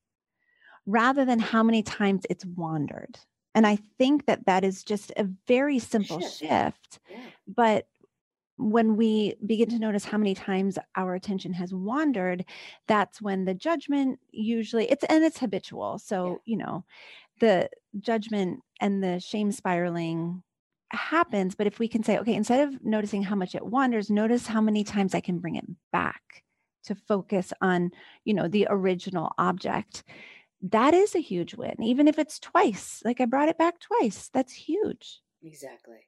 rather 0.87 1.25
than 1.25 1.39
how 1.39 1.63
many 1.63 1.83
times 1.83 2.25
it's 2.31 2.45
wandered. 2.45 3.19
And 3.55 3.67
I 3.67 3.77
think 3.99 4.27
that 4.27 4.47
that 4.47 4.65
is 4.65 4.85
just 4.85 5.13
a 5.17 5.29
very 5.47 5.79
simple 5.79 6.21
shift. 6.21 6.39
shift 6.39 6.99
yeah. 7.11 7.19
But 7.47 7.87
when 8.59 8.97
we 8.97 9.35
begin 9.47 9.69
to 9.71 9.79
notice 9.79 10.05
how 10.05 10.19
many 10.19 10.35
times 10.35 10.79
our 10.97 11.15
attention 11.15 11.53
has 11.53 11.73
wandered 11.73 12.45
that's 12.87 13.23
when 13.23 13.45
the 13.45 13.55
judgment 13.55 14.19
usually 14.31 14.91
it's 14.91 15.05
and 15.05 15.25
it's 15.25 15.39
habitual. 15.39 15.99
So 15.99 16.27
yeah. 16.27 16.37
you 16.45 16.57
know 16.59 16.85
the 17.41 17.71
judgment 18.01 18.61
and 18.81 19.03
the 19.03 19.21
shame 19.21 19.53
spiraling 19.53 20.43
happens 20.91 21.55
but 21.55 21.67
if 21.67 21.79
we 21.79 21.87
can 21.87 22.03
say 22.03 22.19
okay 22.19 22.35
instead 22.35 22.67
of 22.67 22.85
noticing 22.85 23.23
how 23.23 23.37
much 23.37 23.55
it 23.55 23.65
wanders 23.65 24.11
notice 24.11 24.47
how 24.47 24.61
many 24.61 24.83
times 24.83 25.15
i 25.15 25.21
can 25.21 25.39
bring 25.39 25.57
it 25.57 25.67
back 25.93 26.23
to 26.83 26.95
focus 26.95 27.53
on 27.61 27.91
you 28.25 28.33
know 28.33 28.49
the 28.49 28.67
original 28.71 29.33
object 29.37 30.03
that 30.63 30.95
is 30.95 31.15
a 31.15 31.21
huge 31.21 31.55
win 31.55 31.75
even 31.83 32.09
if 32.09 32.19
it's 32.19 32.39
twice 32.39 33.03
like 33.05 33.21
i 33.21 33.27
brought 33.27 33.51
it 33.51 33.59
back 33.59 33.79
twice 33.81 34.31
that's 34.33 34.53
huge. 34.53 35.21
Exactly 35.43 36.08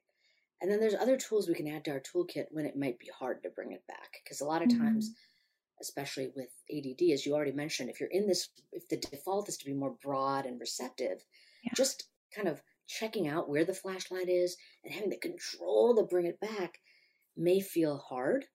and 0.61 0.71
then 0.71 0.79
there's 0.79 0.95
other 0.95 1.17
tools 1.17 1.47
we 1.47 1.55
can 1.55 1.67
add 1.67 1.83
to 1.85 1.91
our 1.91 1.99
toolkit 1.99 2.45
when 2.51 2.65
it 2.65 2.77
might 2.77 2.99
be 2.99 3.09
hard 3.17 3.41
to 3.43 3.49
bring 3.49 3.71
it 3.71 3.85
back. 3.87 4.17
Because 4.23 4.41
a 4.41 4.45
lot 4.45 4.61
of 4.61 4.69
times, 4.69 5.09
mm-hmm. 5.09 5.81
especially 5.81 6.31
with 6.35 6.49
ADD, 6.71 7.11
as 7.11 7.25
you 7.25 7.33
already 7.33 7.51
mentioned, 7.51 7.89
if 7.89 7.99
you're 7.99 8.09
in 8.09 8.27
this, 8.27 8.49
if 8.71 8.87
the 8.87 8.97
default 8.97 9.49
is 9.49 9.57
to 9.57 9.65
be 9.65 9.73
more 9.73 9.95
broad 10.03 10.45
and 10.45 10.59
receptive, 10.59 11.23
yeah. 11.63 11.71
just 11.75 12.05
kind 12.35 12.47
of 12.47 12.61
checking 12.87 13.27
out 13.27 13.49
where 13.49 13.65
the 13.65 13.73
flashlight 13.73 14.29
is 14.29 14.55
and 14.83 14.93
having 14.93 15.09
the 15.09 15.17
control 15.17 15.95
to 15.95 16.03
bring 16.03 16.27
it 16.27 16.39
back 16.39 16.79
may 17.35 17.59
feel 17.59 17.97
hard, 17.97 18.45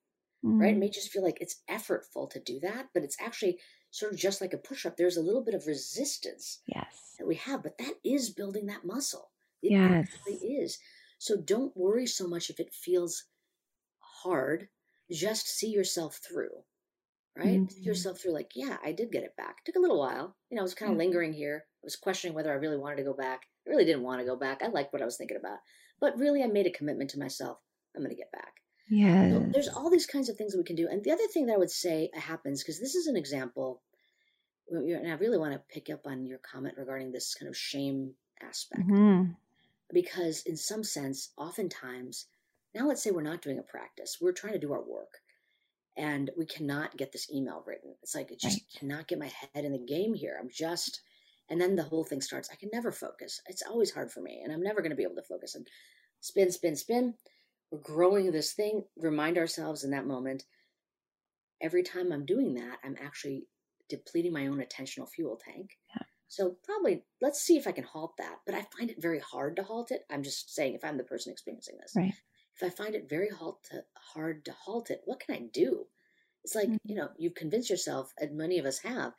mm-hmm. 0.45 0.61
right? 0.61 0.75
It 0.75 0.79
may 0.79 0.87
mm-hmm. 0.87 0.93
just 0.93 1.11
feel 1.11 1.25
like 1.25 1.39
it's 1.41 1.63
effortful 1.69 2.31
to 2.31 2.41
do 2.41 2.61
that, 2.61 2.87
but 2.95 3.03
it's 3.03 3.17
actually 3.21 3.59
sort 3.91 4.13
of 4.13 4.19
just 4.19 4.41
like 4.41 4.53
a 4.53 4.59
push 4.59 4.87
up. 4.87 4.97
There's 4.97 5.17
a 5.17 5.23
little 5.23 5.43
bit 5.43 5.55
of 5.55 5.67
resistance 5.67 6.61
yes. 6.67 7.15
that 7.19 7.27
we 7.27 7.35
have, 7.37 7.65
but 7.65 7.79
that 7.79 7.95
is 8.05 8.31
building 8.31 8.67
that 8.67 8.85
muscle. 8.85 9.31
It 9.63 9.73
yes. 9.73 10.09
actually 10.13 10.49
is. 10.49 10.79
So 11.19 11.37
don't 11.37 11.77
worry 11.77 12.07
so 12.07 12.29
much 12.29 12.51
if 12.51 12.61
it 12.61 12.75
feels 12.75 13.25
hard. 13.99 14.69
Just 15.11 15.49
see 15.49 15.69
yourself 15.69 16.17
through, 16.27 16.51
right? 17.37 17.61
Mm-hmm. 17.61 17.69
See 17.69 17.83
yourself 17.83 18.21
through, 18.21 18.33
like, 18.33 18.51
yeah, 18.55 18.77
I 18.85 18.93
did 18.93 19.13
get 19.13 19.23
it 19.23 19.37
back. 19.37 19.57
It 19.59 19.67
took 19.67 19.77
a 19.79 19.81
little 19.81 19.99
while. 19.99 20.37
You 20.51 20.57
know, 20.57 20.63
I 20.63 20.65
was 20.65 20.75
kind 20.75 20.93
of 20.93 20.99
lingering 20.99 21.33
here. 21.33 21.65
I 21.65 21.85
was 21.85 21.97
questioning 21.97 22.35
whether 22.35 22.51
I 22.51 22.57
really 22.57 22.77
wanted 22.77 22.97
to 22.97 23.05
go 23.05 23.15
back. 23.15 23.43
I 23.67 23.71
really 23.71 23.85
didn't 23.85 24.03
want 24.03 24.21
to 24.21 24.27
go 24.27 24.37
back. 24.37 24.63
I 24.63 24.69
liked 24.69 24.93
what 24.93 25.03
I 25.03 25.05
was 25.05 25.17
thinking 25.17 25.37
about. 25.37 25.59
But 26.01 26.19
really, 26.19 26.43
I 26.43 26.49
made 26.49 26.67
a 26.67 26.71
commitment 26.71 27.11
to 27.11 27.19
myself. 27.19 27.59
I'm 27.95 28.03
going 28.03 28.11
to 28.11 28.17
get 28.17 28.33
back. 28.33 28.55
Yeah. 28.91 29.31
So 29.31 29.47
there's 29.53 29.69
all 29.69 29.91
these 29.91 30.07
kinds 30.07 30.29
of 30.29 30.37
things 30.37 30.53
that 30.53 30.59
we 30.59 30.65
can 30.65 30.77
do. 30.77 30.89
And 30.91 31.03
the 31.03 31.13
other 31.13 31.27
thing 31.33 31.47
that 31.47 31.55
I 31.55 31.59
would 31.59 31.71
say 31.71 32.11
happens, 32.15 32.63
because 32.63 32.79
this 32.79 32.95
is 32.95 33.07
an 33.07 33.17
example, 33.17 33.83
and 34.69 35.11
I 35.11 35.15
really 35.15 35.39
want 35.39 35.55
to 35.55 35.63
pick 35.73 35.89
up 35.89 36.07
on 36.07 36.27
your 36.27 36.39
comment 36.39 36.75
regarding 36.77 37.13
this 37.13 37.35
kind 37.35 37.49
of 37.49 37.57
shame 37.57 38.15
aspect. 38.43 38.83
Mm-hmm 38.83 39.33
because 39.93 40.43
in 40.47 40.57
some 40.57 40.83
sense 40.85 41.31
oftentimes 41.37 42.27
now 42.75 42.87
let's 42.87 43.03
say 43.03 43.11
we're 43.11 43.23
not 43.23 43.43
doing 43.43 43.59
a 43.59 43.63
practice 43.63 44.19
we're 44.21 44.33
trying 44.33 44.53
to 44.53 44.59
do 44.59 44.73
our 44.73 44.83
work 44.83 45.21
and 45.97 46.31
we 46.37 46.45
cannot 46.45 46.97
get 46.97 47.13
this 47.13 47.31
email 47.33 47.63
written. 47.67 47.95
It's 48.03 48.15
like 48.15 48.31
it 48.31 48.39
just 48.39 48.61
right. 48.61 48.79
cannot 48.79 49.09
get 49.09 49.19
my 49.19 49.31
head 49.55 49.65
in 49.65 49.73
the 49.73 49.79
game 49.79 50.15
here. 50.15 50.37
I'm 50.39 50.51
just 50.51 51.01
and 51.49 51.61
then 51.61 51.77
the 51.77 51.85
whole 51.85 52.05
thing 52.05 52.21
starts. 52.21 52.51
I 52.53 52.57
can 52.57 52.71
never 52.73 52.91
focus. 52.91 53.41
It's 53.47 53.63
always 53.63 53.93
hard 53.93 54.11
for 54.11 54.21
me 54.21 54.41
and 54.45 54.53
i'm 54.53 54.63
never 54.63 54.83
going 54.83 54.91
to 54.91 54.97
be 54.97 55.05
able 55.05 55.15
to 55.17 55.23
focus 55.23 55.55
and 55.55 55.67
spin 56.21 56.51
spin 56.51 56.77
spin. 56.77 57.15
We're 57.71 57.81
growing 57.81 58.31
this 58.31 58.53
thing. 58.53 58.85
Remind 58.97 59.39
ourselves 59.39 59.85
in 59.85 59.91
that 59.91 60.07
moment 60.07 60.45
every 61.63 61.83
time 61.83 62.13
i'm 62.13 62.27
doing 62.27 62.53
that 62.53 62.77
i'm 62.85 62.95
actually 63.03 63.47
depleting 63.89 64.31
my 64.31 64.47
own 64.47 64.63
attentional 64.63 65.09
fuel 65.09 65.41
tank. 65.43 65.71
Yeah. 65.89 66.07
So 66.29 66.57
probably 66.65 67.05
let's 67.21 67.41
see 67.41 67.57
if 67.57 67.67
I 67.67 67.73
can 67.73 67.85
halt 67.85 68.17
that. 68.19 68.39
But 68.45 68.55
I 68.55 68.67
find 68.77 68.91
it 68.91 69.01
very 69.01 69.21
hard 69.21 69.57
to 69.57 69.63
halt 69.63 69.91
it. 69.91 70.03
I'm 70.11 70.23
just 70.23 70.55
saying 70.55 70.75
if 70.75 70.85
I'm 70.85 70.97
the 70.97 71.05
person 71.05 71.33
experiencing 71.33 71.77
this. 71.81 71.93
Right. 71.97 72.15
If 72.55 72.63
I 72.63 72.71
find 72.71 72.95
it 72.95 73.09
very 73.09 73.29
halt 73.29 73.65
to, 73.71 73.85
hard 74.15 74.45
to 74.47 74.53
halt 74.53 74.91
it, 74.91 75.03
what 75.05 75.21
can 75.21 75.35
I 75.35 75.43
do? 75.53 75.87
It's 76.43 76.55
like, 76.55 76.69
mm-hmm. 76.69 76.77
you 76.85 76.95
know, 76.95 77.09
you've 77.19 77.35
convinced 77.35 77.71
yourself, 77.71 78.13
and 78.19 78.37
many 78.37 78.59
of 78.59 78.67
us 78.67 78.79
have, 78.79 79.13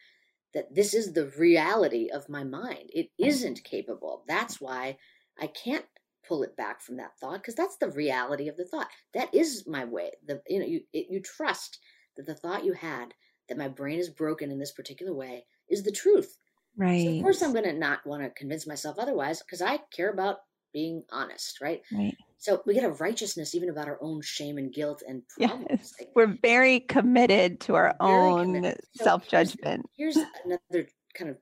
that 0.54 0.74
this 0.74 0.94
is 0.94 1.14
the 1.14 1.28
reality 1.38 2.10
of 2.10 2.30
my 2.30 2.44
mind. 2.44 2.90
It 2.94 3.10
isn't 3.20 3.64
capable. 3.64 4.24
That's 4.28 4.60
why 4.62 4.98
I 5.40 5.48
can't 5.48 5.86
pull 6.28 6.44
it 6.44 6.58
back 6.58 6.82
from 6.82 6.98
that 6.98 7.18
thought 7.20 7.42
because 7.42 7.56
that's 7.56 7.78
the 7.78 7.92
reality 7.92 8.48
of 8.48 8.58
the 8.58 8.66
thought. 8.66 8.88
That 9.14 9.34
is 9.34 9.66
my 9.68 9.86
way. 9.86 10.12
The 10.26 10.42
you 10.48 10.60
know 10.60 10.66
you 10.66 10.82
it, 10.94 11.08
you 11.10 11.22
trust 11.22 11.80
that 12.16 12.26
the 12.26 12.36
thought 12.36 12.66
you 12.66 12.74
had 12.74 13.14
that 13.50 13.58
my 13.58 13.68
brain 13.68 14.00
is 14.00 14.10
broken 14.10 14.52
in 14.52 14.60
this 14.60 14.72
particular 14.72 15.14
way 15.14 15.46
is 15.70 15.84
the 15.84 15.92
truth 15.92 16.38
Right. 16.78 17.04
So 17.04 17.16
of 17.16 17.22
course, 17.24 17.42
I'm 17.42 17.54
going 17.54 17.66
to 17.66 17.74
not 17.74 18.06
want 18.06 18.24
to 18.24 18.30
convince 18.30 18.68
myself 18.68 18.98
otherwise 19.00 19.42
because 19.42 19.62
I 19.62 19.80
care 19.92 20.12
about 20.12 20.38
being 20.74 21.04
honest, 21.12 21.60
right? 21.60 21.82
Right. 21.92 22.16
So 22.38 22.62
we 22.66 22.76
get 22.76 22.84
a 22.84 22.90
righteousness 22.90 23.56
even 23.56 23.70
about 23.70 23.88
our 23.88 23.98
own 24.00 24.22
shame 24.22 24.60
and 24.60 24.72
guilt 24.72 25.02
and 25.08 25.24
problems. 25.38 25.96
Yes. 26.00 26.10
We're 26.16 26.38
very 26.42 26.82
committed 26.82 27.60
to 27.62 27.76
our 27.76 27.96
own 28.00 28.64
so 28.64 29.04
self 29.04 29.28
judgment. 29.28 29.86
Here's, 29.98 30.16
here's 30.16 30.28
another 30.46 30.88
kind 31.16 31.32
of 31.32 31.38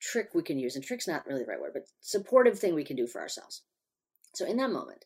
trick 0.00 0.30
we 0.34 0.42
can 0.42 0.58
use, 0.58 0.76
and 0.76 0.84
trick's 0.84 1.08
not 1.08 1.26
really 1.26 1.42
the 1.44 1.48
right 1.48 1.60
word, 1.60 1.72
but 1.72 1.86
supportive 2.00 2.58
thing 2.58 2.74
we 2.74 2.84
can 2.84 2.96
do 2.96 3.06
for 3.06 3.20
ourselves. 3.20 3.62
So 4.34 4.44
in 4.44 4.56
that 4.58 4.70
moment, 4.70 5.04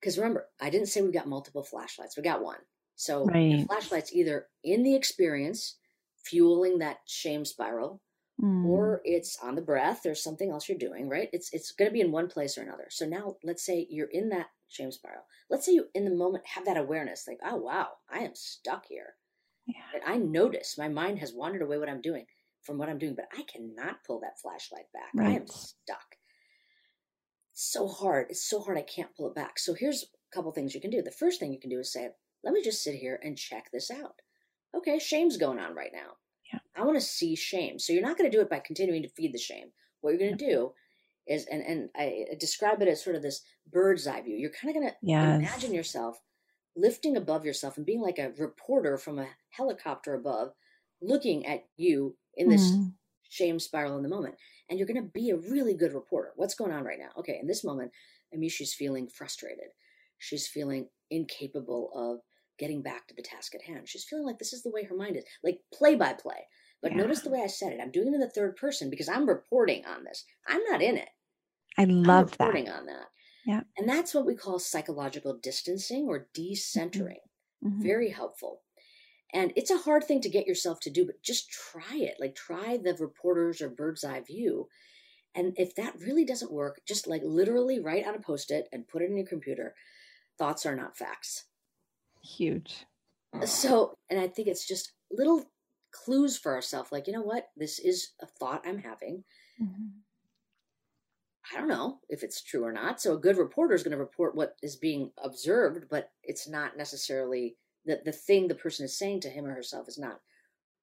because 0.00 0.18
remember, 0.18 0.46
I 0.60 0.70
didn't 0.70 0.88
say 0.88 1.02
we 1.02 1.12
got 1.12 1.28
multiple 1.28 1.62
flashlights, 1.62 2.16
we 2.16 2.22
got 2.22 2.42
one. 2.42 2.58
So 2.96 3.24
right. 3.26 3.58
the 3.58 3.66
flashlight's 3.66 4.12
either 4.12 4.46
in 4.62 4.82
the 4.82 4.94
experience 4.94 5.76
fueling 6.24 6.78
that 6.78 6.98
shame 7.06 7.44
spiral, 7.44 8.00
mm. 8.42 8.64
or 8.66 9.00
it's 9.04 9.38
on 9.42 9.54
the 9.54 9.62
breath 9.62 10.06
or 10.06 10.14
something 10.14 10.50
else 10.50 10.68
you're 10.68 10.78
doing, 10.78 11.08
right? 11.08 11.28
It's 11.32 11.52
it's 11.52 11.72
going 11.72 11.88
to 11.90 11.92
be 11.92 12.00
in 12.00 12.12
one 12.12 12.28
place 12.28 12.56
or 12.58 12.62
another. 12.62 12.86
So 12.90 13.06
now 13.06 13.36
let's 13.42 13.64
say 13.64 13.86
you're 13.90 14.10
in 14.10 14.30
that 14.30 14.46
shame 14.68 14.92
spiral. 14.92 15.24
Let's 15.50 15.66
say 15.66 15.72
you 15.72 15.86
in 15.94 16.04
the 16.04 16.14
moment 16.14 16.46
have 16.46 16.64
that 16.66 16.76
awareness 16.76 17.26
like, 17.28 17.38
"Oh 17.44 17.56
wow, 17.56 17.88
I 18.10 18.20
am 18.20 18.34
stuck 18.34 18.86
here." 18.88 19.14
Yeah. 19.66 19.82
And 19.94 20.02
I 20.06 20.18
notice 20.18 20.76
my 20.76 20.88
mind 20.88 21.18
has 21.20 21.32
wandered 21.32 21.62
away 21.62 21.78
what 21.78 21.88
I'm 21.88 22.02
doing 22.02 22.26
from 22.62 22.78
what 22.78 22.88
I'm 22.88 22.98
doing, 22.98 23.14
but 23.14 23.28
I 23.36 23.42
cannot 23.42 24.04
pull 24.06 24.20
that 24.20 24.40
flashlight 24.40 24.86
back. 24.92 25.10
Right. 25.14 25.28
I 25.28 25.32
am 25.32 25.46
stuck. 25.46 26.16
It's 27.52 27.72
so 27.72 27.86
hard. 27.86 28.26
It's 28.30 28.48
so 28.48 28.60
hard 28.60 28.78
I 28.78 28.82
can't 28.82 29.14
pull 29.16 29.28
it 29.28 29.34
back. 29.34 29.58
So 29.58 29.74
here's 29.74 30.02
a 30.02 30.34
couple 30.34 30.50
things 30.52 30.74
you 30.74 30.80
can 30.80 30.90
do. 30.90 31.02
The 31.02 31.10
first 31.10 31.40
thing 31.40 31.52
you 31.52 31.60
can 31.60 31.70
do 31.70 31.78
is 31.78 31.92
say, 31.92 32.10
"Let 32.42 32.52
me 32.52 32.62
just 32.62 32.82
sit 32.82 32.96
here 32.96 33.20
and 33.22 33.38
check 33.38 33.70
this 33.72 33.90
out." 33.90 34.20
Okay, 34.76 34.98
shame's 34.98 35.36
going 35.36 35.58
on 35.58 35.74
right 35.74 35.92
now. 35.92 36.16
Yeah. 36.52 36.58
I 36.76 36.84
want 36.84 36.98
to 36.98 37.04
see 37.04 37.36
shame. 37.36 37.78
So 37.78 37.92
you're 37.92 38.02
not 38.02 38.18
going 38.18 38.30
to 38.30 38.36
do 38.36 38.42
it 38.42 38.50
by 38.50 38.58
continuing 38.58 39.02
to 39.02 39.08
feed 39.08 39.32
the 39.32 39.38
shame. 39.38 39.68
What 40.00 40.10
you're 40.10 40.18
going 40.18 40.36
to 40.36 40.46
do 40.46 40.72
is, 41.26 41.46
and 41.50 41.62
and 41.62 41.88
I 41.96 42.26
describe 42.38 42.82
it 42.82 42.88
as 42.88 43.02
sort 43.02 43.16
of 43.16 43.22
this 43.22 43.42
bird's 43.70 44.06
eye 44.06 44.22
view. 44.22 44.36
You're 44.36 44.50
kind 44.50 44.74
of 44.74 44.80
going 44.80 44.88
to 44.88 44.96
yes. 45.02 45.38
imagine 45.38 45.74
yourself 45.74 46.18
lifting 46.76 47.16
above 47.16 47.44
yourself 47.44 47.76
and 47.76 47.86
being 47.86 48.00
like 48.00 48.18
a 48.18 48.32
reporter 48.38 48.98
from 48.98 49.18
a 49.18 49.28
helicopter 49.50 50.14
above, 50.14 50.52
looking 51.00 51.46
at 51.46 51.64
you 51.76 52.16
in 52.36 52.48
this 52.48 52.72
mm. 52.72 52.92
shame 53.28 53.58
spiral 53.60 53.96
in 53.96 54.02
the 54.02 54.08
moment. 54.08 54.34
And 54.68 54.78
you're 54.78 54.88
going 54.88 55.02
to 55.02 55.10
be 55.10 55.30
a 55.30 55.36
really 55.36 55.74
good 55.74 55.92
reporter. 55.92 56.32
What's 56.36 56.54
going 56.54 56.72
on 56.72 56.84
right 56.84 56.98
now? 56.98 57.10
Okay, 57.18 57.38
in 57.40 57.46
this 57.46 57.64
moment, 57.64 57.92
Amishi's 58.34 58.74
feeling 58.74 59.08
frustrated. 59.08 59.68
She's 60.18 60.48
feeling 60.48 60.88
incapable 61.10 61.90
of 61.94 62.20
getting 62.58 62.82
back 62.82 63.06
to 63.08 63.14
the 63.14 63.22
task 63.22 63.54
at 63.54 63.62
hand. 63.62 63.88
She's 63.88 64.04
feeling 64.04 64.24
like 64.24 64.38
this 64.38 64.52
is 64.52 64.62
the 64.62 64.70
way 64.70 64.84
her 64.84 64.96
mind 64.96 65.16
is, 65.16 65.24
like 65.42 65.60
play 65.72 65.94
by 65.94 66.12
play. 66.12 66.46
But 66.82 66.92
yeah. 66.92 66.98
notice 66.98 67.20
the 67.20 67.30
way 67.30 67.40
I 67.42 67.46
said 67.46 67.72
it. 67.72 67.80
I'm 67.80 67.90
doing 67.90 68.08
it 68.08 68.14
in 68.14 68.20
the 68.20 68.28
third 68.28 68.56
person 68.56 68.90
because 68.90 69.08
I'm 69.08 69.26
reporting 69.26 69.84
on 69.86 70.04
this. 70.04 70.24
I'm 70.46 70.62
not 70.64 70.82
in 70.82 70.96
it. 70.96 71.08
I 71.78 71.84
love 71.84 72.34
I'm 72.38 72.46
reporting 72.46 72.66
that. 72.66 72.78
on 72.78 72.86
that. 72.86 73.06
Yeah. 73.46 73.60
And 73.76 73.88
that's 73.88 74.14
what 74.14 74.26
we 74.26 74.34
call 74.34 74.58
psychological 74.58 75.38
distancing 75.42 76.06
or 76.08 76.28
decentering. 76.36 77.22
Mm-hmm. 77.64 77.68
mm-hmm. 77.68 77.82
Very 77.82 78.10
helpful. 78.10 78.60
And 79.32 79.52
it's 79.56 79.70
a 79.70 79.78
hard 79.78 80.04
thing 80.04 80.20
to 80.20 80.28
get 80.28 80.46
yourself 80.46 80.78
to 80.80 80.90
do, 80.90 81.04
but 81.04 81.22
just 81.22 81.50
try 81.50 81.96
it. 81.96 82.16
Like 82.20 82.36
try 82.36 82.76
the 82.76 82.94
reporters 83.00 83.60
or 83.60 83.68
bird's 83.68 84.04
eye 84.04 84.20
view. 84.20 84.68
And 85.34 85.54
if 85.56 85.74
that 85.74 85.98
really 85.98 86.24
doesn't 86.24 86.52
work, 86.52 86.80
just 86.86 87.08
like 87.08 87.22
literally 87.24 87.80
write 87.80 88.06
on 88.06 88.14
a 88.14 88.20
post 88.20 88.52
it 88.52 88.68
and 88.72 88.86
put 88.86 89.02
it 89.02 89.10
in 89.10 89.16
your 89.16 89.26
computer. 89.26 89.74
Thoughts 90.38 90.64
are 90.64 90.76
not 90.76 90.96
facts. 90.96 91.46
Huge. 92.24 92.86
So, 93.44 93.98
and 94.08 94.18
I 94.18 94.28
think 94.28 94.48
it's 94.48 94.66
just 94.66 94.92
little 95.10 95.44
clues 95.92 96.38
for 96.38 96.54
ourselves 96.54 96.90
like, 96.90 97.06
you 97.06 97.12
know 97.12 97.22
what? 97.22 97.48
This 97.56 97.78
is 97.78 98.12
a 98.22 98.26
thought 98.26 98.62
I'm 98.66 98.78
having. 98.78 99.24
Mm-hmm. 99.62 99.86
I 101.52 101.58
don't 101.58 101.68
know 101.68 101.98
if 102.08 102.22
it's 102.22 102.42
true 102.42 102.64
or 102.64 102.72
not. 102.72 103.00
So 103.00 103.14
a 103.14 103.20
good 103.20 103.36
reporter 103.36 103.74
is 103.74 103.82
going 103.82 103.92
to 103.92 103.98
report 103.98 104.34
what 104.34 104.56
is 104.62 104.76
being 104.76 105.10
observed, 105.22 105.86
but 105.90 106.10
it's 106.22 106.48
not 106.48 106.76
necessarily 106.76 107.56
that 107.84 108.04
the 108.04 108.12
thing 108.12 108.48
the 108.48 108.54
person 108.54 108.84
is 108.84 108.98
saying 108.98 109.20
to 109.20 109.28
him 109.28 109.44
or 109.44 109.54
herself 109.54 109.86
is 109.88 109.98
not 109.98 110.20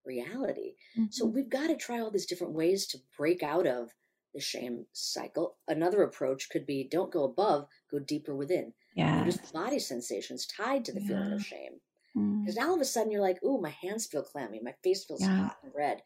reality. 0.06 0.76
Mm-hmm. 0.98 1.06
So 1.10 1.26
we've 1.26 1.50
got 1.50 1.68
to 1.68 1.76
try 1.76 2.00
all 2.00 2.12
these 2.12 2.28
different 2.28 2.54
ways 2.54 2.86
to 2.88 3.00
break 3.18 3.42
out 3.42 3.66
of 3.66 3.90
the 4.34 4.40
shame 4.40 4.86
cycle. 4.94 5.58
Another 5.68 6.04
approach 6.04 6.50
could 6.50 6.66
be 6.66 6.88
don't 6.90 7.12
go 7.12 7.24
above, 7.24 7.68
go 7.90 8.00
deeper 8.00 8.36
within. 8.36 8.74
Yeah. 8.96 9.20
Notice 9.20 9.38
body 9.52 9.80
sensations 9.80 10.46
tied 10.46 10.86
to 10.86 10.92
the 10.92 11.02
yeah. 11.02 11.08
feeling 11.08 11.34
of 11.34 11.46
shame. 11.46 11.80
Because 12.14 12.56
mm. 12.56 12.60
now 12.60 12.70
all 12.70 12.76
of 12.76 12.82
a 12.82 12.86
sudden 12.86 13.12
you're 13.12 13.22
like, 13.22 13.42
ooh, 13.44 13.62
my 13.62 13.74
hands 13.82 14.06
feel 14.06 14.24
clammy, 14.24 14.60
my 14.62 14.74
face 14.84 15.06
feels 15.06 15.22
yeah. 15.22 15.44
hot 15.44 15.58
and 15.64 15.72
red. 15.76 16.02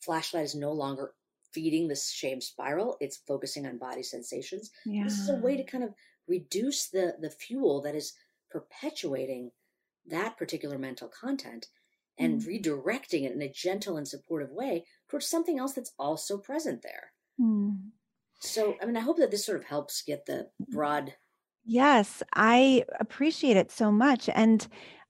Flashlight 0.00 0.44
is 0.44 0.54
no 0.54 0.72
longer 0.72 1.14
feeding 1.52 1.88
this 1.88 2.10
shame 2.10 2.40
spiral, 2.40 2.96
it's 3.00 3.22
focusing 3.26 3.66
on 3.66 3.78
body 3.78 4.02
sensations. 4.02 4.70
Yeah. 4.84 5.04
This 5.04 5.18
is 5.18 5.30
a 5.30 5.36
way 5.36 5.56
to 5.56 5.64
kind 5.64 5.84
of 5.84 5.94
reduce 6.26 6.88
the 6.88 7.14
the 7.20 7.30
fuel 7.30 7.80
that 7.82 7.94
is 7.94 8.14
perpetuating 8.50 9.50
that 10.06 10.36
particular 10.36 10.78
mental 10.78 11.08
content 11.08 11.66
and 12.18 12.40
mm. 12.40 12.46
redirecting 12.46 13.24
it 13.24 13.32
in 13.32 13.42
a 13.42 13.48
gentle 13.48 13.96
and 13.96 14.06
supportive 14.06 14.50
way 14.50 14.84
towards 15.08 15.26
something 15.26 15.58
else 15.58 15.72
that's 15.72 15.92
also 15.98 16.38
present 16.38 16.82
there. 16.82 17.12
Mm. 17.40 17.78
So, 18.40 18.76
I 18.80 18.86
mean, 18.86 18.96
I 18.96 19.00
hope 19.00 19.16
that 19.18 19.30
this 19.30 19.46
sort 19.46 19.58
of 19.58 19.64
helps 19.64 20.02
get 20.02 20.26
the 20.26 20.48
broad. 20.70 21.14
Yes, 21.64 22.22
I 22.34 22.84
appreciate 23.00 23.56
it 23.56 23.70
so 23.70 23.90
much. 23.90 24.28
And 24.34 24.66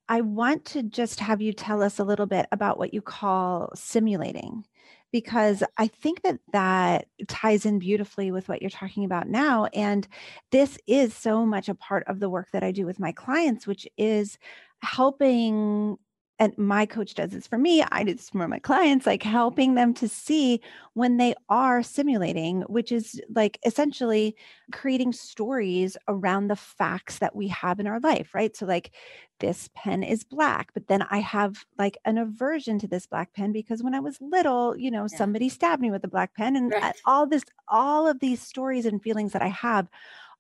I 0.09 0.20
want 0.20 0.64
to 0.66 0.82
just 0.82 1.20
have 1.20 1.40
you 1.42 1.52
tell 1.52 1.82
us 1.82 1.98
a 1.98 2.05
little 2.05 2.26
bit 2.26 2.46
about 2.52 2.78
what 2.78 2.94
you 2.94 3.00
call 3.02 3.70
simulating 3.74 4.64
because 5.11 5.62
I 5.78 5.86
think 5.88 6.22
that 6.22 6.40
that 6.52 7.07
ties 7.28 7.64
in 7.64 7.78
beautifully 7.78 8.30
with 8.32 8.48
what 8.48 8.61
you're 8.61 8.70
talking 8.70 9.05
about 9.05 9.28
now. 9.28 9.66
And 9.72 10.07
this 10.50 10.78
is 10.86 11.14
so 11.14 11.46
much 11.46 11.68
a 11.68 11.74
part 11.74 12.05
of 12.09 12.20
the 12.20 12.28
work 12.28 12.50
that 12.52 12.64
I 12.64 12.72
do 12.72 12.84
with 12.84 12.98
my 13.00 13.12
clients, 13.12 13.66
which 13.66 13.86
is 13.96 14.38
helping 14.82 15.96
and 16.39 16.57
my 16.59 16.85
coach 16.85 17.14
does 17.14 17.30
this 17.30 17.47
for 17.47 17.59
me 17.59 17.82
i 17.91 18.03
do 18.03 18.14
this 18.14 18.30
for 18.30 18.49
my 18.49 18.59
clients 18.59 19.07
like 19.07 19.22
helping 19.22 19.74
them 19.74 19.95
to 19.95 20.09
see 20.09 20.61
when 20.95 21.16
they 21.16 21.35
are 21.49 21.82
simulating 21.82 22.62
which 22.62 22.91
is 22.91 23.20
like 23.35 23.59
essentially 23.64 24.37
creating 24.72 25.12
stories 25.12 25.97
around 26.09 26.49
the 26.49 26.57
facts 26.57 27.18
that 27.18 27.35
we 27.37 27.49
have 27.49 27.78
in 27.78 27.87
our 27.87 28.01
life 28.01 28.35
right 28.35 28.57
so 28.57 28.66
like 28.66 28.93
this 29.41 29.68
pen 29.74 30.03
is 30.03 30.24
black 30.24 30.70
but 30.74 30.87
then 30.89 31.03
i 31.11 31.18
have 31.18 31.64
like 31.78 31.99
an 32.05 32.18
aversion 32.18 32.78
to 32.78 32.87
this 32.87 33.07
black 33.07 33.32
pen 33.35 33.53
because 33.53 33.82
when 33.82 33.95
i 33.95 34.01
was 34.01 34.18
little 34.20 34.76
you 34.76 34.91
know 34.91 35.07
yeah. 35.11 35.16
somebody 35.18 35.49
stabbed 35.49 35.82
me 35.82 35.91
with 35.91 36.05
a 36.05 36.09
black 36.09 36.35
pen 36.35 36.57
and 36.57 36.72
right. 36.72 36.95
all 37.05 37.26
this 37.26 37.45
all 37.68 38.07
of 38.07 38.20
these 38.20 38.41
stories 38.41 38.87
and 38.87 39.03
feelings 39.03 39.32
that 39.32 39.43
i 39.43 39.49
have 39.49 39.89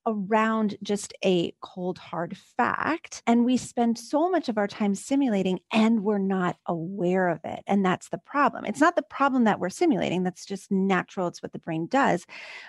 around 0.06 0.76
just 0.82 1.14
a 1.24 1.54
cold, 1.60 1.98
hard 1.98 2.36
fact. 2.36 3.22
And 3.26 3.44
we 3.44 3.56
spend 3.56 3.98
so 3.98 4.30
much 4.30 4.48
of 4.48 4.58
our 4.58 4.66
time 4.66 4.94
simulating 4.94 5.60
and 5.72 6.04
we're 6.04 6.18
not 6.18 6.56
aware 6.66 7.28
of 7.28 7.40
it. 7.44 7.62
And 7.66 7.84
that's 7.84 8.08
the 8.08 8.18
problem. 8.18 8.64
It's 8.64 8.80
not 8.80 8.96
the 8.96 9.02
problem 9.02 9.44
that 9.44 9.60
we're 9.60 9.70
simulating, 9.70 10.22
that's 10.22 10.44
just 10.46 10.70
natural. 10.70 11.28
It's 11.28 11.42
what 11.42 11.52
the 11.52 11.58
brain 11.58 11.86
does. 11.86 12.26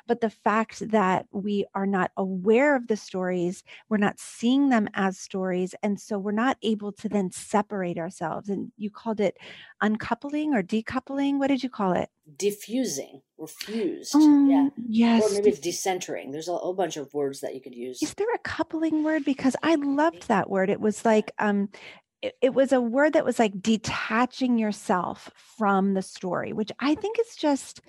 But 0.08 0.22
the 0.22 0.30
fact 0.30 0.90
that 0.92 1.26
we 1.32 1.66
are 1.74 1.88
not 1.88 2.12
aware 2.18 2.76
of 2.76 2.88
the 2.88 2.98
stories, 2.98 3.64
we're 3.90 3.98
not 3.98 4.20
seeing 4.20 4.70
them 4.70 4.88
as 4.94 5.18
stories. 5.18 5.76
And 5.84 6.00
so 6.00 6.18
we're 6.18 6.32
not 6.32 6.58
able 6.62 6.92
to 6.94 7.10
then 7.10 7.32
separate 7.32 7.98
ourselves. 7.98 8.50
And 8.50 8.72
you 8.78 8.90
called 8.90 9.20
it 9.20 9.38
uncoupling 9.82 10.54
or 10.54 10.64
decoupling. 10.64 11.40
What 11.40 11.48
did 11.48 11.64
you 11.64 11.70
call 11.70 11.94
it? 11.94 12.10
Diffusing 12.38 13.22
refused. 13.38 14.12
fused. 14.12 14.16
Um, 14.16 14.50
yeah. 14.50 14.70
Yes. 14.88 15.24
Or 15.24 15.34
maybe 15.34 15.50
it's 15.50 15.60
decentering. 15.60 16.32
There's 16.32 16.48
a 16.48 16.56
whole 16.56 16.74
bunch 16.74 16.98
of 16.98 17.14
words 17.14 17.42
that 17.42 17.54
you 17.54 17.62
could 17.62 17.76
use. 17.76 18.02
Is 18.02 18.14
there 18.16 18.34
a 18.34 18.40
coupling 18.40 19.04
word? 19.04 19.26
Because 19.26 19.56
I 19.62 19.76
loved 19.76 20.28
that 20.28 20.50
word. 20.50 20.70
It 20.70 20.80
was 20.80 21.06
like 21.06 21.32
um 21.40 21.70
it, 22.22 22.36
it 22.42 22.54
was 22.54 22.72
a 22.72 22.82
word 22.82 23.14
that 23.14 23.26
was 23.26 23.40
like 23.40 23.62
detaching 23.62 24.58
yourself 24.58 25.30
from 25.58 25.94
the 25.94 26.02
story, 26.02 26.54
which 26.54 26.72
I 26.80 26.96
think 26.96 27.20
is 27.20 27.36
just 27.36 27.82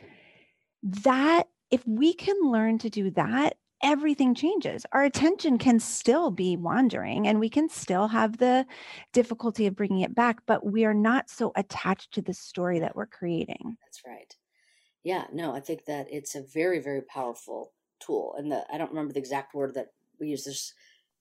that 0.83 1.49
if 1.71 1.87
we 1.87 2.13
can 2.13 2.37
learn 2.43 2.79
to 2.79 2.91
do 2.91 3.11
that, 3.13 3.57
everything 3.83 4.35
changes. 4.35 4.87
Our 4.93 5.05
attention 5.05 5.59
can 5.59 5.81
still 5.81 6.31
be 6.31 6.57
wandering 6.57 7.29
and 7.29 7.41
we 7.41 7.51
can 7.51 7.69
still 7.69 8.09
have 8.09 8.39
the 8.39 8.67
difficulty 9.13 9.67
of 9.67 9.77
bringing 9.77 10.01
it 10.01 10.15
back, 10.15 10.39
but 10.47 10.65
we 10.65 10.85
are 10.85 10.95
not 10.95 11.31
so 11.31 11.53
attached 11.57 12.13
to 12.15 12.23
the 12.23 12.35
story 12.35 12.81
that 12.81 12.97
we're 12.97 13.07
creating. 13.07 13.77
That's 13.85 14.03
right. 14.07 14.35
Yeah, 15.05 15.25
no, 15.33 15.55
I 15.55 15.61
think 15.61 15.85
that 15.87 16.07
it's 16.11 16.35
a 16.35 16.43
very, 16.43 16.81
very 16.81 17.03
powerful 17.03 17.73
tool. 18.01 18.35
And 18.39 18.51
the, 18.51 18.65
I 18.73 18.79
don't 18.79 18.91
remember 18.91 19.13
the 19.13 19.21
exact 19.21 19.55
word 19.55 19.75
that 19.75 19.89
we 20.19 20.29
use. 20.29 20.45
this 20.45 20.73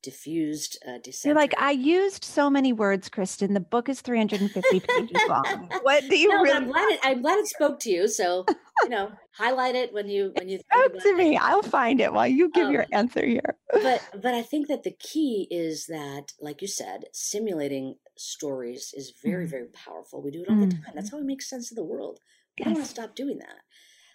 diffused, 0.06 0.78
uh, 0.88 1.00
You're 1.24 1.34
like, 1.34 1.56
I 1.58 1.72
used 1.72 2.24
so 2.24 2.48
many 2.50 2.72
words, 2.72 3.10
Kristen. 3.10 3.54
The 3.56 3.60
book 3.60 3.90
is 3.90 4.02
350 4.02 4.80
pages 4.80 5.22
long. 5.28 5.70
What 5.82 6.08
do 6.08 6.18
you 6.18 6.30
no, 6.30 6.44
really? 6.44 6.56
I'm 6.56 6.68
glad, 6.68 6.92
it, 6.92 7.00
I'm 7.04 7.22
glad 7.22 7.40
it 7.40 7.48
spoke 7.48 7.80
to 7.82 7.90
you. 7.90 8.08
So, 8.08 8.46
you 8.86 8.90
know, 8.90 9.12
highlight 9.32 9.76
it 9.76 9.92
when 9.94 10.08
you 10.08 10.32
when 10.38 10.48
you 10.48 10.60
spoke 10.60 11.02
to 11.02 11.16
me. 11.16 11.38
I'll 11.38 11.64
find 11.64 12.00
it 12.00 12.14
while 12.14 12.28
you 12.28 12.52
give 12.52 12.68
um, 12.68 12.74
your 12.74 12.86
answer 12.92 13.26
here. 13.26 13.58
but 13.72 14.02
but 14.22 14.34
I 14.34 14.44
think 14.44 14.68
that 14.68 14.84
the 14.84 14.96
key 15.00 15.48
is 15.50 15.88
that, 15.88 16.34
like 16.40 16.62
you 16.62 16.68
said, 16.68 17.06
simulating 17.12 17.96
stories 18.16 18.94
is 18.96 19.14
very 19.24 19.46
mm. 19.46 19.50
very 19.50 19.68
powerful. 19.68 20.22
We 20.22 20.32
do 20.32 20.44
it 20.44 20.50
all 20.50 20.56
mm. 20.56 20.70
the 20.70 20.76
time. 20.76 20.94
That's 20.94 21.12
how 21.12 21.18
we 21.18 21.26
make 21.26 21.42
sense 21.42 21.72
of 21.72 21.76
the 21.76 21.84
world. 21.84 22.20
We 22.58 22.62
yes. 22.62 22.66
don't 22.66 22.74
want 22.76 22.86
to 22.86 22.92
stop 22.92 23.16
doing 23.16 23.40
that. 23.40 23.64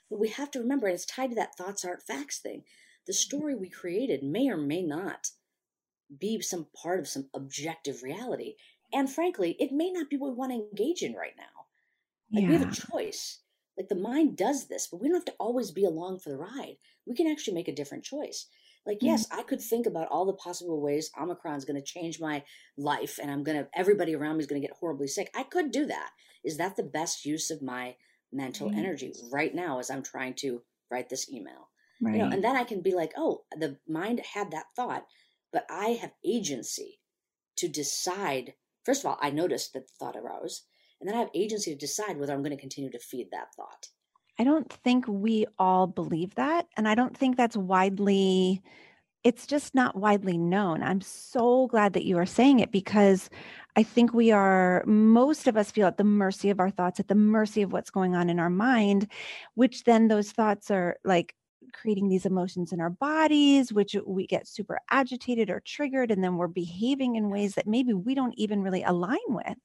But 0.08 0.20
we 0.20 0.28
have 0.28 0.50
to 0.52 0.60
remember, 0.60 0.86
and 0.86 0.94
it's 0.94 1.06
tied 1.06 1.30
to 1.30 1.36
that 1.36 1.56
thoughts 1.56 1.84
aren't 1.84 2.02
facts 2.02 2.38
thing. 2.38 2.62
The 3.06 3.12
story 3.12 3.54
we 3.54 3.68
created 3.68 4.22
may 4.22 4.48
or 4.48 4.56
may 4.56 4.82
not 4.82 5.30
be 6.18 6.40
some 6.40 6.66
part 6.80 7.00
of 7.00 7.08
some 7.08 7.28
objective 7.34 8.02
reality. 8.02 8.54
And 8.92 9.10
frankly, 9.10 9.56
it 9.58 9.72
may 9.72 9.90
not 9.90 10.10
be 10.10 10.16
what 10.16 10.30
we 10.30 10.36
want 10.36 10.52
to 10.52 10.58
engage 10.58 11.02
in 11.02 11.14
right 11.14 11.34
now. 11.36 11.66
Like 12.32 12.42
yeah. 12.42 12.48
we 12.48 12.56
have 12.56 12.72
a 12.72 12.90
choice. 12.92 13.40
Like 13.81 13.89
the 13.89 13.95
mind 13.95 14.37
does 14.37 14.68
this, 14.68 14.89
but 14.91 15.01
we 15.01 15.09
don't 15.09 15.16
have 15.16 15.24
to 15.24 15.35
always 15.41 15.70
be 15.70 15.87
along 15.87 16.18
for 16.18 16.28
the 16.28 16.37
ride. 16.37 16.76
We 17.07 17.14
can 17.16 17.26
actually 17.26 17.55
make 17.55 17.68
a 17.68 17.74
different 17.74 18.05
choice. 18.05 18.47
Like, 18.87 18.99
mm-hmm. 18.99 19.07
yes, 19.07 19.26
I 19.33 19.43
could 19.43 19.62
think 19.62 19.87
about 19.87 20.09
all 20.11 20.26
the 20.26 20.35
possible 20.35 20.83
ways 20.83 21.11
Omicron 21.18 21.57
is 21.57 21.64
going 21.64 21.81
to 21.81 21.83
change 21.83 22.20
my 22.20 22.45
life 22.76 23.18
and 23.18 23.31
I'm 23.31 23.43
going 23.43 23.57
to, 23.57 23.68
everybody 23.74 24.14
around 24.14 24.37
me 24.37 24.43
is 24.43 24.47
going 24.47 24.61
to 24.61 24.66
get 24.68 24.76
horribly 24.78 25.09
sick. 25.09 25.31
I 25.35 25.45
could 25.45 25.70
do 25.70 25.87
that. 25.87 26.11
Is 26.45 26.59
that 26.59 26.76
the 26.76 26.83
best 26.83 27.24
use 27.24 27.51
of 27.51 27.62
my 27.62 27.97
mental 28.31 28.68
right. 28.68 28.78
energy 28.78 29.14
right 29.33 29.55
now 29.55 29.78
as 29.78 29.91
I'm 29.91 30.03
trying 30.03 30.35
to 30.41 30.61
write 30.91 31.09
this 31.09 31.31
email. 31.33 31.70
Right. 32.03 32.16
You 32.16 32.18
know, 32.18 32.31
and 32.31 32.45
then 32.45 32.57
I 32.57 32.64
can 32.64 32.83
be 32.83 32.95
like, 32.95 33.12
oh, 33.16 33.45
the 33.59 33.78
mind 33.89 34.20
had 34.35 34.51
that 34.51 34.66
thought, 34.76 35.07
but 35.53 35.64
I 35.70 35.99
have 36.01 36.12
agency 36.24 37.01
to 37.57 37.68
decide. 37.68 38.55
First 38.85 39.05
of 39.05 39.11
all, 39.11 39.18
I 39.22 39.31
noticed 39.31 39.72
that 39.72 39.87
the 39.87 39.93
thought 39.99 40.16
arose, 40.16 40.64
and 41.01 41.09
then 41.09 41.16
I 41.16 41.20
have 41.20 41.30
agency 41.34 41.72
to 41.72 41.78
decide 41.78 42.18
whether 42.18 42.32
I'm 42.32 42.42
going 42.42 42.57
to 42.57 42.61
continue 42.61 42.90
to 42.90 42.98
feed 42.98 43.28
that 43.32 43.55
thought. 43.55 43.88
I 44.38 44.44
don't 44.44 44.72
think 44.72 45.07
we 45.09 45.46
all 45.59 45.86
believe 45.86 46.34
that. 46.36 46.66
And 46.76 46.88
I 46.88 46.94
don't 46.94 47.16
think 47.16 47.36
that's 47.36 47.57
widely, 47.57 48.62
it's 49.24 49.46
just 49.46 49.74
not 49.74 49.96
widely 49.96 50.38
known. 50.38 50.82
I'm 50.82 51.01
so 51.01 51.66
glad 51.66 51.92
that 51.94 52.05
you 52.05 52.18
are 52.18 52.26
saying 52.26 52.61
it 52.61 52.72
because 52.72 53.28
I 53.76 53.82
think 53.82 54.12
we 54.12 54.30
are, 54.30 54.82
most 54.86 55.46
of 55.46 55.57
us 55.57 55.70
feel 55.70 55.86
at 55.86 55.98
the 55.98 56.05
mercy 56.05 56.51
of 56.51 56.61
our 56.61 56.70
thoughts, 56.70 57.01
at 57.01 57.09
the 57.09 57.14
mercy 57.14 57.62
of 57.62 57.72
what's 57.72 57.90
going 57.90 58.14
on 58.14 58.30
in 58.30 58.38
our 58.38 58.51
mind, 58.51 59.11
which 59.55 59.84
then 59.84 60.09
those 60.09 60.32
thoughts 60.32 60.70
are 60.70 60.96
like 61.05 61.34
creating 61.72 62.09
these 62.09 62.26
emotions 62.26 62.72
in 62.72 62.80
our 62.80 62.90
bodies, 62.90 63.72
which 63.72 63.94
we 64.07 64.26
get 64.26 64.48
super 64.48 64.78
agitated 64.90 65.51
or 65.51 65.61
triggered. 65.61 66.11
And 66.11 66.24
then 66.24 66.36
we're 66.36 66.48
behaving 66.48 67.16
in 67.16 67.30
ways 67.30 67.55
that 67.55 67.66
maybe 67.66 67.92
we 67.92 68.14
don't 68.14 68.34
even 68.36 68.62
really 68.62 68.82
align 68.82 69.18
with. 69.28 69.57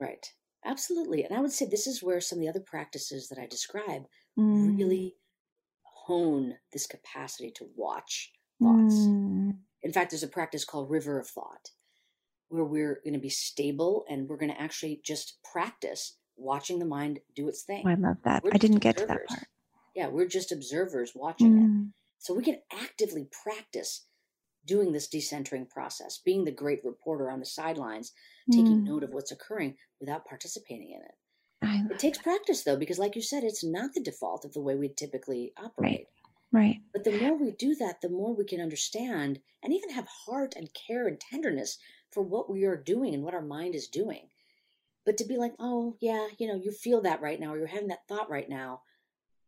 Right. 0.00 0.32
Absolutely. 0.68 1.24
And 1.24 1.34
I 1.34 1.40
would 1.40 1.52
say 1.52 1.64
this 1.64 1.86
is 1.86 2.02
where 2.02 2.20
some 2.20 2.38
of 2.38 2.42
the 2.42 2.48
other 2.48 2.60
practices 2.60 3.28
that 3.28 3.38
I 3.38 3.46
describe 3.46 4.02
mm. 4.38 4.78
really 4.78 5.16
hone 5.82 6.56
this 6.72 6.86
capacity 6.86 7.50
to 7.52 7.66
watch 7.74 8.32
thoughts. 8.60 8.94
Mm. 8.94 9.56
In 9.82 9.92
fact, 9.92 10.10
there's 10.10 10.22
a 10.22 10.28
practice 10.28 10.66
called 10.66 10.90
River 10.90 11.18
of 11.18 11.26
Thought, 11.26 11.70
where 12.48 12.64
we're 12.64 13.00
going 13.02 13.14
to 13.14 13.20
be 13.20 13.30
stable 13.30 14.04
and 14.10 14.28
we're 14.28 14.36
going 14.36 14.52
to 14.52 14.60
actually 14.60 15.00
just 15.02 15.38
practice 15.42 16.18
watching 16.36 16.78
the 16.78 16.84
mind 16.84 17.20
do 17.34 17.48
its 17.48 17.62
thing. 17.62 17.84
Oh, 17.86 17.90
I 17.90 17.94
love 17.94 18.18
that. 18.24 18.44
We're 18.44 18.50
I 18.52 18.58
didn't 18.58 18.78
get 18.78 18.98
to 18.98 19.06
that 19.06 19.26
part. 19.26 19.44
Yeah, 19.94 20.08
we're 20.08 20.28
just 20.28 20.52
observers 20.52 21.12
watching 21.14 21.52
mm. 21.54 21.88
it. 21.88 21.92
So 22.18 22.34
we 22.34 22.44
can 22.44 22.58
actively 22.72 23.26
practice 23.42 24.06
doing 24.68 24.92
this 24.92 25.08
decentering 25.08 25.68
process, 25.68 26.20
being 26.24 26.44
the 26.44 26.52
great 26.52 26.84
reporter 26.84 27.30
on 27.30 27.40
the 27.40 27.46
sidelines, 27.46 28.12
taking 28.52 28.82
mm. 28.82 28.84
note 28.84 29.02
of 29.02 29.10
what's 29.10 29.32
occurring 29.32 29.74
without 29.98 30.26
participating 30.26 30.92
in 30.92 31.00
it. 31.00 31.14
I, 31.60 31.82
it 31.90 31.98
takes 31.98 32.18
practice 32.18 32.62
though, 32.62 32.76
because 32.76 32.98
like 32.98 33.16
you 33.16 33.22
said, 33.22 33.42
it's 33.42 33.64
not 33.64 33.94
the 33.94 34.00
default 34.00 34.44
of 34.44 34.52
the 34.52 34.60
way 34.60 34.76
we 34.76 34.90
typically 34.90 35.52
operate. 35.56 36.06
Right. 36.52 36.62
right. 36.62 36.76
But 36.92 37.02
the 37.02 37.18
more 37.18 37.36
we 37.36 37.50
do 37.50 37.74
that, 37.76 38.00
the 38.00 38.10
more 38.10 38.34
we 38.34 38.44
can 38.44 38.60
understand 38.60 39.40
and 39.64 39.72
even 39.72 39.90
have 39.90 40.06
heart 40.06 40.54
and 40.56 40.68
care 40.72 41.08
and 41.08 41.18
tenderness 41.18 41.78
for 42.12 42.22
what 42.22 42.48
we 42.48 42.64
are 42.64 42.76
doing 42.76 43.14
and 43.14 43.24
what 43.24 43.34
our 43.34 43.42
mind 43.42 43.74
is 43.74 43.88
doing. 43.88 44.28
But 45.04 45.16
to 45.18 45.24
be 45.24 45.36
like, 45.36 45.54
oh, 45.58 45.96
yeah, 46.00 46.28
you 46.38 46.46
know, 46.46 46.60
you 46.62 46.70
feel 46.70 47.00
that 47.02 47.22
right 47.22 47.40
now, 47.40 47.54
or 47.54 47.58
you're 47.58 47.66
having 47.66 47.88
that 47.88 48.06
thought 48.06 48.30
right 48.30 48.48
now, 48.48 48.82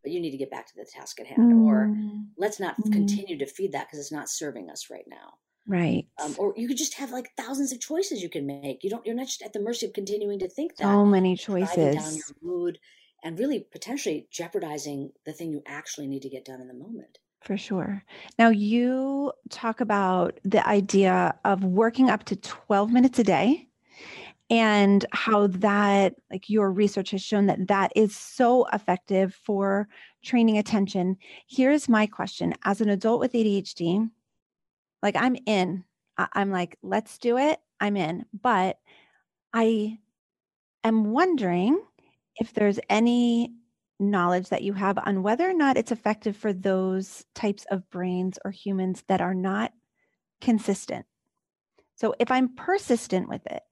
but 0.03 0.13
you 0.13 0.21
need 0.21 0.31
to 0.31 0.37
get 0.37 0.51
back 0.51 0.67
to 0.67 0.73
the 0.77 0.85
task 0.85 1.21
at 1.21 1.27
hand. 1.27 1.53
Mm. 1.53 1.67
Or 1.67 1.95
let's 2.37 2.61
not 2.61 2.77
mm. 2.81 2.93
continue 2.93 3.39
to 3.39 3.47
feed 3.47 3.73
that 3.73 3.87
because 3.87 3.99
it's 3.99 4.13
not 4.13 4.29
serving 4.29 4.71
us 4.71 4.89
right 4.91 5.05
now. 5.09 5.35
Right. 5.67 6.07
Um, 6.23 6.35
or 6.39 6.55
you 6.57 6.67
could 6.67 6.79
just 6.79 6.95
have 6.95 7.11
like 7.11 7.31
thousands 7.37 7.73
of 7.73 7.81
choices 7.81 8.23
you 8.23 8.31
can 8.31 8.47
make. 8.47 8.83
You 8.83 8.91
don't. 8.91 9.05
You're 9.07 9.15
not 9.15 9.27
just 9.27 9.43
at 9.43 9.53
the 9.53 9.61
mercy 9.61 9.87
of 9.87 9.93
continuing 9.93 10.39
to 10.41 10.49
think 10.49 10.77
that. 10.77 10.85
So 10.85 11.05
many 11.05 11.37
choices. 11.37 11.95
Down 11.95 12.15
your 12.15 12.37
mood, 12.43 12.79
and 13.23 13.39
really 13.39 13.61
potentially 13.71 14.27
jeopardizing 14.33 15.13
the 15.27 15.33
thing 15.33 15.53
you 15.53 15.63
actually 15.67 16.07
need 16.07 16.23
to 16.23 16.29
get 16.29 16.45
done 16.45 16.61
in 16.61 16.69
the 16.69 16.75
moment. 16.75 17.19
For 17.43 17.57
sure. 17.57 18.05
Now 18.39 18.51
you 18.51 19.33
talk 19.49 19.81
about 19.81 20.39
the 20.45 20.67
idea 20.67 21.35
of 21.45 21.65
working 21.65 22.11
up 22.11 22.25
to 22.25 22.37
12 22.37 22.93
minutes 22.93 23.19
a 23.19 23.25
day 23.25 23.70
and 24.51 25.07
how 25.13 25.47
that 25.47 26.15
like 26.31 26.51
your 26.51 26.73
research 26.73 27.13
has 27.13 27.23
shown 27.23 27.47
that 27.47 27.69
that 27.69 27.93
is 27.95 28.17
so 28.17 28.67
effective 28.73 29.33
for 29.45 29.89
training 30.25 30.59
attention. 30.59 31.17
Here's 31.49 31.89
my 31.89 32.07
question 32.07 32.55
as 32.65 32.81
an 32.81 32.91
adult 32.91 33.21
with 33.21 33.33
ADHD, 33.33 34.11
like 35.03 35.17
I'm 35.17 35.37
in. 35.47 35.85
I'm 36.35 36.51
like, 36.51 36.77
let's 36.83 37.17
do 37.17 37.39
it. 37.39 37.61
I'm 37.79 37.97
in. 37.97 38.27
But 38.39 38.79
I 39.55 39.99
am 40.85 41.13
wondering 41.13 41.81
if 42.37 42.53
there's 42.53 42.81
any 42.91 43.55
knowledge 43.99 44.49
that 44.49 44.63
you 44.63 44.73
have 44.73 44.99
on 44.99 45.23
whether 45.23 45.49
or 45.49 45.55
not 45.55 45.77
it's 45.77 45.93
effective 45.93 46.37
for 46.37 46.53
those 46.53 47.25
types 47.35 47.67
of 47.71 47.89
brains 47.91 48.39
or 48.45 48.51
humans 48.51 49.05
that 49.07 49.21
are 49.21 49.35
not 49.35 49.73
consistent. 50.41 51.07
So 51.95 52.15
if 52.19 52.31
I'm 52.31 52.55
persistent 52.55 53.29
with 53.29 53.47
it, 53.47 53.63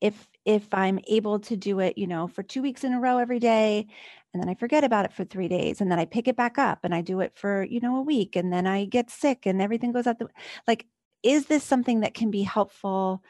if 0.00 0.28
if 0.44 0.72
I'm 0.72 1.00
able 1.08 1.40
to 1.40 1.56
do 1.56 1.80
it, 1.80 1.98
you 1.98 2.06
know, 2.06 2.26
for 2.28 2.42
2 2.42 2.62
weeks 2.62 2.84
in 2.84 2.92
a 2.92 3.00
row 3.00 3.18
every 3.18 3.38
day 3.40 3.86
and 4.34 4.42
then 4.42 4.48
I 4.48 4.54
forget 4.54 4.84
about 4.84 5.04
it 5.06 5.12
for 5.12 5.24
3 5.24 5.48
days 5.48 5.80
and 5.80 5.90
then 5.90 5.98
I 5.98 6.04
pick 6.04 6.28
it 6.28 6.36
back 6.36 6.58
up 6.58 6.80
and 6.84 6.94
I 6.94 7.00
do 7.02 7.20
it 7.20 7.32
for, 7.36 7.64
you 7.64 7.80
know, 7.80 7.96
a 7.96 8.02
week 8.02 8.36
and 8.36 8.52
then 8.52 8.66
I 8.66 8.84
get 8.84 9.10
sick 9.10 9.46
and 9.46 9.60
everything 9.62 9.92
goes 9.92 10.06
out 10.06 10.18
the 10.18 10.28
like 10.68 10.86
is 11.22 11.46
this 11.46 11.64
something 11.64 12.00
that 12.00 12.14
can 12.14 12.30
be 12.30 12.42
helpful 12.42 13.22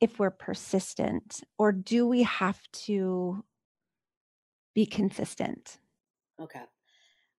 if 0.00 0.18
we're 0.18 0.30
persistent 0.30 1.42
or 1.58 1.72
do 1.72 2.06
we 2.06 2.22
have 2.22 2.60
to 2.72 3.44
be 4.74 4.86
consistent? 4.86 5.78
Okay. 6.40 6.62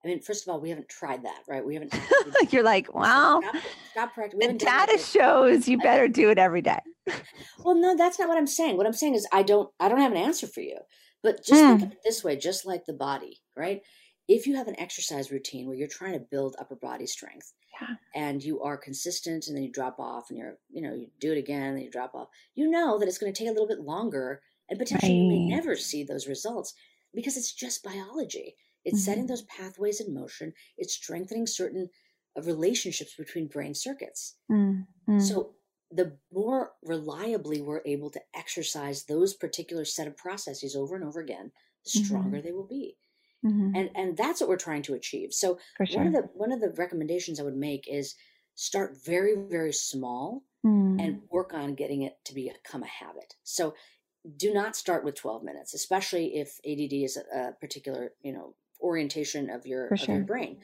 I 0.04 0.08
mean, 0.08 0.22
first 0.22 0.48
of 0.48 0.52
all, 0.52 0.62
we 0.62 0.70
haven't 0.70 0.88
tried 0.88 1.24
that, 1.24 1.42
right? 1.48 1.66
We 1.66 1.74
haven't. 1.74 1.94
You're 2.52 2.64
like, 2.64 2.94
well, 2.94 3.42
stop, 3.42 3.56
stop 3.92 4.14
practicing. 4.14 4.58
The 4.58 4.66
data 4.66 4.98
shows 4.98 5.68
you 5.68 5.78
better 5.78 6.08
do 6.08 6.30
it 6.30 6.38
every 6.38 6.62
day. 6.62 6.80
well, 7.64 7.76
no, 7.76 7.98
that's 7.98 8.18
not 8.18 8.30
what 8.30 8.38
I'm 8.38 8.48
saying. 8.48 8.78
What 8.78 8.86
I'm 8.86 8.94
saying 8.94 9.16
is, 9.16 9.28
I 9.34 9.44
don't, 9.44 9.70
I 9.80 9.90
don't 9.90 10.00
have 10.00 10.12
an 10.12 10.18
answer 10.18 10.48
for 10.48 10.62
you. 10.62 10.78
But 11.22 11.44
just 11.44 11.62
mm. 11.62 11.80
think 11.80 11.82
of 11.84 11.92
it 11.92 12.04
this 12.04 12.24
way, 12.24 12.38
just 12.38 12.66
like 12.66 12.86
the 12.86 12.94
body, 12.94 13.42
right? 13.58 13.82
If 14.30 14.48
you 14.48 14.56
have 14.56 14.68
an 14.68 14.80
exercise 14.80 15.32
routine 15.32 15.68
where 15.68 15.76
you're 15.76 15.88
trying 15.88 16.14
to 16.14 16.20
build 16.20 16.56
upper 16.60 16.76
body 16.76 17.06
strength, 17.06 17.52
yeah. 17.82 17.96
and 18.16 18.42
you 18.42 18.62
are 18.62 18.78
consistent, 18.78 19.48
and 19.48 19.56
then 19.56 19.64
you 19.64 19.72
drop 19.72 20.00
off, 20.00 20.30
and 20.30 20.38
you're, 20.38 20.58
you 20.70 20.82
know, 20.82 20.94
you 20.94 21.08
do 21.20 21.34
it 21.34 21.38
again, 21.38 21.74
and 21.74 21.82
you 21.82 21.92
drop 21.92 22.16
off, 22.16 22.30
you 22.56 22.70
know 22.70 23.00
that 23.00 23.08
it's 23.08 23.18
going 23.18 23.34
to 23.34 23.38
take 23.38 23.50
a 23.50 23.52
little 23.52 23.68
bit 23.68 23.82
longer, 23.82 24.42
and 24.70 24.80
potentially 24.80 25.12
right. 25.12 25.18
you 25.18 25.28
may 25.28 25.56
never 25.56 25.76
see 25.76 26.04
those 26.04 26.28
results 26.28 26.74
because 27.14 27.36
it's 27.36 27.54
just 27.54 27.84
biology. 27.84 28.56
It's 28.86 29.00
mm-hmm. 29.00 29.06
setting 29.06 29.28
those 29.28 29.44
pathways 29.44 30.00
in 30.00 30.14
motion. 30.14 30.54
It's 30.78 30.94
strengthening 30.94 31.48
certain 31.48 31.90
uh, 32.38 32.42
relationships 32.42 33.16
between 33.16 33.48
brain 33.48 33.74
circuits. 33.74 34.36
Mm-hmm. 34.52 35.20
So 35.20 35.56
the 35.92 36.18
more 36.32 36.72
reliably 36.84 37.62
we're 37.62 37.82
able 37.86 38.10
to 38.12 38.22
exercise 38.36 39.06
those 39.06 39.34
particular 39.34 39.86
set 39.86 40.08
of 40.08 40.16
processes 40.16 40.76
over 40.76 40.96
and 40.96 41.04
over 41.04 41.20
again, 41.20 41.52
the 41.84 41.90
stronger 41.90 42.38
mm-hmm. 42.38 42.46
they 42.46 42.52
will 42.52 42.68
be. 42.68 42.96
Mm-hmm. 43.46 43.76
And 43.76 43.90
and 43.96 44.18
that's 44.18 44.42
what 44.42 44.50
we're 44.50 44.58
trying 44.58 44.82
to 44.84 44.96
achieve. 44.96 45.34
So 45.34 45.60
sure. 45.86 46.00
one 46.00 46.08
of 46.08 46.14
the 46.14 46.30
one 46.34 46.52
of 46.52 46.60
the 46.60 46.74
recommendations 46.78 47.40
I 47.40 47.44
would 47.44 47.56
make 47.56 47.86
is 47.88 48.16
start 48.56 48.98
very 49.06 49.36
very 49.36 49.72
small 49.72 50.44
mm. 50.66 51.02
and 51.02 51.22
work 51.30 51.54
on 51.54 51.76
getting 51.76 52.02
it 52.02 52.18
to 52.26 52.34
become 52.34 52.84
a 52.84 52.88
habit. 52.88 53.36
So 53.44 53.76
do 54.36 54.54
not 54.54 54.76
start 54.76 55.04
with 55.04 55.16
12 55.16 55.44
minutes, 55.44 55.74
especially 55.74 56.36
if 56.36 56.60
ADD 56.66 56.94
is 56.94 57.18
a, 57.18 57.38
a 57.38 57.52
particular, 57.54 58.12
you 58.22 58.34
know, 58.34 58.56
orientation 58.82 59.50
of 59.50 59.66
your, 59.66 59.88
of 59.88 60.08
your 60.08 60.22
brain. 60.22 60.58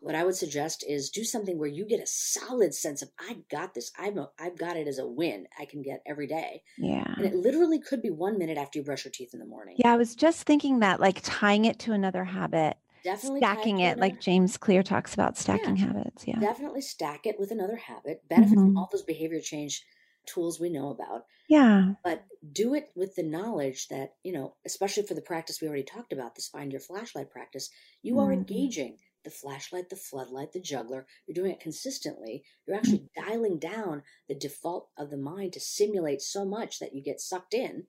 What 0.00 0.14
I 0.14 0.24
would 0.24 0.36
suggest 0.36 0.84
is 0.86 1.10
do 1.10 1.24
something 1.24 1.58
where 1.58 1.68
you 1.68 1.84
get 1.84 2.02
a 2.02 2.06
solid 2.06 2.74
sense 2.74 3.02
of 3.02 3.08
I 3.18 3.38
got 3.50 3.74
this. 3.74 3.90
I'm 3.98 4.18
a, 4.18 4.30
I've 4.38 4.56
got 4.56 4.76
it 4.76 4.86
as 4.86 4.98
a 4.98 5.06
win. 5.06 5.46
I 5.58 5.64
can 5.64 5.82
get 5.82 6.02
every 6.06 6.26
day. 6.26 6.62
Yeah. 6.78 7.14
And 7.16 7.24
it 7.24 7.34
literally 7.34 7.80
could 7.80 8.02
be 8.02 8.10
one 8.10 8.38
minute 8.38 8.58
after 8.58 8.78
you 8.78 8.84
brush 8.84 9.04
your 9.04 9.12
teeth 9.12 9.30
in 9.32 9.40
the 9.40 9.46
morning. 9.46 9.76
Yeah, 9.78 9.92
I 9.92 9.96
was 9.96 10.14
just 10.14 10.42
thinking 10.42 10.80
that, 10.80 11.00
like 11.00 11.20
tying 11.24 11.64
it 11.64 11.78
to 11.80 11.92
another 11.92 12.24
habit. 12.24 12.76
Definitely 13.04 13.40
stacking 13.40 13.80
it, 13.80 13.98
like 13.98 14.20
James 14.20 14.56
Clear 14.56 14.82
talks 14.82 15.14
about 15.14 15.38
stacking 15.38 15.76
yeah. 15.76 15.86
habits. 15.86 16.26
Yeah. 16.26 16.38
Definitely 16.40 16.82
stack 16.82 17.26
it 17.26 17.36
with 17.38 17.50
another 17.50 17.76
habit. 17.76 18.22
Benefit 18.28 18.52
mm-hmm. 18.52 18.66
from 18.66 18.76
all 18.76 18.88
those 18.92 19.02
behavior 19.02 19.40
change 19.40 19.84
tools 20.26 20.60
we 20.60 20.70
know 20.70 20.90
about. 20.90 21.24
Yeah. 21.48 21.92
But 22.04 22.24
do 22.52 22.74
it 22.74 22.90
with 22.94 23.14
the 23.14 23.22
knowledge 23.22 23.88
that, 23.88 24.14
you 24.22 24.32
know, 24.32 24.54
especially 24.66 25.04
for 25.04 25.14
the 25.14 25.22
practice 25.22 25.60
we 25.60 25.68
already 25.68 25.84
talked 25.84 26.12
about, 26.12 26.34
this 26.34 26.48
find 26.48 26.72
your 26.72 26.80
flashlight 26.80 27.30
practice, 27.30 27.70
you 28.02 28.14
mm-hmm. 28.14 28.28
are 28.28 28.32
engaging 28.32 28.96
the 29.24 29.30
flashlight, 29.30 29.88
the 29.90 29.96
floodlight, 29.96 30.52
the 30.52 30.60
juggler. 30.60 31.06
You're 31.26 31.34
doing 31.34 31.50
it 31.50 31.60
consistently. 31.60 32.44
You're 32.66 32.76
actually 32.76 33.08
mm-hmm. 33.16 33.28
dialing 33.28 33.58
down 33.58 34.02
the 34.28 34.34
default 34.34 34.88
of 34.98 35.10
the 35.10 35.16
mind 35.16 35.52
to 35.54 35.60
simulate 35.60 36.22
so 36.22 36.44
much 36.44 36.78
that 36.78 36.94
you 36.94 37.02
get 37.02 37.20
sucked 37.20 37.54
in. 37.54 37.84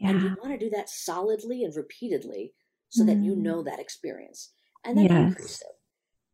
Yeah. 0.00 0.10
And 0.10 0.22
you 0.22 0.36
want 0.42 0.58
to 0.58 0.64
do 0.64 0.70
that 0.70 0.88
solidly 0.88 1.64
and 1.64 1.74
repeatedly 1.76 2.52
so 2.88 3.04
mm-hmm. 3.04 3.08
that 3.08 3.24
you 3.24 3.36
know 3.36 3.62
mm. 3.62 3.64
that 3.66 3.78
experience. 3.78 4.50
And 4.84 4.98
then 4.98 5.06
yes. 5.06 5.28
increase 5.28 5.60
it. 5.60 5.76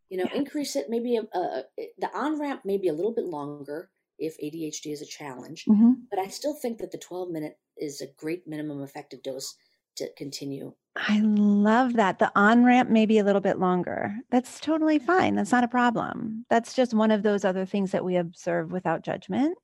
You 0.09 0.19
know, 0.19 0.25
yeah. 0.33 0.39
increase 0.39 0.77
it 0.77 0.87
maybe 0.89 1.17
a, 1.17 1.23
a, 1.37 1.65
the 1.99 2.09
on 2.15 2.41
ramp 2.41 2.63
may 2.65 2.79
be 2.79 2.89
a 2.89 2.95
little 2.95 3.15
bit 3.15 3.27
longer 3.27 3.91
if 4.19 4.37
ADHD 4.39 4.93
is 4.93 5.03
a 5.03 5.07
challenge. 5.07 5.65
Mm-hmm. 5.69 5.93
But 6.11 6.19
I 6.19 6.29
still 6.29 6.55
think 6.55 6.79
that 6.79 6.91
the 6.91 6.99
12 6.99 7.31
minute 7.31 7.59
is 7.77 8.01
a 8.01 8.09
great 8.17 8.47
minimum 8.47 8.83
effective 8.83 9.23
dose 9.23 9.55
to 9.97 10.09
continue. 10.17 10.73
I 10.97 11.21
love 11.21 11.95
that. 11.95 12.19
The 12.19 12.33
on 12.35 12.65
ramp 12.65 12.91
may 12.91 13.07
be 13.07 13.19
a 13.19 13.25
little 13.25 13.41
bit 13.41 13.59
longer. 13.59 14.17
That's 14.31 14.61
totally 14.61 14.99
fine. 14.99 15.37
That's 15.37 15.53
not 15.53 15.65
a 15.65 15.69
problem. 15.69 16.45
That's 16.51 16.75
just 16.75 16.95
one 16.95 17.11
of 17.11 17.23
those 17.23 17.45
other 17.45 17.65
things 17.65 17.93
that 17.93 18.05
we 18.05 18.17
observe 18.17 18.73
without 18.73 19.03
judgment. 19.03 19.57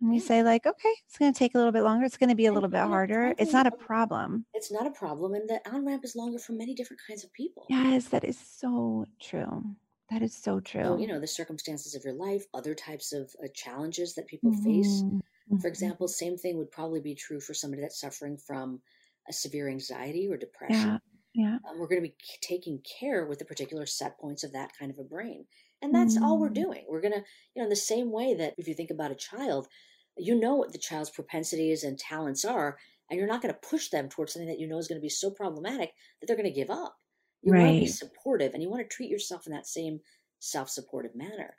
And 0.00 0.10
we 0.10 0.18
say, 0.18 0.42
like, 0.42 0.64
okay, 0.64 0.94
it's 1.06 1.18
going 1.18 1.30
to 1.30 1.38
take 1.38 1.54
a 1.54 1.58
little 1.58 1.72
bit 1.72 1.82
longer. 1.82 2.06
It's 2.06 2.16
going 2.16 2.30
to 2.30 2.36
be 2.36 2.46
a 2.46 2.52
little 2.52 2.70
bit 2.70 2.80
harder. 2.80 3.34
It's 3.36 3.52
not 3.52 3.66
a 3.66 3.70
problem. 3.70 4.46
It's 4.54 4.72
not 4.72 4.86
a 4.86 4.90
problem. 4.90 5.34
And 5.34 5.46
the 5.48 5.60
on 5.70 5.84
ramp 5.84 6.04
is 6.04 6.16
longer 6.16 6.38
for 6.38 6.52
many 6.52 6.74
different 6.74 7.02
kinds 7.06 7.22
of 7.22 7.32
people. 7.34 7.66
Yes, 7.68 8.06
that 8.06 8.24
is 8.24 8.38
so 8.38 9.04
true. 9.20 9.76
That 10.10 10.22
is 10.22 10.34
so 10.34 10.60
true. 10.60 10.82
So, 10.82 10.98
you 10.98 11.06
know, 11.06 11.20
the 11.20 11.26
circumstances 11.26 11.94
of 11.94 12.04
your 12.04 12.14
life, 12.14 12.44
other 12.52 12.74
types 12.74 13.12
of 13.12 13.30
uh, 13.42 13.48
challenges 13.54 14.14
that 14.14 14.26
people 14.26 14.50
mm-hmm. 14.50 14.64
face. 14.64 15.00
For 15.00 15.56
mm-hmm. 15.56 15.66
example, 15.66 16.08
same 16.08 16.36
thing 16.36 16.58
would 16.58 16.70
probably 16.70 17.00
be 17.00 17.14
true 17.14 17.40
for 17.40 17.54
somebody 17.54 17.82
that's 17.82 18.00
suffering 18.00 18.36
from 18.36 18.80
a 19.28 19.32
severe 19.32 19.68
anxiety 19.68 20.28
or 20.28 20.36
depression. 20.36 21.00
Yeah. 21.34 21.50
yeah. 21.50 21.58
Um, 21.68 21.78
we're 21.78 21.88
going 21.88 22.02
to 22.02 22.08
be 22.08 22.16
taking 22.40 22.80
care 23.00 23.26
with 23.26 23.38
the 23.38 23.44
particular 23.44 23.86
set 23.86 24.18
points 24.18 24.42
of 24.42 24.52
that 24.52 24.70
kind 24.78 24.90
of 24.90 24.98
a 24.98 25.04
brain. 25.04 25.46
And 25.82 25.94
that's 25.94 26.16
mm-hmm. 26.16 26.24
all 26.24 26.38
we're 26.38 26.50
mm. 26.50 26.54
doing. 26.54 26.84
We're 26.88 27.00
going 27.00 27.14
to, 27.14 27.24
you 27.54 27.62
know, 27.62 27.64
in 27.64 27.70
the 27.70 27.76
same 27.76 28.12
way 28.12 28.34
that 28.34 28.54
if 28.58 28.68
you 28.68 28.74
think 28.74 28.90
about 28.90 29.12
a 29.12 29.16
child, 29.16 29.68
you 30.16 30.38
know 30.38 30.56
what 30.56 30.72
the 30.72 30.78
child's 30.78 31.10
propensities 31.10 31.84
and 31.84 31.98
talents 31.98 32.44
are, 32.44 32.78
and 33.08 33.18
you're 33.18 33.28
not 33.28 33.42
going 33.42 33.54
to 33.54 33.68
push 33.68 33.88
them 33.88 34.08
towards 34.08 34.32
something 34.32 34.48
that 34.48 34.58
you 34.58 34.68
know 34.68 34.78
is 34.78 34.88
going 34.88 35.00
to 35.00 35.04
be 35.04 35.08
so 35.08 35.30
problematic 35.30 35.92
that 36.20 36.26
they're 36.26 36.36
going 36.36 36.52
to 36.52 36.60
give 36.60 36.70
up. 36.70 36.96
You 37.42 37.52
right. 37.52 37.60
want 37.60 37.74
to 37.74 37.80
be 37.80 37.86
supportive 37.86 38.54
and 38.54 38.62
you 38.62 38.70
want 38.70 38.82
to 38.82 38.94
treat 38.94 39.10
yourself 39.10 39.46
in 39.46 39.52
that 39.52 39.66
same 39.66 40.00
self 40.38 40.68
supportive 40.68 41.14
manner. 41.14 41.54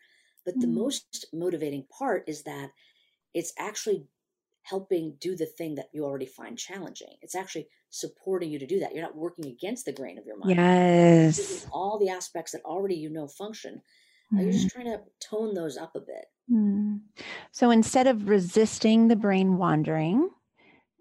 But 0.46 0.58
mm. 0.58 0.62
the 0.62 0.68
most 0.68 1.28
motivating 1.34 1.86
part 1.98 2.24
is 2.28 2.44
that 2.44 2.70
it's 3.34 3.54
actually 3.58 4.06
helping 4.64 5.16
do 5.20 5.36
the 5.36 5.46
thing 5.46 5.76
that 5.76 5.90
you 5.92 6.04
already 6.04 6.26
find 6.26 6.58
challenging. 6.58 7.16
It's 7.22 7.36
actually 7.36 7.68
supporting 7.90 8.52
you 8.52 8.60
to 8.60 8.68
do 8.68 8.80
that. 8.80 8.94
You're 8.94 9.04
not 9.04 9.16
working 9.16 9.46
against 9.48 9.86
the 9.86 9.92
grain 9.92 10.18
of 10.18 10.26
your 10.26 10.38
mind. 10.38 10.58
Yes. 10.58 11.66
All 11.72 11.98
the 12.00 12.10
aspects 12.10 12.52
that 12.52 12.62
already 12.64 12.96
you 12.96 13.10
know 13.10 13.28
function. 13.28 13.82
Mm. 14.34 14.44
You're 14.44 14.52
just 14.52 14.68
mm-hmm. 14.68 14.82
trying 14.82 14.98
to 14.98 15.04
tone 15.20 15.54
those 15.54 15.78
up 15.78 15.96
a 15.96 16.00
bit. 16.00 16.26
Mm. 16.52 17.02
So 17.52 17.72
instead 17.72 18.08
of 18.08 18.30
resisting 18.30 19.08
the 19.08 19.16
brain 19.16 19.58
wandering, 19.58 20.30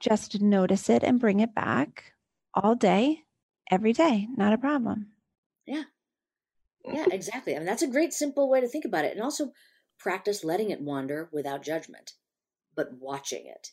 just 0.00 0.40
notice 0.40 0.88
it 0.88 1.02
and 1.02 1.20
bring 1.20 1.40
it 1.40 1.54
back 1.54 2.12
all 2.54 2.74
day, 2.74 3.24
every 3.70 3.92
day. 3.92 4.28
Not 4.36 4.52
a 4.52 4.58
problem. 4.58 5.12
Yeah. 5.66 5.84
Yeah, 6.84 7.06
exactly. 7.10 7.54
I 7.54 7.58
mean, 7.58 7.66
that's 7.66 7.82
a 7.82 7.88
great, 7.88 8.12
simple 8.12 8.48
way 8.48 8.60
to 8.60 8.68
think 8.68 8.84
about 8.84 9.04
it. 9.04 9.12
And 9.12 9.22
also 9.22 9.52
practice 9.98 10.44
letting 10.44 10.70
it 10.70 10.80
wander 10.80 11.28
without 11.32 11.62
judgment 11.62 12.14
but 12.74 12.94
watching 12.94 13.46
it. 13.46 13.72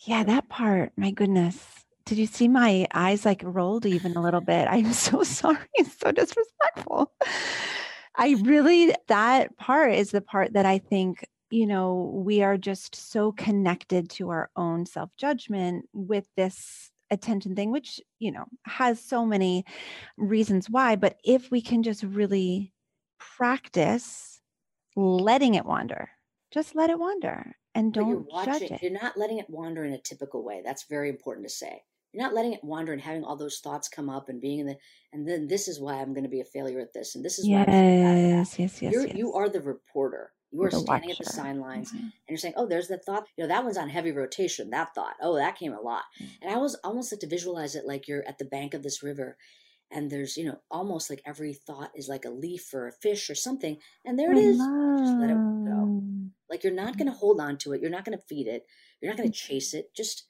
Yeah, 0.00 0.24
that 0.24 0.48
part. 0.48 0.92
My 0.96 1.10
goodness. 1.10 1.84
Did 2.04 2.18
you 2.18 2.26
see 2.26 2.48
my 2.48 2.86
eyes 2.94 3.24
like 3.24 3.42
rolled 3.44 3.84
even 3.84 4.16
a 4.16 4.22
little 4.22 4.40
bit? 4.40 4.66
I'm 4.68 4.92
so 4.92 5.22
sorry. 5.24 5.66
It's 5.74 5.98
so 5.98 6.12
disrespectful. 6.12 7.12
I 8.16 8.36
really, 8.42 8.94
that 9.08 9.56
part 9.56 9.94
is 9.94 10.10
the 10.10 10.20
part 10.20 10.54
that 10.54 10.66
I 10.66 10.78
think, 10.78 11.24
you 11.50 11.66
know, 11.66 12.12
we 12.24 12.42
are 12.42 12.56
just 12.56 12.94
so 12.96 13.32
connected 13.32 14.10
to 14.10 14.30
our 14.30 14.50
own 14.56 14.86
self 14.86 15.10
judgment 15.16 15.88
with 15.92 16.26
this 16.36 16.90
attention 17.10 17.54
thing, 17.54 17.70
which, 17.70 18.00
you 18.18 18.32
know, 18.32 18.44
has 18.64 19.00
so 19.00 19.24
many 19.24 19.64
reasons 20.16 20.68
why. 20.68 20.96
But 20.96 21.18
if 21.24 21.50
we 21.50 21.60
can 21.60 21.82
just 21.82 22.02
really 22.02 22.72
practice 23.18 24.40
letting 24.96 25.54
it 25.54 25.64
wander, 25.64 26.10
just 26.52 26.74
let 26.74 26.90
it 26.90 26.98
wander 26.98 27.56
and 27.74 27.92
don't 27.92 28.26
judge 28.44 28.62
it. 28.62 28.82
You're 28.82 28.92
not 28.92 29.16
letting 29.16 29.38
it 29.38 29.48
wander 29.48 29.84
in 29.84 29.92
a 29.92 30.00
typical 30.00 30.44
way. 30.44 30.62
That's 30.64 30.84
very 30.88 31.08
important 31.08 31.46
to 31.46 31.52
say. 31.52 31.82
You're 32.12 32.22
not 32.22 32.34
letting 32.34 32.54
it 32.54 32.64
wander 32.64 32.92
and 32.92 33.02
having 33.02 33.22
all 33.22 33.36
those 33.36 33.60
thoughts 33.60 33.88
come 33.88 34.08
up 34.08 34.28
and 34.30 34.40
being 34.40 34.60
in 34.60 34.66
the 34.66 34.76
and 35.12 35.28
then 35.28 35.46
this 35.46 35.68
is 35.68 35.78
why 35.78 36.00
I'm 36.00 36.14
going 36.14 36.24
to 36.24 36.30
be 36.30 36.40
a 36.40 36.44
failure 36.44 36.80
at 36.80 36.92
this 36.94 37.14
and 37.14 37.24
this 37.24 37.38
is 37.38 37.46
yes, 37.46 37.68
why 37.68 37.74
yes, 37.74 38.58
yes, 38.58 38.82
yes, 38.82 38.92
you're, 38.92 39.06
yes. 39.06 39.16
You 39.16 39.34
are 39.34 39.48
the 39.48 39.60
reporter. 39.60 40.32
You 40.50 40.62
are 40.62 40.70
standing 40.70 41.10
at 41.10 41.18
the 41.18 41.24
sign 41.24 41.60
lines 41.60 41.90
mm-hmm. 41.90 42.04
and 42.04 42.12
you're 42.28 42.38
saying, 42.38 42.54
"Oh, 42.56 42.66
there's 42.66 42.88
that 42.88 43.04
thought. 43.04 43.26
You 43.36 43.44
know, 43.44 43.48
that 43.48 43.64
one's 43.64 43.76
on 43.76 43.88
heavy 43.88 44.12
rotation. 44.12 44.70
That 44.70 44.94
thought. 44.94 45.14
Oh, 45.20 45.36
that 45.36 45.58
came 45.58 45.72
a 45.72 45.80
lot." 45.80 46.04
Mm-hmm. 46.20 46.32
And 46.42 46.54
I 46.54 46.58
was 46.58 46.74
almost 46.84 47.12
like 47.12 47.20
to 47.20 47.26
visualize 47.26 47.74
it 47.74 47.86
like 47.86 48.08
you're 48.08 48.26
at 48.26 48.38
the 48.38 48.44
bank 48.44 48.72
of 48.72 48.82
this 48.82 49.02
river 49.02 49.36
and 49.90 50.10
there's 50.10 50.36
you 50.36 50.44
know 50.44 50.58
almost 50.70 51.10
like 51.10 51.22
every 51.24 51.54
thought 51.54 51.90
is 51.94 52.08
like 52.08 52.24
a 52.24 52.30
leaf 52.30 52.72
or 52.74 52.88
a 52.88 52.92
fish 52.92 53.30
or 53.30 53.34
something 53.34 53.78
and 54.04 54.18
there 54.18 54.32
it 54.32 54.38
is 54.38 54.58
just 54.58 55.18
let 55.18 55.30
it 55.30 55.34
go 55.34 56.02
like 56.50 56.62
you're 56.62 56.72
not 56.72 56.96
going 56.96 57.10
to 57.10 57.16
hold 57.16 57.40
on 57.40 57.56
to 57.56 57.72
it 57.72 57.80
you're 57.80 57.90
not 57.90 58.04
going 58.04 58.16
to 58.16 58.24
feed 58.24 58.46
it 58.46 58.66
you're 59.00 59.10
not 59.10 59.18
going 59.18 59.30
to 59.30 59.36
chase 59.36 59.74
it 59.74 59.94
just 59.94 60.28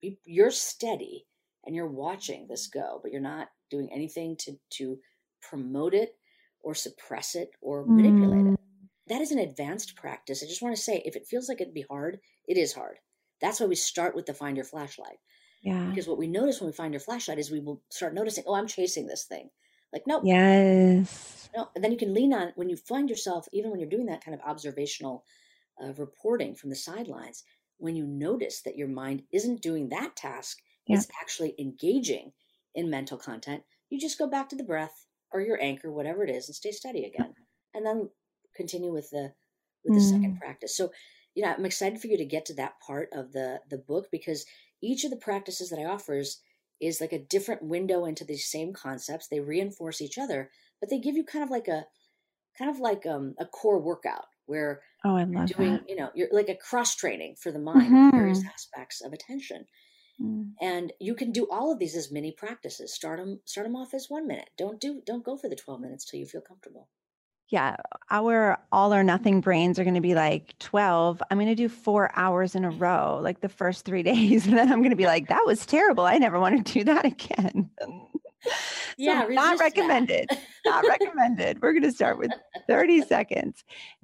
be, 0.00 0.18
you're 0.24 0.50
steady 0.50 1.26
and 1.64 1.74
you're 1.74 1.86
watching 1.86 2.46
this 2.48 2.66
go 2.66 3.00
but 3.02 3.12
you're 3.12 3.20
not 3.20 3.48
doing 3.70 3.88
anything 3.92 4.36
to 4.36 4.52
to 4.70 4.98
promote 5.40 5.94
it 5.94 6.16
or 6.60 6.74
suppress 6.74 7.34
it 7.34 7.50
or 7.60 7.84
manipulate 7.86 8.44
mm. 8.44 8.54
it 8.54 8.60
that 9.08 9.20
is 9.20 9.30
an 9.32 9.38
advanced 9.38 9.96
practice 9.96 10.42
i 10.42 10.46
just 10.46 10.62
want 10.62 10.74
to 10.74 10.80
say 10.80 11.02
if 11.04 11.16
it 11.16 11.26
feels 11.26 11.48
like 11.48 11.60
it'd 11.60 11.74
be 11.74 11.86
hard 11.88 12.18
it 12.46 12.56
is 12.56 12.72
hard 12.72 12.98
that's 13.40 13.60
why 13.60 13.66
we 13.66 13.74
start 13.74 14.14
with 14.14 14.26
the 14.26 14.34
find 14.34 14.56
your 14.56 14.64
flashlight 14.64 15.18
yeah. 15.62 15.86
Because 15.86 16.08
what 16.08 16.18
we 16.18 16.26
notice 16.26 16.60
when 16.60 16.66
we 16.66 16.72
find 16.72 16.92
your 16.92 17.00
flashlight 17.00 17.38
is 17.38 17.50
we 17.50 17.60
will 17.60 17.80
start 17.88 18.14
noticing, 18.14 18.44
oh, 18.46 18.54
I'm 18.54 18.66
chasing 18.66 19.06
this 19.06 19.24
thing. 19.24 19.48
Like, 19.92 20.02
nope. 20.06 20.22
Yes. 20.24 21.48
No. 21.56 21.68
And 21.74 21.84
then 21.84 21.92
you 21.92 21.98
can 21.98 22.14
lean 22.14 22.32
on 22.32 22.52
when 22.56 22.68
you 22.68 22.76
find 22.76 23.08
yourself, 23.08 23.46
even 23.52 23.70
when 23.70 23.78
you're 23.78 23.88
doing 23.88 24.06
that 24.06 24.24
kind 24.24 24.34
of 24.34 24.40
observational 24.44 25.24
uh, 25.82 25.92
reporting 25.94 26.54
from 26.54 26.70
the 26.70 26.76
sidelines, 26.76 27.44
when 27.78 27.94
you 27.94 28.06
notice 28.06 28.62
that 28.62 28.76
your 28.76 28.88
mind 28.88 29.22
isn't 29.32 29.62
doing 29.62 29.88
that 29.90 30.16
task, 30.16 30.58
yeah. 30.86 30.96
it's 30.96 31.08
actually 31.20 31.54
engaging 31.58 32.32
in 32.74 32.90
mental 32.90 33.18
content, 33.18 33.62
you 33.90 34.00
just 34.00 34.18
go 34.18 34.26
back 34.26 34.48
to 34.48 34.56
the 34.56 34.64
breath 34.64 35.06
or 35.32 35.40
your 35.40 35.60
anchor, 35.62 35.92
whatever 35.92 36.24
it 36.24 36.30
is, 36.30 36.48
and 36.48 36.56
stay 36.56 36.72
steady 36.72 37.04
again. 37.04 37.34
And 37.74 37.86
then 37.86 38.08
continue 38.54 38.92
with 38.92 39.10
the 39.10 39.32
with 39.84 39.94
the 39.94 40.00
mm. 40.00 40.10
second 40.10 40.38
practice. 40.38 40.76
So, 40.76 40.90
you 41.34 41.42
know, 41.42 41.52
I'm 41.52 41.64
excited 41.64 42.00
for 42.00 42.06
you 42.06 42.16
to 42.16 42.24
get 42.24 42.46
to 42.46 42.54
that 42.54 42.80
part 42.84 43.08
of 43.12 43.32
the 43.32 43.60
the 43.68 43.78
book 43.78 44.08
because 44.10 44.44
each 44.82 45.04
of 45.04 45.10
the 45.10 45.16
practices 45.16 45.70
that 45.70 45.78
I 45.78 45.84
offer 45.84 46.14
is, 46.14 47.00
like 47.00 47.12
a 47.12 47.18
different 47.18 47.62
window 47.62 48.04
into 48.04 48.24
these 48.24 48.50
same 48.50 48.72
concepts. 48.72 49.28
They 49.28 49.40
reinforce 49.40 50.00
each 50.00 50.18
other, 50.18 50.50
but 50.80 50.90
they 50.90 50.98
give 50.98 51.14
you 51.14 51.24
kind 51.24 51.44
of 51.44 51.50
like 51.50 51.68
a 51.68 51.86
kind 52.58 52.70
of 52.70 52.80
like 52.80 53.06
um, 53.06 53.34
a 53.38 53.46
core 53.46 53.80
workout 53.80 54.26
where 54.46 54.82
oh, 55.04 55.16
I 55.16 55.22
love 55.22 55.46
doing, 55.46 55.72
that. 55.74 55.88
you 55.88 55.94
know, 55.94 56.10
you're 56.14 56.28
like 56.32 56.48
a 56.48 56.56
cross 56.56 56.96
training 56.96 57.36
for 57.40 57.52
the 57.52 57.60
mind, 57.60 57.92
mm-hmm. 57.92 58.16
various 58.16 58.44
aspects 58.44 59.00
of 59.00 59.12
attention. 59.12 59.66
Mm. 60.20 60.50
And 60.60 60.92
you 61.00 61.14
can 61.14 61.30
do 61.30 61.46
all 61.50 61.72
of 61.72 61.78
these 61.78 61.96
as 61.96 62.10
mini 62.10 62.32
practices. 62.32 62.92
Start 62.92 63.20
them, 63.20 63.40
start 63.44 63.66
them 63.66 63.76
off 63.76 63.94
as 63.94 64.06
one 64.08 64.26
minute. 64.26 64.50
Don't 64.58 64.80
do, 64.80 65.00
don't 65.06 65.24
go 65.24 65.36
for 65.36 65.48
the 65.48 65.56
12 65.56 65.80
minutes 65.80 66.04
till 66.04 66.20
you 66.20 66.26
feel 66.26 66.42
comfortable 66.42 66.88
yeah, 67.52 67.76
our 68.10 68.58
all 68.72 68.94
or 68.94 69.04
nothing 69.04 69.42
brains 69.42 69.78
are 69.78 69.84
going 69.84 69.94
to 69.94 70.00
be 70.00 70.14
like 70.14 70.58
12. 70.58 71.22
I'm 71.30 71.36
going 71.36 71.48
to 71.48 71.54
do 71.54 71.68
four 71.68 72.10
hours 72.16 72.54
in 72.54 72.64
a 72.64 72.70
row, 72.70 73.20
like 73.22 73.42
the 73.42 73.48
first 73.48 73.84
three 73.84 74.02
days. 74.12 74.46
And 74.46 74.56
then 74.56 74.72
I'm 74.72 74.78
going 74.78 74.90
to 74.90 74.96
be 74.96 75.06
like, 75.06 75.28
that 75.28 75.44
was 75.44 75.66
terrible. 75.66 76.04
I 76.04 76.16
never 76.16 76.40
want 76.40 76.66
to 76.66 76.72
do 76.72 76.84
that 76.84 77.04
again. 77.04 77.70
so 77.82 78.08
yeah, 78.96 79.26
not 79.28 79.60
recommended. 79.60 80.30
not 80.64 80.84
recommended. 80.88 81.60
We're 81.60 81.72
going 81.72 81.82
to 81.82 81.92
start 81.92 82.18
with 82.18 82.32
30 82.66 83.02
seconds. 83.02 83.62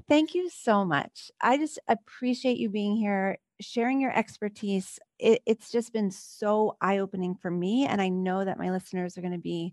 Thank 0.09 0.35
you 0.35 0.51
so 0.51 0.85
much. 0.85 1.31
I 1.41 1.57
just 1.57 1.79
appreciate 1.89 2.59
you 2.59 2.69
being 2.69 2.97
here, 2.97 3.39
sharing 3.61 3.99
your 3.99 4.17
expertise. 4.17 4.99
It, 5.19 5.41
it's 5.47 5.71
just 5.71 5.95
been 5.95 6.11
so 6.11 6.77
eye 6.83 6.99
opening 6.99 7.35
for 7.35 7.51
me. 7.51 7.87
And 7.87 8.03
I 8.03 8.11
know 8.11 8.45
that 8.45 8.59
my 8.59 8.71
listeners 8.71 9.17
are 9.17 9.23
going 9.23 9.33
to 9.33 9.39
be 9.39 9.73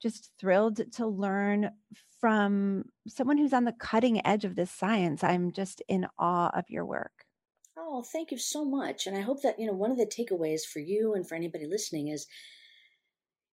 just 0.00 0.30
thrilled 0.38 0.80
to 0.92 1.06
learn 1.06 1.70
from 2.20 2.84
someone 3.06 3.38
who's 3.38 3.52
on 3.52 3.64
the 3.64 3.72
cutting 3.72 4.24
edge 4.26 4.44
of 4.44 4.56
this 4.56 4.70
science. 4.70 5.22
I'm 5.22 5.52
just 5.52 5.82
in 5.88 6.06
awe 6.18 6.50
of 6.54 6.64
your 6.68 6.84
work. 6.84 7.24
Oh, 7.76 8.02
thank 8.02 8.30
you 8.30 8.38
so 8.38 8.64
much. 8.64 9.06
And 9.06 9.16
I 9.16 9.20
hope 9.20 9.42
that, 9.42 9.58
you 9.58 9.66
know, 9.66 9.72
one 9.72 9.90
of 9.90 9.98
the 9.98 10.06
takeaways 10.06 10.62
for 10.62 10.80
you 10.80 11.14
and 11.14 11.28
for 11.28 11.34
anybody 11.36 11.66
listening 11.66 12.08
is, 12.08 12.26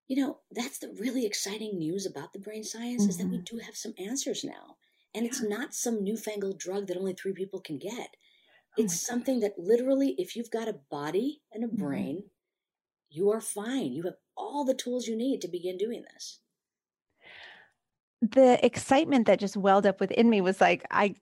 you 0.08 0.22
know, 0.22 0.40
that's 0.52 0.80
the 0.80 0.96
really 1.00 1.26
exciting 1.26 1.78
news 1.78 2.06
about 2.06 2.34
the 2.34 2.40
brain 2.40 2.64
science 2.64 3.04
mm-hmm. 3.04 3.10
is 3.10 3.18
that 3.18 3.28
we 3.28 3.38
mm-hmm. 3.38 3.58
do 3.58 3.64
have 3.64 3.76
some 3.76 3.94
answers 3.98 4.44
now. 4.44 4.78
And 5.14 5.24
yeah. 5.24 5.30
it's 5.30 5.42
not 5.42 5.74
some 5.74 6.04
newfangled 6.04 6.60
drug 6.60 6.88
that 6.88 6.98
only 6.98 7.14
three 7.14 7.34
people 7.34 7.62
can 7.62 7.78
get. 7.78 8.10
Oh 8.78 8.84
it's 8.84 9.00
something 9.00 9.40
that 9.40 9.58
literally, 9.58 10.16
if 10.18 10.36
you've 10.36 10.52
got 10.52 10.68
a 10.68 10.80
body 10.92 11.42
and 11.54 11.64
a 11.64 11.68
mm-hmm. 11.68 11.84
brain, 11.84 12.16
mm-hmm. 12.18 12.28
you 13.10 13.32
are 13.32 13.42
fine. 13.42 13.94
You 13.94 14.04
have 14.04 14.16
all 14.36 14.66
the 14.66 14.74
tools 14.74 15.08
you 15.08 15.16
need 15.16 15.40
to 15.42 15.48
begin 15.48 15.78
doing 15.78 16.04
this 16.14 16.40
the 18.32 18.64
excitement 18.66 19.28
that 19.28 19.40
just 19.40 19.58
welled 19.58 19.86
up 19.86 20.00
within 20.00 20.30
me 20.30 20.42
was 20.42 20.62
like 20.62 20.86
I 20.92 21.16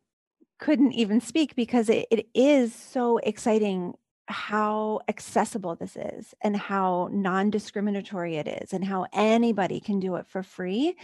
couldn't 0.60 0.94
even 0.94 1.20
speak 1.20 1.56
because 1.56 1.90
it, 1.90 2.08
it 2.10 2.28
is 2.34 2.74
so 2.74 3.18
exciting 3.18 3.96
how 4.28 5.02
accessible 5.10 5.76
this 5.76 5.98
is 5.98 6.34
and 6.42 6.56
how 6.56 7.10
non-discriminatory 7.12 8.38
it 8.38 8.48
is 8.48 8.72
and 8.72 8.86
how 8.86 9.06
anybody 9.12 9.82
can 9.82 10.00
do 10.00 10.16
it 10.16 10.26
for 10.28 10.42
free. 10.42 10.96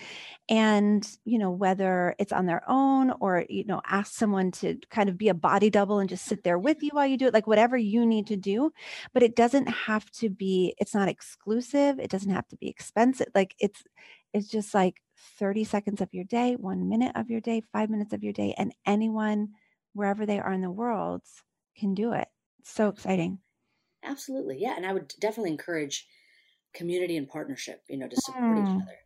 And 0.48 1.06
you 1.26 1.38
know 1.38 1.52
whether 1.52 2.16
it's 2.18 2.32
on 2.32 2.46
their 2.46 2.64
own 2.68 3.12
or 3.20 3.46
you 3.50 3.66
know 3.66 3.82
ask 3.86 4.14
someone 4.14 4.52
to 4.52 4.78
kind 4.90 5.10
of 5.10 5.18
be 5.18 5.28
a 5.30 5.34
body 5.34 5.70
double 5.70 6.00
and 6.00 6.10
just 6.10 6.26
sit 6.26 6.44
there 6.44 6.58
with 6.58 6.82
you 6.82 6.92
while 6.94 7.08
you 7.08 7.18
do 7.18 7.28
it 7.28 7.34
like 7.34 7.48
whatever 7.48 7.78
you 7.78 8.06
need 8.06 8.28
to 8.28 8.38
do. 8.38 8.72
But 9.14 9.24
it 9.24 9.36
doesn't 9.36 9.68
have 9.68 10.10
to 10.12 10.30
be 10.30 10.76
it's 10.78 10.96
not 10.96 11.10
exclusive. 11.10 12.00
It 12.00 12.10
doesn't 12.10 12.32
have 12.32 12.48
to 12.48 12.58
be 12.58 12.70
expensive. 12.70 13.28
Like 13.36 13.56
it's 13.60 13.84
it's 14.34 14.48
just 14.48 14.74
like 14.74 15.02
30 15.38 15.64
seconds 15.64 16.02
of 16.02 16.10
your 16.12 16.24
day, 16.24 16.56
one 16.56 16.90
minute 16.90 17.12
of 17.16 17.30
your 17.30 17.42
day, 17.42 17.62
five 17.74 17.90
minutes 17.90 18.14
of 18.14 18.24
your 18.24 18.34
day, 18.34 18.54
and 18.58 18.74
anyone 18.86 19.50
wherever 19.94 20.26
they 20.26 20.40
are 20.40 20.54
in 20.54 20.62
the 20.62 20.72
world 20.72 21.22
can 21.78 21.94
do 21.94 22.14
it. 22.14 22.28
It's 22.60 22.72
so 22.72 22.90
exciting. 22.90 23.40
Absolutely. 24.04 24.58
Yeah. 24.60 24.76
And 24.76 24.86
I 24.86 24.94
would 24.94 25.14
definitely 25.20 25.52
encourage 25.52 26.08
community 26.74 27.18
and 27.18 27.28
partnership, 27.28 27.84
you 27.90 27.98
know, 27.98 28.08
to 28.08 28.16
support 28.16 28.58
mm. 28.58 28.64
each 28.64 28.84
other. 28.84 28.98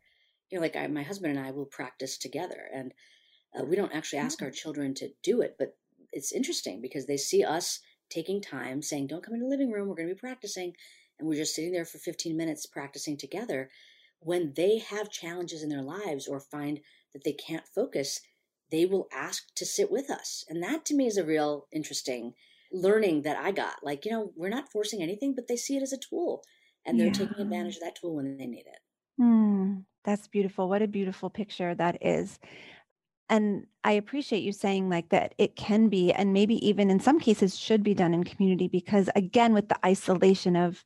You 0.49 0.57
know, 0.57 0.61
like 0.61 0.75
I, 0.75 0.85
my 0.87 1.03
husband 1.03 1.35
and 1.35 1.45
I 1.45 1.51
will 1.51 1.65
practice 1.65 2.17
together 2.17 2.69
and 2.73 2.93
uh, 3.57 3.63
we 3.63 3.75
don't 3.75 3.93
actually 3.93 4.19
ask 4.19 4.39
mm. 4.39 4.45
our 4.45 4.51
children 4.51 4.93
to 4.95 5.09
do 5.23 5.41
it, 5.41 5.55
but 5.57 5.75
it's 6.11 6.31
interesting 6.31 6.81
because 6.81 7.07
they 7.07 7.17
see 7.17 7.43
us 7.43 7.79
taking 8.09 8.41
time 8.41 8.81
saying, 8.81 9.07
don't 9.07 9.23
come 9.23 9.33
in 9.33 9.39
the 9.41 9.47
living 9.47 9.71
room. 9.71 9.87
We're 9.87 9.95
going 9.95 10.09
to 10.09 10.15
be 10.15 10.19
practicing. 10.19 10.73
And 11.17 11.27
we're 11.27 11.39
just 11.39 11.55
sitting 11.55 11.71
there 11.71 11.85
for 11.85 11.97
15 11.97 12.35
minutes 12.37 12.65
practicing 12.65 13.17
together. 13.17 13.69
When 14.23 14.53
they 14.55 14.79
have 14.79 15.09
challenges 15.09 15.63
in 15.63 15.69
their 15.69 15.81
lives 15.81 16.27
or 16.27 16.39
find 16.39 16.79
that 17.13 17.23
they 17.23 17.33
can't 17.33 17.67
focus, 17.67 18.21
they 18.71 18.85
will 18.85 19.07
ask 19.13 19.53
to 19.55 19.65
sit 19.65 19.91
with 19.91 20.09
us. 20.09 20.43
And 20.49 20.63
that 20.63 20.85
to 20.85 20.95
me 20.95 21.07
is 21.07 21.17
a 21.17 21.23
real 21.23 21.67
interesting 21.71 22.33
learning 22.71 23.21
that 23.21 23.37
I 23.37 23.51
got. 23.51 23.83
Like, 23.83 24.05
you 24.05 24.11
know, 24.11 24.31
we're 24.35 24.49
not 24.49 24.71
forcing 24.71 25.01
anything, 25.01 25.35
but 25.35 25.47
they 25.47 25.55
see 25.55 25.77
it 25.77 25.83
as 25.83 25.93
a 25.93 25.97
tool 25.97 26.43
and 26.85 26.99
they're 26.99 27.07
yeah. 27.07 27.13
taking 27.13 27.39
advantage 27.39 27.75
of 27.75 27.81
that 27.81 27.95
tool 27.95 28.15
when 28.15 28.37
they 28.37 28.47
need 28.47 28.65
it. 28.65 28.79
Mm, 29.21 29.83
that's 30.03 30.27
beautiful. 30.27 30.67
What 30.67 30.81
a 30.81 30.87
beautiful 30.87 31.29
picture 31.29 31.75
that 31.75 31.97
is. 32.01 32.39
And 33.29 33.67
I 33.83 33.93
appreciate 33.93 34.43
you 34.43 34.51
saying 34.51 34.89
like 34.89 35.09
that 35.09 35.33
it 35.37 35.55
can 35.55 35.87
be, 35.87 36.11
and 36.11 36.33
maybe 36.33 36.55
even 36.67 36.89
in 36.89 36.99
some 36.99 37.19
cases 37.19 37.57
should 37.57 37.83
be 37.83 37.93
done 37.93 38.13
in 38.13 38.23
community 38.23 38.67
because, 38.67 39.09
again, 39.15 39.53
with 39.53 39.69
the 39.69 39.85
isolation 39.85 40.55
of 40.55 40.83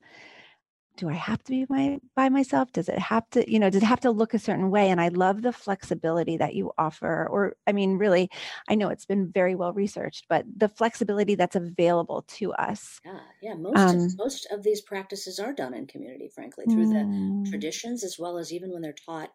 do 0.98 1.10
I 1.10 1.14
have 1.14 1.44
to 1.45 1.52
be 1.52 1.65
my, 1.69 1.99
by 2.15 2.30
myself? 2.30 2.72
Does 2.74 2.90
it 2.90 2.99
have 2.99 3.30
to, 3.32 3.49
you 3.49 3.60
know, 3.60 3.69
does 3.69 3.82
it 3.82 3.86
have 3.86 4.02
to 4.02 4.11
look 4.11 4.34
a 4.34 4.40
certain 4.40 4.69
way? 4.69 4.90
And 4.90 4.99
I 4.99 5.07
love 5.07 5.41
the 5.41 5.53
flexibility 5.53 6.38
that 6.38 6.56
you 6.56 6.72
offer. 6.78 7.28
Or, 7.30 7.56
I 7.65 7.72
mean, 7.72 7.98
really, 7.98 8.30
I 8.68 8.76
know 8.76 8.90
it's 8.90 9.06
been 9.06 9.32
very 9.32 9.56
well 9.56 9.74
researched, 9.74 10.26
but 10.28 10.45
the 10.56 10.68
flexibility 10.68 11.36
that's 11.36 11.56
available 11.56 12.24
to 12.40 12.52
us. 12.53 12.99
Yeah, 13.06 13.19
yeah. 13.41 13.53
Most 13.53 13.78
um, 13.78 13.98
of, 13.98 14.18
most 14.18 14.48
of 14.52 14.64
these 14.64 14.82
practices 14.82 15.40
are 15.40 15.53
done 15.53 15.74
in 15.74 15.88
community, 15.88 16.30
frankly, 16.34 16.65
through 16.65 16.88
mm, 16.88 17.45
the 17.45 17.49
traditions 17.49 18.03
as 18.03 18.18
well 18.19 18.38
as 18.38 18.52
even 18.52 18.72
when 18.72 18.82
they're 18.82 18.94
taught. 18.94 19.32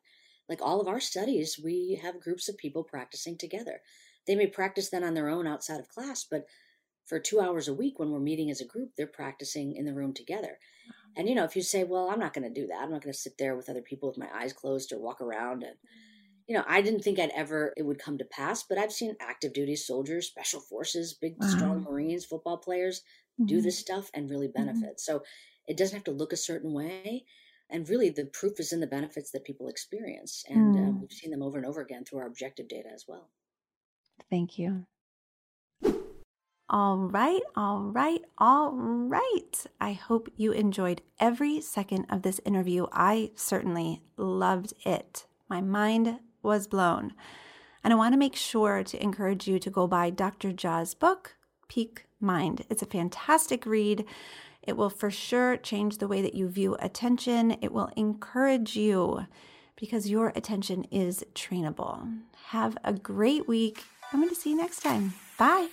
Like 0.49 0.61
all 0.61 0.81
of 0.81 0.89
our 0.89 1.01
studies, 1.01 1.59
we 1.63 1.99
have 2.03 2.21
groups 2.21 2.49
of 2.49 2.59
people 2.59 2.85
practicing 2.85 3.39
together. 3.39 3.81
They 4.27 4.35
may 4.35 4.49
practice 4.49 4.91
then 4.91 5.05
on 5.05 5.15
their 5.15 5.29
own 5.29 5.47
outside 5.47 5.81
of 5.81 5.89
class, 5.89 6.27
but 6.29 6.45
for 7.07 7.19
two 7.19 7.41
hours 7.41 7.69
a 7.69 7.75
week 7.75 7.99
when 7.99 8.11
we're 8.11 8.21
meeting 8.21 8.51
as 8.51 8.61
a 8.61 8.67
group, 8.67 8.91
they're 8.97 9.07
practicing 9.07 9.75
in 9.77 9.85
the 9.85 9.95
room 9.95 10.13
together. 10.13 10.59
And 11.17 11.29
you 11.29 11.35
know, 11.35 11.45
if 11.45 11.57
you 11.57 11.63
say, 11.63 11.85
"Well, 11.85 12.09
I'm 12.11 12.21
not 12.21 12.33
going 12.33 12.53
to 12.53 12.61
do 12.61 12.67
that. 12.69 12.81
I'm 12.81 12.91
not 12.91 13.03
going 13.03 13.13
to 13.13 13.19
sit 13.19 13.39
there 13.39 13.57
with 13.57 13.69
other 13.69 13.83
people 13.83 14.09
with 14.09 14.19
my 14.19 14.29
eyes 14.35 14.53
closed 14.53 14.93
or 14.93 15.01
walk 15.01 15.21
around," 15.21 15.63
and 15.63 15.77
you 16.49 16.57
know, 16.57 16.65
I 16.67 16.83
didn't 16.83 17.03
think 17.03 17.19
I'd 17.19 17.31
ever 17.35 17.73
it 17.77 17.83
would 17.83 17.99
come 17.99 18.19
to 18.19 18.25
pass, 18.25 18.63
but 18.63 18.79
I've 18.79 18.93
seen 18.93 19.17
active 19.21 19.53
duty 19.53 19.77
soldiers, 19.77 20.27
special 20.27 20.61
forces, 20.61 21.15
big 21.15 21.35
wow. 21.39 21.49
strong 21.49 21.83
Marines, 21.83 22.25
football 22.25 22.59
players 22.59 23.03
mm-hmm. 23.41 23.47
do 23.47 23.61
this 23.61 23.79
stuff 23.79 24.11
and 24.15 24.29
really 24.29 24.49
mm-hmm. 24.49 24.67
benefit. 24.67 24.97
Mm-hmm. 24.97 24.99
So 24.99 25.23
it 25.67 25.77
doesn't 25.77 25.97
have 25.97 26.05
to 26.05 26.11
look 26.11 26.33
a 26.33 26.37
certain 26.37 26.73
way. 26.73 27.25
And 27.71 27.89
really, 27.89 28.11
the 28.11 28.27
proof 28.27 28.61
is 28.61 28.73
in 28.73 28.81
the 28.81 28.87
benefits 28.87 29.31
that 29.31 29.45
people 29.45 29.69
experience. 29.69 30.45
And 30.47 30.77
mm. 30.77 30.89
uh, 30.89 30.93
we've 31.01 31.11
seen 31.11 31.31
them 31.31 31.43
over 31.43 31.57
and 31.57 31.67
over 31.67 31.81
again 31.81 32.05
through 32.05 32.19
our 32.19 32.27
objective 32.27 32.69
data 32.69 32.91
as 32.93 33.07
well. 33.09 33.31
Thank 34.29 34.59
you. 34.59 34.85
All 36.73 36.97
right, 36.97 37.43
all 37.55 37.81
right, 37.81 38.23
all 38.39 38.73
right. 38.73 39.67
I 39.79 39.93
hope 39.93 40.33
you 40.39 40.53
enjoyed 40.53 41.03
every 41.21 41.61
second 41.61 42.07
of 42.09 42.23
this 42.23 42.41
interview. 42.47 42.87
I 42.91 43.33
certainly 43.35 44.01
loved 44.17 44.73
it. 44.87 45.27
My 45.51 45.61
mind 45.61 46.19
was 46.43 46.67
blown. 46.67 47.13
And 47.85 47.93
I 47.93 47.97
want 47.97 48.15
to 48.15 48.19
make 48.19 48.35
sure 48.35 48.83
to 48.85 49.03
encourage 49.03 49.47
you 49.47 49.59
to 49.59 49.69
go 49.69 49.87
buy 49.87 50.09
Dr. 50.09 50.51
Jha's 50.51 50.95
book, 50.95 51.35
Peak 51.69 52.07
Mind. 52.21 52.65
It's 52.71 52.83
a 52.83 52.87
fantastic 52.87 53.67
read. 53.67 54.07
It 54.63 54.79
will 54.79 54.89
for 54.89 55.11
sure 55.11 55.59
change 55.59 55.99
the 55.99 56.09
way 56.09 56.23
that 56.23 56.35
you 56.35 56.49
view 56.49 56.79
attention. 56.81 57.51
It 57.61 57.73
will 57.73 57.91
encourage 57.97 58.77
you 58.77 59.27
because 59.77 60.09
your 60.09 60.33
attention 60.35 60.85
is 60.85 61.23
trainable. 61.35 62.21
Have 62.47 62.79
a 62.83 62.95
great 62.95 63.47
week. 63.47 63.85
I'm 64.11 64.21
going 64.21 64.35
to 64.35 64.41
see 64.41 64.51
you 64.53 64.57
next 64.57 64.81
time. 64.81 65.13
Bye. 65.37 65.69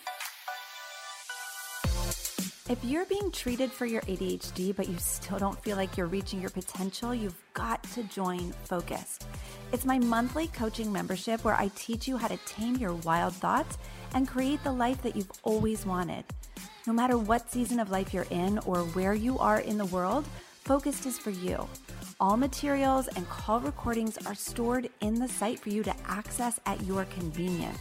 If 2.69 2.85
you're 2.85 3.05
being 3.07 3.31
treated 3.31 3.71
for 3.71 3.87
your 3.87 4.01
ADHD, 4.01 4.75
but 4.75 4.87
you 4.87 4.95
still 4.99 5.39
don't 5.39 5.59
feel 5.63 5.75
like 5.75 5.97
you're 5.97 6.05
reaching 6.05 6.39
your 6.39 6.51
potential, 6.51 7.15
you've 7.15 7.41
got 7.55 7.81
to 7.95 8.03
join 8.03 8.51
Focused. 8.65 9.25
It's 9.71 9.85
my 9.85 9.97
monthly 9.97 10.49
coaching 10.49 10.93
membership 10.93 11.43
where 11.43 11.55
I 11.55 11.71
teach 11.73 12.07
you 12.07 12.15
how 12.15 12.27
to 12.27 12.37
tame 12.45 12.75
your 12.75 12.93
wild 12.93 13.33
thoughts 13.33 13.79
and 14.13 14.27
create 14.27 14.63
the 14.63 14.71
life 14.71 15.01
that 15.01 15.15
you've 15.15 15.31
always 15.41 15.83
wanted. 15.83 16.25
No 16.85 16.93
matter 16.93 17.17
what 17.17 17.49
season 17.49 17.79
of 17.79 17.89
life 17.89 18.13
you're 18.13 18.27
in 18.29 18.59
or 18.59 18.81
where 18.93 19.15
you 19.15 19.39
are 19.39 19.61
in 19.61 19.79
the 19.79 19.85
world, 19.85 20.27
Focused 20.63 21.07
is 21.07 21.17
for 21.17 21.31
you. 21.31 21.67
All 22.19 22.37
materials 22.37 23.07
and 23.07 23.27
call 23.29 23.61
recordings 23.61 24.15
are 24.27 24.35
stored 24.35 24.91
in 25.01 25.15
the 25.15 25.27
site 25.27 25.59
for 25.59 25.69
you 25.69 25.81
to 25.81 25.95
access 26.05 26.59
at 26.67 26.83
your 26.83 27.05
convenience. 27.05 27.79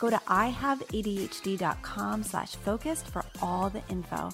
Go 0.00 0.10
to 0.10 0.16
ihaveadhd.com 0.16 2.22
slash 2.22 2.56
focused 2.56 3.08
for 3.08 3.22
all 3.42 3.68
the 3.68 3.82
info. 3.90 4.30